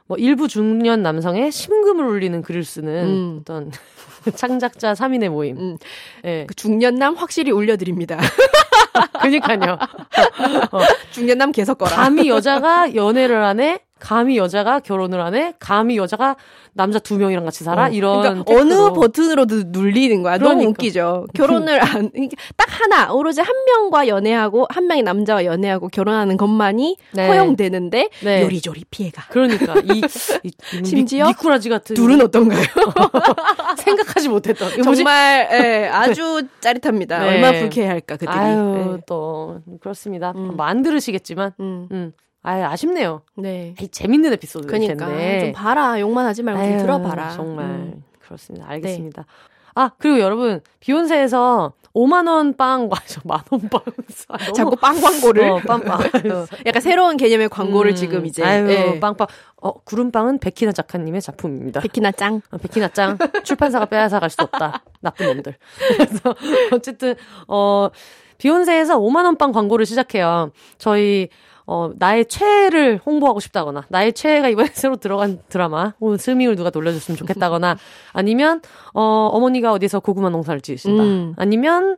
뭐 0.07 0.17
일부 0.17 0.47
중년 0.47 1.01
남성의 1.01 1.51
심금을 1.51 2.05
울리는 2.05 2.41
글을 2.41 2.63
쓰는 2.63 3.05
음. 3.05 3.37
어떤 3.41 3.71
창작자 4.35 4.93
3인의 4.93 5.29
모임. 5.29 5.57
음. 5.57 5.77
네. 6.23 6.45
그 6.47 6.53
중년남 6.55 7.15
확실히 7.15 7.51
올려드립니다. 7.51 8.17
그니까요. 9.21 9.77
어. 10.71 10.79
중년남 11.11 11.51
계속 11.51 11.77
거라. 11.77 11.95
감히 11.95 12.29
여자가 12.29 12.95
연애를 12.95 13.43
하네? 13.43 13.79
감히 13.99 14.37
여자가 14.37 14.81
결혼을 14.81 15.23
하네? 15.23 15.53
감히 15.57 15.95
여자가 15.95 16.35
남자 16.73 16.99
두 16.99 17.17
명이랑 17.17 17.45
같이 17.45 17.63
살아? 17.63 17.85
어. 17.85 17.89
이런. 17.89 18.43
그러니까 18.43 18.53
어느 18.53 18.93
버튼으로도 18.93 19.63
눌리는 19.67 20.21
거야. 20.21 20.37
그러니까. 20.37 20.59
너무 20.59 20.69
웃기죠. 20.71 21.27
결혼을 21.33 21.81
안, 21.81 22.11
딱 22.57 22.67
하나, 22.69 23.13
오로지 23.13 23.39
한 23.39 23.53
명과 23.65 24.09
연애하고, 24.09 24.67
한 24.69 24.87
명의 24.87 25.01
남자와 25.01 25.45
연애하고 25.45 25.87
결혼하는 25.87 26.35
것만이 26.35 26.97
네. 27.13 27.27
허용되는데, 27.27 28.09
네. 28.21 28.43
요리조리 28.43 28.83
피해가. 28.91 29.27
그러니까, 29.29 29.75
이, 29.79 30.01
이 30.43 30.51
심지어, 30.83 31.27
미, 31.27 31.29
미꾸라지 31.31 31.69
같은. 31.69 31.95
둘은 31.95 32.21
어떤가요? 32.21 32.65
생각하지 33.79 34.27
못했던. 34.27 34.83
정말, 34.83 35.47
예, 35.53 35.87
아주 35.87 36.43
짜릿합니다. 36.59 37.19
네. 37.19 37.27
얼마나 37.35 37.59
불쾌할까, 37.59 38.17
그들이. 38.17 38.29
아유, 38.29 38.95
네. 38.97 39.01
또, 39.07 39.61
그렇습니다. 39.79 40.33
음. 40.35 40.57
뭐안 40.57 40.81
들으시겠지만, 40.81 41.53
음. 41.61 41.87
음. 41.91 42.11
아 42.45 42.71
아쉽네요. 42.71 43.21
네. 43.35 43.73
에이, 43.81 43.87
재밌는 43.87 44.33
에피소드 44.33 44.67
그러니까 44.67 45.05
텐데. 45.07 45.39
좀 45.45 45.51
봐라. 45.53 45.99
욕만 45.99 46.25
하지 46.25 46.43
말고 46.43 46.61
좀 46.63 46.77
들어봐라. 46.77 47.31
정말 47.31 47.65
음. 47.65 48.03
그렇습니다. 48.19 48.67
알겠습니다. 48.69 49.21
네. 49.23 49.27
아 49.75 49.91
그리고 49.97 50.19
여러분 50.19 50.61
비욘세에서 50.79 51.73
5만 51.95 52.27
원 52.27 52.55
빵, 52.57 52.89
맞아, 52.89 53.21
만원 53.23 53.69
빵. 53.71 53.81
아, 54.27 54.37
자꾸 54.51 54.75
빵 54.75 54.99
광고를. 54.99 55.49
어, 55.49 55.59
빵빵. 55.65 56.01
어, 56.01 56.03
약간 56.67 56.81
새로운 56.81 57.15
개념의 57.15 57.47
광고를 57.47 57.91
음, 57.91 57.95
지금 57.95 58.25
이제. 58.25 58.43
아유, 58.43 58.65
네. 58.65 58.99
빵빵. 58.99 59.27
어, 59.61 59.71
구름빵은 59.71 60.39
백희나 60.39 60.73
작가님의 60.73 61.21
작품입니다. 61.21 61.79
백희나 61.79 62.11
짱. 62.11 62.41
어, 62.51 62.57
백희나 62.57 62.89
짱. 62.89 63.17
출판사가 63.45 63.85
빼앗아 63.85 64.19
갈 64.19 64.29
수 64.29 64.41
없다. 64.41 64.83
나쁜 64.99 65.27
놈들. 65.27 65.55
그래서, 65.95 66.35
어쨌든, 66.73 67.15
어, 67.47 67.87
비욘세에서 68.39 68.99
5만 68.99 69.23
원빵 69.23 69.53
광고를 69.53 69.85
시작해요. 69.85 70.51
저희, 70.77 71.29
어, 71.67 71.91
나의 71.97 72.25
최애를 72.25 72.99
홍보하고 73.05 73.39
싶다거나, 73.39 73.85
나의 73.89 74.13
최애가 74.13 74.49
이번에 74.49 74.69
새로 74.73 74.97
들어간 74.97 75.39
드라마, 75.49 75.93
혹은 75.99 76.17
스밍을 76.17 76.55
누가 76.55 76.69
돌려줬으면 76.69 77.17
좋겠다거나, 77.17 77.77
아니면, 78.13 78.61
어, 78.93 79.01
어머니가 79.33 79.71
어디서 79.71 79.99
고구마 80.01 80.29
농사를 80.29 80.61
지으신다. 80.61 81.03
음. 81.03 81.33
아니면, 81.37 81.97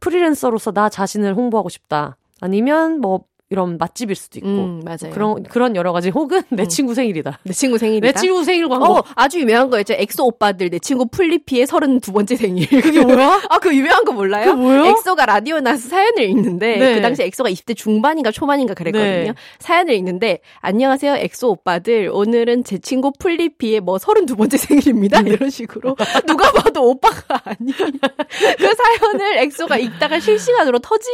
프리랜서로서 0.00 0.72
나 0.72 0.88
자신을 0.88 1.34
홍보하고 1.34 1.68
싶다. 1.68 2.16
아니면 2.40 3.00
뭐 3.00 3.24
이런 3.50 3.78
맛집일 3.78 4.14
수도 4.14 4.38
있고 4.40 4.48
음, 4.48 4.82
맞아요. 4.84 5.10
그런 5.12 5.42
그런 5.42 5.74
여러 5.74 5.92
가지 5.92 6.10
혹은 6.10 6.42
내 6.50 6.64
음. 6.64 6.68
친구 6.68 6.94
생일이다. 6.94 7.38
내 7.44 7.52
친구 7.54 7.78
생일이다. 7.78 8.06
내 8.06 8.12
친구 8.12 8.44
생일 8.44 8.68
광고. 8.68 8.98
어, 8.98 9.04
아주 9.14 9.40
유명한 9.40 9.70
거 9.70 9.78
있죠. 9.80 9.94
엑소 9.94 10.26
오빠들 10.26 10.68
내 10.68 10.78
친구 10.78 11.06
플리피의 11.06 11.66
32번째 11.66 12.36
생일. 12.36 12.68
그게 12.82 13.00
뭐야? 13.00 13.40
아, 13.48 13.58
그 13.58 13.74
유명한 13.74 14.04
거 14.04 14.12
몰라요? 14.12 14.50
그게 14.50 14.60
뭐예요? 14.60 14.84
엑소가 14.86 15.24
라디오 15.24 15.60
나서 15.60 15.88
사연을 15.88 16.24
읽는데 16.24 16.76
네. 16.76 16.94
그 16.96 17.00
당시 17.00 17.22
엑소가 17.22 17.48
20대 17.48 17.74
중반인가 17.74 18.32
초반인가 18.32 18.74
그랬거든요. 18.74 19.32
네. 19.32 19.34
사연을 19.60 19.94
읽는데 19.94 20.40
안녕하세요 20.60 21.16
엑소 21.16 21.48
오빠들 21.48 22.10
오늘은 22.12 22.64
제 22.64 22.76
친구 22.76 23.12
플리피의 23.18 23.80
뭐 23.80 23.96
32번째 23.96 24.58
생일입니다. 24.58 25.22
네. 25.22 25.30
이런 25.30 25.48
식으로 25.48 25.96
누가 26.26 26.52
봐도 26.52 26.86
오빠가 26.90 27.40
아니. 27.44 27.72
그 28.58 28.74
사연을 28.74 29.38
엑소가 29.38 29.78
읽다가 29.78 30.20
실시간으로 30.20 30.80
터진 30.80 31.10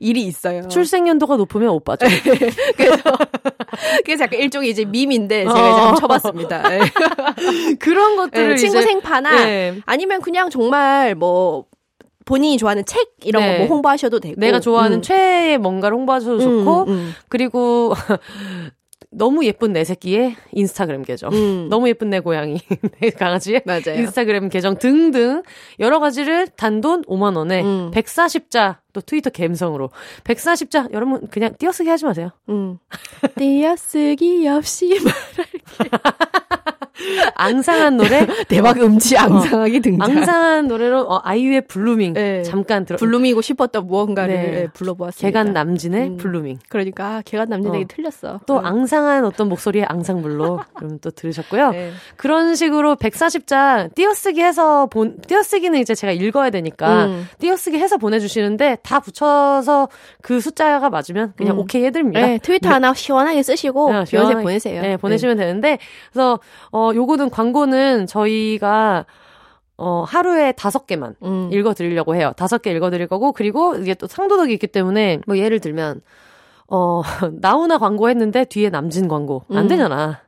일이 0.00 0.24
있어요. 0.24 0.66
출생 0.66 1.06
연도가 1.06 1.36
높으면 1.36 1.67
오빠죠. 1.72 2.06
그래서 2.76 3.02
그래서 4.04 4.24
약간 4.24 4.40
일종의 4.40 4.70
이제 4.70 4.84
밈인데 4.84 5.44
제가 5.44 5.52
이제 5.52 5.60
어. 5.68 5.74
한번 5.74 5.96
쳐봤습니다. 5.96 6.68
네. 6.68 6.80
그런 7.78 8.16
것들을 8.16 8.48
네, 8.50 8.56
친구 8.56 8.78
이제- 8.78 8.86
생파나 8.86 9.44
네. 9.44 9.80
아니면 9.86 10.20
그냥 10.20 10.50
정말 10.50 11.14
뭐 11.14 11.64
본인이 12.24 12.58
좋아하는 12.58 12.84
책 12.84 13.08
이런 13.24 13.42
네. 13.42 13.56
거뭐 13.56 13.68
홍보하셔도 13.68 14.20
되고 14.20 14.34
내가 14.38 14.60
좋아하는 14.60 14.98
음. 14.98 15.02
최애의 15.02 15.58
뭔가를 15.58 15.96
홍보하셔도 15.96 16.38
좋고 16.40 16.82
음, 16.84 16.88
음, 16.88 17.14
그리고 17.28 17.94
너무 19.10 19.44
예쁜 19.46 19.72
내 19.72 19.84
새끼의 19.84 20.36
인스타그램 20.52 21.02
계정. 21.02 21.32
음. 21.32 21.68
너무 21.70 21.88
예쁜 21.88 22.10
내 22.10 22.20
고양이, 22.20 22.58
내 23.00 23.10
강아지의 23.10 23.62
맞아요. 23.64 23.94
인스타그램 24.00 24.48
계정 24.48 24.76
등등 24.78 25.42
여러 25.78 25.98
가지를 25.98 26.48
단돈 26.48 27.04
5만 27.04 27.36
원에 27.36 27.62
음. 27.62 27.90
140자 27.92 28.76
또 28.92 29.00
트위터 29.00 29.30
갬성으로 29.30 29.90
140자 30.24 30.92
여러분 30.92 31.26
그냥 31.28 31.54
띄어쓰기 31.58 31.88
하지 31.88 32.04
마세요. 32.04 32.30
음. 32.48 32.78
띄어쓰기 33.36 34.46
없이 34.48 34.98
앙상한 37.34 37.96
노래 37.96 38.26
대박 38.48 38.78
음치 38.80 39.16
앙상하게 39.16 39.80
등장. 39.80 40.08
앙상한 40.10 40.66
노래로 40.68 41.02
어, 41.02 41.20
아이유의 41.24 41.62
블루밍 41.68 42.14
네. 42.14 42.42
잠깐 42.42 42.84
들어 42.84 42.96
블루밍이고 42.96 43.40
싶었던 43.40 43.86
무언가를 43.86 44.34
네. 44.34 44.50
네, 44.50 44.66
불러보았습니다. 44.72 45.26
계간남진의 45.26 46.02
음. 46.08 46.16
블루밍. 46.16 46.58
그러니까 46.68 47.16
아, 47.16 47.22
계간남진에게 47.24 47.84
어. 47.84 47.86
틀렸어. 47.88 48.40
또 48.46 48.58
음. 48.58 48.66
앙상한 48.66 49.24
어떤 49.24 49.48
목소리의 49.48 49.84
앙상블로 49.86 50.60
그럼 50.74 50.98
또 51.00 51.10
들으셨고요. 51.10 51.70
네. 51.70 51.92
그런 52.16 52.54
식으로 52.54 52.96
140자 52.96 53.94
띄어쓰기 53.94 54.42
해서 54.42 54.86
본 54.86 55.20
띄어쓰기는 55.26 55.78
이제 55.78 55.94
제가 55.94 56.12
읽어야 56.12 56.50
되니까 56.50 57.06
음. 57.06 57.28
띄어쓰기 57.38 57.78
해서 57.78 57.96
보내주시는데 57.96 58.78
다 58.82 59.00
붙여서 59.00 59.88
그 60.22 60.40
숫자가 60.40 60.90
맞으면 60.90 61.32
그냥 61.36 61.56
음. 61.56 61.60
오케이 61.60 61.84
해드립니다. 61.84 62.20
네, 62.20 62.38
트위터 62.42 62.68
하나 62.70 62.92
시원하게 62.94 63.42
쓰시고 63.42 63.92
네, 63.92 64.04
시원하게- 64.04 64.42
보내세요. 64.42 64.82
네, 64.82 64.96
보내시면 64.96 65.36
되는데 65.36 65.78
그래서 66.12 66.38
어 66.70 66.87
요거는 66.94 67.30
광고는 67.30 68.06
저희가 68.06 69.06
어 69.76 70.04
하루에 70.06 70.52
다섯 70.52 70.86
개만 70.86 71.14
음. 71.22 71.48
읽어드리려고 71.52 72.16
해요. 72.16 72.32
다섯 72.36 72.62
개 72.62 72.72
읽어드릴 72.72 73.06
거고 73.06 73.32
그리고 73.32 73.76
이게 73.76 73.94
또 73.94 74.06
상도덕이 74.06 74.52
있기 74.54 74.66
때문에 74.66 75.20
뭐 75.26 75.38
예를 75.38 75.60
들면 75.60 76.00
어 76.68 77.02
나훈아 77.40 77.78
광고 77.78 78.08
했는데 78.08 78.44
뒤에 78.44 78.70
남진 78.70 79.08
광고 79.08 79.44
안 79.50 79.64
음. 79.64 79.68
되잖아. 79.68 80.20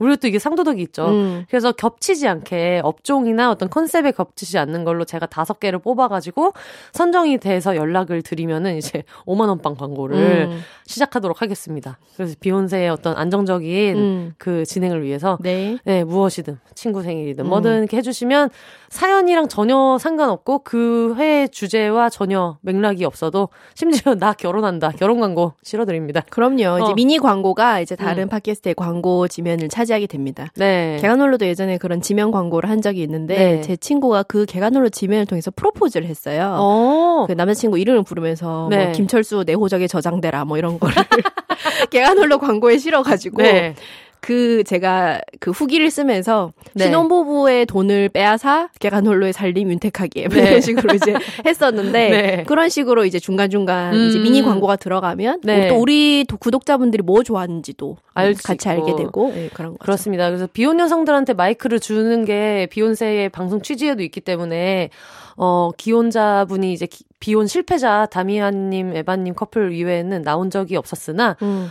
우리가 0.00 0.16
또 0.16 0.26
이게 0.26 0.38
상도덕이 0.38 0.82
있죠. 0.82 1.06
음. 1.08 1.44
그래서 1.48 1.72
겹치지 1.72 2.26
않게 2.26 2.80
업종이나 2.82 3.50
어떤 3.50 3.68
컨셉에 3.70 4.12
겹치지 4.12 4.58
않는 4.58 4.84
걸로 4.84 5.04
제가 5.04 5.26
다섯 5.26 5.60
개를 5.60 5.78
뽑아가지고 5.78 6.54
선정이 6.92 7.38
돼서 7.38 7.76
연락을 7.76 8.22
드리면은 8.22 8.76
이제 8.76 9.04
5만 9.26 9.48
원빵 9.48 9.76
광고를 9.76 10.48
음. 10.50 10.60
시작하도록 10.86 11.40
하겠습니다. 11.40 11.98
그래서 12.16 12.34
비욘세의 12.40 12.88
어떤 12.88 13.16
안정적인 13.16 13.96
음. 13.96 14.34
그 14.38 14.64
진행을 14.64 15.04
위해서 15.04 15.38
네. 15.40 15.78
네, 15.84 16.02
무엇이든 16.02 16.58
친구 16.74 17.02
생일이든 17.02 17.44
음. 17.44 17.48
뭐든 17.48 17.78
이렇게 17.80 17.98
해주시면 17.98 18.50
사연이랑 18.88 19.48
전혀 19.48 19.98
상관없고 20.00 20.60
그회 20.60 21.46
주제와 21.46 22.08
전혀 22.08 22.58
맥락이 22.62 23.04
없어도 23.04 23.50
심지어 23.74 24.14
나 24.14 24.32
결혼한다 24.32 24.90
결혼 24.92 25.20
광고 25.20 25.52
실어드립니다. 25.62 26.22
그럼요. 26.30 26.56
이제 26.56 26.90
어. 26.90 26.94
미니 26.94 27.18
광고가 27.18 27.80
이제 27.80 27.94
다른 27.94 28.24
음. 28.24 28.28
팟캐스트의 28.28 28.74
광고 28.74 29.28
지면을 29.28 29.68
차지 29.68 29.89
하게 29.92 30.06
됩니다. 30.06 30.48
네. 30.56 30.98
개간홀로도 31.00 31.46
예전에 31.46 31.78
그런 31.78 32.00
지면 32.00 32.30
광고를 32.30 32.68
한 32.68 32.82
적이 32.82 33.02
있는데 33.02 33.36
네. 33.36 33.60
제 33.62 33.76
친구가 33.76 34.24
그 34.24 34.46
개간홀로 34.46 34.88
지면을 34.88 35.26
통해서 35.26 35.50
프로포즈를 35.50 36.06
했어요. 36.06 36.56
어. 36.58 37.24
그 37.26 37.32
남자친구 37.32 37.78
이름을 37.78 38.02
부르면서 38.04 38.68
네. 38.70 38.84
뭐 38.84 38.92
김철수 38.92 39.44
내 39.44 39.54
호적에 39.54 39.86
저장되라 39.86 40.44
뭐 40.44 40.58
이런 40.58 40.78
거를 40.78 40.94
개간홀로 41.90 42.38
광고에 42.38 42.78
실어가지고 42.78 43.42
네. 43.42 43.74
그 44.20 44.62
제가 44.64 45.20
그 45.40 45.50
후기를 45.50 45.90
쓰면서 45.90 46.52
네. 46.74 46.84
신혼부부의 46.84 47.66
돈을 47.66 48.10
빼앗아 48.10 48.68
개간홀로의 48.78 49.32
살림 49.32 49.70
윤택하게 49.70 50.28
뭐 50.28 50.36
네. 50.36 50.48
이런 50.48 50.60
식으로 50.60 50.94
이제 50.94 51.14
했었는데 51.46 52.08
네. 52.10 52.44
그런 52.46 52.68
식으로 52.68 53.04
이제 53.06 53.18
중간 53.18 53.48
중간 53.50 53.94
음. 53.94 54.08
이제 54.08 54.18
미니 54.18 54.42
광고가 54.42 54.76
들어가면 54.76 55.40
네. 55.44 55.68
또 55.68 55.76
우리 55.80 56.24
도- 56.28 56.36
구독자분들이 56.36 57.02
뭐 57.02 57.22
좋아하는지도 57.22 57.96
알수 58.14 58.42
같이 58.42 58.68
있고. 58.68 58.70
알게 58.88 58.96
되고 59.02 59.32
네, 59.34 59.48
그런. 59.54 59.76
그렇습니다. 59.78 60.28
그래서 60.28 60.46
비혼 60.52 60.78
여성들한테 60.80 61.32
마이크를 61.34 61.80
주는 61.80 62.24
게 62.24 62.68
비욘세의 62.70 63.30
방송 63.30 63.62
취지에도 63.62 64.02
있기 64.02 64.20
때문에 64.20 64.90
어 65.36 65.70
기혼자분이 65.76 66.72
이제 66.72 66.86
기- 66.86 67.04
비혼 67.20 67.46
실패자 67.46 68.06
다미안님, 68.10 68.94
에바님 68.96 69.34
커플 69.34 69.72
이외에는 69.72 70.22
나온 70.22 70.50
적이 70.50 70.76
없었으나 70.76 71.36
음. 71.42 71.68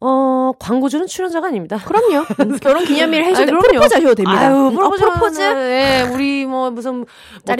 어 0.00 0.52
광고주는 0.60 1.06
출연자가 1.08 1.48
아닙니다. 1.48 1.76
그럼요. 1.84 2.24
음, 2.40 2.58
결혼 2.60 2.84
기념일 2.84 3.24
해줘도 3.24 3.40
아이, 3.40 3.46
그럼요. 3.46 3.62
프로포즈 3.68 3.94
하셔도 3.94 4.14
됩니다. 4.14 4.40
아유, 4.40 4.54
음, 4.68 4.74
프로포즈. 4.76 5.02
어, 5.04 5.06
프로포즈? 5.08 5.40
예, 5.40 6.08
우리 6.14 6.46
뭐 6.46 6.70
무슨 6.70 6.98
뭐. 6.98 7.06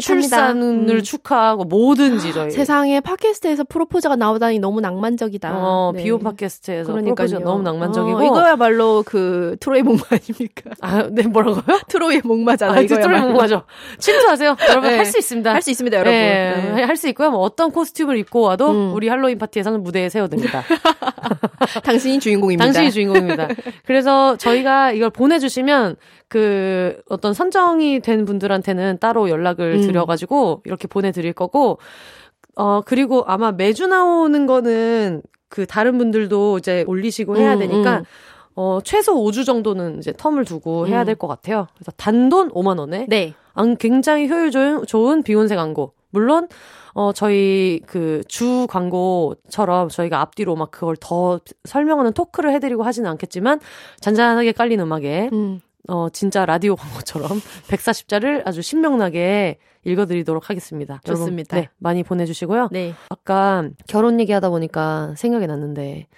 출산을 0.00 0.62
음. 0.96 1.02
축하하고 1.02 1.64
뭐든지 1.64 2.32
저희. 2.32 2.50
세상에 2.52 3.00
팟캐스트에서 3.00 3.64
프로포즈가 3.64 4.14
나오다니 4.14 4.60
너무 4.60 4.80
낭만적이다. 4.80 5.50
어, 5.52 5.92
네. 5.96 6.04
비혼 6.04 6.20
팟캐스트에서 6.22 6.92
그러니까요. 6.92 7.40
너무 7.40 7.62
낭만적이고. 7.62 8.18
어, 8.18 8.24
이거야말로 8.24 9.02
그 9.04 9.56
트로이 9.58 9.82
목마 9.82 10.02
아닙니까? 10.10 10.70
아, 10.80 11.08
네, 11.10 11.22
뭐라고요? 11.26 11.62
트로이 11.88 12.20
목마잖아. 12.22 12.72
아, 12.78 12.82
트로이 12.86 13.20
목마죠. 13.20 13.62
침투하세요. 13.98 14.56
여러분, 14.68 14.90
네. 14.90 14.96
할수 14.98 15.18
있습니다. 15.18 15.52
할 15.52 15.60
수 15.62 15.70
있습니다, 15.70 15.96
여러분. 15.96 16.12
네, 16.12 16.72
네. 16.76 16.82
할 16.84 16.96
수 16.96 17.08
있고요. 17.08 17.30
뭐 17.30 17.40
어떤 17.40 17.70
코스튬을 17.72 18.16
입고 18.18 18.40
와도 18.42 18.70
음. 18.70 18.94
우리 18.94 19.08
할로윈 19.08 19.38
파티에서는 19.38 19.82
무대에 19.82 20.08
세워듭니다. 20.08 20.62
당신이 21.84 22.18
주 22.20 22.27
인공입니다. 22.28 22.64
당신이 22.64 22.90
주인공입니다. 22.92 23.48
그래서 23.86 24.36
저희가 24.36 24.92
이걸 24.92 25.10
보내주시면 25.10 25.96
그 26.28 27.00
어떤 27.08 27.34
선정이 27.34 28.00
된 28.00 28.24
분들한테는 28.24 28.98
따로 29.00 29.28
연락을 29.30 29.74
음. 29.76 29.80
드려가지고 29.82 30.62
이렇게 30.64 30.86
보내드릴 30.88 31.32
거고 31.32 31.78
어 32.56 32.80
그리고 32.84 33.24
아마 33.26 33.52
매주 33.52 33.86
나오는 33.86 34.46
거는 34.46 35.22
그 35.48 35.66
다른 35.66 35.96
분들도 35.98 36.58
이제 36.58 36.84
올리시고 36.86 37.36
해야 37.36 37.54
음, 37.54 37.58
되니까 37.60 37.98
음. 37.98 38.04
어 38.54 38.80
최소 38.84 39.14
5주 39.14 39.46
정도는 39.46 39.98
이제 39.98 40.12
텀을 40.12 40.46
두고 40.46 40.88
해야 40.88 41.02
음. 41.02 41.06
될것 41.06 41.28
같아요. 41.30 41.68
그래서 41.76 41.92
단돈 41.96 42.50
5만 42.50 42.78
원에 42.78 43.06
네. 43.08 43.34
안- 43.54 43.76
굉장히 43.76 44.28
효율 44.28 44.50
좋은, 44.50 44.84
좋은 44.86 45.22
비욘세 45.22 45.54
광고. 45.56 45.92
물론 46.10 46.48
어 46.98 47.12
저희 47.12 47.80
그 47.86 48.22
주 48.26 48.66
광고처럼 48.68 49.88
저희가 49.88 50.20
앞뒤로 50.20 50.56
막 50.56 50.72
그걸 50.72 50.96
더 50.98 51.38
설명하는 51.64 52.12
토크를 52.12 52.52
해드리고 52.54 52.82
하지는 52.82 53.08
않겠지만 53.10 53.60
잔잔하게 54.00 54.50
깔린 54.50 54.80
음악에 54.80 55.30
음. 55.32 55.60
어 55.88 56.08
진짜 56.10 56.44
라디오 56.44 56.74
광고처럼 56.74 57.28
140자를 57.68 58.42
아주 58.46 58.62
신명나게 58.62 59.58
읽어드리도록 59.84 60.50
하겠습니다. 60.50 61.00
여러분, 61.06 61.26
좋습니다. 61.26 61.56
네, 61.56 61.68
많이 61.78 62.02
보내주시고요. 62.02 62.68
네. 62.72 62.94
아까 63.10 63.68
결혼 63.86 64.18
얘기하다 64.20 64.50
보니까 64.50 65.14
생각이 65.16 65.46
났는데 65.46 66.08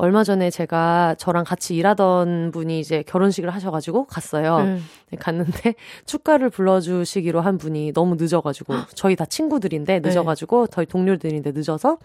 얼마 0.00 0.22
전에 0.22 0.48
제가 0.48 1.16
저랑 1.18 1.42
같이 1.44 1.74
일하던 1.74 2.52
분이 2.52 2.78
이제 2.78 3.02
결혼식을 3.02 3.50
하셔가지고 3.50 4.04
갔어요. 4.04 4.58
음. 4.58 4.84
네, 5.10 5.18
갔는데 5.18 5.74
축가를 6.06 6.50
불러주시기로 6.50 7.40
한 7.40 7.58
분이 7.58 7.92
너무 7.92 8.14
늦어가지고 8.14 8.74
저희 8.94 9.16
다 9.16 9.24
친구들인데 9.26 10.00
네. 10.00 10.08
늦어가지고 10.08 10.68
저희 10.68 10.86
동료들인데 10.86 11.50
늦어서 11.50 11.98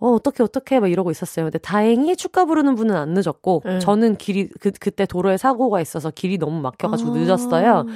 어 0.00 0.08
어떻게 0.08 0.42
어떻게 0.42 0.80
막 0.80 0.90
이러고 0.90 1.12
있었어요. 1.12 1.46
근데 1.46 1.58
다행히 1.58 2.16
축가 2.16 2.46
부르는 2.46 2.74
분은 2.74 2.96
안 2.96 3.10
늦었고 3.10 3.62
네. 3.64 3.78
저는 3.78 4.16
길이 4.16 4.48
그 4.60 4.72
그때 4.72 5.06
도로에 5.06 5.36
사고가 5.36 5.80
있어서 5.80 6.10
길이 6.10 6.36
너무 6.36 6.60
막혀가지고 6.62 7.12
아. 7.12 7.14
늦었어요. 7.14 7.86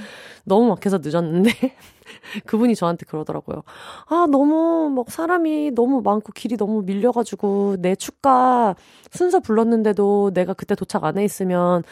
너무 0.45 0.69
막혀서 0.69 1.01
늦었는데 1.03 1.51
그분이 2.47 2.75
저한테 2.77 3.07
그러더라고요. 3.07 3.63
아, 4.09 4.27
너무, 4.31 4.91
막, 4.95 5.11
사람이 5.11 5.73
너무 5.73 6.03
많고 6.03 6.33
길이 6.35 6.57
너무 6.57 6.83
밀려가지고, 6.83 7.77
내 7.81 7.95
축가 7.95 8.75
순서 9.13 9.41
불렀는데도 9.41 10.33
내가 10.35 10.55
그때 10.55 10.75
도착 10.75 11.05
안 11.05 11.19
해 11.19 11.25
있으면, 11.25 11.83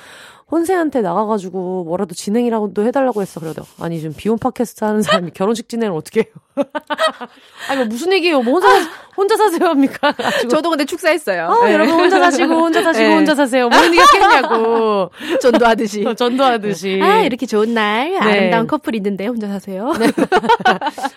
혼세한테 0.48 1.00
나가가지고 1.00 1.84
뭐라도 1.84 2.14
진행이라고도 2.14 2.84
해달라고 2.84 3.20
했어. 3.20 3.40
그래도 3.40 3.62
아니 3.80 3.98
지금 3.98 4.14
비혼 4.16 4.38
팟캐스트 4.38 4.84
하는 4.84 5.02
사람이 5.02 5.32
결혼식 5.34 5.68
진행을 5.68 5.96
어떻게 5.96 6.20
해요? 6.20 6.34
아니 7.68 7.78
뭐 7.78 7.86
무슨 7.86 8.12
얘기예요? 8.12 8.42
뭐 8.42 8.54
혼자 8.54 8.68
혼자 9.16 9.36
사세요 9.36 9.68
합니까? 9.68 10.14
저도 10.48 10.70
근데 10.70 10.84
축사했어요. 10.84 11.46
어, 11.46 11.64
네. 11.64 11.72
여러분 11.72 11.94
혼자 11.94 12.20
사시고 12.20 12.54
혼자 12.54 12.80
사시고 12.80 13.08
네. 13.08 13.14
혼자 13.14 13.34
사세요. 13.34 13.68
뭔 13.68 13.84
얘기겠냐고 13.92 15.10
전도하듯이 15.42 16.06
어, 16.06 16.14
전도하듯이. 16.14 17.00
아 17.02 17.22
이렇게 17.22 17.44
좋은 17.44 17.74
날 17.74 18.12
네. 18.12 18.18
아름다운 18.18 18.68
커플 18.68 18.94
있는데 18.94 19.26
혼자 19.26 19.48
사세요. 19.48 19.92
네. 19.98 20.06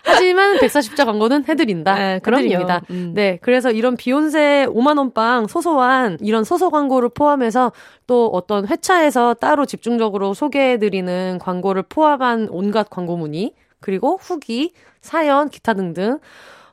하지만 0.03 0.57
140자 0.57 1.05
광고는 1.05 1.45
해드린다. 1.47 1.93
네, 1.93 2.19
그럼요. 2.23 2.65
음. 2.89 3.11
네, 3.13 3.37
그래서 3.43 3.69
이런 3.69 3.95
비욘세 3.95 4.65
5만 4.69 4.97
원빵 4.97 5.47
소소한 5.47 6.17
이런 6.19 6.43
소소 6.43 6.71
광고를 6.71 7.09
포함해서 7.09 7.71
또 8.07 8.27
어떤 8.33 8.67
회차에서 8.67 9.18
따로 9.39 9.65
집중적으로 9.65 10.33
소개해드리는 10.33 11.39
광고를 11.39 11.83
포함한 11.83 12.47
온갖 12.51 12.89
광고 12.89 13.17
문의, 13.17 13.53
그리고 13.79 14.17
후기, 14.19 14.73
사연, 15.01 15.49
기타 15.49 15.73
등등. 15.73 16.19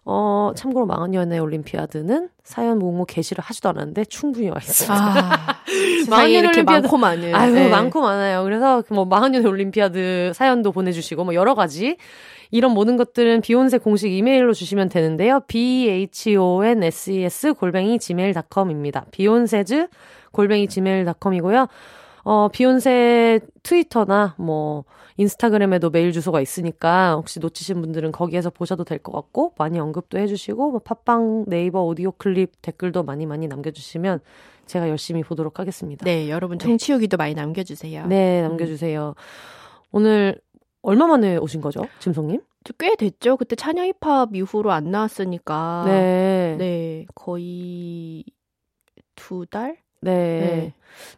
어, 0.09 0.53
참고로 0.55 0.87
망한연애 0.87 1.41
올림피아드는 1.41 2.29
사연 2.45 2.79
모집 2.79 3.07
개시를 3.07 3.43
하지도 3.43 3.71
않았는데 3.71 4.05
충분히 4.05 4.49
와 4.49 4.57
있습니다. 4.59 4.95
아, 4.95 5.57
망한연애 6.09 6.47
올림피아드 6.47 6.83
많고 6.83 6.97
많은. 6.97 7.35
아유, 7.35 7.53
네. 7.53 7.69
많고 7.69 8.01
많아요. 8.01 8.45
그래서 8.45 8.85
뭐 8.91 9.05
망한연애 9.05 9.49
올림피아드 9.49 10.31
사연도 10.33 10.71
보내 10.71 10.93
주시고 10.93 11.25
뭐 11.25 11.35
여러 11.35 11.57
가지 11.57 11.97
이런 12.53 12.71
모든 12.71 12.97
것들은 12.97 13.41
비혼세 13.41 13.79
공식 13.79 14.13
이메일로 14.13 14.53
주시면 14.55 14.91
되는데요. 14.91 15.41
b 15.49 15.89
h 15.89 16.37
o 16.37 16.65
n 16.65 16.85
s 16.85 17.11
e 17.11 17.25
s 17.25 17.53
골뱅이 17.55 17.99
gmail.com입니다. 17.99 19.07
비혼세즈 19.11 19.89
골뱅이 20.31 20.69
gmail.com이고요. 20.69 21.67
어, 22.29 22.49
비욘세 22.49 23.39
트위터나 23.63 24.35
뭐 24.37 24.85
인스타그램에도 25.17 25.91
메일 25.91 26.11
주소가 26.11 26.41
있으니까 26.41 27.15
혹시 27.15 27.39
놓치신 27.39 27.81
분들은 27.81 28.11
거기에서 28.11 28.51
보셔도 28.51 28.83
될 28.83 28.99
것 28.99 29.13
같고 29.13 29.55
많이 29.59 29.79
언급도 29.79 30.19
해주시고 30.19 30.71
뭐 30.73 30.81
팟빵 30.81 31.45
네이버 31.47 31.85
오디오 31.85 32.11
클립 32.11 32.51
댓글도 32.63 33.05
많이 33.05 33.27
많이 33.27 33.47
남겨주시면 33.47 34.19
제가 34.67 34.89
열심히 34.89 35.23
보도록 35.23 35.61
하겠습니다. 35.61 36.05
네, 36.05 36.29
여러분 36.29 36.59
청취후기도 36.59 37.17
네. 37.17 37.23
많이 37.23 37.35
남겨주세요. 37.35 38.09
네, 38.09 38.43
남겨주세요. 38.43 39.15
음. 39.17 39.23
오늘 39.93 40.41
얼마 40.83 41.07
만에 41.07 41.37
오신 41.37 41.61
거죠, 41.61 41.87
짐송님? 42.01 42.41
꽤 42.79 42.97
됐죠. 42.97 43.37
그때 43.37 43.55
차녀 43.55 43.85
힙합 43.85 44.35
이후로 44.35 44.73
안 44.73 44.91
나왔으니까. 44.91 45.85
네. 45.87 46.57
네, 46.59 47.07
거의 47.15 48.25
두 49.15 49.47
달? 49.47 49.77
네. 50.01 50.13
네. 50.13 50.75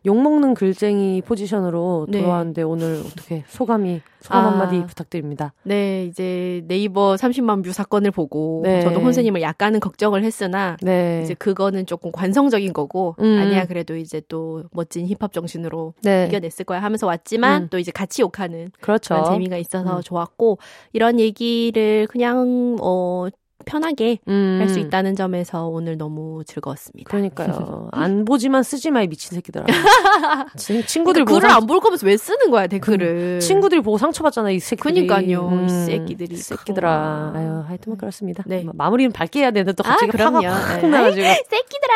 욕먹는 0.06 0.54
글쟁이 0.54 1.22
포지션으로 1.22 2.06
네. 2.08 2.20
돌아왔는데 2.20 2.62
오늘 2.62 3.02
어떻게 3.06 3.44
소감이 3.48 4.00
소감 4.20 4.44
아, 4.44 4.50
한마디 4.50 4.84
부탁드립니다. 4.86 5.52
네, 5.62 6.04
이제 6.04 6.62
네이버 6.66 7.14
30만 7.14 7.62
뷰 7.64 7.72
사건을 7.72 8.10
보고 8.10 8.62
네. 8.64 8.80
저도 8.80 9.00
혼세님을 9.00 9.40
약간은 9.40 9.80
걱정을 9.80 10.24
했으나 10.24 10.76
네. 10.82 11.22
이제 11.22 11.34
그거는 11.34 11.86
조금 11.86 12.10
관성적인 12.10 12.72
거고 12.72 13.14
음. 13.20 13.38
아니야 13.40 13.66
그래도 13.66 13.96
이제 13.96 14.20
또 14.28 14.64
멋진 14.72 15.06
힙합 15.06 15.32
정신으로 15.32 15.94
네. 16.02 16.26
이겨냈을 16.26 16.64
거야 16.64 16.82
하면서 16.82 17.06
왔지만 17.06 17.64
음. 17.64 17.68
또 17.70 17.78
이제 17.78 17.92
같이 17.92 18.22
욕하는 18.22 18.70
그렇죠. 18.80 19.14
그런 19.14 19.32
재미가 19.32 19.56
있어서 19.58 19.98
음. 19.98 20.02
좋았고 20.02 20.58
이런 20.92 21.20
얘기를 21.20 22.06
그냥 22.10 22.76
어 22.80 23.28
편하게 23.68 24.18
음. 24.28 24.58
할수 24.60 24.78
있다는 24.78 25.14
점에서 25.14 25.66
오늘 25.66 25.98
너무 25.98 26.42
즐거웠습니다. 26.46 27.08
그러니까요. 27.08 27.88
안 27.92 28.24
보지만 28.24 28.62
쓰지 28.62 28.90
마 28.90 29.01
이 29.01 29.06
미친 29.06 29.34
새끼들아. 29.34 29.66
친구들 30.86 31.24
그러니까 31.26 31.48
글을 31.48 31.50
안볼 31.56 31.80
거면서 31.80 32.06
왜 32.06 32.16
쓰는 32.16 32.50
거야 32.50 32.66
댓글을? 32.66 33.38
그, 33.38 33.38
친구들이 33.40 33.80
보고 33.82 33.98
상처받잖아 33.98 34.50
이 34.50 34.58
새끼들이. 34.58 35.06
그니까요. 35.06 35.48
음. 35.48 35.64
이 35.66 35.68
새끼들이. 35.68 36.36
새끼들아. 36.36 37.32
아유 37.34 37.62
하여튼 37.66 37.90
뭐 37.90 37.96
그렇습니다. 37.98 38.42
네. 38.46 38.64
마무리는 38.72 39.12
밝게 39.12 39.40
해야 39.40 39.50
되는데 39.50 39.72
또 39.72 39.82
갑자기 39.82 40.08
아, 40.10 40.12
그럼요. 40.12 40.40
팍 40.42 40.80
네. 40.80 40.88
나가지고. 40.88 41.26
새끼들아. 41.50 41.94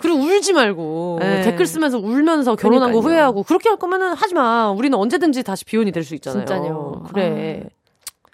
그리고 0.00 0.18
울지 0.18 0.52
말고 0.52 1.18
네. 1.20 1.42
댓글 1.42 1.66
쓰면서 1.66 1.98
울면서 1.98 2.56
결혼한 2.56 2.90
그러니까요. 2.90 3.02
거 3.02 3.08
후회하고 3.08 3.42
그렇게 3.42 3.68
할 3.68 3.78
거면은 3.78 4.14
하지 4.14 4.34
마. 4.34 4.70
우리는 4.70 4.96
언제든지 4.96 5.42
다시 5.42 5.64
비혼이 5.64 5.92
될 5.92 6.04
수 6.04 6.14
있잖아요. 6.16 6.44
진짜요. 6.44 7.04
그래. 7.12 7.62
아. 7.64 7.68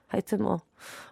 하여튼 0.09 0.43
뭐 0.43 0.59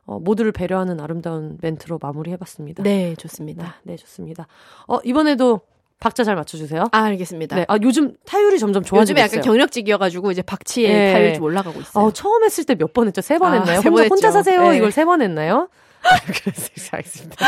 어, 0.08 0.18
모두를 0.18 0.52
배려하는 0.52 1.00
아름다운 1.00 1.58
멘트로 1.60 1.98
마무리해봤습니다. 2.00 2.82
네, 2.82 3.14
좋습니다. 3.18 3.76
네, 3.82 3.94
좋습니다. 3.96 4.46
어, 4.86 4.98
이번에도 5.04 5.60
박자 6.00 6.24
잘 6.24 6.34
맞춰주세요. 6.34 6.84
아, 6.92 6.98
알겠습니다. 7.02 7.56
네, 7.56 7.66
아, 7.68 7.76
요즘 7.82 8.16
타율이 8.24 8.58
점점 8.58 8.82
좋아지고 8.82 9.00
요즘에 9.02 9.20
약간 9.20 9.42
경력직이어가지고 9.42 10.30
이제 10.30 10.40
박치의 10.40 10.88
네. 10.92 11.12
타율이 11.12 11.34
좀 11.34 11.44
올라가고 11.44 11.78
있어요. 11.80 12.04
어, 12.06 12.10
처음 12.12 12.42
했을 12.42 12.64
때 12.64 12.74
몇 12.74 12.94
번 12.94 13.06
했죠? 13.08 13.20
세 13.20 13.36
번 13.38 13.52
했나요? 13.52 13.80
아, 13.80 13.82
혼자, 13.82 14.06
혼자 14.08 14.30
사세요? 14.30 14.70
네. 14.70 14.76
이걸 14.78 14.90
세 14.92 15.04
번 15.04 15.20
했나요? 15.20 15.68
그래서 16.42 16.68
알겠습니다. 16.92 17.46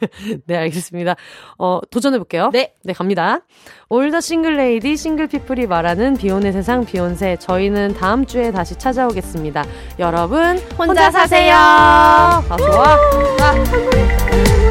네, 0.46 0.56
알겠습니다. 0.56 1.16
어, 1.58 1.80
도전해볼게요. 1.90 2.50
네. 2.52 2.74
네, 2.82 2.92
갑니다. 2.92 3.40
All 3.88 4.04
the 4.04 4.20
single 4.20 4.56
lady, 4.56 4.96
single 4.96 5.26
people이 5.26 5.66
말하는 5.66 6.16
비혼의 6.16 6.52
세상, 6.52 6.84
비혼세. 6.84 7.36
저희는 7.38 7.94
다음 7.94 8.26
주에 8.26 8.50
다시 8.50 8.76
찾아오겠습니다. 8.78 9.64
여러분, 9.98 10.58
혼자, 10.58 10.84
혼자 10.84 11.10
사세요. 11.10 11.54
아, 11.56 12.56
좋아. 12.56 12.96
아, 13.40 14.69